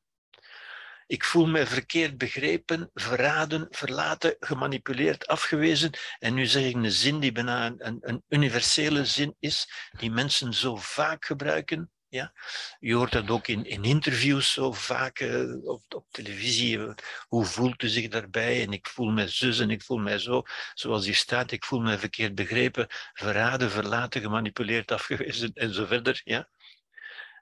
Ik 1.07 1.23
voel 1.23 1.45
me 1.45 1.65
verkeerd 1.65 2.17
begrepen, 2.17 2.89
verraden, 2.93 3.67
verlaten, 3.69 4.35
gemanipuleerd, 4.39 5.27
afgewezen. 5.27 5.91
En 6.19 6.33
nu 6.33 6.45
zeg 6.45 6.63
ik 6.63 6.75
een 6.75 6.91
zin 6.91 7.19
die 7.19 7.31
bijna 7.31 7.65
een, 7.77 7.97
een, 7.99 8.23
universele 8.27 9.05
zin 9.05 9.35
is, 9.39 9.89
die 9.97 10.11
mensen 10.11 10.53
zo 10.53 10.75
vaak 10.75 11.25
gebruiken. 11.25 11.91
Ja? 12.09 12.33
Je 12.79 12.93
hoort 12.93 13.11
dat 13.11 13.29
ook 13.29 13.47
in, 13.47 13.65
in 13.65 13.83
interviews 13.83 14.51
zo 14.51 14.71
vaak 14.71 15.19
uh, 15.19 15.67
op, 15.67 15.83
op 15.95 16.05
televisie. 16.11 16.93
Hoe 17.27 17.45
voelt 17.45 17.83
u 17.83 17.87
zich 17.87 18.07
daarbij? 18.07 18.61
En 18.61 18.71
ik 18.71 18.87
voel 18.87 19.11
me 19.11 19.27
zus 19.27 19.59
en 19.59 19.69
ik 19.69 19.83
voel 19.83 19.97
mij 19.97 20.19
zo. 20.19 20.43
Zoals 20.73 21.05
hier 21.05 21.15
staat, 21.15 21.51
ik 21.51 21.65
voel 21.65 21.79
me 21.79 21.97
verkeerd 21.97 22.35
begrepen, 22.35 22.87
verraden, 23.13 23.71
verlaten, 23.71 24.21
gemanipuleerd, 24.21 24.91
afgewezen 24.91 25.53
en 25.53 25.73
zo 25.73 25.85
verder. 25.85 26.21
Ja? 26.23 26.49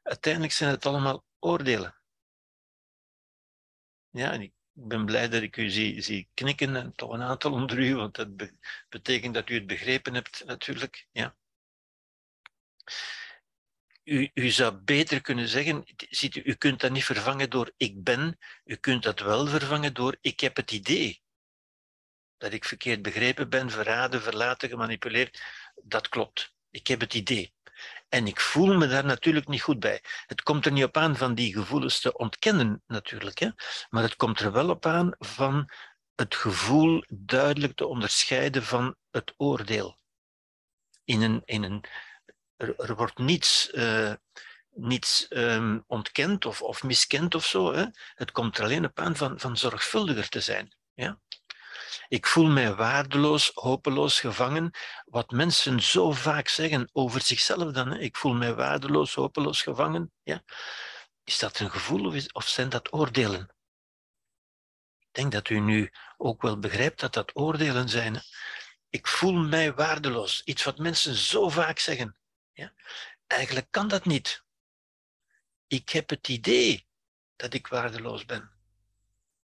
Uiteindelijk 0.04 0.54
zijn 0.54 0.70
het 0.70 0.86
allemaal 0.86 1.26
oordelen. 1.40 1.96
Ja, 4.10 4.32
en 4.32 4.42
ik 4.42 4.54
ben 4.72 5.06
blij 5.06 5.30
dat 5.30 5.42
ik 5.42 5.58
u 5.58 5.70
zie, 5.70 6.02
zie 6.02 6.30
knikken 6.34 6.76
en 6.76 6.96
toch 6.96 7.12
een 7.12 7.22
aantal 7.22 7.52
onder 7.52 7.80
u, 7.80 7.96
want 7.96 8.16
dat 8.16 8.30
betekent 8.90 9.34
dat 9.34 9.50
u 9.50 9.54
het 9.54 9.68
begrepen 9.68 10.14
hebt 10.14 10.46
natuurlijk. 10.46 11.08
Ja. 11.12 11.36
U, 14.06 14.32
u 14.34 14.50
zou 14.50 14.76
beter 14.76 15.22
kunnen 15.22 15.48
zeggen, 15.48 15.84
ziet 16.10 16.36
u, 16.36 16.42
u 16.44 16.54
kunt 16.54 16.80
dat 16.80 16.92
niet 16.92 17.06
vervangen 17.06 17.50
door 17.50 17.74
ik 17.78 18.04
ben, 18.04 18.38
u 18.66 18.76
kunt 18.76 19.04
dat 19.04 19.20
wel 19.20 19.48
vervangen 19.48 19.94
door 19.94 20.18
ik 20.22 20.40
heb 20.40 20.56
het 20.56 20.72
idee. 20.72 21.22
Dat 22.38 22.54
ik 22.54 22.66
verkeerd 22.66 23.02
begrepen 23.02 23.50
ben, 23.50 23.70
verraden, 23.70 24.22
verlaten, 24.22 24.70
gemanipuleerd, 24.70 25.42
dat 25.84 26.10
klopt. 26.10 26.54
Ik 26.70 26.88
heb 26.88 27.00
het 27.00 27.14
idee. 27.14 27.54
En 28.10 28.28
ik 28.28 28.40
voel 28.40 28.78
me 28.78 28.88
daar 28.88 29.06
natuurlijk 29.06 29.48
niet 29.48 29.62
goed 29.62 29.80
bij. 29.80 30.04
Het 30.26 30.42
komt 30.42 30.66
er 30.66 30.72
niet 30.72 30.84
op 30.84 30.98
aan 30.98 31.16
van 31.16 31.36
die 31.36 31.54
gevoelens 31.54 32.00
te 32.00 32.18
ontkennen, 32.18 32.84
natuurlijk. 32.88 33.40
Hè? 33.40 33.50
Maar 33.90 34.04
het 34.04 34.16
komt 34.16 34.40
er 34.40 34.52
wel 34.52 34.70
op 34.70 34.86
aan 34.86 35.16
van 35.20 35.70
het 36.16 36.36
gevoel 36.36 37.04
duidelijk 37.08 37.76
te 37.76 37.88
onderscheiden 37.88 38.64
van 38.64 38.96
het 39.12 39.34
oordeel. 39.38 40.00
In 41.04 41.22
een, 41.22 41.42
in 41.46 41.64
een, 41.64 41.86
er, 42.58 42.96
wordt 42.96 43.18
niets, 43.18 43.70
uh, 43.74 44.14
niets 44.70 45.26
um, 45.30 45.84
ontkend 45.88 46.46
of, 46.46 46.62
of 46.62 46.84
miskend 46.84 47.36
of 47.36 47.46
zo. 47.46 47.74
Hè? 47.74 47.86
Het 48.14 48.32
komt 48.32 48.58
er 48.58 48.64
alleen 48.64 48.86
op 48.86 49.00
aan 49.00 49.16
van, 49.16 49.40
van 49.40 49.58
zorgvuldiger 49.58 50.30
te 50.30 50.40
zijn. 50.40 50.76
Ja? 50.94 51.20
Ik 52.08 52.26
voel 52.26 52.48
mij 52.48 52.76
waardeloos, 52.76 53.52
hopeloos, 53.54 54.20
gevangen. 54.20 54.72
Wat 55.06 55.32
mensen 55.32 55.82
zo 55.82 56.12
vaak 56.12 56.48
zeggen 56.48 56.90
over 56.92 57.22
zichzelf 57.22 57.72
dan. 57.72 57.92
Hè? 57.92 58.00
Ik 58.00 58.16
voel 58.16 58.34
mij 58.34 58.54
waardeloos, 58.54 59.14
hopeloos, 59.14 59.62
gevangen. 59.62 60.12
Ja? 60.24 60.44
Is 61.24 61.40
dat 61.40 61.60
een 61.60 61.72
gevoel 61.72 62.14
of, 62.32 62.48
zijn 62.48 62.70
dat 62.70 62.94
oordelen? 62.94 63.50
Ik 65.00 65.22
denk 65.22 65.32
dat 65.32 65.50
u 65.50 65.60
nu 65.60 65.92
ook 66.18 66.42
wel 66.42 66.60
begrijpt 66.60 67.00
dat 67.00 67.14
dat 67.14 67.36
oordelen 67.36 67.90
zijn. 67.90 68.22
Ik 68.90 69.08
voel 69.08 69.34
mij 69.34 69.74
waardeloos. 69.74 70.42
Iets 70.44 70.64
wat 70.64 70.78
mensen 70.78 71.16
zo 71.16 71.50
vaak 71.50 71.80
zeggen. 71.80 72.18
Ja? 72.56 72.74
Eigenlijk 73.28 73.68
kan 73.70 73.88
dat 73.88 74.06
niet. 74.06 74.44
Ik 75.68 75.90
heb 75.90 76.10
het 76.10 76.28
idee 76.28 76.88
dat 77.36 77.54
ik 77.54 77.68
waardeloos 77.68 78.26
ben. 78.26 78.52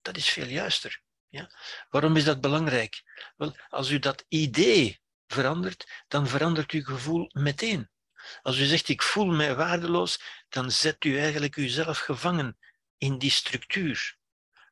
Dat 0.02 0.18
is 0.18 0.30
veel 0.30 0.48
juister. 0.48 1.02
Ja? 1.30 1.52
Waarom 1.90 2.16
is 2.16 2.24
dat 2.24 2.42
belangrijk? 2.42 3.04
Wel, 3.38 3.56
als 3.70 3.90
u 3.90 4.00
dat 4.00 4.26
idee 4.28 5.02
verandert, 5.28 6.04
dan 6.08 6.28
verandert 6.28 6.72
uw 6.72 6.84
gevoel 6.84 7.30
meteen. 7.34 7.90
Als 8.42 8.58
u 8.58 8.66
zegt 8.66 8.90
ik 8.90 9.02
voel 9.02 9.26
mij 9.26 9.56
waardeloos, 9.56 10.44
dan 10.50 10.72
zet 10.72 11.04
u 11.04 11.20
eigenlijk 11.20 11.56
uzelf 11.56 11.98
gevangen 11.98 12.58
in 12.98 13.18
die 13.18 13.32
structuur. 13.32 14.18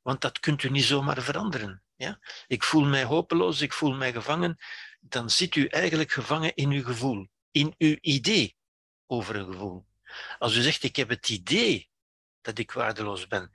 Want 0.02 0.22
dat 0.22 0.40
kunt 0.40 0.64
u 0.64 0.70
niet 0.70 0.84
zomaar 0.84 1.22
veranderen. 1.22 1.84
Ja? 1.96 2.20
Ik 2.48 2.64
voel 2.64 2.86
mij 2.86 3.04
hopeloos, 3.04 3.62
ik 3.62 3.74
voel 3.74 3.94
mij 3.94 4.12
gevangen. 4.12 4.58
Dan 5.00 5.30
zit 5.30 5.56
u 5.56 5.66
eigenlijk 5.66 6.12
gevangen 6.12 6.56
in 6.56 6.72
uw 6.72 6.84
gevoel, 6.84 7.30
in 7.52 7.76
uw 7.78 7.98
idee 8.02 8.56
over 9.08 9.36
een 9.36 9.52
gevoel. 9.52 9.86
Als 10.38 10.56
u 10.56 10.62
zegt 10.62 10.84
ik 10.84 10.96
heb 10.96 11.10
het 11.10 11.30
idee 11.30 11.90
dat 12.42 12.58
ik 12.58 12.72
waardeloos 12.72 13.28
ben, 13.28 13.52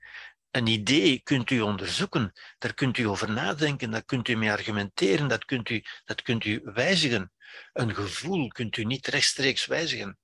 een 0.50 0.66
idee 0.66 1.20
kunt 1.22 1.50
u 1.50 1.60
onderzoeken, 1.60 2.32
daar 2.58 2.74
kunt 2.74 2.98
u 2.98 3.04
over 3.04 3.30
nadenken, 3.30 3.90
daar 3.90 4.04
kunt 4.04 4.28
u 4.28 4.34
mee 4.34 4.50
argumenteren, 4.50 5.28
dat 5.28 5.44
kunt 5.44 5.68
u, 5.68 5.84
dat 6.04 6.22
kunt 6.22 6.44
u 6.44 6.60
wijzigen. 6.64 7.32
Een 7.72 7.94
gevoel 7.94 8.48
kunt 8.48 8.76
u 8.76 8.84
niet 8.84 9.06
rechtstreeks 9.06 9.66
wijzigen. 9.66 10.18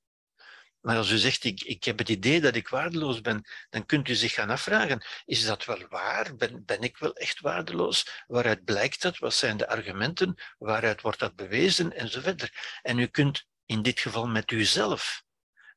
Maar 0.80 0.97
als 0.97 1.10
u 1.10 1.16
zegt, 1.18 1.44
ik, 1.44 1.62
ik 1.62 1.84
heb 1.84 1.98
het 1.98 2.09
idee 2.09 2.40
dat 2.40 2.55
ik 2.55 2.68
waardeloos 2.68 3.20
ben, 3.20 3.44
dan 3.70 3.86
kunt 3.86 4.09
u 4.09 4.14
zich 4.14 4.32
gaan 4.32 4.51
afvragen, 4.51 5.05
is 5.24 5.44
dat 5.44 5.64
wel 5.64 5.86
waar? 5.88 6.36
Ben, 6.36 6.64
ben 6.64 6.80
ik 6.80 6.97
wel 6.97 7.14
echt 7.14 7.40
waardeloos? 7.40 8.24
Waaruit 8.26 8.64
blijkt 8.64 9.02
dat? 9.02 9.18
Wat 9.18 9.34
zijn 9.34 9.56
de 9.56 9.68
argumenten? 9.68 10.34
Waaruit 10.59 11.01
wordt 11.01 11.18
dat 11.18 11.36
bewezen? 11.36 11.92
En 11.92 12.09
zo 12.09 12.20
verder. 12.20 12.78
En 12.82 12.98
u 12.98 13.06
kunt 13.06 13.47
in 13.70 13.82
dit 13.82 14.01
geval 14.01 14.26
met 14.26 14.51
uzelf 14.51 15.22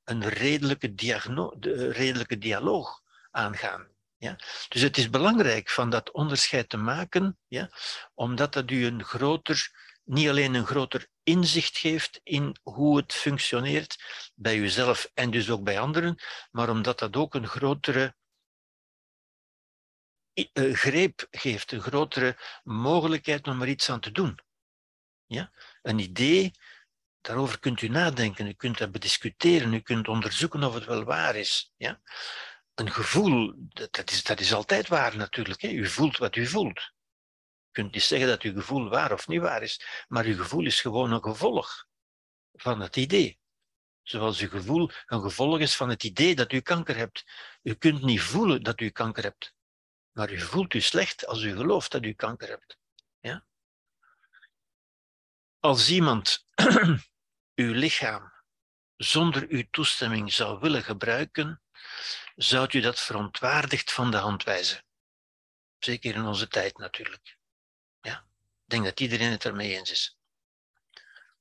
een 0.03 0.29
redelijke, 0.29 0.95
de, 0.95 1.91
redelijke 1.91 2.37
dialoog 2.37 3.01
aangaan. 3.31 3.87
Ja? 4.17 4.35
Dus 4.67 4.81
het 4.81 4.97
is 4.97 5.09
belangrijk 5.09 5.69
van 5.69 5.89
dat 5.89 6.11
onderscheid 6.11 6.69
te 6.69 6.77
maken, 6.77 7.37
ja? 7.47 7.69
omdat 8.13 8.53
dat 8.53 8.71
u 8.71 8.85
een 8.85 9.03
groter, 9.03 9.71
niet 10.03 10.29
alleen 10.29 10.53
een 10.53 10.65
groter 10.65 11.07
inzicht 11.23 11.77
geeft 11.77 12.19
in 12.23 12.57
hoe 12.63 12.97
het 12.97 13.13
functioneert 13.13 14.03
bij 14.35 14.57
uzelf 14.57 15.11
en 15.13 15.31
dus 15.31 15.49
ook 15.49 15.63
bij 15.63 15.79
anderen, 15.79 16.15
maar 16.51 16.69
omdat 16.69 16.99
dat 16.99 17.15
ook 17.15 17.33
een 17.35 17.47
grotere 17.47 18.15
uh, 20.33 20.73
greep 20.75 21.27
geeft, 21.31 21.71
een 21.71 21.81
grotere 21.81 22.37
mogelijkheid 22.63 23.47
om 23.47 23.61
er 23.61 23.67
iets 23.67 23.89
aan 23.89 23.99
te 23.99 24.11
doen. 24.11 24.39
Ja? 25.25 25.51
Een 25.81 25.99
idee, 25.99 26.51
daarover 27.23 27.59
kunt 27.59 27.81
u 27.81 27.87
nadenken, 27.87 28.47
u 28.47 28.53
kunt 28.53 28.77
dat 28.77 28.91
bediscuteren, 28.91 29.73
u 29.73 29.79
kunt 29.79 30.07
onderzoeken 30.07 30.63
of 30.63 30.73
het 30.73 30.85
wel 30.85 31.03
waar 31.03 31.35
is. 31.35 31.73
Ja? 31.77 32.01
Een 32.73 32.91
gevoel, 32.91 33.53
dat 33.67 34.11
is, 34.11 34.23
dat 34.23 34.39
is 34.39 34.53
altijd 34.53 34.87
waar 34.87 35.17
natuurlijk. 35.17 35.61
Hè? 35.61 35.67
U 35.67 35.87
voelt 35.87 36.17
wat 36.17 36.35
u 36.35 36.47
voelt 36.47 36.91
kunt 37.73 37.93
niet 37.93 38.03
zeggen 38.03 38.27
dat 38.27 38.41
uw 38.41 38.53
gevoel 38.53 38.89
waar 38.89 39.13
of 39.13 39.27
niet 39.27 39.41
waar 39.41 39.61
is, 39.61 40.05
maar 40.07 40.25
uw 40.25 40.37
gevoel 40.37 40.65
is 40.65 40.81
gewoon 40.81 41.11
een 41.11 41.23
gevolg 41.23 41.87
van 42.53 42.79
het 42.79 42.95
idee. 42.95 43.39
Zoals 44.01 44.39
uw 44.39 44.49
gevoel 44.49 44.89
een 45.05 45.21
gevolg 45.21 45.59
is 45.59 45.75
van 45.75 45.89
het 45.89 46.03
idee 46.03 46.35
dat 46.35 46.51
u 46.51 46.59
kanker 46.59 46.95
hebt. 46.95 47.23
U 47.61 47.73
kunt 47.73 48.01
niet 48.01 48.21
voelen 48.21 48.63
dat 48.63 48.79
u 48.79 48.89
kanker 48.89 49.23
hebt, 49.23 49.53
maar 50.11 50.31
u 50.31 50.39
voelt 50.39 50.73
u 50.73 50.81
slecht 50.81 51.25
als 51.27 51.41
u 51.41 51.55
gelooft 51.55 51.91
dat 51.91 52.03
u 52.03 52.13
kanker 52.13 52.49
hebt. 52.49 52.77
Ja? 53.19 53.45
Als 55.59 55.89
iemand 55.89 56.45
uw 57.55 57.73
lichaam 57.73 58.33
zonder 58.95 59.45
uw 59.49 59.63
toestemming 59.71 60.33
zou 60.33 60.59
willen 60.59 60.83
gebruiken, 60.83 61.61
zou 62.35 62.67
u 62.71 62.79
dat 62.79 62.99
verontwaardigd 62.99 63.91
van 63.91 64.11
de 64.11 64.17
hand 64.17 64.43
wijzen. 64.43 64.83
Zeker 65.79 66.15
in 66.15 66.25
onze 66.25 66.47
tijd 66.47 66.77
natuurlijk. 66.77 67.37
Ja? 68.01 68.25
Ik 68.37 68.69
denk 68.69 68.83
dat 68.83 68.99
iedereen 68.99 69.31
het 69.31 69.45
ermee 69.45 69.75
eens 69.75 69.91
is. 69.91 70.17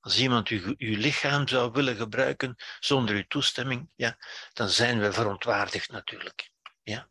Als 0.01 0.18
iemand 0.18 0.48
uw, 0.48 0.74
uw 0.78 0.97
lichaam 0.97 1.48
zou 1.48 1.72
willen 1.72 1.97
gebruiken 1.97 2.56
zonder 2.80 3.14
uw 3.14 3.26
toestemming, 3.28 3.90
ja, 3.94 4.18
dan 4.52 4.68
zijn 4.68 5.01
we 5.01 5.12
verontwaardigd 5.12 5.90
natuurlijk. 5.90 6.51
Ja? 6.82 7.09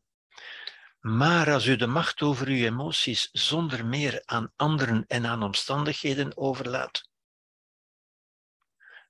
Maar 0.99 1.51
als 1.51 1.65
u 1.65 1.75
de 1.75 1.87
macht 1.87 2.21
over 2.21 2.47
uw 2.47 2.65
emoties 2.65 3.29
zonder 3.31 3.85
meer 3.85 4.21
aan 4.25 4.53
anderen 4.55 5.05
en 5.07 5.25
aan 5.25 5.43
omstandigheden 5.43 6.37
overlaat, 6.37 7.09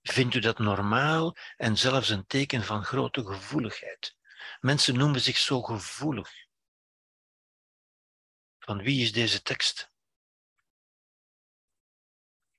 vindt 0.02 0.36
u 0.36 0.40
dat 0.40 0.60
normaal 0.60 1.36
en 1.58 1.78
zelfs 1.78 2.10
een 2.10 2.26
teken 2.26 2.64
van 2.64 2.84
grote 2.84 3.26
gevoeligheid. 3.26 4.16
Mensen 4.60 4.98
noemen 4.98 5.22
zich 5.22 5.38
zo 5.38 5.62
gevoelig. 5.62 6.30
Van 8.60 8.78
wie 8.78 9.02
is 9.02 9.12
deze 9.12 9.42
tekst? 9.42 9.92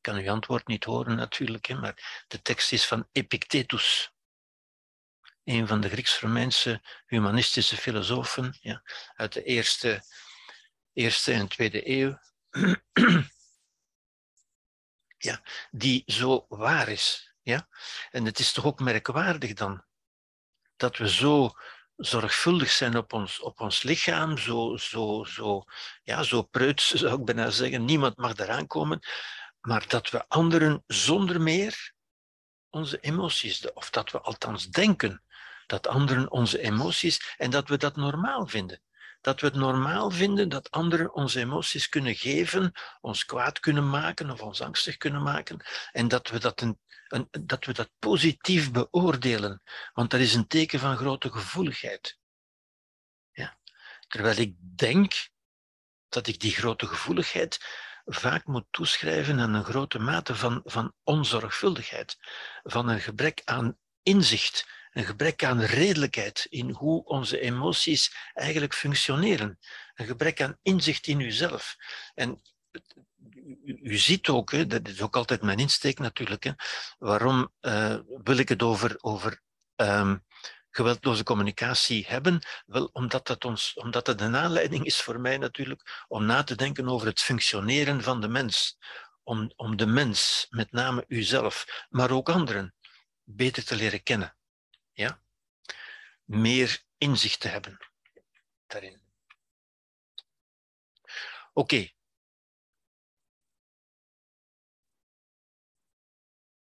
kan 0.03 0.17
uw 0.17 0.31
antwoord 0.31 0.67
niet 0.67 0.85
horen 0.85 1.17
natuurlijk, 1.17 1.69
maar 1.69 2.25
de 2.29 2.43
tekst 2.43 2.73
is 2.73 2.87
van 2.87 3.09
Epictetus, 3.13 4.13
een 5.45 5.67
van 5.67 5.81
de 5.81 5.89
Grieks-Romeinse 5.89 6.83
humanistische 7.07 7.77
filosofen 7.77 8.59
ja, 8.61 8.83
uit 9.15 9.33
de 9.33 9.43
eerste, 9.43 10.05
eerste 10.93 11.33
en 11.33 11.49
tweede 11.49 11.89
eeuw, 11.89 12.19
ja, 15.29 15.43
die 15.71 16.03
zo 16.07 16.47
waar 16.49 16.89
is. 16.89 17.32
Ja? 17.43 17.69
En 18.11 18.25
het 18.25 18.39
is 18.39 18.53
toch 18.53 18.65
ook 18.65 18.81
merkwaardig 18.81 19.53
dan 19.53 19.85
dat 20.77 20.97
we 20.97 21.09
zo 21.09 21.51
zorgvuldig 21.97 22.71
zijn 22.71 22.97
op 22.97 23.13
ons, 23.13 23.41
op 23.41 23.61
ons 23.61 23.83
lichaam, 23.83 24.39
zo, 24.39 24.77
zo, 24.77 25.25
zo, 25.25 25.65
ja, 26.03 26.23
zo 26.23 26.43
preuts 26.43 26.91
zou 27.01 27.19
ik 27.19 27.25
bijna 27.25 27.51
zeggen, 27.51 27.85
niemand 27.85 28.17
mag 28.17 28.37
eraan 28.37 28.67
komen, 28.67 29.01
maar 29.61 29.89
dat 29.89 30.11
we 30.11 30.29
anderen 30.29 30.83
zonder 30.87 31.41
meer 31.41 31.93
onze 32.71 33.01
emoties, 33.01 33.73
of 33.73 33.91
dat 33.91 34.11
we 34.11 34.21
althans 34.21 34.69
denken 34.69 35.23
dat 35.67 35.87
anderen 35.87 36.31
onze 36.31 36.61
emoties 36.61 37.35
en 37.37 37.51
dat 37.51 37.69
we 37.69 37.77
dat 37.77 37.97
normaal 37.97 38.47
vinden. 38.47 38.83
Dat 39.23 39.41
we 39.41 39.47
het 39.47 39.57
normaal 39.57 40.11
vinden 40.11 40.49
dat 40.49 40.71
anderen 40.71 41.15
onze 41.15 41.41
emoties 41.41 41.89
kunnen 41.89 42.15
geven, 42.15 42.73
ons 43.01 43.25
kwaad 43.25 43.61
kunnen 43.61 43.91
maken 43.91 44.31
of 44.31 44.41
ons 44.41 44.61
angstig 44.61 44.97
kunnen 44.97 45.23
maken 45.23 45.65
en 45.93 46.09
dat 46.09 46.29
we 46.29 46.39
dat, 46.39 46.61
een, 46.61 46.79
een, 47.09 47.29
dat, 47.31 47.65
we 47.65 47.73
dat 47.73 47.91
positief 47.99 48.71
beoordelen, 48.71 49.63
want 49.93 50.11
dat 50.11 50.21
is 50.21 50.35
een 50.35 50.47
teken 50.47 50.79
van 50.79 50.97
grote 50.97 51.33
gevoeligheid. 51.33 52.19
Ja? 53.33 53.59
Terwijl 54.09 54.37
ik 54.37 54.55
denk 54.59 55.29
dat 56.09 56.27
ik 56.27 56.41
die 56.41 56.53
grote 56.53 56.87
gevoeligheid 56.87 57.59
vaak 58.05 58.47
moet 58.47 58.67
toeschrijven 58.71 59.41
aan 59.41 59.55
een 59.55 59.65
grote 59.65 59.99
mate 59.99 60.35
van, 60.35 60.61
van 60.65 60.95
onzorgvuldigheid, 61.03 62.17
van 62.63 62.89
een 62.89 63.01
gebrek 63.01 63.43
aan 63.45 63.79
inzicht, 64.03 64.67
een 64.93 65.05
gebrek 65.05 65.45
aan 65.45 65.61
redelijkheid 65.61 66.47
in 66.51 66.71
hoe 66.71 67.05
onze 67.05 67.41
emoties 67.41 68.15
eigenlijk 68.33 68.75
functioneren, 68.75 69.59
een 69.95 70.07
gebrek 70.07 70.43
aan 70.43 70.59
inzicht 70.63 71.07
in 71.07 71.21
uzelf. 71.21 71.77
En 72.15 72.43
u, 73.65 73.97
ziet 73.97 74.29
ook, 74.29 74.53
hè, 74.53 74.67
dat 74.67 74.89
is 74.89 75.01
ook 75.01 75.17
altijd 75.17 75.43
mijn 75.43 75.59
insteek 75.59 75.99
natuurlijk, 75.99 76.45
hè, 76.45 76.53
waarom 76.99 77.53
uh, 77.61 77.97
wil 78.23 78.37
ik 78.37 78.49
het 78.49 78.63
over, 78.63 78.97
over 79.01 79.43
um, 79.77 80.25
geweldloze 80.71 81.23
communicatie 81.23 82.07
hebben? 82.09 82.41
Wel, 82.67 82.91
omdat, 82.93 83.27
dat 83.27 83.45
ons, 83.45 83.75
omdat 83.75 84.07
het 84.07 84.21
een 84.21 84.37
aanleiding 84.37 84.85
is 84.85 85.01
voor 85.01 85.21
mij 85.21 85.39
natuurlijk 85.39 86.05
om 86.09 86.25
na 86.25 86.43
te 86.43 86.55
denken 86.55 86.89
over 86.89 87.07
het 87.07 87.21
functioneren 87.21 88.03
van 88.03 88.21
de 88.21 88.29
mens. 88.29 88.79
Om, 89.25 89.53
om 89.57 89.77
de 89.77 89.87
mens, 89.87 90.47
met 90.51 90.73
name 90.73 91.05
uzelf, 91.09 91.87
maar 91.91 92.11
ook 92.11 92.29
anderen, 92.29 92.75
beter 93.25 93.65
te 93.65 93.77
leren 93.77 94.03
kennen. 94.03 94.37
Meer 96.33 96.83
inzicht 96.99 97.41
te 97.41 97.49
hebben 97.49 97.79
daarin. 98.67 99.03
Oké. 101.53 101.89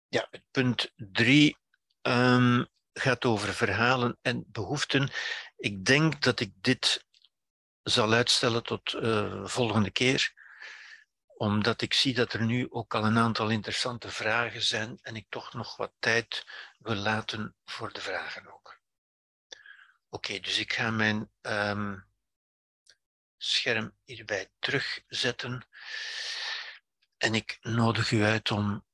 Ja, 0.07 0.29
punt 0.51 0.91
drie. 0.95 1.57
Um, 2.01 2.67
gaat 2.93 3.25
over 3.25 3.53
verhalen 3.53 4.17
en 4.21 4.43
behoeften. 4.47 5.11
Ik 5.57 5.85
denk 5.85 6.21
dat 6.21 6.39
ik 6.39 6.53
dit 6.61 7.05
zal 7.83 8.13
uitstellen 8.13 8.63
tot 8.63 8.93
uh, 8.93 9.45
volgende 9.45 9.91
keer, 9.91 10.33
omdat 11.37 11.81
ik 11.81 11.93
zie 11.93 12.13
dat 12.13 12.33
er 12.33 12.45
nu 12.45 12.67
ook 12.69 12.95
al 12.95 13.05
een 13.05 13.17
aantal 13.17 13.49
interessante 13.49 14.09
vragen 14.09 14.61
zijn 14.61 14.99
en 15.01 15.15
ik 15.15 15.25
toch 15.29 15.53
nog 15.53 15.75
wat 15.75 15.93
tijd 15.99 16.45
wil 16.79 16.95
laten 16.95 17.55
voor 17.65 17.93
de 17.93 18.01
vragen 18.01 18.53
ook. 18.53 18.62
Oké, 20.13 20.39
dus 20.39 20.59
ik 20.59 20.73
ga 20.73 20.91
mijn 20.91 21.31
um, 21.41 22.05
scherm 23.37 23.97
hierbij 24.03 24.51
terugzetten 24.59 25.67
en 27.17 27.33
ik 27.33 27.57
nodig 27.61 28.11
u 28.11 28.23
uit 28.23 28.51
om 28.51 28.85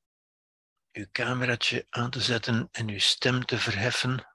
uw 0.91 1.05
cameraatje 1.11 1.85
aan 1.89 2.09
te 2.09 2.21
zetten 2.21 2.69
en 2.71 2.89
uw 2.89 2.99
stem 2.99 3.45
te 3.45 3.57
verheffen 3.57 4.27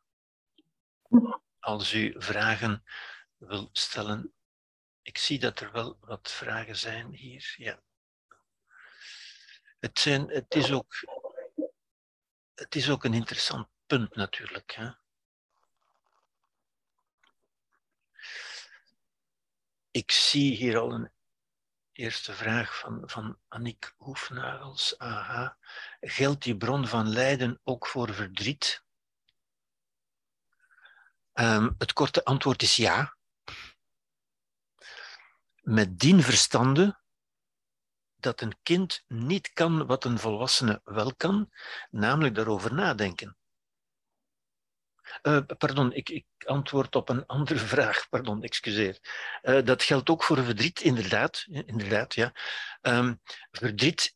als 1.58 1.92
u 1.92 2.14
vragen 2.16 2.84
wil 3.36 3.68
stellen. 3.72 4.34
Ik 5.02 5.18
zie 5.18 5.38
dat 5.38 5.60
er 5.60 5.72
wel 5.72 5.96
wat 6.00 6.30
vragen 6.30 6.76
zijn 6.76 7.12
hier. 7.12 7.54
Ja. 7.56 7.82
Het, 9.78 9.98
zijn, 9.98 10.28
het, 10.28 10.54
is, 10.54 10.72
ook, 10.72 10.94
het 12.54 12.74
is 12.74 12.90
ook 12.90 13.04
een 13.04 13.14
interessant 13.14 13.68
punt 13.86 14.14
natuurlijk. 14.14 14.72
Hè? 14.72 15.02
Ik 19.94 20.10
zie 20.10 20.56
hier 20.56 20.78
al 20.78 20.92
een 20.92 21.12
Eerste 21.92 22.32
vraag 22.32 22.78
van, 22.78 23.02
van 23.04 23.38
Annick 23.48 23.94
Hoefnagels. 23.96 24.98
Aha. 24.98 25.56
Geldt 26.00 26.42
die 26.42 26.56
bron 26.56 26.86
van 26.86 27.08
lijden 27.08 27.60
ook 27.64 27.86
voor 27.86 28.14
verdriet? 28.14 28.84
Um, 31.32 31.74
het 31.78 31.92
korte 31.92 32.24
antwoord 32.24 32.62
is 32.62 32.76
ja. 32.76 33.16
Met 35.60 35.98
dien 35.98 36.22
verstande 36.22 37.00
dat 38.16 38.40
een 38.40 38.56
kind 38.62 39.04
niet 39.08 39.52
kan 39.52 39.86
wat 39.86 40.04
een 40.04 40.18
volwassene 40.18 40.80
wel 40.84 41.14
kan, 41.14 41.52
namelijk 41.90 42.34
daarover 42.34 42.74
nadenken. 42.74 43.36
Uh, 45.22 45.38
pardon, 45.58 45.92
ik, 45.92 46.08
ik, 46.08 46.26
antwoord 46.46 46.96
op 46.96 47.08
een 47.08 47.26
andere 47.26 47.58
vraag. 47.74 48.08
Pardon, 48.08 48.42
excuseer. 48.42 48.98
Uh, 49.42 49.64
dat 49.64 49.82
geldt 49.82 50.10
ook 50.10 50.22
voor 50.22 50.44
verdriet, 50.44 50.80
inderdaad. 50.80 51.46
inderdaad 51.48 52.14
ja. 52.14 52.32
Um, 52.82 53.20
verdriet 53.50 54.14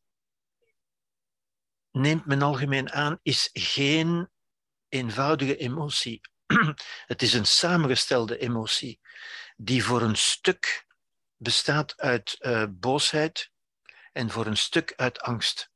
neemt 1.91 2.27
men 2.27 2.43
algemeen 2.43 2.91
aan, 2.91 3.19
is 3.23 3.51
geen 3.53 4.29
eenvoudige 4.89 5.57
emotie. 5.57 6.21
Het 7.07 7.23
is 7.23 7.33
een 7.33 7.47
samengestelde 7.47 8.39
emotie 8.39 9.01
die 9.57 9.85
voor 9.85 10.03
een 10.03 10.17
stuk 10.17 10.87
bestaat 11.37 11.97
uit 11.97 12.37
uh, 12.39 12.65
boosheid 12.71 13.51
en 14.13 14.31
voor 14.31 14.47
een 14.47 14.57
stuk 14.57 14.93
uit 14.97 15.21
angst. 15.21 15.71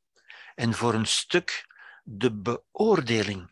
En 0.55 0.75
voor 0.75 0.95
een 0.95 1.07
stuk 1.07 1.67
de 2.03 2.33
beoordeling. 2.33 3.52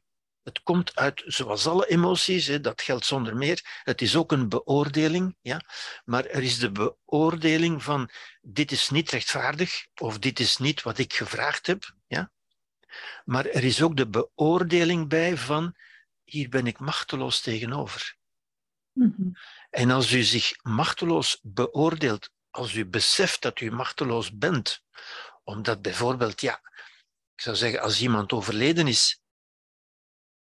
Het 0.50 0.62
komt 0.62 0.96
uit, 0.96 1.22
zoals 1.26 1.66
alle 1.66 1.86
emoties, 1.86 2.46
hè, 2.46 2.60
dat 2.60 2.82
geldt 2.82 3.04
zonder 3.04 3.36
meer, 3.36 3.80
het 3.82 4.02
is 4.02 4.16
ook 4.16 4.32
een 4.32 4.48
beoordeling, 4.48 5.36
ja? 5.40 5.60
maar 6.04 6.24
er 6.24 6.42
is 6.42 6.58
de 6.58 6.70
beoordeling 6.72 7.82
van 7.82 8.10
dit 8.40 8.72
is 8.72 8.90
niet 8.90 9.10
rechtvaardig 9.10 9.86
of 10.00 10.18
dit 10.18 10.40
is 10.40 10.56
niet 10.56 10.82
wat 10.82 10.98
ik 10.98 11.12
gevraagd 11.12 11.66
heb. 11.66 11.94
Ja? 12.06 12.30
Maar 13.24 13.46
er 13.46 13.64
is 13.64 13.82
ook 13.82 13.96
de 13.96 14.08
beoordeling 14.08 15.08
bij 15.08 15.36
van 15.36 15.76
hier 16.24 16.48
ben 16.48 16.66
ik 16.66 16.78
machteloos 16.78 17.40
tegenover. 17.40 18.16
Mm 18.92 19.36
En 19.70 19.90
als 19.90 20.12
u 20.12 20.22
zich 20.22 20.52
machteloos 20.62 21.38
beoordeelt, 21.42 22.30
als 22.50 22.74
u 22.74 22.86
beseft 22.86 23.42
dat 23.42 23.60
u 23.60 23.70
machteloos 23.70 24.36
bent, 24.36 24.82
omdat 25.44 25.82
bijvoorbeeld, 25.82 26.40
ja, 26.40 26.60
ik 27.34 27.40
zou 27.42 27.56
zeggen, 27.56 27.80
als 27.80 28.00
iemand 28.00 28.32
overleden 28.32 28.86
is, 28.86 29.19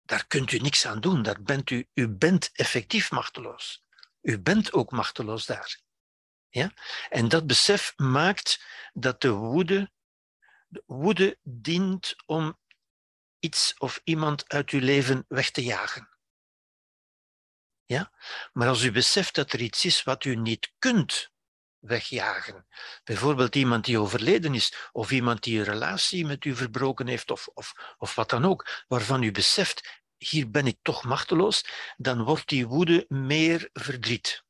daar 0.07 0.27
kunt 0.27 0.51
u 0.51 0.57
niks 0.57 0.85
aan 0.85 0.99
doen. 0.99 1.21
Daar 1.21 1.41
bent 1.41 1.69
u, 1.69 1.87
u 1.93 2.07
bent 2.07 2.49
effectief 2.53 3.11
machteloos. 3.11 3.83
U 4.21 4.39
bent 4.39 4.73
ook 4.73 4.91
machteloos 4.91 5.45
daar. 5.45 5.79
Ja? 6.49 6.71
En 7.09 7.27
dat 7.27 7.47
besef 7.47 7.93
maakt 7.97 8.63
dat 8.93 9.21
de 9.21 9.31
woede, 9.31 9.91
de 10.67 10.83
woede 10.85 11.37
dient 11.43 12.15
om 12.25 12.59
iets 13.39 13.73
of 13.77 14.01
iemand 14.03 14.49
uit 14.49 14.69
uw 14.69 14.79
leven 14.79 15.25
weg 15.27 15.51
te 15.51 15.63
jagen. 15.63 16.09
Ja? 17.85 18.11
Maar 18.53 18.67
als 18.67 18.83
u 18.83 18.91
beseft 18.91 19.35
dat 19.35 19.53
er 19.53 19.61
iets 19.61 19.85
is 19.85 20.03
wat 20.03 20.23
u 20.23 20.35
niet 20.35 20.73
kunt 20.79 21.31
wegjagen, 21.79 22.67
bijvoorbeeld 23.03 23.55
iemand 23.55 23.85
die 23.85 23.99
overleden 23.99 24.53
is, 24.53 24.89
of 24.91 25.11
iemand 25.11 25.43
die 25.43 25.59
een 25.59 25.65
relatie 25.65 26.25
met 26.25 26.45
u 26.45 26.55
verbroken 26.55 27.07
heeft, 27.07 27.31
of, 27.31 27.47
of, 27.53 27.95
of 27.97 28.15
wat 28.15 28.29
dan 28.29 28.45
ook, 28.45 28.85
waarvan 28.87 29.23
u 29.23 29.31
beseft, 29.31 30.03
hier 30.17 30.49
ben 30.49 30.67
ik 30.67 30.77
toch 30.81 31.03
machteloos, 31.03 31.65
dan 31.97 32.23
wordt 32.23 32.47
die 32.47 32.67
woede 32.67 33.05
meer 33.07 33.69
verdriet. 33.73 34.43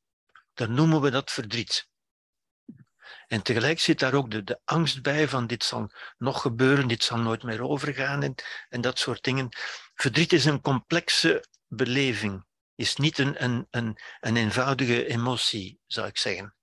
Dan 0.54 0.74
noemen 0.74 1.00
we 1.00 1.10
dat 1.10 1.30
verdriet. 1.30 1.88
En 3.26 3.42
tegelijk 3.42 3.80
zit 3.80 3.98
daar 3.98 4.14
ook 4.14 4.30
de, 4.30 4.44
de 4.44 4.60
angst 4.64 5.02
bij 5.02 5.28
van 5.28 5.46
dit 5.46 5.64
zal 5.64 5.92
nog 6.18 6.40
gebeuren, 6.40 6.88
dit 6.88 7.04
zal 7.04 7.18
nooit 7.18 7.42
meer 7.42 7.62
overgaan 7.62 8.22
en, 8.22 8.34
en 8.68 8.80
dat 8.80 8.98
soort 8.98 9.22
dingen. 9.22 9.48
Verdriet 9.94 10.32
is 10.32 10.44
een 10.44 10.60
complexe 10.60 11.44
beleving, 11.66 12.44
is 12.74 12.96
niet 12.96 13.18
een, 13.18 13.44
een, 13.44 13.66
een, 13.70 13.98
een 14.20 14.36
eenvoudige 14.36 15.06
emotie, 15.06 15.80
zou 15.86 16.06
ik 16.06 16.18
zeggen. 16.18 16.57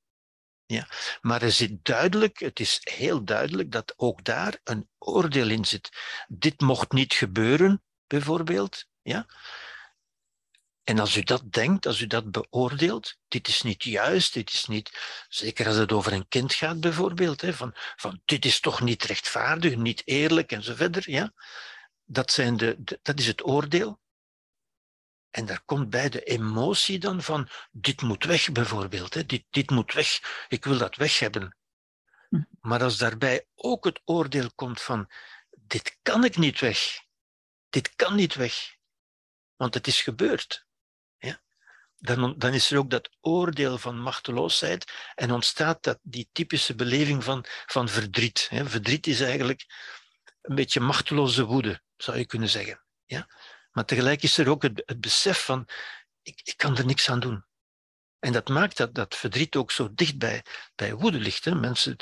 Ja. 0.66 0.88
Maar 1.22 1.42
er 1.42 1.52
zit 1.52 1.86
duidelijk, 1.86 2.40
het 2.40 2.60
is 2.60 2.80
heel 2.82 3.24
duidelijk 3.24 3.72
dat 3.72 3.94
ook 3.98 4.24
daar 4.24 4.60
een 4.64 4.90
oordeel 4.98 5.50
in 5.50 5.66
zit. 5.66 5.90
Dit 6.28 6.62
mocht 6.62 6.92
niet 6.92 7.14
gebeuren, 7.14 7.84
bijvoorbeeld. 8.08 8.86
Ja? 9.02 9.26
En 10.84 11.00
als 11.00 11.16
u 11.16 11.22
dat 11.22 11.52
denkt, 11.52 11.86
als 11.86 12.02
u 12.02 12.08
dat 12.08 12.32
beoordeelt, 12.32 13.18
dit 13.28 13.48
is 13.48 13.62
niet 13.62 13.84
juist, 13.84 14.34
dit 14.34 14.52
is 14.52 14.66
niet, 14.66 14.92
zeker 15.30 15.68
als 15.68 15.76
het 15.76 15.92
over 15.92 16.14
een 16.14 16.28
kind 16.28 16.54
gaat 16.54 16.80
bijvoorbeeld, 16.80 17.42
hè, 17.42 17.54
van, 17.54 17.72
van 17.96 18.22
dit 18.26 18.46
is 18.46 18.60
toch 18.60 18.82
niet 18.82 19.04
rechtvaardig, 19.04 19.76
niet 19.76 20.02
eerlijk 20.06 20.52
en 20.52 20.64
zo 20.64 20.76
verder, 20.76 21.12
ja? 21.12 21.34
dat, 22.06 22.32
zijn 22.32 22.58
de, 22.58 22.78
dat 23.02 23.20
is 23.20 23.28
het 23.28 23.46
oordeel. 23.46 24.00
En 25.36 25.46
daar 25.46 25.62
komt 25.66 25.90
bij 25.90 26.10
de 26.10 26.24
emotie 26.24 27.00
dan 27.00 27.22
van, 27.22 27.50
dit 27.72 28.02
moet 28.02 28.24
weg 28.24 28.52
bijvoorbeeld, 28.52 29.14
hè, 29.14 29.26
dit, 29.26 29.44
dit 29.50 29.70
moet 29.70 29.94
weg, 29.94 30.46
ik 30.48 30.66
wil 30.66 30.78
dat 30.78 30.96
weg 30.96 31.20
hebben. 31.20 31.58
Hm. 32.30 32.44
Maar 32.62 32.84
als 32.84 32.98
daarbij 32.98 33.48
ook 33.56 33.86
het 33.86 34.02
oordeel 34.06 34.54
komt 34.56 34.82
van, 34.82 35.12
dit 35.58 35.98
kan 36.02 36.24
ik 36.24 36.38
niet 36.38 36.60
weg, 36.60 37.02
dit 37.70 37.96
kan 37.96 38.16
niet 38.16 38.36
weg, 38.36 38.76
want 39.56 39.74
het 39.74 39.88
is 39.88 40.02
gebeurd 40.02 40.66
dan, 42.06 42.36
dan 42.38 42.54
is 42.54 42.72
er 42.72 42.78
ook 42.78 42.90
dat 42.90 43.18
oordeel 43.22 43.78
van 43.78 44.00
machteloosheid 44.00 44.92
en 45.16 45.32
ontstaat 45.32 45.84
dat, 45.84 46.00
die 46.02 46.30
typische 46.32 46.76
beleving 46.76 47.24
van, 47.24 47.46
van 47.66 47.90
verdriet. 47.90 48.48
Hè. 48.50 48.66
Verdriet 48.66 49.08
is 49.08 49.22
eigenlijk 49.22 49.66
een 50.42 50.56
beetje 50.56 50.80
machteloze 50.80 51.46
woede, 51.46 51.82
zou 51.98 52.18
je 52.18 52.26
kunnen 52.26 52.50
zeggen. 52.50 52.84
Ja? 53.06 53.28
Maar 53.76 53.86
tegelijk 53.86 54.24
is 54.24 54.38
er 54.38 54.50
ook 54.50 54.64
het, 54.64 55.00
besef 55.00 55.46
van, 55.46 55.68
ik, 56.22 56.42
ik 56.44 56.58
kan 56.58 56.78
er 56.78 56.86
niks 56.86 57.10
aan 57.10 57.20
doen. 57.20 57.46
En 58.20 58.32
dat 58.32 58.50
maakt 58.50 58.78
dat, 58.78 58.96
dat 58.96 59.16
verdriet 59.16 59.56
ook 59.56 59.72
zo 59.72 59.94
dicht 59.94 60.18
bij, 60.18 60.44
woede 60.94 61.20
ligt. 61.20 61.46
Hè. 61.46 61.56
Mensen 61.56 61.96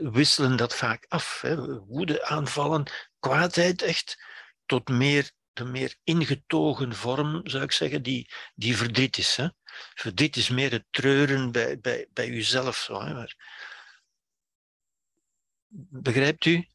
wisselen 0.00 0.56
dat 0.56 0.74
vaak 0.74 1.04
af. 1.08 1.40
Hè. 1.40 1.78
Woede 1.78 2.24
aanvallen, 2.24 2.90
kwaadheid 3.18 3.82
echt, 3.82 4.22
tot 4.66 4.88
meer 4.88 5.30
de 5.52 5.64
meer 5.64 5.96
ingetogen 6.04 6.94
vorm, 6.94 7.40
zou 7.44 7.62
ik 7.62 7.72
zeggen, 7.72 8.02
die, 8.02 8.30
die 8.54 8.76
verdriet 8.76 9.18
is. 9.18 9.36
Hè? 9.36 9.48
Verdriet 9.94 10.36
is 10.36 10.48
meer 10.48 10.70
het 10.70 10.84
treuren 10.90 11.52
bij, 11.52 11.80
bij, 11.80 12.08
bij 12.12 12.28
uzelf. 12.28 12.76
Zo, 12.76 13.02
hè? 13.02 13.24
Begrijpt 15.90 16.44
u? 16.44 16.68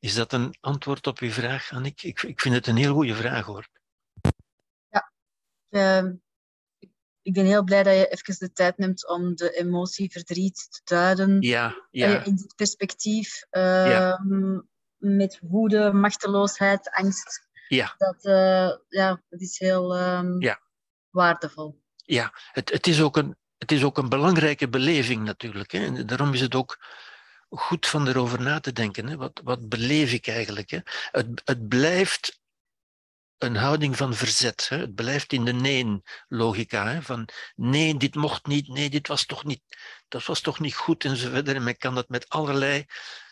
Is 0.00 0.14
dat 0.14 0.32
een 0.32 0.54
antwoord 0.60 1.06
op 1.06 1.18
uw 1.18 1.30
vraag, 1.30 1.72
Annick? 1.72 2.02
Ik, 2.02 2.22
ik 2.22 2.40
vind 2.40 2.54
het 2.54 2.66
een 2.66 2.76
heel 2.76 2.94
goede 2.94 3.14
vraag, 3.14 3.44
hoor. 3.44 3.68
Ja, 4.88 5.12
uh, 5.68 6.12
ik 7.22 7.34
ben 7.34 7.44
heel 7.44 7.64
blij 7.64 7.82
dat 7.82 7.94
je 7.94 8.08
even 8.08 8.38
de 8.38 8.52
tijd 8.52 8.78
neemt 8.78 9.08
om 9.08 9.34
de 9.34 9.50
emotie 9.50 10.10
verdriet 10.10 10.68
te 10.70 10.80
duiden. 10.84 11.40
Ja, 11.40 11.86
ja. 11.90 12.24
In 12.24 12.36
dit 12.36 12.54
perspectief. 12.56 13.46
Uh, 13.50 13.62
ja. 13.62 14.16
Ehm, 14.16 14.58
met 14.96 15.38
woede, 15.42 15.92
machteloosheid, 15.92 16.90
angst. 16.90 17.48
Ja. 17.68 17.94
Dat, 17.96 18.24
uh, 18.24 18.70
ja, 18.88 19.22
dat 19.28 19.40
is 19.40 19.58
heel 19.58 20.00
um, 20.00 20.40
ja. 20.40 20.60
waardevol. 21.10 21.82
Ja, 21.96 22.32
het, 22.52 22.70
het, 22.70 22.86
is 22.86 23.02
ook 23.02 23.16
een, 23.16 23.36
het 23.58 23.72
is 23.72 23.84
ook 23.84 23.98
een 23.98 24.08
belangrijke 24.08 24.68
beleving 24.68 25.24
natuurlijk. 25.24 25.72
Hè. 25.72 25.84
En 25.84 26.06
daarom 26.06 26.32
is 26.32 26.40
het 26.40 26.54
ook 26.54 26.78
goed 27.50 27.86
van 27.86 28.08
erover 28.08 28.40
na 28.40 28.60
te 28.60 28.72
denken. 28.72 29.06
Hè. 29.06 29.16
Wat, 29.16 29.40
wat 29.44 29.68
beleef 29.68 30.12
ik 30.12 30.26
eigenlijk? 30.26 30.70
Hè? 30.70 30.78
Het, 31.10 31.42
het 31.44 31.68
blijft 31.68 32.40
een 33.38 33.56
houding 33.56 33.96
van 33.96 34.14
verzet. 34.14 34.68
Hè. 34.68 34.78
Het 34.78 34.94
blijft 34.94 35.32
in 35.32 35.44
de 35.44 35.52
nee-logica. 35.52 37.02
Van 37.02 37.28
nee, 37.56 37.96
dit 37.96 38.14
mocht 38.14 38.46
niet, 38.46 38.68
nee, 38.68 38.90
dit 38.90 39.08
was 39.08 39.26
toch 39.26 39.44
niet, 39.44 39.62
dat 40.08 40.24
was 40.24 40.40
toch 40.40 40.60
niet 40.60 40.74
goed 40.74 41.04
en 41.04 41.16
zo 41.16 41.30
verder. 41.30 41.56
En 41.56 41.62
men 41.62 41.76
kan 41.76 41.94
dat 41.94 42.08
met 42.08 42.28
allerlei, 42.28 42.84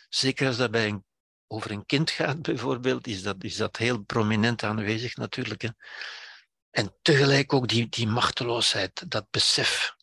zeker 0.09 0.47
als 0.47 0.57
dat 0.57 0.71
bij 0.71 0.89
een 0.89 1.07
over 1.51 1.71
een 1.71 1.87
kind 1.87 2.11
gaat 2.11 2.43
bijvoorbeeld, 2.43 3.07
is 3.07 3.23
dat, 3.23 3.45
is 3.45 3.57
dat 3.57 3.77
heel 3.77 4.03
prominent 4.05 4.63
aanwezig 4.63 5.17
natuurlijk. 5.17 5.63
Hè. 5.63 5.69
En 6.71 6.97
tegelijk 7.03 7.53
ook 7.53 7.69
die, 7.69 7.89
die 7.89 8.07
machteloosheid, 8.07 9.11
dat 9.11 9.31
besef 9.31 9.97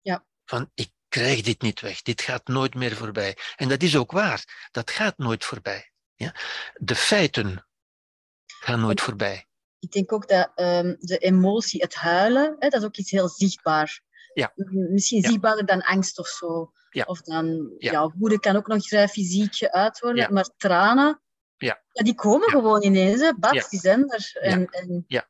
ja. 0.00 0.24
van 0.44 0.70
ik 0.74 0.90
krijg 1.16 1.42
dit 1.42 1.62
niet 1.62 1.80
weg, 1.80 2.02
dit 2.02 2.22
gaat 2.22 2.46
nooit 2.46 2.74
meer 2.74 2.96
voorbij. 2.96 3.36
En 3.56 3.68
dat 3.68 3.82
is 3.82 3.96
ook 3.96 4.12
waar, 4.12 4.68
dat 4.70 4.90
gaat 4.90 5.18
nooit 5.18 5.44
voorbij. 5.44 5.90
Ja? 6.14 6.34
De 6.74 6.94
feiten 6.94 7.66
gaan 8.46 8.80
nooit 8.80 9.00
voorbij. 9.00 9.46
Ik 9.78 9.90
denk 9.90 10.12
ook 10.12 10.28
dat 10.28 10.50
um, 10.56 10.96
de 10.98 11.18
emotie, 11.18 11.80
het 11.80 11.94
huilen, 11.94 12.56
hè, 12.58 12.68
dat 12.68 12.80
is 12.80 12.86
ook 12.86 12.96
iets 12.96 13.10
heel 13.10 13.28
zichtbaar. 13.28 14.00
Ja. 14.34 14.52
Misschien 14.70 15.20
ja. 15.20 15.28
zichtbaarder 15.28 15.66
dan 15.66 15.82
angst 15.82 16.18
of 16.18 16.26
zo. 16.26 16.72
Ja. 16.90 17.04
Of 17.04 17.20
dan, 17.20 17.74
ja. 17.78 18.12
woede 18.18 18.40
kan 18.40 18.56
ook 18.56 18.66
nog 18.66 18.86
vrij 18.86 19.08
fysiek 19.08 19.54
geuit 19.54 20.00
worden, 20.00 20.32
maar 20.32 20.48
tranen, 20.56 21.20
ja. 21.56 21.82
die 21.92 22.14
komen 22.14 22.48
gewoon 22.48 22.82
ineens, 22.82 23.20
hè. 23.20 23.34
Bats, 23.34 23.68
die 23.68 23.80
zijn 23.80 24.10
er. 24.10 24.30
En, 24.40 24.66
en, 24.66 25.04
ja. 25.06 25.28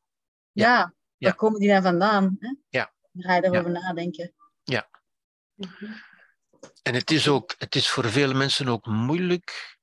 Ja. 0.53 0.95
waar 1.19 1.35
komen 1.35 1.61
die 1.61 1.69
dan 1.69 1.83
vandaan? 1.83 2.37
Hè? 2.39 2.55
Ja. 2.69 2.95
Dan 3.13 3.23
ga 3.23 3.35
je 3.35 3.41
daarover 3.41 3.71
nadenken. 3.71 4.35
En 6.83 6.95
het 6.95 7.11
is, 7.11 7.28
ook, 7.28 7.55
het 7.59 7.74
is 7.74 7.89
voor 7.89 8.11
vele 8.11 8.35
mensen 8.35 8.69
ook 8.69 8.87
moeilijk 8.87 9.78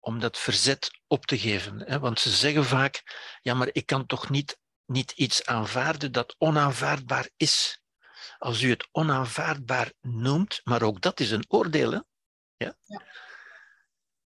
om 0.00 0.20
dat 0.20 0.38
verzet 0.38 1.00
op 1.06 1.26
te 1.26 1.38
geven. 1.38 1.80
Hè? 1.80 1.98
Want 1.98 2.20
ze 2.20 2.30
zeggen 2.30 2.64
vaak, 2.64 3.02
ja, 3.40 3.54
maar 3.54 3.68
ik 3.72 3.86
kan 3.86 4.06
toch 4.06 4.30
niet, 4.30 4.58
niet 4.84 5.10
iets 5.10 5.46
aanvaarden 5.46 6.12
dat 6.12 6.34
onaanvaardbaar 6.38 7.28
is 7.36 7.80
als 8.38 8.62
u 8.62 8.70
het 8.70 8.88
onaanvaardbaar 8.92 9.92
noemt, 10.00 10.60
maar 10.64 10.82
ook 10.82 11.00
dat 11.00 11.20
is 11.20 11.30
een 11.30 11.44
oordeel, 11.48 11.90
hè? 11.92 12.00
Ja? 12.56 12.76
ja. 12.82 13.02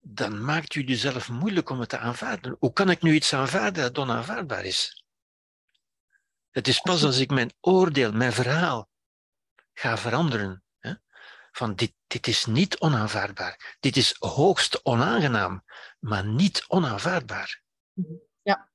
dan 0.01 0.45
maakt 0.45 0.75
u 0.75 0.83
jezelf 0.83 1.29
moeilijk 1.29 1.71
om 1.71 1.81
het 1.81 1.89
te 1.89 1.99
aanvaarden. 1.99 2.57
Hoe 2.59 2.73
kan 2.73 2.91
ik 2.91 3.03
nu 3.03 3.15
iets 3.15 3.35
aanvaarden 3.35 3.83
dat 3.83 3.99
onaanvaardbaar 3.99 4.65
is? 4.65 5.05
Het 6.51 6.69
is 6.69 6.81
pas 6.81 7.05
als 7.05 7.19
ik 7.19 7.31
mijn 7.31 7.53
oordeel, 7.61 8.13
mijn 8.13 8.33
verhaal 8.33 8.89
ga 9.73 9.99
veranderen. 9.99 10.63
Van 11.59 11.75
dit, 11.75 11.93
dit 12.07 12.27
is 12.27 12.45
niet 12.45 12.79
onaanvaardbaar. 12.79 13.77
Dit 13.81 13.97
is 13.97 14.17
hoogst 14.19 14.85
onaangenaam, 14.85 15.65
maar 15.99 16.25
niet 16.27 16.65
onaanvaardbaar. 16.69 17.63
Ja. 18.43 18.71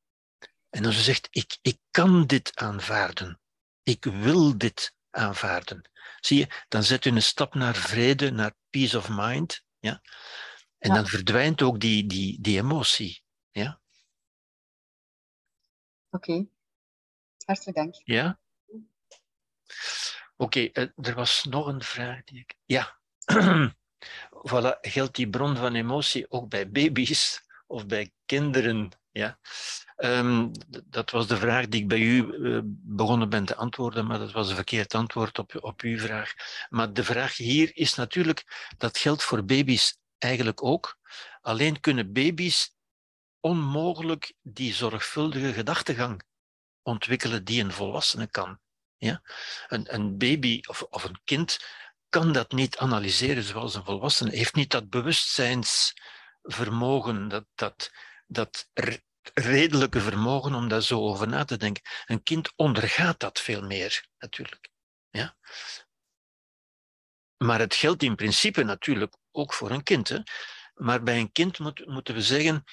En 0.69 0.85
als 0.85 0.97
u 0.97 0.99
zegt, 0.99 1.27
ik, 1.31 1.57
ik 1.61 1.79
kan 1.91 2.25
dit 2.25 2.55
aanvaarden. 2.55 3.39
Ik 3.83 4.03
wil 4.03 4.57
dit 4.57 4.95
aanvaarden. 5.09 5.89
Zie 6.19 6.37
je, 6.37 6.63
dan 6.67 6.83
zet 6.83 7.05
u 7.05 7.09
een 7.09 7.21
stap 7.21 7.53
naar 7.53 7.75
vrede, 7.75 8.31
naar 8.31 8.55
peace 8.69 8.97
of 8.97 9.09
mind. 9.09 9.63
Ja? 9.79 10.01
En 10.77 10.89
Ja. 10.89 10.95
dan 10.95 11.07
verdwijnt 11.07 11.61
ook 11.61 11.79
die, 11.79 12.05
die, 12.07 12.41
die 12.41 12.57
emotie. 12.57 13.23
Ja? 13.51 13.81
Oké. 16.09 16.47
Hartelijk 17.45 17.77
dank. 17.77 17.95
Ja? 18.03 18.39
Oké, 20.43 20.59
eh, 20.59 20.87
er 20.95 21.15
was 21.15 21.43
nog 21.43 21.67
een 21.67 21.81
vraag 21.81 22.23
die 22.23 22.39
ik. 22.39 22.55
Ja. 22.65 22.99
voilà, 24.49 24.79
geldt 24.81 25.15
die 25.15 25.29
bron 25.29 25.55
van 25.55 25.75
emotie 25.75 26.31
ook 26.31 26.49
bij 26.49 26.71
baby's 26.71 27.41
of 27.67 27.85
bij 27.85 28.11
kinderen? 28.25 28.89
Ja. 29.11 29.39
Ehm, 29.95 30.49
dat 30.85 31.11
was 31.11 31.27
de 31.27 31.37
vraag 31.37 31.67
die 31.67 31.81
ik 31.81 31.87
bij 31.87 31.99
u 31.99 32.19
eh, 32.19 32.59
begonnen 32.65 33.29
ben 33.29 33.45
te 33.45 33.55
antwoorden, 33.55 34.05
maar 34.05 34.19
dat 34.19 34.31
was 34.31 34.49
een 34.49 34.55
verkeerd 34.55 34.95
antwoord 34.95 35.39
op, 35.39 35.57
op 35.61 35.81
uw 35.81 35.99
vraag. 35.99 36.33
Maar 36.69 36.93
de 36.93 37.03
vraag 37.03 37.37
hier 37.37 37.71
is 37.73 37.95
natuurlijk, 37.95 38.69
dat 38.77 38.97
geldt 38.97 39.23
voor 39.23 39.45
baby's 39.45 39.97
eigenlijk 40.17 40.63
ook. 40.63 40.97
Alleen 41.41 41.79
kunnen 41.79 42.13
baby's 42.13 42.75
onmogelijk 43.39 44.33
die 44.41 44.73
zorgvuldige 44.73 45.53
gedachtegang 45.53 46.23
ontwikkelen 46.81 47.43
die 47.43 47.63
een 47.63 47.71
volwassene 47.71 48.27
kan. 48.27 48.59
Ja? 49.03 49.21
Een, 49.67 49.93
een 49.93 50.17
baby 50.17 50.61
of, 50.67 50.81
of 50.81 51.03
een 51.03 51.21
kind 51.23 51.59
kan 52.09 52.31
dat 52.31 52.51
niet 52.51 52.77
analyseren 52.77 53.43
zoals 53.43 53.75
een 53.75 53.83
volwassene, 53.83 54.35
heeft 54.35 54.55
niet 54.55 54.71
dat 54.71 54.89
bewustzijnsvermogen, 54.89 57.27
dat, 57.27 57.45
dat, 57.55 57.91
dat 58.27 58.69
re- 58.73 59.01
redelijke 59.33 60.01
vermogen 60.01 60.53
om 60.53 60.67
daar 60.67 60.81
zo 60.81 60.99
over 60.99 61.27
na 61.27 61.45
te 61.45 61.57
denken. 61.57 61.83
Een 62.05 62.23
kind 62.23 62.53
ondergaat 62.55 63.19
dat 63.19 63.39
veel 63.39 63.61
meer, 63.61 64.07
natuurlijk. 64.17 64.69
Ja? 65.09 65.37
Maar 67.37 67.59
het 67.59 67.75
geldt 67.75 68.03
in 68.03 68.15
principe 68.15 68.63
natuurlijk 68.63 69.15
ook 69.31 69.53
voor 69.53 69.71
een 69.71 69.83
kind. 69.83 70.09
Hè? 70.09 70.19
Maar 70.73 71.03
bij 71.03 71.19
een 71.19 71.31
kind 71.31 71.59
moet, 71.59 71.85
moeten 71.85 72.13
we 72.13 72.21
zeggen, 72.21 72.63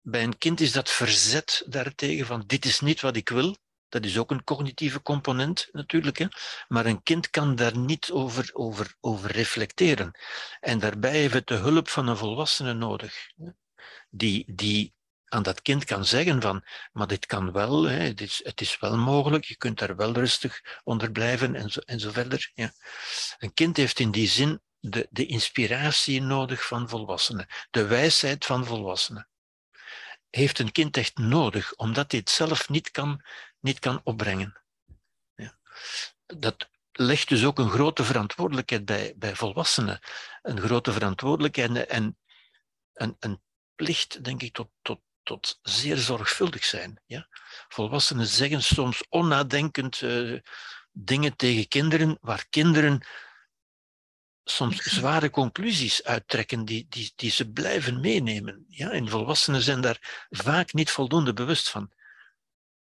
bij 0.00 0.22
een 0.22 0.38
kind 0.38 0.60
is 0.60 0.72
dat 0.72 0.90
verzet 0.90 1.62
daartegen 1.66 2.26
van 2.26 2.44
dit 2.46 2.64
is 2.64 2.80
niet 2.80 3.00
wat 3.00 3.16
ik 3.16 3.28
wil. 3.28 3.56
Dat 3.88 4.04
is 4.04 4.18
ook 4.18 4.30
een 4.30 4.44
cognitieve 4.44 5.02
component 5.02 5.68
natuurlijk. 5.72 6.18
Hè? 6.18 6.26
Maar 6.68 6.86
een 6.86 7.02
kind 7.02 7.30
kan 7.30 7.54
daar 7.54 7.78
niet 7.78 8.10
over, 8.10 8.50
over, 8.52 8.94
over 9.00 9.30
reflecteren. 9.30 10.18
En 10.60 10.78
daarbij 10.78 11.10
heeft 11.10 11.34
het 11.34 11.46
de 11.46 11.54
hulp 11.54 11.88
van 11.88 12.08
een 12.08 12.16
volwassene 12.16 12.72
nodig. 12.72 13.14
Die, 14.10 14.52
die 14.54 14.94
aan 15.28 15.42
dat 15.42 15.62
kind 15.62 15.84
kan 15.84 16.04
zeggen 16.04 16.42
van, 16.42 16.64
maar 16.92 17.06
dit 17.06 17.26
kan 17.26 17.52
wel, 17.52 17.82
hè, 17.82 17.98
het, 17.98 18.20
is, 18.20 18.40
het 18.42 18.60
is 18.60 18.78
wel 18.78 18.96
mogelijk, 18.96 19.44
je 19.44 19.56
kunt 19.56 19.78
daar 19.78 19.96
wel 19.96 20.12
rustig 20.12 20.80
onder 20.84 21.12
blijven 21.12 21.54
en 21.54 21.70
zo, 21.70 21.80
en 21.80 22.00
zo 22.00 22.10
verder. 22.10 22.50
Ja. 22.54 22.72
Een 23.38 23.54
kind 23.54 23.76
heeft 23.76 23.98
in 23.98 24.10
die 24.10 24.28
zin 24.28 24.60
de, 24.80 25.06
de 25.10 25.26
inspiratie 25.26 26.22
nodig 26.22 26.66
van 26.66 26.88
volwassenen, 26.88 27.46
de 27.70 27.86
wijsheid 27.86 28.44
van 28.44 28.64
volwassenen. 28.66 29.28
Heeft 30.30 30.58
een 30.58 30.72
kind 30.72 30.96
echt 30.96 31.18
nodig, 31.18 31.74
omdat 31.74 32.10
hij 32.10 32.20
het 32.20 32.30
zelf 32.30 32.68
niet 32.68 32.90
kan, 32.90 33.24
niet 33.60 33.78
kan 33.78 34.00
opbrengen. 34.04 34.62
Ja. 35.34 35.58
Dat 36.26 36.68
legt 36.92 37.28
dus 37.28 37.44
ook 37.44 37.58
een 37.58 37.70
grote 37.70 38.04
verantwoordelijkheid 38.04 38.84
bij, 38.84 39.14
bij 39.16 39.36
volwassenen. 39.36 40.00
Een 40.42 40.60
grote 40.60 40.92
verantwoordelijkheid 40.92 41.86
en 41.86 42.18
een, 42.92 43.16
een 43.18 43.42
plicht, 43.74 44.24
denk 44.24 44.42
ik, 44.42 44.52
tot, 44.52 44.70
tot, 44.82 45.00
tot 45.22 45.58
zeer 45.62 45.96
zorgvuldig 45.96 46.64
zijn. 46.64 47.02
Ja? 47.06 47.28
Volwassenen 47.68 48.26
zeggen 48.26 48.62
soms 48.62 49.04
onnadenkend 49.08 50.02
eh, 50.02 50.38
dingen 50.92 51.36
tegen 51.36 51.68
kinderen, 51.68 52.18
waar 52.20 52.46
kinderen 52.48 53.06
soms 54.44 54.82
zware 54.82 55.30
conclusies 55.30 56.04
uittrekken 56.04 56.64
die, 56.64 56.86
die, 56.88 57.12
die 57.16 57.30
ze 57.30 57.50
blijven 57.50 58.00
meenemen. 58.00 58.64
Ja? 58.68 58.90
En 58.90 59.08
volwassenen 59.08 59.62
zijn 59.62 59.80
daar 59.80 60.26
vaak 60.30 60.72
niet 60.72 60.90
voldoende 60.90 61.32
bewust 61.32 61.70
van. 61.70 61.92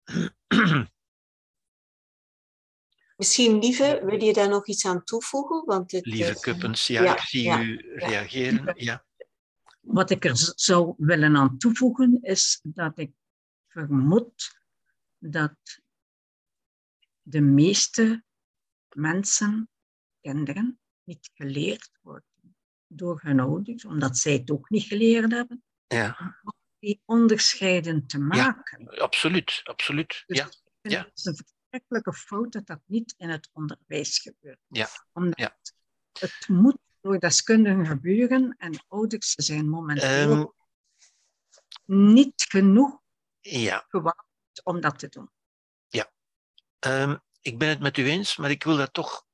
Misschien, 3.16 3.58
Lieve, 3.58 4.02
wil 4.04 4.22
je 4.22 4.32
daar 4.32 4.48
nog 4.48 4.66
iets 4.66 4.86
aan 4.86 5.04
toevoegen? 5.04 5.64
Want 5.64 5.92
het, 5.92 6.06
Lieve 6.06 6.30
eh, 6.30 6.40
Kuppens, 6.40 6.86
ja, 6.86 7.02
ja, 7.02 7.12
ik 7.12 7.20
zie 7.20 7.42
ja, 7.42 7.62
u 7.62 7.94
reageren. 7.94 8.74
Ja. 8.76 9.04
Wat 9.80 10.10
ik 10.10 10.24
er 10.24 10.52
zou 10.54 10.94
willen 10.96 11.36
aan 11.36 11.58
toevoegen 11.58 12.18
is 12.22 12.60
dat 12.62 12.98
ik 12.98 13.12
vermoed 13.66 14.60
dat 15.18 15.56
de 17.22 17.40
meeste 17.40 18.24
mensen, 18.88 19.70
kinderen, 20.20 20.80
niet 21.04 21.30
geleerd 21.34 21.90
worden 22.00 22.56
door 22.86 23.20
hun 23.22 23.40
ouders, 23.40 23.84
omdat 23.84 24.18
zij 24.18 24.32
het 24.32 24.50
ook 24.50 24.70
niet 24.70 24.84
geleerd 24.84 25.32
hebben, 25.32 25.64
Ja, 25.86 26.38
die 26.78 27.02
onderscheiden 27.04 28.06
te 28.06 28.18
maken. 28.18 28.98
absoluut, 28.98 29.60
absoluut. 29.64 30.24
Dus 30.26 30.38
Ja, 30.38 30.48
ja. 30.80 30.98
Het 30.98 31.10
is 31.14 31.24
een 31.24 31.36
verschrikkelijke 31.36 32.12
fout 32.12 32.52
dat 32.52 32.66
dat 32.66 32.80
niet 32.84 33.14
in 33.16 33.28
het 33.28 33.50
onderwijs 33.52 34.18
gebeurt. 34.18 34.58
Ja, 34.66 34.88
Omdat 35.12 35.38
ja. 35.38 35.56
het 36.12 36.48
moet 36.48 36.78
door 37.00 37.18
deskundigen 37.18 37.86
gebeuren 37.86 38.54
en 38.58 38.84
ouders 38.88 39.32
zijn 39.32 39.68
momenteel 39.68 40.32
Ehm, 40.32 40.46
niet 41.84 42.44
genoeg 42.48 43.00
ja. 43.40 43.84
gewapend 43.88 44.64
om 44.64 44.80
dat 44.80 44.98
te 44.98 45.08
doen. 45.08 45.30
Ehm, 46.78 47.16
ik 47.40 47.58
ben 47.58 47.68
het 47.68 47.80
met 47.80 47.96
u 47.96 48.04
eens, 48.08 48.36
maar 48.36 48.50
ik 48.50 48.64
wil 48.64 48.76
daar 48.76 48.90
toch 48.90 49.26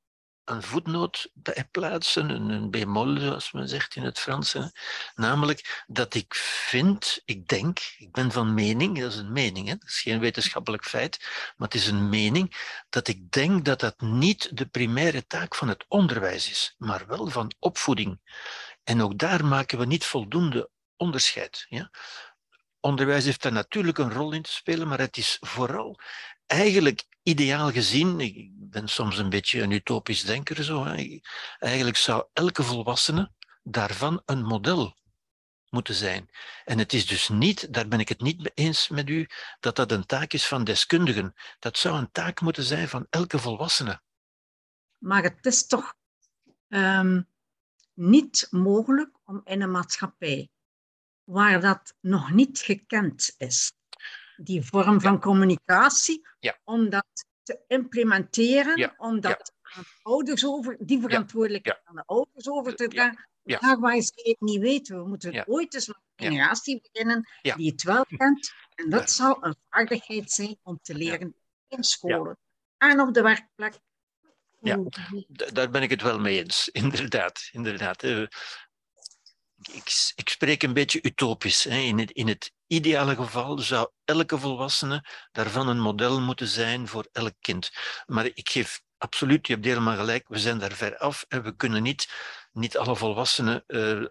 een 0.45 0.63
voetnoot 0.63 1.29
bij 1.33 1.67
plaatsen, 1.71 2.29
een, 2.29 2.49
een 2.49 2.71
bémol, 2.71 3.19
zoals 3.19 3.51
men 3.51 3.69
zegt 3.69 3.95
in 3.95 4.03
het 4.03 4.19
Frans. 4.19 4.55
Namelijk 5.15 5.83
dat 5.87 6.13
ik 6.13 6.35
vind, 6.35 7.21
ik 7.25 7.47
denk, 7.47 7.79
ik 7.97 8.11
ben 8.11 8.31
van 8.31 8.53
mening, 8.53 8.99
dat 8.99 9.11
is 9.11 9.17
een 9.17 9.31
mening, 9.31 9.67
hè, 9.67 9.75
dat 9.75 9.89
is 9.89 10.01
geen 10.01 10.19
wetenschappelijk 10.19 10.85
feit, 10.85 11.19
maar 11.55 11.67
het 11.67 11.77
is 11.77 11.87
een 11.87 12.09
mening, 12.09 12.55
dat 12.89 13.07
ik 13.07 13.31
denk 13.31 13.65
dat 13.65 13.79
dat 13.79 14.01
niet 14.01 14.57
de 14.57 14.65
primaire 14.65 15.25
taak 15.25 15.55
van 15.55 15.67
het 15.67 15.85
onderwijs 15.87 16.49
is, 16.49 16.75
maar 16.77 17.07
wel 17.07 17.27
van 17.27 17.53
opvoeding. 17.59 18.19
En 18.83 19.01
ook 19.01 19.17
daar 19.17 19.45
maken 19.45 19.77
we 19.77 19.85
niet 19.85 20.05
voldoende 20.05 20.69
onderscheid. 20.95 21.65
Ja? 21.69 21.91
Onderwijs 22.79 23.25
heeft 23.25 23.41
daar 23.41 23.51
natuurlijk 23.51 23.97
een 23.97 24.13
rol 24.13 24.31
in 24.31 24.41
te 24.41 24.51
spelen, 24.51 24.87
maar 24.87 24.99
het 24.99 25.17
is 25.17 25.37
vooral 25.39 25.99
eigenlijk 26.45 27.05
ideaal 27.23 27.71
gezien, 27.71 28.19
ik 28.19 28.49
ben 28.69 28.87
soms 28.87 29.17
een 29.17 29.29
beetje 29.29 29.61
een 29.61 29.71
utopisch 29.71 30.23
denker, 30.23 30.63
zo, 30.63 30.85
hè, 30.85 31.19
eigenlijk 31.59 31.97
zou 31.97 32.25
elke 32.33 32.63
volwassene 32.63 33.31
daarvan 33.63 34.21
een 34.25 34.43
model 34.43 34.97
moeten 35.69 35.95
zijn. 35.95 36.29
En 36.65 36.77
het 36.77 36.93
is 36.93 37.07
dus 37.07 37.29
niet, 37.29 37.73
daar 37.73 37.87
ben 37.87 37.99
ik 37.99 38.09
het 38.09 38.21
niet 38.21 38.51
eens 38.53 38.89
met 38.89 39.09
u, 39.09 39.27
dat 39.59 39.75
dat 39.75 39.91
een 39.91 40.05
taak 40.05 40.33
is 40.33 40.47
van 40.47 40.63
deskundigen. 40.63 41.33
Dat 41.59 41.77
zou 41.77 41.97
een 41.97 42.11
taak 42.11 42.41
moeten 42.41 42.63
zijn 42.63 42.87
van 42.87 43.07
elke 43.09 43.39
volwassene. 43.39 44.01
Maar 44.97 45.23
het 45.23 45.45
is 45.45 45.65
toch 45.65 45.95
ehm, 46.67 47.21
niet 47.93 48.47
mogelijk 48.49 49.17
om 49.23 49.41
in 49.43 49.61
een 49.61 49.71
maatschappij 49.71 50.49
waar 51.23 51.61
dat 51.61 51.95
nog 51.99 52.31
niet 52.31 52.59
gekend 52.59 53.33
is, 53.37 53.73
die 54.37 54.63
vorm 54.63 55.01
van 55.01 55.19
communicatie, 55.19 56.27
Ja. 56.39 56.59
om 56.63 56.89
dat 56.89 57.25
te 57.45 57.59
implementeren, 57.67 58.77
Ja, 58.77 58.93
om 58.97 59.19
dat 59.19 59.53
aan 59.61 59.83
de 59.83 59.99
ouders 60.01 60.45
over, 60.45 60.77
die 60.79 61.01
verantwoordelijkheid 61.01 61.81
aan 61.83 61.95
de 61.95 62.03
ouders 62.05 62.49
over 62.49 62.75
te 62.75 62.87
dragen, 62.87 63.29
ja. 63.43 63.59
daar 63.59 63.79
waar 63.79 64.01
ze 64.01 64.11
het 64.13 64.39
niet 64.39 64.61
weten. 64.61 64.97
We 64.97 65.07
moeten 65.07 65.47
ooit 65.47 65.73
eens 65.73 65.87
met 65.87 65.97
een 66.15 66.27
generatie 66.27 66.81
beginnen 66.81 67.27
die 67.41 67.71
het 67.71 67.83
wel 67.83 68.05
kent. 68.17 68.53
En 68.75 68.89
dat 68.89 69.11
zou 69.11 69.37
een 69.41 69.55
vaardigheid 69.69 70.31
zijn 70.31 70.57
om 70.63 70.79
te 70.81 70.95
leren 70.95 71.35
in 71.67 71.83
scholen 71.83 72.37
en 72.77 72.99
op 72.99 73.13
de 73.13 73.21
werkplek. 73.21 73.79
Ja. 74.59 74.79
Daar 75.27 75.69
ben 75.69 75.81
ik 75.81 75.89
het 75.89 76.01
wel 76.01 76.19
mee 76.19 76.43
eens, 76.43 76.69
inderdaad. 76.83 77.49
inderdaad. 77.51 78.03
Ik, 79.71 80.11
ik 80.15 80.29
spreek 80.29 80.63
een 80.63 80.73
beetje 80.73 80.99
utopisch. 81.03 81.63
Hè. 81.63 81.77
In, 81.77 81.99
het, 81.99 82.11
in 82.11 82.27
het 82.27 82.51
ideale 82.67 83.15
geval 83.15 83.59
zou 83.59 83.89
elke 84.05 84.37
volwassene 84.37 85.05
daarvan 85.31 85.67
een 85.67 85.79
model 85.79 86.21
moeten 86.21 86.47
zijn 86.47 86.87
voor 86.87 87.07
elk 87.11 87.33
kind. 87.39 87.71
Maar 88.05 88.25
ik 88.25 88.49
geef 88.49 88.81
absoluut, 88.97 89.47
je 89.47 89.53
hebt 89.53 89.65
helemaal 89.65 89.95
gelijk, 89.95 90.27
we 90.27 90.39
zijn 90.39 90.59
daar 90.59 90.71
ver 90.71 90.97
af 90.97 91.25
en 91.27 91.43
we 91.43 91.55
kunnen 91.55 91.83
niet, 91.83 92.09
niet 92.51 92.77
alle 92.77 92.95
volwassenen 92.95 93.63
eh, 93.67 94.05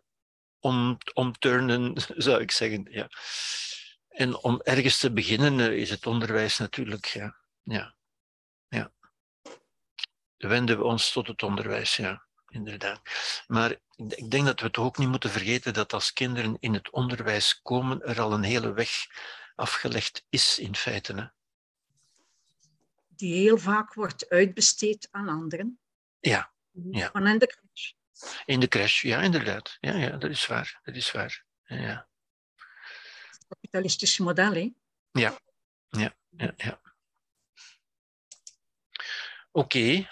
om, 0.59 0.99
omturnen, 1.13 1.95
zou 2.27 2.41
ik 2.41 2.51
zeggen. 2.51 2.87
Ja. 2.91 3.09
En 4.09 4.37
om 4.37 4.61
ergens 4.61 4.99
te 4.99 5.13
beginnen 5.13 5.61
eh, 5.61 5.77
is 5.77 5.91
het 5.91 6.07
onderwijs 6.07 6.59
natuurlijk. 6.59 7.07
Ja. 7.07 7.37
Ja. 7.63 7.95
ja. 8.69 8.93
Wenden 10.37 10.77
we 10.77 10.85
ons 10.85 11.13
tot 11.13 11.27
het 11.27 11.43
onderwijs, 11.43 11.97
ja, 11.97 12.27
inderdaad. 12.49 13.01
Maar 13.47 13.77
ik 13.97 14.31
denk 14.31 14.47
dat 14.47 14.61
we 14.61 14.71
toch 14.71 14.85
ook 14.85 14.99
niet 14.99 15.09
moeten 15.09 15.31
vergeten 15.31 15.75
dat 15.75 15.93
als 15.93 16.13
kinderen 16.13 16.57
in 16.61 16.75
het 16.75 16.91
onderwijs 16.91 17.63
komen, 17.63 18.03
er 18.03 18.21
al 18.21 18.33
een 18.33 18.43
hele 18.43 18.73
weg 18.73 18.91
afgelegd 19.55 20.27
is 20.29 20.59
in 20.59 20.77
feite. 20.77 21.15
Hè? 21.15 21.27
Die 23.09 23.35
heel 23.35 23.59
vaak 23.59 23.95
wordt 23.95 24.29
uitbesteed 24.29 25.09
aan 25.11 25.29
anderen. 25.29 25.79
Ja. 26.21 26.53
ja. 26.91 27.11
Van 27.11 27.27
in 27.27 27.39
de 27.39 27.47
crash. 27.47 27.93
In 28.45 28.61
de 28.61 28.69
crash, 28.69 29.03
ja, 29.03 29.21
inderdaad. 29.21 29.77
Ja, 29.81 29.95
ja 29.95 30.17
dat 30.17 30.31
is 30.31 30.47
waar. 30.47 30.81
Dat 30.83 30.95
is 30.95 31.13
waar. 31.13 31.45
Ja. 31.65 32.09
Het 33.31 33.47
kapitalistische 33.49 34.23
model, 34.23 34.53
hè? 34.53 34.73
Ja, 35.11 35.39
ja, 35.89 36.15
ja. 36.31 36.53
ja. 36.57 36.81
Oké. 39.51 39.79
Okay. 39.79 40.09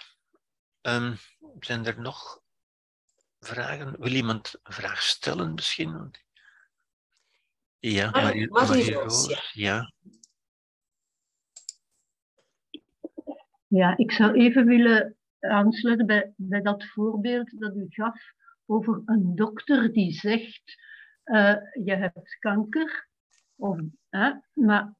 Um, 0.81 1.19
zijn 1.59 1.85
er 1.85 2.01
nog 2.01 2.42
vragen? 3.43 3.99
Wil 3.99 4.11
iemand 4.11 4.59
een 4.63 4.73
vraag 4.73 5.01
stellen 5.01 5.53
misschien? 5.53 6.11
Ja, 7.79 8.09
Marie, 8.09 8.49
Marie 8.49 8.93
Roos. 8.93 9.49
Ja. 9.53 9.91
ja. 13.67 13.97
Ik 13.97 14.11
zou 14.11 14.33
even 14.33 14.65
willen 14.65 15.17
aansluiten 15.39 16.05
bij, 16.05 16.33
bij 16.35 16.61
dat 16.61 16.85
voorbeeld 16.85 17.59
dat 17.59 17.75
u 17.75 17.85
gaf 17.89 18.33
over 18.65 19.01
een 19.05 19.35
dokter 19.35 19.93
die 19.93 20.11
zegt: 20.11 20.81
uh, 21.25 21.55
Je 21.83 21.95
hebt 21.95 22.37
kanker. 22.39 23.07
Of, 23.55 23.79
hè, 24.09 24.31
maar 24.53 24.95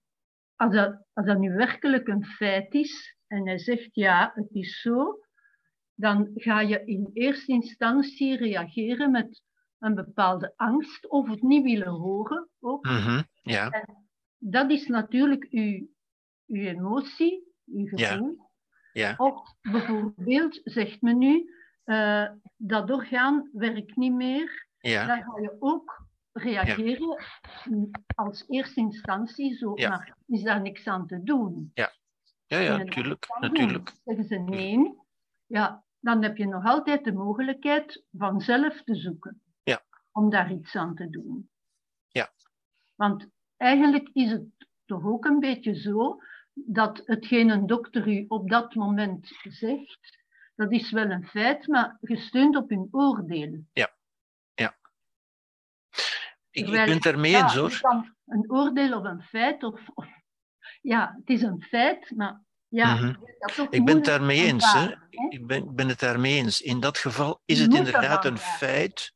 als 0.56 0.74
dat, 0.74 1.06
als 1.14 1.26
dat 1.26 1.40
nu 1.40 1.53
werkelijk 1.53 2.07
een 2.07 2.26
feit 2.26 2.74
is 2.74 3.18
en 3.28 3.48
hij 3.48 3.60
zegt: 3.60 3.95
Ja, 3.95 4.32
het 4.36 4.52
is 4.52 4.82
zo, 4.82 5.22
dan 5.95 6.32
ga 6.36 6.61
je 6.61 6.86
in 6.86 7.10
eerste 7.14 7.52
instantie 7.52 8.38
reageren 8.38 9.11
met 9.11 9.41
een 9.80 9.95
bepaalde 9.95 10.53
angst 10.56 11.10
of 11.10 11.30
het 11.30 11.41
niet 11.41 11.64
willen 11.64 11.88
horen. 11.91 12.49
Ook. 12.60 12.86
Mm 12.86 12.98
-hmm, 12.98 13.24
ja. 13.41 13.70
En 13.70 14.07
dat 14.38 14.72
is 14.72 14.88
natuurlijk 14.88 15.48
uw, 15.49 15.88
uw 16.48 16.61
emotie, 16.61 17.53
uw 17.65 17.88
gevoel. 17.88 18.52
Ja. 18.94 19.14
Of 19.18 19.56
bijvoorbeeld 19.61 20.61
zegt 20.64 21.02
men 21.02 21.18
nu, 21.18 21.53
uh, 21.86 22.30
dat 22.57 22.91
orgaan 22.91 23.49
werkt 23.53 23.95
niet 23.95 24.14
meer. 24.14 24.68
Ja. 24.78 25.06
Dan 25.06 25.24
ga 25.24 25.41
je 25.41 25.56
ook 25.60 26.06
reageren 26.32 27.24
als 28.15 28.45
eerste 28.48 28.80
instantie 28.80 29.56
zo, 29.56 29.72
Ja. 29.76 29.90
maar 29.90 30.18
is 30.28 30.44
daar 30.44 30.61
niks 30.61 30.88
aan 30.88 31.07
te 31.07 31.24
doen? 31.24 31.72
Ja, 31.74 31.91
ja, 32.45 32.60
En 32.60 32.78
natuurlijk. 32.78 33.26
doen. 33.28 33.52
natuurlijk. 33.52 33.91
Zeggen 34.03 34.26
ze 34.26 34.36
nee, 34.36 34.95
ja, 35.53 35.84
dan 35.99 36.23
heb 36.23 36.38
je 36.38 36.47
nog 36.47 36.65
altijd 36.65 37.03
de 37.03 37.13
mogelijkheid 37.13 38.03
van 38.11 38.41
zelf 38.41 38.84
te 38.84 38.95
zoeken. 38.95 39.41
Ja. 39.63 39.84
Om 40.11 40.30
daar 40.30 40.51
iets 40.51 40.75
aan 40.75 40.95
te 40.95 41.09
doen. 41.09 41.49
Ja. 42.07 42.31
Want 42.95 43.27
eigenlijk 43.57 44.09
is 44.13 44.31
het 44.31 44.45
toch 44.85 45.05
ook 45.05 45.25
een 45.25 45.39
beetje 45.39 45.75
zo 45.75 46.21
dat 46.53 47.01
hetgeen 47.05 47.49
een 47.49 47.65
dokter 47.65 48.07
u 48.07 48.25
op 48.27 48.49
dat 48.49 48.75
moment 48.75 49.27
zegt, 49.43 50.17
dat 50.55 50.71
is 50.71 50.91
wel 50.91 51.09
een 51.11 51.27
feit, 51.27 51.67
maar 51.67 51.97
gesteund 52.01 52.55
op 52.55 52.69
hun 52.69 52.88
oordeel. 52.91 53.63
Ik, 53.73 53.85
ik 56.49 56.63
Terwijl- 56.65 56.85
ben 56.85 56.95
het 56.95 57.05
ermee 57.05 57.31
Ja, 57.31 57.43
eens 57.43 57.55
hoor. 57.55 58.05
een 58.25 58.51
oordeel 58.51 58.97
of 58.97 59.03
een 59.03 59.21
feit, 59.23 59.63
of, 59.63 59.89
of 59.93 60.07
ja, 60.81 61.15
het 61.19 61.30
is 61.30 61.41
een 61.41 61.61
feit, 61.63 62.11
maar 62.15 62.41
ja, 62.73 62.93
Mhm. 62.95 63.13
dat 63.39 63.67
Ik 63.69 63.85
ben 63.85 63.95
het 63.95 64.05
daarmee 64.05 64.43
eens. 64.43 64.73
Hè. 64.73 64.93
Ik 65.29 65.47
ben, 65.47 65.75
ben 65.75 65.87
het 65.87 65.99
daarmee 65.99 66.35
eens. 66.35 66.61
In 66.61 66.79
dat 66.79 66.97
geval 66.97 67.41
is 67.45 67.59
het 67.59 67.69
moet 67.69 67.77
inderdaad 67.77 68.25
een 68.25 68.37
feit. 68.37 69.13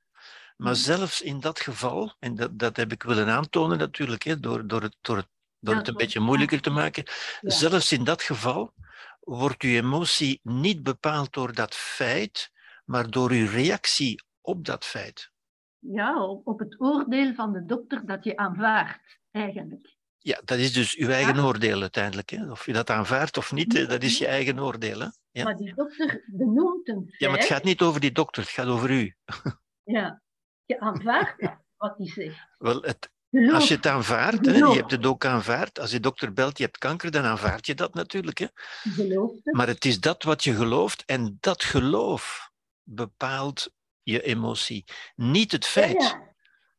Maar 0.58 0.74
Mhm. 0.74 0.82
zelfs 0.82 1.22
in 1.22 1.40
dat 1.40 1.60
geval, 1.60 2.16
en 2.20 2.36
dat, 2.36 2.60
dat 2.60 2.78
heb 2.78 2.92
ik 2.92 3.04
willen 3.04 3.28
aantonen 3.30 3.78
natuurlijk, 3.78 4.24
hè, 4.24 4.40
door, 4.40 4.68
door, 4.68 4.82
het, 4.82 4.96
door, 5.02 5.18
het, 5.18 5.28
door 5.60 5.76
het 5.76 5.88
een 5.88 5.94
beetje 5.94 6.20
moeilijker 6.20 6.62
te 6.62 6.70
maken, 6.70 7.04
Ja. 7.42 7.50
zelfs 7.50 7.92
in 7.92 8.04
dat 8.04 8.22
geval 8.22 8.74
wordt 9.20 9.62
uw 9.62 9.70
emotie 9.76 10.40
niet 10.44 10.84
bepaald 10.84 11.34
door 11.34 11.54
dat 11.54 11.76
feit, 11.76 12.52
maar 12.86 13.10
door 13.10 13.32
uw 13.32 13.48
reactie 13.48 14.24
op 14.42 14.66
dat 14.66 14.86
feit. 14.86 15.32
Ja, 15.80 16.24
op, 16.24 16.48
op 16.48 16.60
het 16.60 16.82
oordeel 16.82 17.34
van 17.34 17.54
de 17.54 17.66
dokter 17.66 18.06
dat 18.06 18.24
je 18.24 18.38
aanvaardt, 18.38 19.20
eigenlijk. 19.32 19.97
Ja, 20.28 20.42
dat 20.46 20.58
is 20.58 20.74
dus 20.74 20.96
uw 20.96 21.10
eigen 21.10 21.40
oordeel 21.40 21.82
uiteindelijk. 21.82 22.30
Hè. 22.30 22.52
Of 22.52 22.66
je 22.66 22.74
dat 22.74 22.90
aanvaardt 22.90 23.38
of 23.38 23.52
niet, 23.52 23.90
dat 23.90 24.04
is 24.04 24.18
je 24.18 24.28
eigen 24.28 24.60
oordeel. 24.60 25.00
Hè. 25.00 25.08
Ja. 25.32 25.44
Maar 25.44 25.58
die 25.58 25.74
dokter 25.76 26.24
benoemt 26.26 26.88
een 26.88 27.06
feit. 27.08 27.20
ja, 27.20 27.30
maar 27.30 27.38
het 27.38 27.48
gaat 27.48 27.64
niet 27.64 27.82
over 27.82 28.00
die 28.00 28.12
dokter, 28.12 28.42
het 28.42 28.52
gaat 28.52 28.68
over 28.68 28.90
u. 28.90 29.16
Ja, 29.84 30.22
je 30.66 30.80
aanvaardt 30.80 31.42
dat, 31.42 31.58
wat 31.78 31.98
hij 31.98 32.08
zegt. 32.08 32.48
Wel, 32.58 32.82
het, 32.82 33.10
Geloof, 33.30 33.54
Als 33.54 33.68
je 33.68 33.76
het 33.76 33.86
aanvaardt, 33.86 34.46
hè, 34.46 34.58
je 34.58 34.74
hebt 34.74 34.92
het 34.92 35.06
ook 35.06 35.26
aanvaard. 35.26 35.80
Als 35.80 35.92
je 35.92 36.00
dokter 36.00 36.34
belt, 36.34 36.58
je 36.58 36.64
hebt 36.64 36.78
kanker, 36.78 37.12
dan 37.12 37.24
aanvaard 37.24 37.66
je 37.66 37.76
dat 37.76 37.94
natuurlijk. 37.94 38.38
Hè. 38.38 38.48
het. 38.84 39.54
Maar 39.54 39.68
het 39.68 39.86
is 39.86 40.00
dat 40.00 40.24
wat 40.24 40.44
je 40.44 40.54
gelooft 40.54 41.04
en 41.06 41.38
dat 41.40 41.64
geloof 41.64 42.52
bepaalt 42.84 43.72
je 44.04 44.22
emotie. 44.22 44.84
Niet 45.16 45.52
het 45.52 45.66
feit. 45.66 46.02
Ja, 46.02 46.10
ja. 46.10 46.36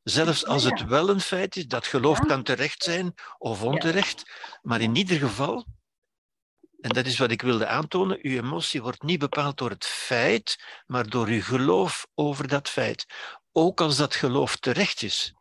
Zelfs 0.09 0.47
als 0.47 0.65
het 0.65 0.85
wel 0.85 1.09
een 1.09 1.21
feit 1.21 1.57
is, 1.57 1.67
dat 1.67 1.87
geloof 1.87 2.19
kan 2.19 2.43
terecht 2.43 2.83
zijn 2.83 3.15
of 3.39 3.63
onterecht. 3.63 4.25
Maar 4.63 4.81
in 4.81 4.97
ieder 4.97 5.19
geval, 5.19 5.67
en 6.81 6.91
dat 6.91 7.07
is 7.07 7.19
wat 7.19 7.31
ik 7.31 7.43
wilde 7.43 7.67
aantonen, 7.67 8.19
uw 8.23 8.37
emotie 8.37 8.83
wordt 8.83 9.03
niet 9.03 9.19
bepaald 9.19 9.59
door 9.59 9.71
het 9.71 9.85
feit, 9.85 10.83
maar 10.87 11.09
door 11.09 11.27
uw 11.27 11.43
geloof 11.43 12.07
over 12.15 12.49
dat 12.49 12.69
feit. 12.69 13.07
Ook 13.53 13.81
als 13.81 13.97
dat 13.97 14.15
geloof 14.15 14.57
terecht 14.57 15.03
is. 15.03 15.35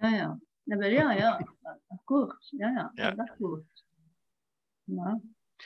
Ja, 0.00 0.08
ja. 0.08 0.38
Ja, 0.62 0.86
ja, 0.86 1.12
ja. 1.12 1.46
Akkoord. 1.88 2.48
Ja, 2.50 2.68
ja. 2.68 2.90
Ja. 2.94 3.14
Akkoord. 3.16 3.84
Ja. 4.84 5.20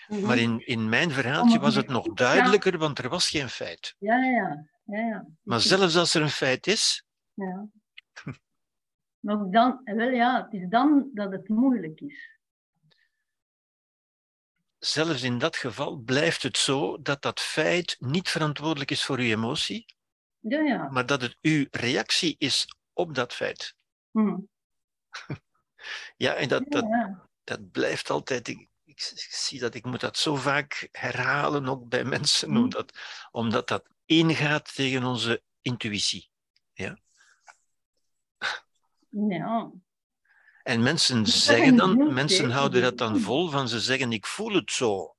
Mhm. 0.08 0.26
Maar 0.26 0.38
in, 0.38 0.66
in 0.66 0.88
mijn 0.88 1.10
verhaaltje 1.10 1.58
was 1.58 1.74
het 1.74 1.88
nog 1.88 2.12
duidelijker, 2.12 2.78
want 2.78 2.98
er 2.98 3.08
was 3.08 3.28
geen 3.28 3.48
feit. 3.48 3.94
Ja, 3.98 4.16
ja. 4.16 4.66
ja, 4.84 4.98
ja. 5.00 5.26
Maar 5.42 5.60
zelfs 5.60 5.96
als 5.96 6.14
er 6.14 6.22
een 6.22 6.30
feit 6.30 6.66
is, 6.66 7.04
Ja. 7.34 7.68
Maar 9.26 9.40
ook 9.40 9.52
dan, 9.52 9.80
wel 9.84 10.10
ja, 10.10 10.42
het 10.44 10.52
is 10.62 10.68
dan 10.68 11.10
dat 11.14 11.32
het 11.32 11.48
moeilijk 11.48 12.00
is. 12.00 12.34
zelfs 14.78 15.22
in 15.22 15.38
dat 15.38 15.56
geval 15.56 15.96
blijft 15.96 16.42
het 16.42 16.56
zo 16.58 17.02
dat 17.02 17.22
dat 17.22 17.40
feit 17.40 17.96
niet 17.98 18.28
verantwoordelijk 18.28 18.90
is 18.90 19.04
voor 19.04 19.18
uw 19.18 19.24
emotie, 19.24 19.86
Ja, 20.38 20.60
ja. 20.60 20.88
maar 20.90 21.06
dat 21.06 21.20
het 21.22 21.36
uw 21.40 21.66
reactie 21.70 22.34
is 22.38 22.66
op 22.92 23.14
dat 23.14 23.34
feit. 23.34 23.74
Hm. 24.10 24.38
Ja, 26.16 26.34
en 26.34 26.48
dat, 26.48 26.64
dat, 26.68 26.84
ja. 26.84 27.28
dat 27.44 27.70
blijft 27.70 28.10
altijd. 28.10 28.48
Ik, 28.48 28.68
zie 29.30 29.58
dat 29.60 29.74
ik 29.74 29.84
moet 29.84 30.00
dat 30.00 30.16
zo 30.16 30.34
vaak 30.34 30.88
herhalen, 30.92 31.66
ook 31.68 31.88
bij 31.88 32.04
mensen, 32.04 32.50
Mhm. 32.50 32.62
omdat, 32.62 32.98
omdat 33.30 33.68
dat 33.68 33.88
ingaat 34.04 34.74
tegen 34.74 35.04
onze 35.04 35.42
intuïtie. 35.60 36.30
ja. 36.72 36.98
En 40.62 40.82
mensen 40.82 41.26
zeggen 41.26 41.76
dan, 41.76 42.14
mensen 42.14 42.50
houden 42.50 42.82
dat 42.82 42.98
dan 42.98 43.18
vol 43.18 43.48
van 43.48 43.68
ze 43.68 43.80
zeggen, 43.80 44.12
ik 44.12 44.26
voel 44.26 44.52
het 44.52 44.70
zo. 44.70 45.16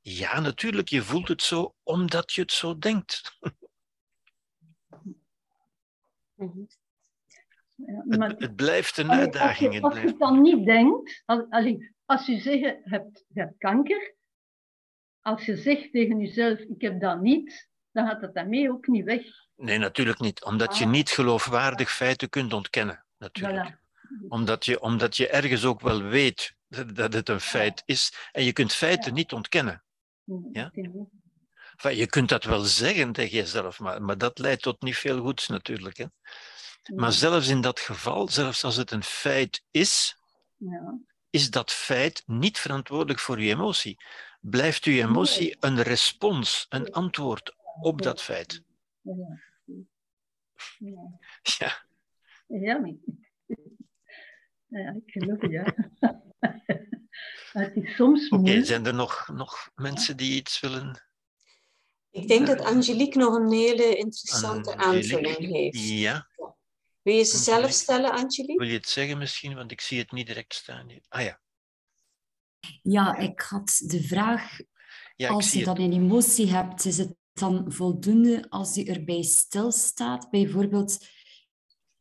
Ja, 0.00 0.40
natuurlijk, 0.40 0.88
je 0.88 1.02
voelt 1.02 1.28
het 1.28 1.42
zo 1.42 1.74
omdat 1.82 2.32
je 2.32 2.40
het 2.40 2.52
zo 2.52 2.78
denkt. 2.78 3.38
Ja. 7.74 8.04
Maar 8.04 8.30
het 8.30 8.56
blijft 8.56 8.96
een 8.96 9.08
allee, 9.08 9.26
als, 9.26 9.26
uitdaging. 9.26 9.74
je, 9.74 9.80
als 9.80 9.94
je 9.94 10.06
het 10.06 10.18
dan 10.18 10.40
niet 10.40 10.66
denkt, 10.66 11.22
als, 11.24 11.44
als 12.04 12.26
je 12.26 12.40
zegt, 12.40 12.58
je 12.58 12.80
hebt, 12.84 13.24
je 13.28 13.40
hebt 13.40 13.58
kanker, 13.58 14.14
als 15.20 15.44
je 15.44 15.56
zegt 15.56 15.92
tegen 15.92 16.18
jezelf, 16.18 16.58
ik 16.58 16.80
heb 16.80 17.00
dat 17.00 17.20
niet, 17.20 17.70
dan 17.92 18.06
gaat 18.06 18.20
dat 18.20 18.34
daarmee 18.34 18.70
ook 18.70 18.86
niet 18.86 19.04
weg. 19.04 19.22
Nee, 19.56 19.78
natuurlijk 19.78 20.18
niet. 20.20 20.44
Omdat 20.44 20.78
je 20.78 20.84
Ah. 20.84 20.90
niet 20.90 21.10
geloofwaardig 21.10 21.92
feiten 21.92 22.28
kunt 22.28 22.52
ontkennen. 22.52 23.04
Natuurlijk. 23.18 23.70
Voilà. 23.74 23.80
Omdat, 24.28 24.64
je, 24.64 24.80
omdat 24.80 25.16
je 25.16 25.28
ergens 25.28 25.64
ook 25.64 25.80
wel 25.80 26.02
weet 26.02 26.54
dat 26.68 26.94
dat 26.96 27.12
het 27.12 27.28
een 27.28 27.40
feit 27.40 27.82
is. 27.86 28.12
En 28.32 28.44
je 28.44 28.52
kunt 28.52 28.72
feiten 28.72 29.14
niet 29.14 29.32
ontkennen. 29.32 29.82
Ja? 30.52 30.70
Enfin, 30.72 31.96
je 31.96 32.06
kunt 32.06 32.28
dat 32.28 32.44
wel 32.44 32.60
zeggen 32.60 33.12
tegen 33.12 33.36
jezelf, 33.36 33.78
maar, 33.80 34.02
maar 34.02 34.18
dat 34.18 34.38
leidt 34.38 34.62
tot 34.62 34.82
niet 34.82 34.96
veel 34.96 35.20
goeds 35.20 35.48
natuurlijk. 35.48 35.96
Hè. 35.96 36.04
Maar 36.94 37.12
zelfs 37.12 37.48
in 37.48 37.60
dat 37.60 37.80
geval, 37.80 38.28
zelfs 38.28 38.64
als 38.64 38.76
het 38.76 38.90
een 38.90 39.02
feit 39.02 39.62
is, 39.70 40.16
Ja. 40.56 40.98
is 41.30 41.50
dat 41.50 41.72
feit 41.72 42.22
niet 42.26 42.58
verantwoordelijk 42.58 43.18
voor 43.18 43.40
je 43.40 43.50
emotie. 43.50 43.96
Blijft 44.40 44.84
uw 44.84 44.92
emotie 44.94 45.56
een 45.60 45.82
respons, 45.82 46.66
een 46.68 46.90
antwoord 46.92 47.54
op 47.80 48.02
dat 48.02 48.22
feit. 48.22 48.62
Ja. 49.00 49.40
Ja, 52.46 53.00
Ja, 54.66 54.94
ik 55.04 55.10
geloof 55.12 55.40
het, 55.40 55.50
ja. 55.50 55.74
het 57.52 57.76
is 57.76 57.94
soms 57.94 58.28
oké. 58.28 58.64
Zijn 58.64 58.86
er 58.86 58.94
nog, 58.94 59.28
nog 59.34 59.70
mensen 59.74 60.16
die 60.16 60.36
iets 60.36 60.60
willen? 60.60 61.06
Ik 62.10 62.28
denk 62.28 62.46
dat 62.46 62.60
Angelique 62.60 63.18
nog 63.18 63.34
een 63.34 63.52
hele 63.52 63.96
interessante 63.96 64.76
Angelique? 64.76 65.16
aanvulling 65.16 65.52
heeft. 65.54 65.88
Ja, 65.88 66.28
Wil 67.02 67.14
je 67.14 67.24
ze 67.24 67.36
zelf 67.36 67.70
stellen, 67.70 68.10
Angelique? 68.10 68.56
wil 68.58 68.68
je 68.68 68.76
het 68.76 68.88
zeggen 68.88 69.18
misschien? 69.18 69.54
Want 69.54 69.70
ik 69.70 69.80
zie 69.80 69.98
het 69.98 70.12
niet 70.12 70.26
direct 70.26 70.54
staan 70.54 70.88
hier. 70.88 71.02
Ah 71.08 71.22
ja, 71.22 71.40
Ja, 72.82 73.16
ik 73.16 73.40
had 73.40 73.82
de 73.86 74.02
vraag, 74.02 74.58
ja 75.16 75.28
ik 75.28 75.34
als 75.34 75.52
je 75.52 75.56
het. 75.56 75.66
dan 75.66 75.80
een 75.80 75.92
emotie 75.92 76.50
hebt, 76.50 76.84
is 76.84 76.98
het 76.98 77.14
dan 77.32 77.72
voldoende 77.72 78.46
als 78.48 78.74
je 78.74 78.84
erbij 78.84 79.22
stilstaat? 79.22 80.30
Bijvoorbeeld, 80.30 81.06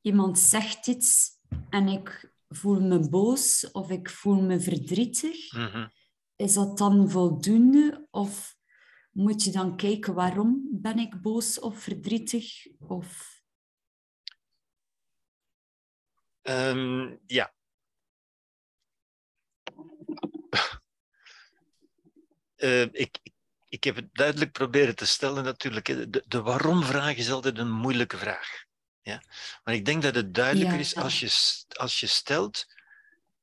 iemand 0.02 0.40
zegt 0.40 0.88
iets 0.88 1.30
en 1.70 1.88
ik 1.88 2.34
voel 2.48 2.82
me 2.82 3.10
boos 3.10 3.72
of 3.72 3.90
ik 3.90 4.10
voel 4.10 4.42
me 4.42 4.60
verdrietig. 4.60 5.54
Mhm. 5.54 5.88
Is 6.36 6.54
dat 6.54 6.78
dan 6.78 7.10
voldoende? 7.10 8.08
Of 8.12 8.56
moet 9.12 9.44
je 9.44 9.52
dan 9.52 9.78
kijken 9.78 10.14
waarom 10.14 10.68
ben 10.72 11.00
ik 11.00 11.22
boos 11.22 11.60
of 11.60 11.80
verdrietig? 11.80 12.68
Of... 12.80 13.42
Ehm, 16.42 17.18
ja. 17.26 17.54
Eh, 22.62 22.82
ik, 22.92 23.31
ik 23.72 23.84
heb 23.84 23.96
het 23.96 24.10
duidelijk 24.14 24.52
proberen 24.52 24.96
te 24.96 25.06
stellen 25.06 25.44
natuurlijk. 25.44 25.86
De, 25.86 26.24
de 26.28 26.42
waarom-vraag 26.42 27.16
is 27.16 27.32
altijd 27.32 27.58
een 27.58 27.72
moeilijke 27.72 28.18
vraag. 28.18 28.64
Ja? 29.02 29.24
Maar 29.64 29.74
ik 29.74 29.86
denk 29.86 30.02
dat 30.02 30.16
het 30.16 30.34
duidelijker 30.34 30.76
Ja. 30.76 30.80
is 30.80 30.96
als 30.96 31.20
je, 31.20 31.32
als 31.78 32.00
je 32.00 32.08
stelt, 32.08 32.66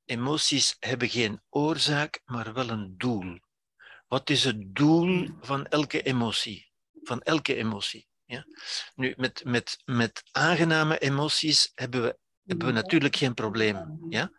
emoties 0.05 0.77
hebben 0.79 1.09
geen 1.09 1.41
oorzaak, 1.49 2.21
maar 2.25 2.53
wel 2.53 2.69
een 2.69 2.95
doel. 2.97 3.39
Wat 4.09 4.31
is 4.31 4.45
het 4.45 4.75
doel 4.75 5.29
van 5.41 5.67
elke 5.67 6.03
emotie? 6.03 6.71
Van 7.03 7.23
elke 7.23 7.55
emotie. 7.55 8.09
Ja? 8.25 8.45
Nu, 8.95 9.15
met, 9.17 9.45
met, 9.45 9.83
met 9.85 10.23
aangename 10.33 10.99
emoties 10.99 11.73
hebben 11.75 12.03
we, 12.03 12.19
hebben 12.45 12.67
we 12.67 12.73
natuurlijk 12.73 13.17
geen 13.17 13.35
probleem. 13.35 14.07
Ja? 14.09 14.31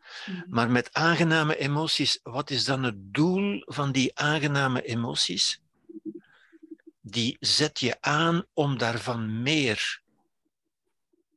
Maar 0.47 0.71
met 0.71 0.93
aangename 0.93 1.57
emoties, 1.57 2.19
wat 2.23 2.49
is 2.49 2.65
dan 2.65 2.83
het 2.83 3.13
doel 3.13 3.61
van 3.65 3.91
die 3.91 4.15
aangename 4.15 4.81
emoties? 4.81 5.61
Die 7.09 7.37
zet 7.39 7.79
je 7.79 8.01
aan 8.01 8.45
om 8.53 8.77
daarvan 8.77 9.41
meer 9.41 10.01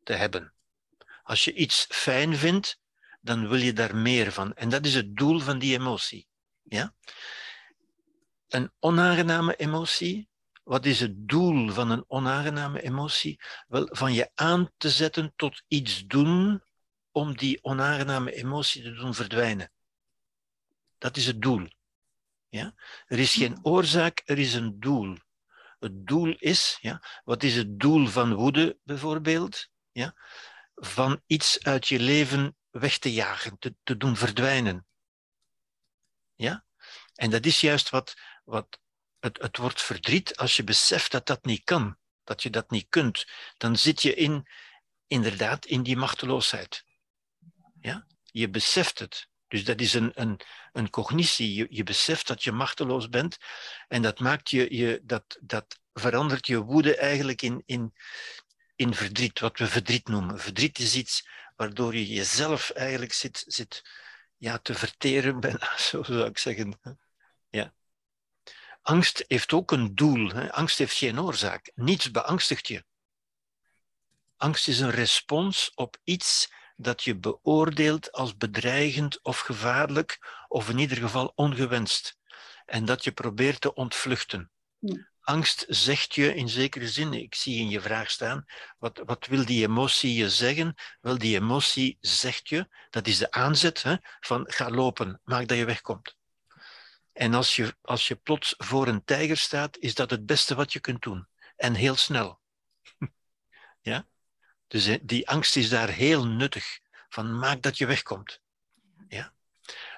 te 0.03 0.12
hebben. 0.12 0.53
Als 1.23 1.44
je 1.44 1.55
iets 1.55 1.86
fijn 1.89 2.36
vindt, 2.36 2.81
dan 3.20 3.49
wil 3.49 3.59
je 3.59 3.73
daar 3.73 3.97
meer 3.97 4.32
van. 4.32 4.55
En 4.55 4.69
dat 4.69 4.86
is 4.86 4.94
het 4.94 5.16
doel 5.16 5.40
van 5.40 5.59
die 5.59 5.78
emotie. 5.78 6.28
Ja? 6.62 6.94
Een 8.49 8.73
onaangename 8.78 9.57
emotie, 9.57 10.28
wat 10.62 10.86
is 10.86 11.01
het 11.01 11.28
doel 11.28 11.70
van 11.70 11.90
een 11.90 12.05
onaangename 12.09 12.82
emotie? 12.82 13.40
Wel, 13.69 13.89
van 13.90 14.12
je 14.12 14.31
aan 14.35 14.70
te 14.77 14.90
zetten 14.90 15.32
tot 15.36 15.62
iets 15.69 16.07
doen 16.07 16.62
om 17.11 17.36
die 17.36 17.65
onaangename 17.65 18.32
emotie 18.35 18.82
te 18.82 18.93
doen 18.93 19.15
verdwijnen. 19.15 19.70
Dat 20.99 21.16
is 21.16 21.27
het 21.27 21.43
doel. 21.43 21.69
Ja? 22.49 22.74
Er 23.07 23.19
is 23.19 23.35
geen 23.35 23.59
oorzaak, 23.62 24.23
er 24.24 24.39
is 24.39 24.55
een 24.55 24.81
doel. 24.81 25.16
Het 25.83 26.07
doel 26.07 26.37
is, 26.39 26.79
ja, 26.81 27.03
wat 27.25 27.43
is 27.43 27.57
het 27.57 27.81
doel 27.81 28.07
van 28.07 28.35
woede 28.35 28.79
bijvoorbeeld? 28.83 29.69
Ja? 29.91 30.15
Van 30.75 31.23
iets 31.27 31.63
uit 31.63 31.89
je 31.89 31.99
leven 31.99 32.57
weg 32.71 32.99
te 32.99 33.13
jagen, 33.13 33.59
te, 33.59 33.75
te 33.83 33.97
doen 33.97 34.17
verdwijnen. 34.17 34.87
Ja? 36.35 36.65
En 37.15 37.31
dat 37.31 37.47
is 37.47 37.61
juist 37.61 37.91
wat, 37.91 38.15
wat 38.45 38.81
het, 39.19 39.41
het 39.41 39.57
wordt 39.57 39.83
verdriet 39.83 40.37
als 40.37 40.57
je 40.57 40.65
beseft 40.65 41.11
dat 41.11 41.27
dat 41.27 41.45
niet 41.45 41.65
kan, 41.65 41.99
dat 42.25 42.43
je 42.43 42.51
dat 42.51 42.71
niet 42.71 42.87
kunt. 42.89 43.27
Dan 43.57 43.77
zit 43.77 44.03
je 44.03 44.15
in, 44.15 44.49
inderdaad 45.07 45.67
in 45.67 45.83
die 45.83 45.97
machteloosheid. 45.97 46.85
Ja? 47.81 48.07
Je 48.23 48.51
beseft 48.51 48.99
het. 48.99 49.29
Dus 49.53 49.65
dat 49.65 49.81
is 49.81 49.95
een, 49.95 50.12
een, 50.15 50.41
een 50.73 50.91
cognitie. 50.91 51.55
Je, 51.55 51.66
je 51.70 51.83
beseft 51.83 52.27
dat 52.27 52.43
je 52.43 52.53
machteloos 52.53 53.09
bent 53.09 53.39
en 53.89 54.03
dat, 54.03 54.20
maakt 54.20 54.51
je, 54.51 54.77
je, 54.77 55.01
dat, 55.03 55.39
dat 55.41 55.81
verandert 55.93 56.47
je 56.47 56.62
woede 56.62 56.97
eigenlijk 56.97 57.43
in, 57.43 57.62
in, 57.66 57.95
in 58.77 58.95
verdriet, 58.95 59.41
wat 59.41 59.59
we 59.59 59.66
verdriet 59.66 60.09
noemen. 60.09 60.39
Verdriet 60.39 60.79
is 60.79 60.95
iets 60.95 61.29
waardoor 61.57 61.95
je 61.95 62.07
jezelf 62.07 62.70
eigenlijk 62.70 63.12
zit, 63.12 63.45
zit 63.47 63.83
ja, 64.37 64.59
te 64.59 64.74
verteren, 64.74 65.41
bijna, 65.41 65.77
zo 65.77 66.03
zou 66.03 66.27
ik 66.27 66.39
zeggen. 66.39 66.81
Ja. 67.51 67.74
Angst 68.83 69.24
heeft 69.27 69.53
ook 69.53 69.73
een 69.73 69.95
doel. 69.95 70.33
Angst 70.33 70.79
heeft 70.79 70.97
geen 70.97 71.20
oorzaak. 71.20 71.70
Niets 71.74 72.11
beangstigt 72.11 72.69
je. 72.69 72.85
Angst 74.37 74.69
is 74.69 74.81
een 74.81 74.91
respons 74.91 75.73
op 75.74 75.99
iets 76.05 76.53
dat 76.77 77.03
je 77.03 77.19
beoordeelt 77.19 78.12
als 78.12 78.36
bedreigend 78.36 79.23
of 79.23 79.39
gevaarlijk, 79.39 80.19
of 80.49 80.69
in 80.69 80.78
ieder 80.78 80.97
geval 80.97 81.32
ongewenst. 81.35 82.16
En 82.65 82.85
dat 82.85 83.05
je 83.05 83.12
probeert 83.12 83.61
te 83.61 83.74
ontvluchten. 83.74 84.51
Ja. 84.78 85.11
Angst 85.20 85.65
zegt 85.69 86.15
je 86.15 86.35
in 86.35 86.49
zekere 86.49 86.89
zin, 86.89 87.12
ik 87.12 87.35
zie 87.35 87.61
in 87.61 87.69
je 87.69 87.81
vraag 87.81 88.11
staan, 88.11 88.44
wat, 88.78 89.03
wat 89.05 89.27
wil 89.27 89.44
die 89.44 89.66
emotie 89.66 90.15
je 90.15 90.31
zeggen? 90.31 90.74
Wel, 91.01 91.19
die 91.19 91.36
emotie 91.36 91.97
zegt 92.01 92.49
je, 92.49 92.69
dat 92.90 93.07
is 93.07 93.19
de 93.19 93.31
aanzet 93.31 93.82
hè, 93.82 93.97
van 94.20 94.44
ga 94.49 94.70
lopen, 94.70 95.20
maak 95.24 95.49
dat 95.49 95.59
je 95.59 95.65
wegkomt. 95.65 96.16
En 97.12 97.35
als 97.35 97.57
je, 97.57 97.77
als 97.81 98.09
je 98.09 98.15
plots 98.15 98.55
voor 98.59 98.86
een 98.86 99.05
tijger 99.05 99.36
staat, 99.36 99.77
is 99.78 99.94
dat 99.94 100.11
het 100.11 100.27
beste 100.27 100.55
wat 100.55 100.73
je 100.73 100.81
kunt 100.81 101.03
doen. 101.03 101.28
En 101.57 101.74
heel 101.74 101.97
snel. 101.97 102.40
ja? 103.81 104.07
Dus 104.73 104.99
die 105.03 105.28
angst 105.28 105.57
is 105.57 105.69
daar 105.69 105.89
heel 105.89 106.27
nuttig. 106.27 106.81
Van 107.09 107.39
maak 107.39 107.62
dat 107.62 107.78
je 107.78 107.86
wegkomt. 107.86 108.40
Ja? 109.09 109.35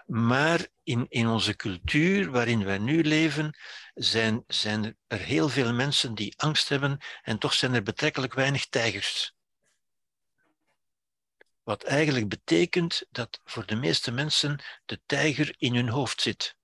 Maar 0.07 0.67
in, 0.83 1.07
in 1.09 1.27
onze 1.27 1.57
cultuur 1.57 2.31
waarin 2.31 2.65
wij 2.65 2.79
nu 2.79 3.05
leven, 3.05 3.59
zijn, 3.95 4.45
zijn 4.47 4.97
er 5.07 5.19
heel 5.19 5.49
veel 5.49 5.73
mensen 5.73 6.15
die 6.15 6.35
angst 6.37 6.69
hebben 6.69 6.99
en 7.23 7.39
toch 7.39 7.53
zijn 7.53 7.75
er 7.75 7.83
betrekkelijk 7.83 8.35
weinig 8.35 8.67
tijgers. 8.67 9.35
Wat 11.63 11.83
eigenlijk 11.83 12.29
betekent 12.29 13.07
dat 13.11 13.41
voor 13.45 13.67
de 13.67 13.77
meeste 13.77 14.11
mensen 14.11 14.63
de 14.85 15.01
tijger 15.07 15.55
in 15.59 15.75
hun 15.75 15.89
hoofd 15.89 16.21
zit, 16.21 16.57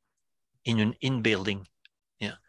in 0.63 0.79
hun 0.79 0.95
inbeelding. 0.99 1.69
Ja. 2.17 2.41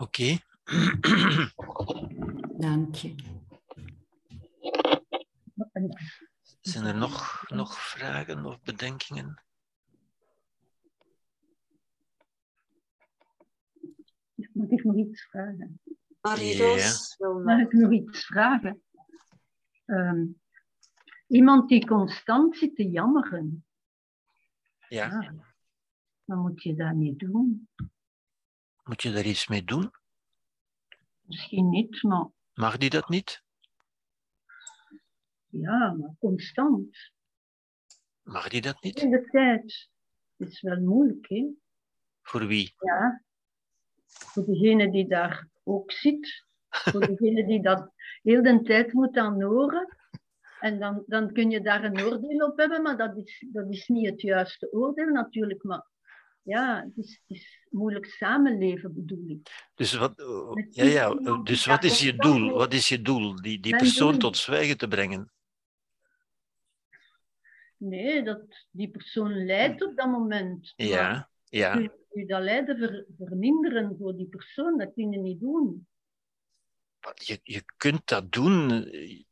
Oké. 0.00 0.38
Dank 2.58 2.94
je. 2.94 3.14
Zijn 6.60 6.84
er 6.84 6.96
nog, 6.96 7.44
nog 7.48 7.78
vragen 7.78 8.44
of 8.44 8.62
bedenkingen? 8.62 9.42
Moet 14.52 14.72
ik 14.72 14.84
nog 14.84 14.96
iets 14.96 15.22
vragen? 15.22 15.80
Marie-Roos 16.20 17.16
Mag 17.44 17.60
ik 17.60 17.72
nog 17.72 17.92
iets 17.92 18.24
vragen? 18.24 18.82
Ehm, 19.84 20.26
iemand 21.26 21.68
die 21.68 21.86
constant 21.86 22.56
zit 22.56 22.74
te 22.76 22.90
jammeren, 22.90 23.64
Ja. 24.88 25.06
ja, 25.06 25.34
wat 26.24 26.38
moet 26.38 26.62
je 26.62 26.74
daarmee 26.74 27.16
doen? 27.16 27.68
Moet 28.90 29.02
je 29.02 29.10
daar 29.12 29.24
iets 29.26 29.48
mee 29.48 29.64
doen? 29.64 29.90
Misschien 31.20 31.68
niet, 31.68 32.02
maar 32.02 32.26
Mag 32.54 32.76
die 32.76 32.90
dat 32.90 33.08
niet? 33.08 33.42
ja, 35.46 35.92
maar 35.92 36.14
constant. 36.18 37.12
Mag 38.22 38.48
die 38.48 38.60
dat 38.60 38.72
De 38.80 38.86
niet? 38.86 39.00
hele 39.00 39.24
tijd. 39.30 39.88
Het 40.36 40.48
is 40.48 40.60
wel 40.60 40.80
moeilijk, 40.80 41.28
hè? 41.28 41.46
Voor 42.22 42.46
wie? 42.46 42.74
Ja. 42.78 43.22
Voor 44.06 44.44
degene 44.44 44.90
die 44.90 45.08
daar 45.08 45.48
ook 45.64 45.92
zit. 45.92 46.46
Voor 46.68 47.00
degene 47.06 47.46
die 47.46 47.62
dat 47.62 47.92
heel 48.22 48.42
de 48.42 48.62
tijd 48.62 48.92
moet 48.92 49.16
aanhoren. 49.16 49.96
En 50.60 50.78
dan, 50.78 51.02
dan 51.06 51.32
kun 51.32 51.50
je 51.50 51.60
daar 51.60 51.84
een 51.84 52.00
oordeel 52.00 52.46
op 52.46 52.58
hebben, 52.58 52.82
maar 52.82 52.96
dat 52.96 53.16
is, 53.16 53.46
dat 53.52 53.70
is 53.70 53.88
niet 53.88 54.06
het 54.10 54.20
juiste 54.20 54.72
oordeel 54.72 55.08
natuurlijk. 55.08 55.62
Maar 55.62 55.89
ja, 56.42 56.84
het 56.84 57.04
is, 57.04 57.20
het 57.26 57.36
is 57.36 57.66
moeilijk 57.70 58.06
samenleven 58.06 58.94
bedoel 58.94 59.28
ik. 59.28 59.70
Dus 59.74 59.94
wat, 59.94 60.18
eh, 60.18 60.66
ja, 60.70 60.84
ja, 60.84 61.14
die 61.14 61.42
dus 61.42 61.66
wat 61.66 61.84
is 61.84 62.00
je 62.00 62.16
doel? 62.16 62.52
Wat 62.52 62.72
is 62.72 62.88
je 62.88 63.02
doel? 63.02 63.42
Die, 63.42 63.60
die 63.60 63.76
persoon 63.76 64.18
tot 64.18 64.36
zwijgen 64.36 64.78
te 64.78 64.88
brengen. 64.88 65.32
Nee, 67.76 68.22
dat 68.22 68.66
die 68.70 68.90
persoon 68.90 69.44
lijdt 69.44 69.82
op 69.82 69.96
dat 69.96 70.06
moment. 70.06 70.72
Ja, 70.76 71.30
ja. 71.44 71.72
kun 71.74 71.90
je 72.20 72.26
dat 72.26 72.42
lijden 72.42 72.78
ver- 72.78 73.06
verminderen 73.18 73.96
voor 73.98 74.16
die 74.16 74.26
persoon, 74.26 74.78
dat 74.78 74.92
kun 74.94 75.10
je 75.10 75.18
niet 75.18 75.40
doen. 75.40 75.86
Je, 77.14 77.40
je 77.42 77.62
kunt 77.76 78.06
dat 78.06 78.32
doen 78.32 78.84
eh, 78.84 79.22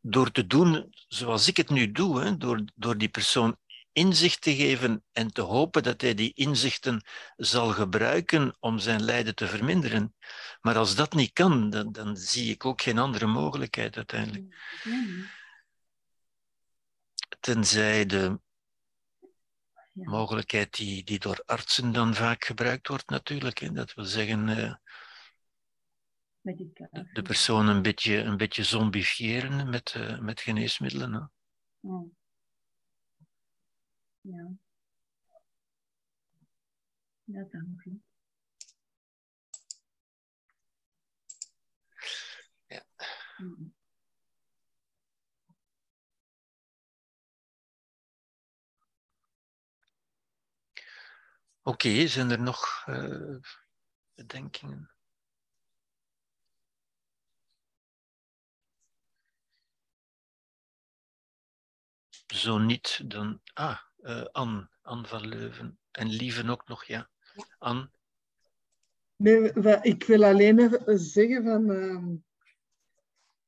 door 0.00 0.30
te 0.30 0.46
doen 0.46 0.86
zoals 0.90 1.48
ik 1.48 1.56
het 1.56 1.70
nu 1.70 1.92
doe, 1.92 2.20
hè, 2.20 2.36
door, 2.36 2.64
door 2.74 2.98
die 2.98 3.08
persoon 3.08 3.56
inzicht 3.92 4.40
te 4.40 4.54
geven 4.54 5.04
en 5.12 5.32
te 5.32 5.40
hopen 5.40 5.82
dat 5.82 6.00
hij 6.00 6.14
die 6.14 6.32
inzichten 6.34 7.04
zal 7.36 7.68
gebruiken 7.68 8.56
om 8.60 8.78
zijn 8.78 9.02
lijden 9.02 9.34
te 9.34 9.46
verminderen. 9.46 10.14
Maar 10.60 10.76
als 10.76 10.94
dat 10.94 11.12
niet 11.12 11.32
kan, 11.32 11.70
dan, 11.70 11.92
dan 11.92 12.16
zie 12.16 12.52
ik 12.52 12.64
ook 12.64 12.82
geen 12.82 12.98
andere 12.98 13.26
mogelijkheid 13.26 13.96
uiteindelijk. 13.96 14.54
Tenzij 17.40 18.06
de 18.06 18.40
mogelijkheid 19.92 20.74
die, 20.74 21.04
die 21.04 21.18
door 21.18 21.42
artsen 21.46 21.92
dan 21.92 22.14
vaak 22.14 22.44
gebruikt 22.44 22.88
wordt 22.88 23.08
natuurlijk. 23.08 23.58
Hè. 23.58 23.72
Dat 23.72 23.94
wil 23.94 24.04
zeggen, 24.04 24.48
eh, 24.48 24.74
de 27.12 27.22
persoon 27.22 27.68
een 27.68 27.82
beetje, 27.82 28.16
een 28.16 28.36
beetje 28.36 28.62
zombifiëren 28.62 29.70
met, 29.70 29.94
eh, 29.94 30.18
met 30.18 30.40
geneesmiddelen. 30.40 31.12
Hè. 31.12 31.20
Ja. 34.22 34.56
Ja, 37.24 37.44
dank 37.50 37.84
u. 37.84 38.00
Ja. 42.68 42.82
Mm. 43.38 43.72
Oké, 51.62 52.06
zijn 52.06 52.30
er 52.30 52.42
nog 52.42 52.82
eh, 52.86 53.36
bedenkingen? 54.14 54.90
Zo 62.26 62.58
niet, 62.58 63.10
dan... 63.10 63.40
Ah, 63.54 63.78
eh 64.02 64.24
Anne, 64.32 64.68
Anne 64.82 65.06
van 65.06 65.28
Leuven. 65.28 65.78
En 65.90 66.08
Lieven 66.08 66.48
ook 66.48 66.68
nog, 66.68 66.84
ja. 66.84 67.10
Anne, 67.58 67.90
Nee, 69.16 69.52
ik 69.82 70.04
wil 70.04 70.24
alleen 70.24 70.58
even 70.58 70.98
zeggen 70.98 71.44
van 71.44 71.70
ehm, 71.70 72.14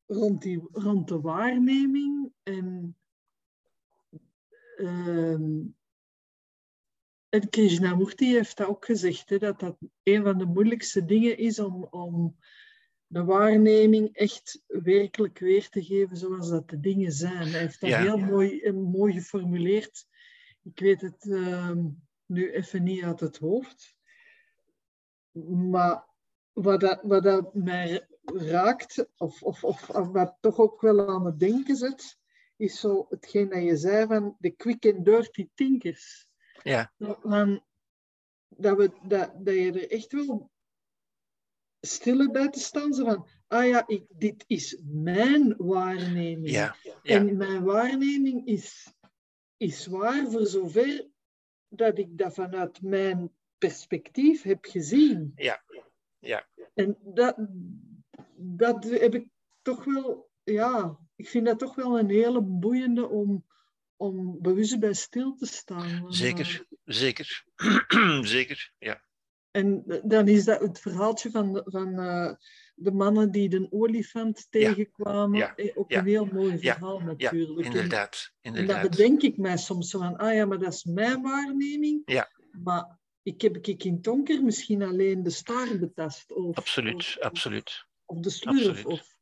rond, 0.06 0.42
die, 0.42 0.68
rond 0.72 1.08
de 1.08 1.20
waarneming 1.20 2.32
en 2.42 2.96
ehm 4.76 5.62
en 7.28 7.48
Krishnamurti 7.50 8.34
heeft 8.34 8.56
dat 8.56 8.66
ook 8.66 8.84
gezegd, 8.84 9.28
hè, 9.30 9.38
dat 9.38 9.60
dat 9.60 9.76
een 10.02 10.22
van 10.22 10.38
de 10.38 10.44
moeilijkste 10.44 11.04
dingen 11.04 11.38
is 11.38 11.58
om, 11.58 11.84
om 11.90 12.36
de 13.06 13.24
waarneming 13.24 14.08
echt 14.12 14.62
werkelijk 14.66 15.38
weer 15.38 15.68
te 15.68 15.84
geven 15.84 16.16
zoals 16.16 16.48
dat 16.50 16.68
de 16.70 16.80
dingen 16.80 17.12
zijn. 17.12 17.48
Hij 17.48 17.60
heeft 17.60 17.80
dat 17.80 17.90
Ja. 17.90 18.00
heel 18.00 18.18
mooi, 18.18 18.60
eh, 18.60 18.72
mooi 18.72 19.12
geformuleerd. 19.12 20.06
Ik 20.64 20.78
weet 20.80 21.00
het 21.00 21.30
ehm, 21.30 21.88
nu 22.26 22.52
even 22.52 22.82
niet 22.82 23.02
uit 23.04 23.20
het 23.20 23.38
hoofd. 23.38 23.96
Maar 25.70 26.06
wat 26.52 26.80
dat, 26.80 27.02
wat 27.02 27.22
dat 27.22 27.54
mij 27.54 28.08
raakt, 28.24 29.08
of, 29.16 29.42
of, 29.42 29.64
of, 29.64 29.90
of 29.90 30.08
wat 30.08 30.36
toch 30.40 30.58
ook 30.58 30.80
wel 30.80 31.08
aan 31.08 31.26
het 31.26 31.38
denken 31.38 31.76
zet, 31.76 32.18
is 32.56 32.80
zo 32.80 33.06
hetgeen 33.08 33.48
dat 33.48 33.62
je 33.62 33.76
zei 33.76 34.06
van 34.06 34.36
de 34.38 34.50
quick 34.50 34.86
and 34.86 35.04
dirty 35.04 35.48
thinkers. 35.54 36.26
ja, 36.62 36.92
Van, 36.98 37.64
dat, 38.48 38.76
we, 38.76 38.92
dat, 39.08 39.32
dat 39.44 39.54
je 39.54 39.72
er 39.72 39.90
echt 39.90 40.12
wel 40.12 40.50
stille 41.80 42.30
bij 42.30 42.48
te 42.48 42.60
staan. 42.60 42.94
Van, 42.94 43.28
ah 43.46 43.66
ja, 43.66 43.86
ik, 43.86 44.04
dit 44.08 44.44
is 44.46 44.80
mijn 44.84 45.54
waarneming. 45.56 46.50
ja, 46.50 46.76
ja, 46.82 46.94
En 47.02 47.36
mijn 47.36 47.64
waarneming 47.64 48.46
is, 48.46 48.93
is 49.64 49.86
waar 49.86 50.30
voor 50.30 50.46
zover 50.46 51.06
dat 51.68 51.98
ik 51.98 52.18
dat 52.18 52.34
vanuit 52.34 52.82
mijn 52.82 53.30
perspectief 53.58 54.42
heb 54.42 54.64
gezien. 54.64 55.32
ja, 55.36 55.62
ja. 56.18 56.46
En 56.74 56.98
dat, 57.00 57.36
dat 58.36 58.84
heb 58.84 59.14
ik 59.14 59.26
toch 59.62 59.84
wel, 59.84 60.30
ja, 60.44 60.98
ik 61.16 61.28
vind 61.28 61.46
dat 61.46 61.58
toch 61.58 61.74
wel 61.74 61.98
een 61.98 62.10
hele 62.10 62.40
boeiende 62.40 63.08
om, 63.08 63.46
om 63.96 64.38
bewust 64.40 64.78
bij 64.78 64.92
stil 64.92 65.34
te 65.34 65.46
staan. 65.46 66.12
Zeker, 66.12 66.66
zeker, 66.84 67.44
zeker, 68.36 68.72
ja. 68.78 69.02
En 69.50 69.84
dan 70.04 70.28
is 70.28 70.44
dat 70.44 70.60
het 70.60 70.80
verhaaltje 70.80 71.30
van, 71.30 71.62
van 71.64 71.98
eh, 71.98 72.34
de 72.74 72.92
mannen 72.92 73.30
die 73.30 73.48
de 73.48 73.66
olifant 73.70 74.46
tegenkwamen. 74.50 75.38
ja, 75.38 75.54
eh, 75.56 75.78
Ook 75.78 75.92
een 75.92 76.06
heel 76.06 76.24
mooi 76.24 76.58
verhaal 76.58 77.00
natuurlijk. 77.00 77.58
En- 77.66 77.72
inderdaad, 77.72 78.32
En 78.40 78.52
dat 78.52 78.60
inderdaad. 78.60 78.90
bedenk 78.90 79.22
ik 79.22 79.36
mij 79.36 79.56
soms 79.56 79.90
zo 79.90 79.98
van, 79.98 80.16
ah 80.16 80.34
ja, 80.34 80.44
maar 80.46 80.58
dat 80.58 80.72
is 80.72 80.84
mijn 80.84 81.22
waarneming. 81.22 82.02
Ja. 82.04 82.30
Maar 82.62 82.98
ik 83.22 83.40
heb 83.40 83.56
ik 83.66 83.84
in 83.84 83.92
het 83.92 84.04
donker 84.04 84.42
misschien 84.42 84.82
alleen 84.82 85.22
de 85.22 85.30
staar 85.30 85.78
betast. 85.78 86.32
Of, 86.32 86.56
Absoluut, 86.56 86.94
of, 86.94 87.18
absoluut. 87.18 87.86
of 88.04 88.18
de 88.20 88.30
slurf. 88.30 88.56
absoluut. 88.66 88.86
Of, 88.86 89.16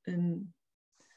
en, 0.00 0.54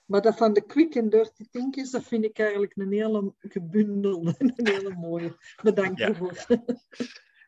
maar 0.05 0.22
dat 0.22 0.38
van 0.38 0.53
de 0.53 0.65
quick 0.65 0.97
and 0.97 1.11
dirty 1.11 1.45
thinkers, 1.51 1.91
dat 1.91 2.03
vind 2.03 2.23
ik 2.26 2.39
eigenlijk 2.39 2.76
een 2.76 2.91
hele 2.91 3.34
gebundelde, 3.39 4.35
een 4.39 4.68
hele 4.68 4.95
mooie. 4.95 5.38
Bedankt 5.63 5.99
Ja. 5.99 6.07
ervoor. 6.07 6.45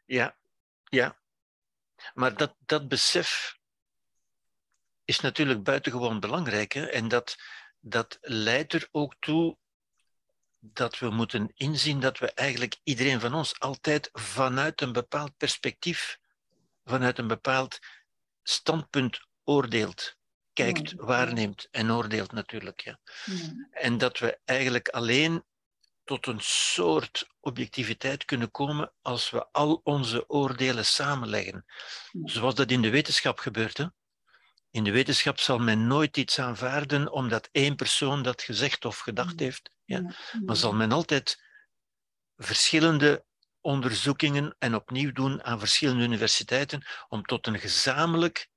Ja, 0.05 0.37
ja. 0.83 1.21
Maar 2.13 2.37
dat, 2.37 2.55
dat 2.65 2.87
besef 2.87 3.57
is 5.05 5.19
natuurlijk 5.19 5.63
buitengewoon 5.63 6.19
belangrijk. 6.19 6.71
Hè? 6.73 6.85
En 6.85 7.07
dat, 7.07 7.35
dat 7.80 8.17
leidt 8.21 8.73
er 8.73 8.88
ook 8.91 9.15
toe 9.19 9.57
dat 10.59 10.99
we 10.99 11.09
moeten 11.09 11.51
inzien 11.53 11.99
dat 11.99 12.17
we 12.19 12.31
eigenlijk 12.31 12.75
iedereen 12.84 13.19
van 13.19 13.34
ons 13.34 13.59
altijd 13.59 14.09
vanuit 14.13 14.81
een 14.81 14.93
bepaald 14.93 15.38
perspectief, 15.38 16.17
vanuit 16.84 17.17
een 17.17 17.27
bepaald 17.27 17.80
standpunt 18.43 19.19
oordeelt, 19.43 20.17
kijkt, 20.53 20.89
Ja. 20.89 20.95
waarneemt 20.97 21.67
en 21.71 21.91
oordeelt 21.91 22.31
natuurlijk. 22.31 22.81
Ja. 22.81 22.99
Ja. 23.25 23.67
En 23.71 23.97
dat 23.97 24.19
we 24.19 24.39
eigenlijk 24.45 24.88
alleen 24.89 25.43
tot 26.03 26.27
een 26.27 26.41
soort 26.41 27.27
objectiviteit 27.39 28.25
kunnen 28.25 28.51
komen 28.51 28.93
als 29.01 29.30
we 29.30 29.51
al 29.51 29.81
onze 29.84 30.30
oordelen 30.30 30.85
samenleggen. 30.85 31.65
Zoals 32.23 32.55
dat 32.55 32.71
in 32.71 32.81
de 32.81 32.89
wetenschap 32.89 33.39
gebeurt. 33.39 33.77
Hè? 33.77 33.85
In 34.73 34.83
de 34.83 34.91
wetenschap 34.91 35.39
zal 35.39 35.59
men 35.59 35.87
nooit 35.87 36.17
iets 36.17 36.39
aanvaarden 36.39 37.11
omdat 37.11 37.49
één 37.51 37.75
persoon 37.75 38.23
dat 38.23 38.41
gezegd 38.41 38.85
of 38.85 38.97
gedacht 38.97 39.39
Ja. 39.39 39.45
heeft. 39.45 39.71
Ja? 39.85 39.97
Ja. 39.97 40.15
Maar 40.45 40.55
zal 40.55 40.73
men 40.73 40.91
altijd 40.91 41.43
verschillende 42.35 43.25
onderzoekingen 43.61 44.55
en 44.59 44.75
opnieuw 44.75 45.11
doen 45.11 45.43
aan 45.43 45.59
verschillende 45.59 46.03
universiteiten 46.03 46.85
om 47.07 47.23
tot 47.23 47.47
een 47.47 47.59
gezamenlijk, 47.59 48.47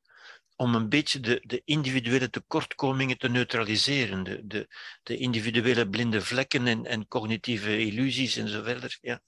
om 0.55 0.74
een 0.74 0.88
beetje 0.88 1.20
de, 1.20 1.43
de 1.47 1.62
individuele 1.64 2.30
tekortkomingen 2.30 3.18
te 3.18 3.28
neutraliseren, 3.28 4.22
de, 4.22 4.47
de, 4.47 4.68
de 5.02 5.16
individuele 5.16 5.88
blinde 5.88 6.20
vlekken 6.20 6.66
en, 6.66 6.86
en 6.86 7.09
cognitieve 7.09 7.78
illusies 7.78 8.36
en 8.36 8.48
zo 8.48 8.62
verder. 8.62 8.98
Ja. 9.01 9.22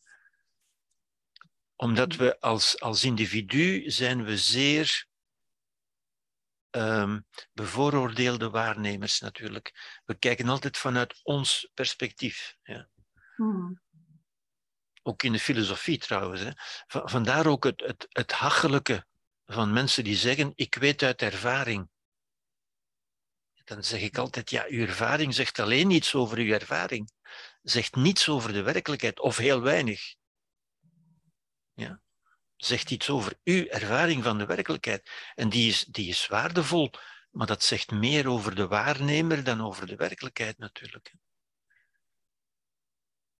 Omdat 1.77 2.16
we 2.16 2.40
als, 2.40 2.81
als 2.81 3.05
individu 3.05 3.90
zijn 3.90 4.24
we 4.24 4.39
zeer 4.39 5.07
ehm, 6.79 7.21
bevooroordeelde 7.53 8.51
waarnemers 8.51 9.21
natuurlijk. 9.21 10.01
We 10.05 10.15
kijken 10.15 10.49
altijd 10.49 10.77
vanuit 10.77 11.21
ons 11.23 11.71
perspectief. 11.75 12.57
Ja 12.63 12.89
Mm. 13.37 13.81
ook 15.03 15.23
in 15.23 15.33
de 15.33 15.39
filosofie 15.39 15.99
trouwens. 15.99 16.41
Hè. 16.41 16.51
Va- 16.87 17.07
Vandaar 17.07 17.47
ook 17.47 17.65
het, 17.65 17.81
het, 17.81 18.07
het 18.09 18.33
hachelijke 18.33 19.07
van 19.47 19.73
mensen 19.73 20.05
die 20.05 20.17
zeggen, 20.17 20.53
ik 20.55 20.75
weet 20.75 21.03
uit 21.03 21.23
ervaring. 21.23 21.89
Dan 23.65 23.85
zeg 23.85 24.01
ik 24.01 24.19
altijd, 24.19 24.51
ja, 24.51 24.65
uw 24.69 24.87
ervaring 24.87 25.35
zegt 25.35 25.59
alleen 25.59 25.91
iets 25.91 26.15
over 26.15 26.39
uw 26.39 26.53
ervaring. 26.53 27.11
Zegt 27.63 27.95
niets 27.95 28.29
over 28.29 28.53
de 28.53 28.63
werkelijkheid, 28.63 29.21
of 29.21 29.37
heel 29.37 29.61
weinig. 29.63 30.15
Ja. 31.75 32.01
Zegt 32.59 32.90
iets 32.90 33.10
over 33.10 33.35
uw 33.44 33.66
ervaring 33.66 34.22
van 34.22 34.39
de 34.39 34.47
werkelijkheid. 34.47 35.10
En 35.35 35.48
die 35.48 35.68
is, 35.68 35.85
die 35.85 36.09
is 36.09 36.26
waardevol, 36.26 36.90
maar 37.30 37.47
dat 37.47 37.62
zegt 37.62 37.90
meer 37.90 38.28
over 38.28 38.55
de 38.55 38.66
waarnemer 38.66 39.44
dan 39.44 39.60
over 39.60 39.86
de 39.86 39.97
werkelijkheid 39.97 40.59
natuurlijk. 40.59 41.12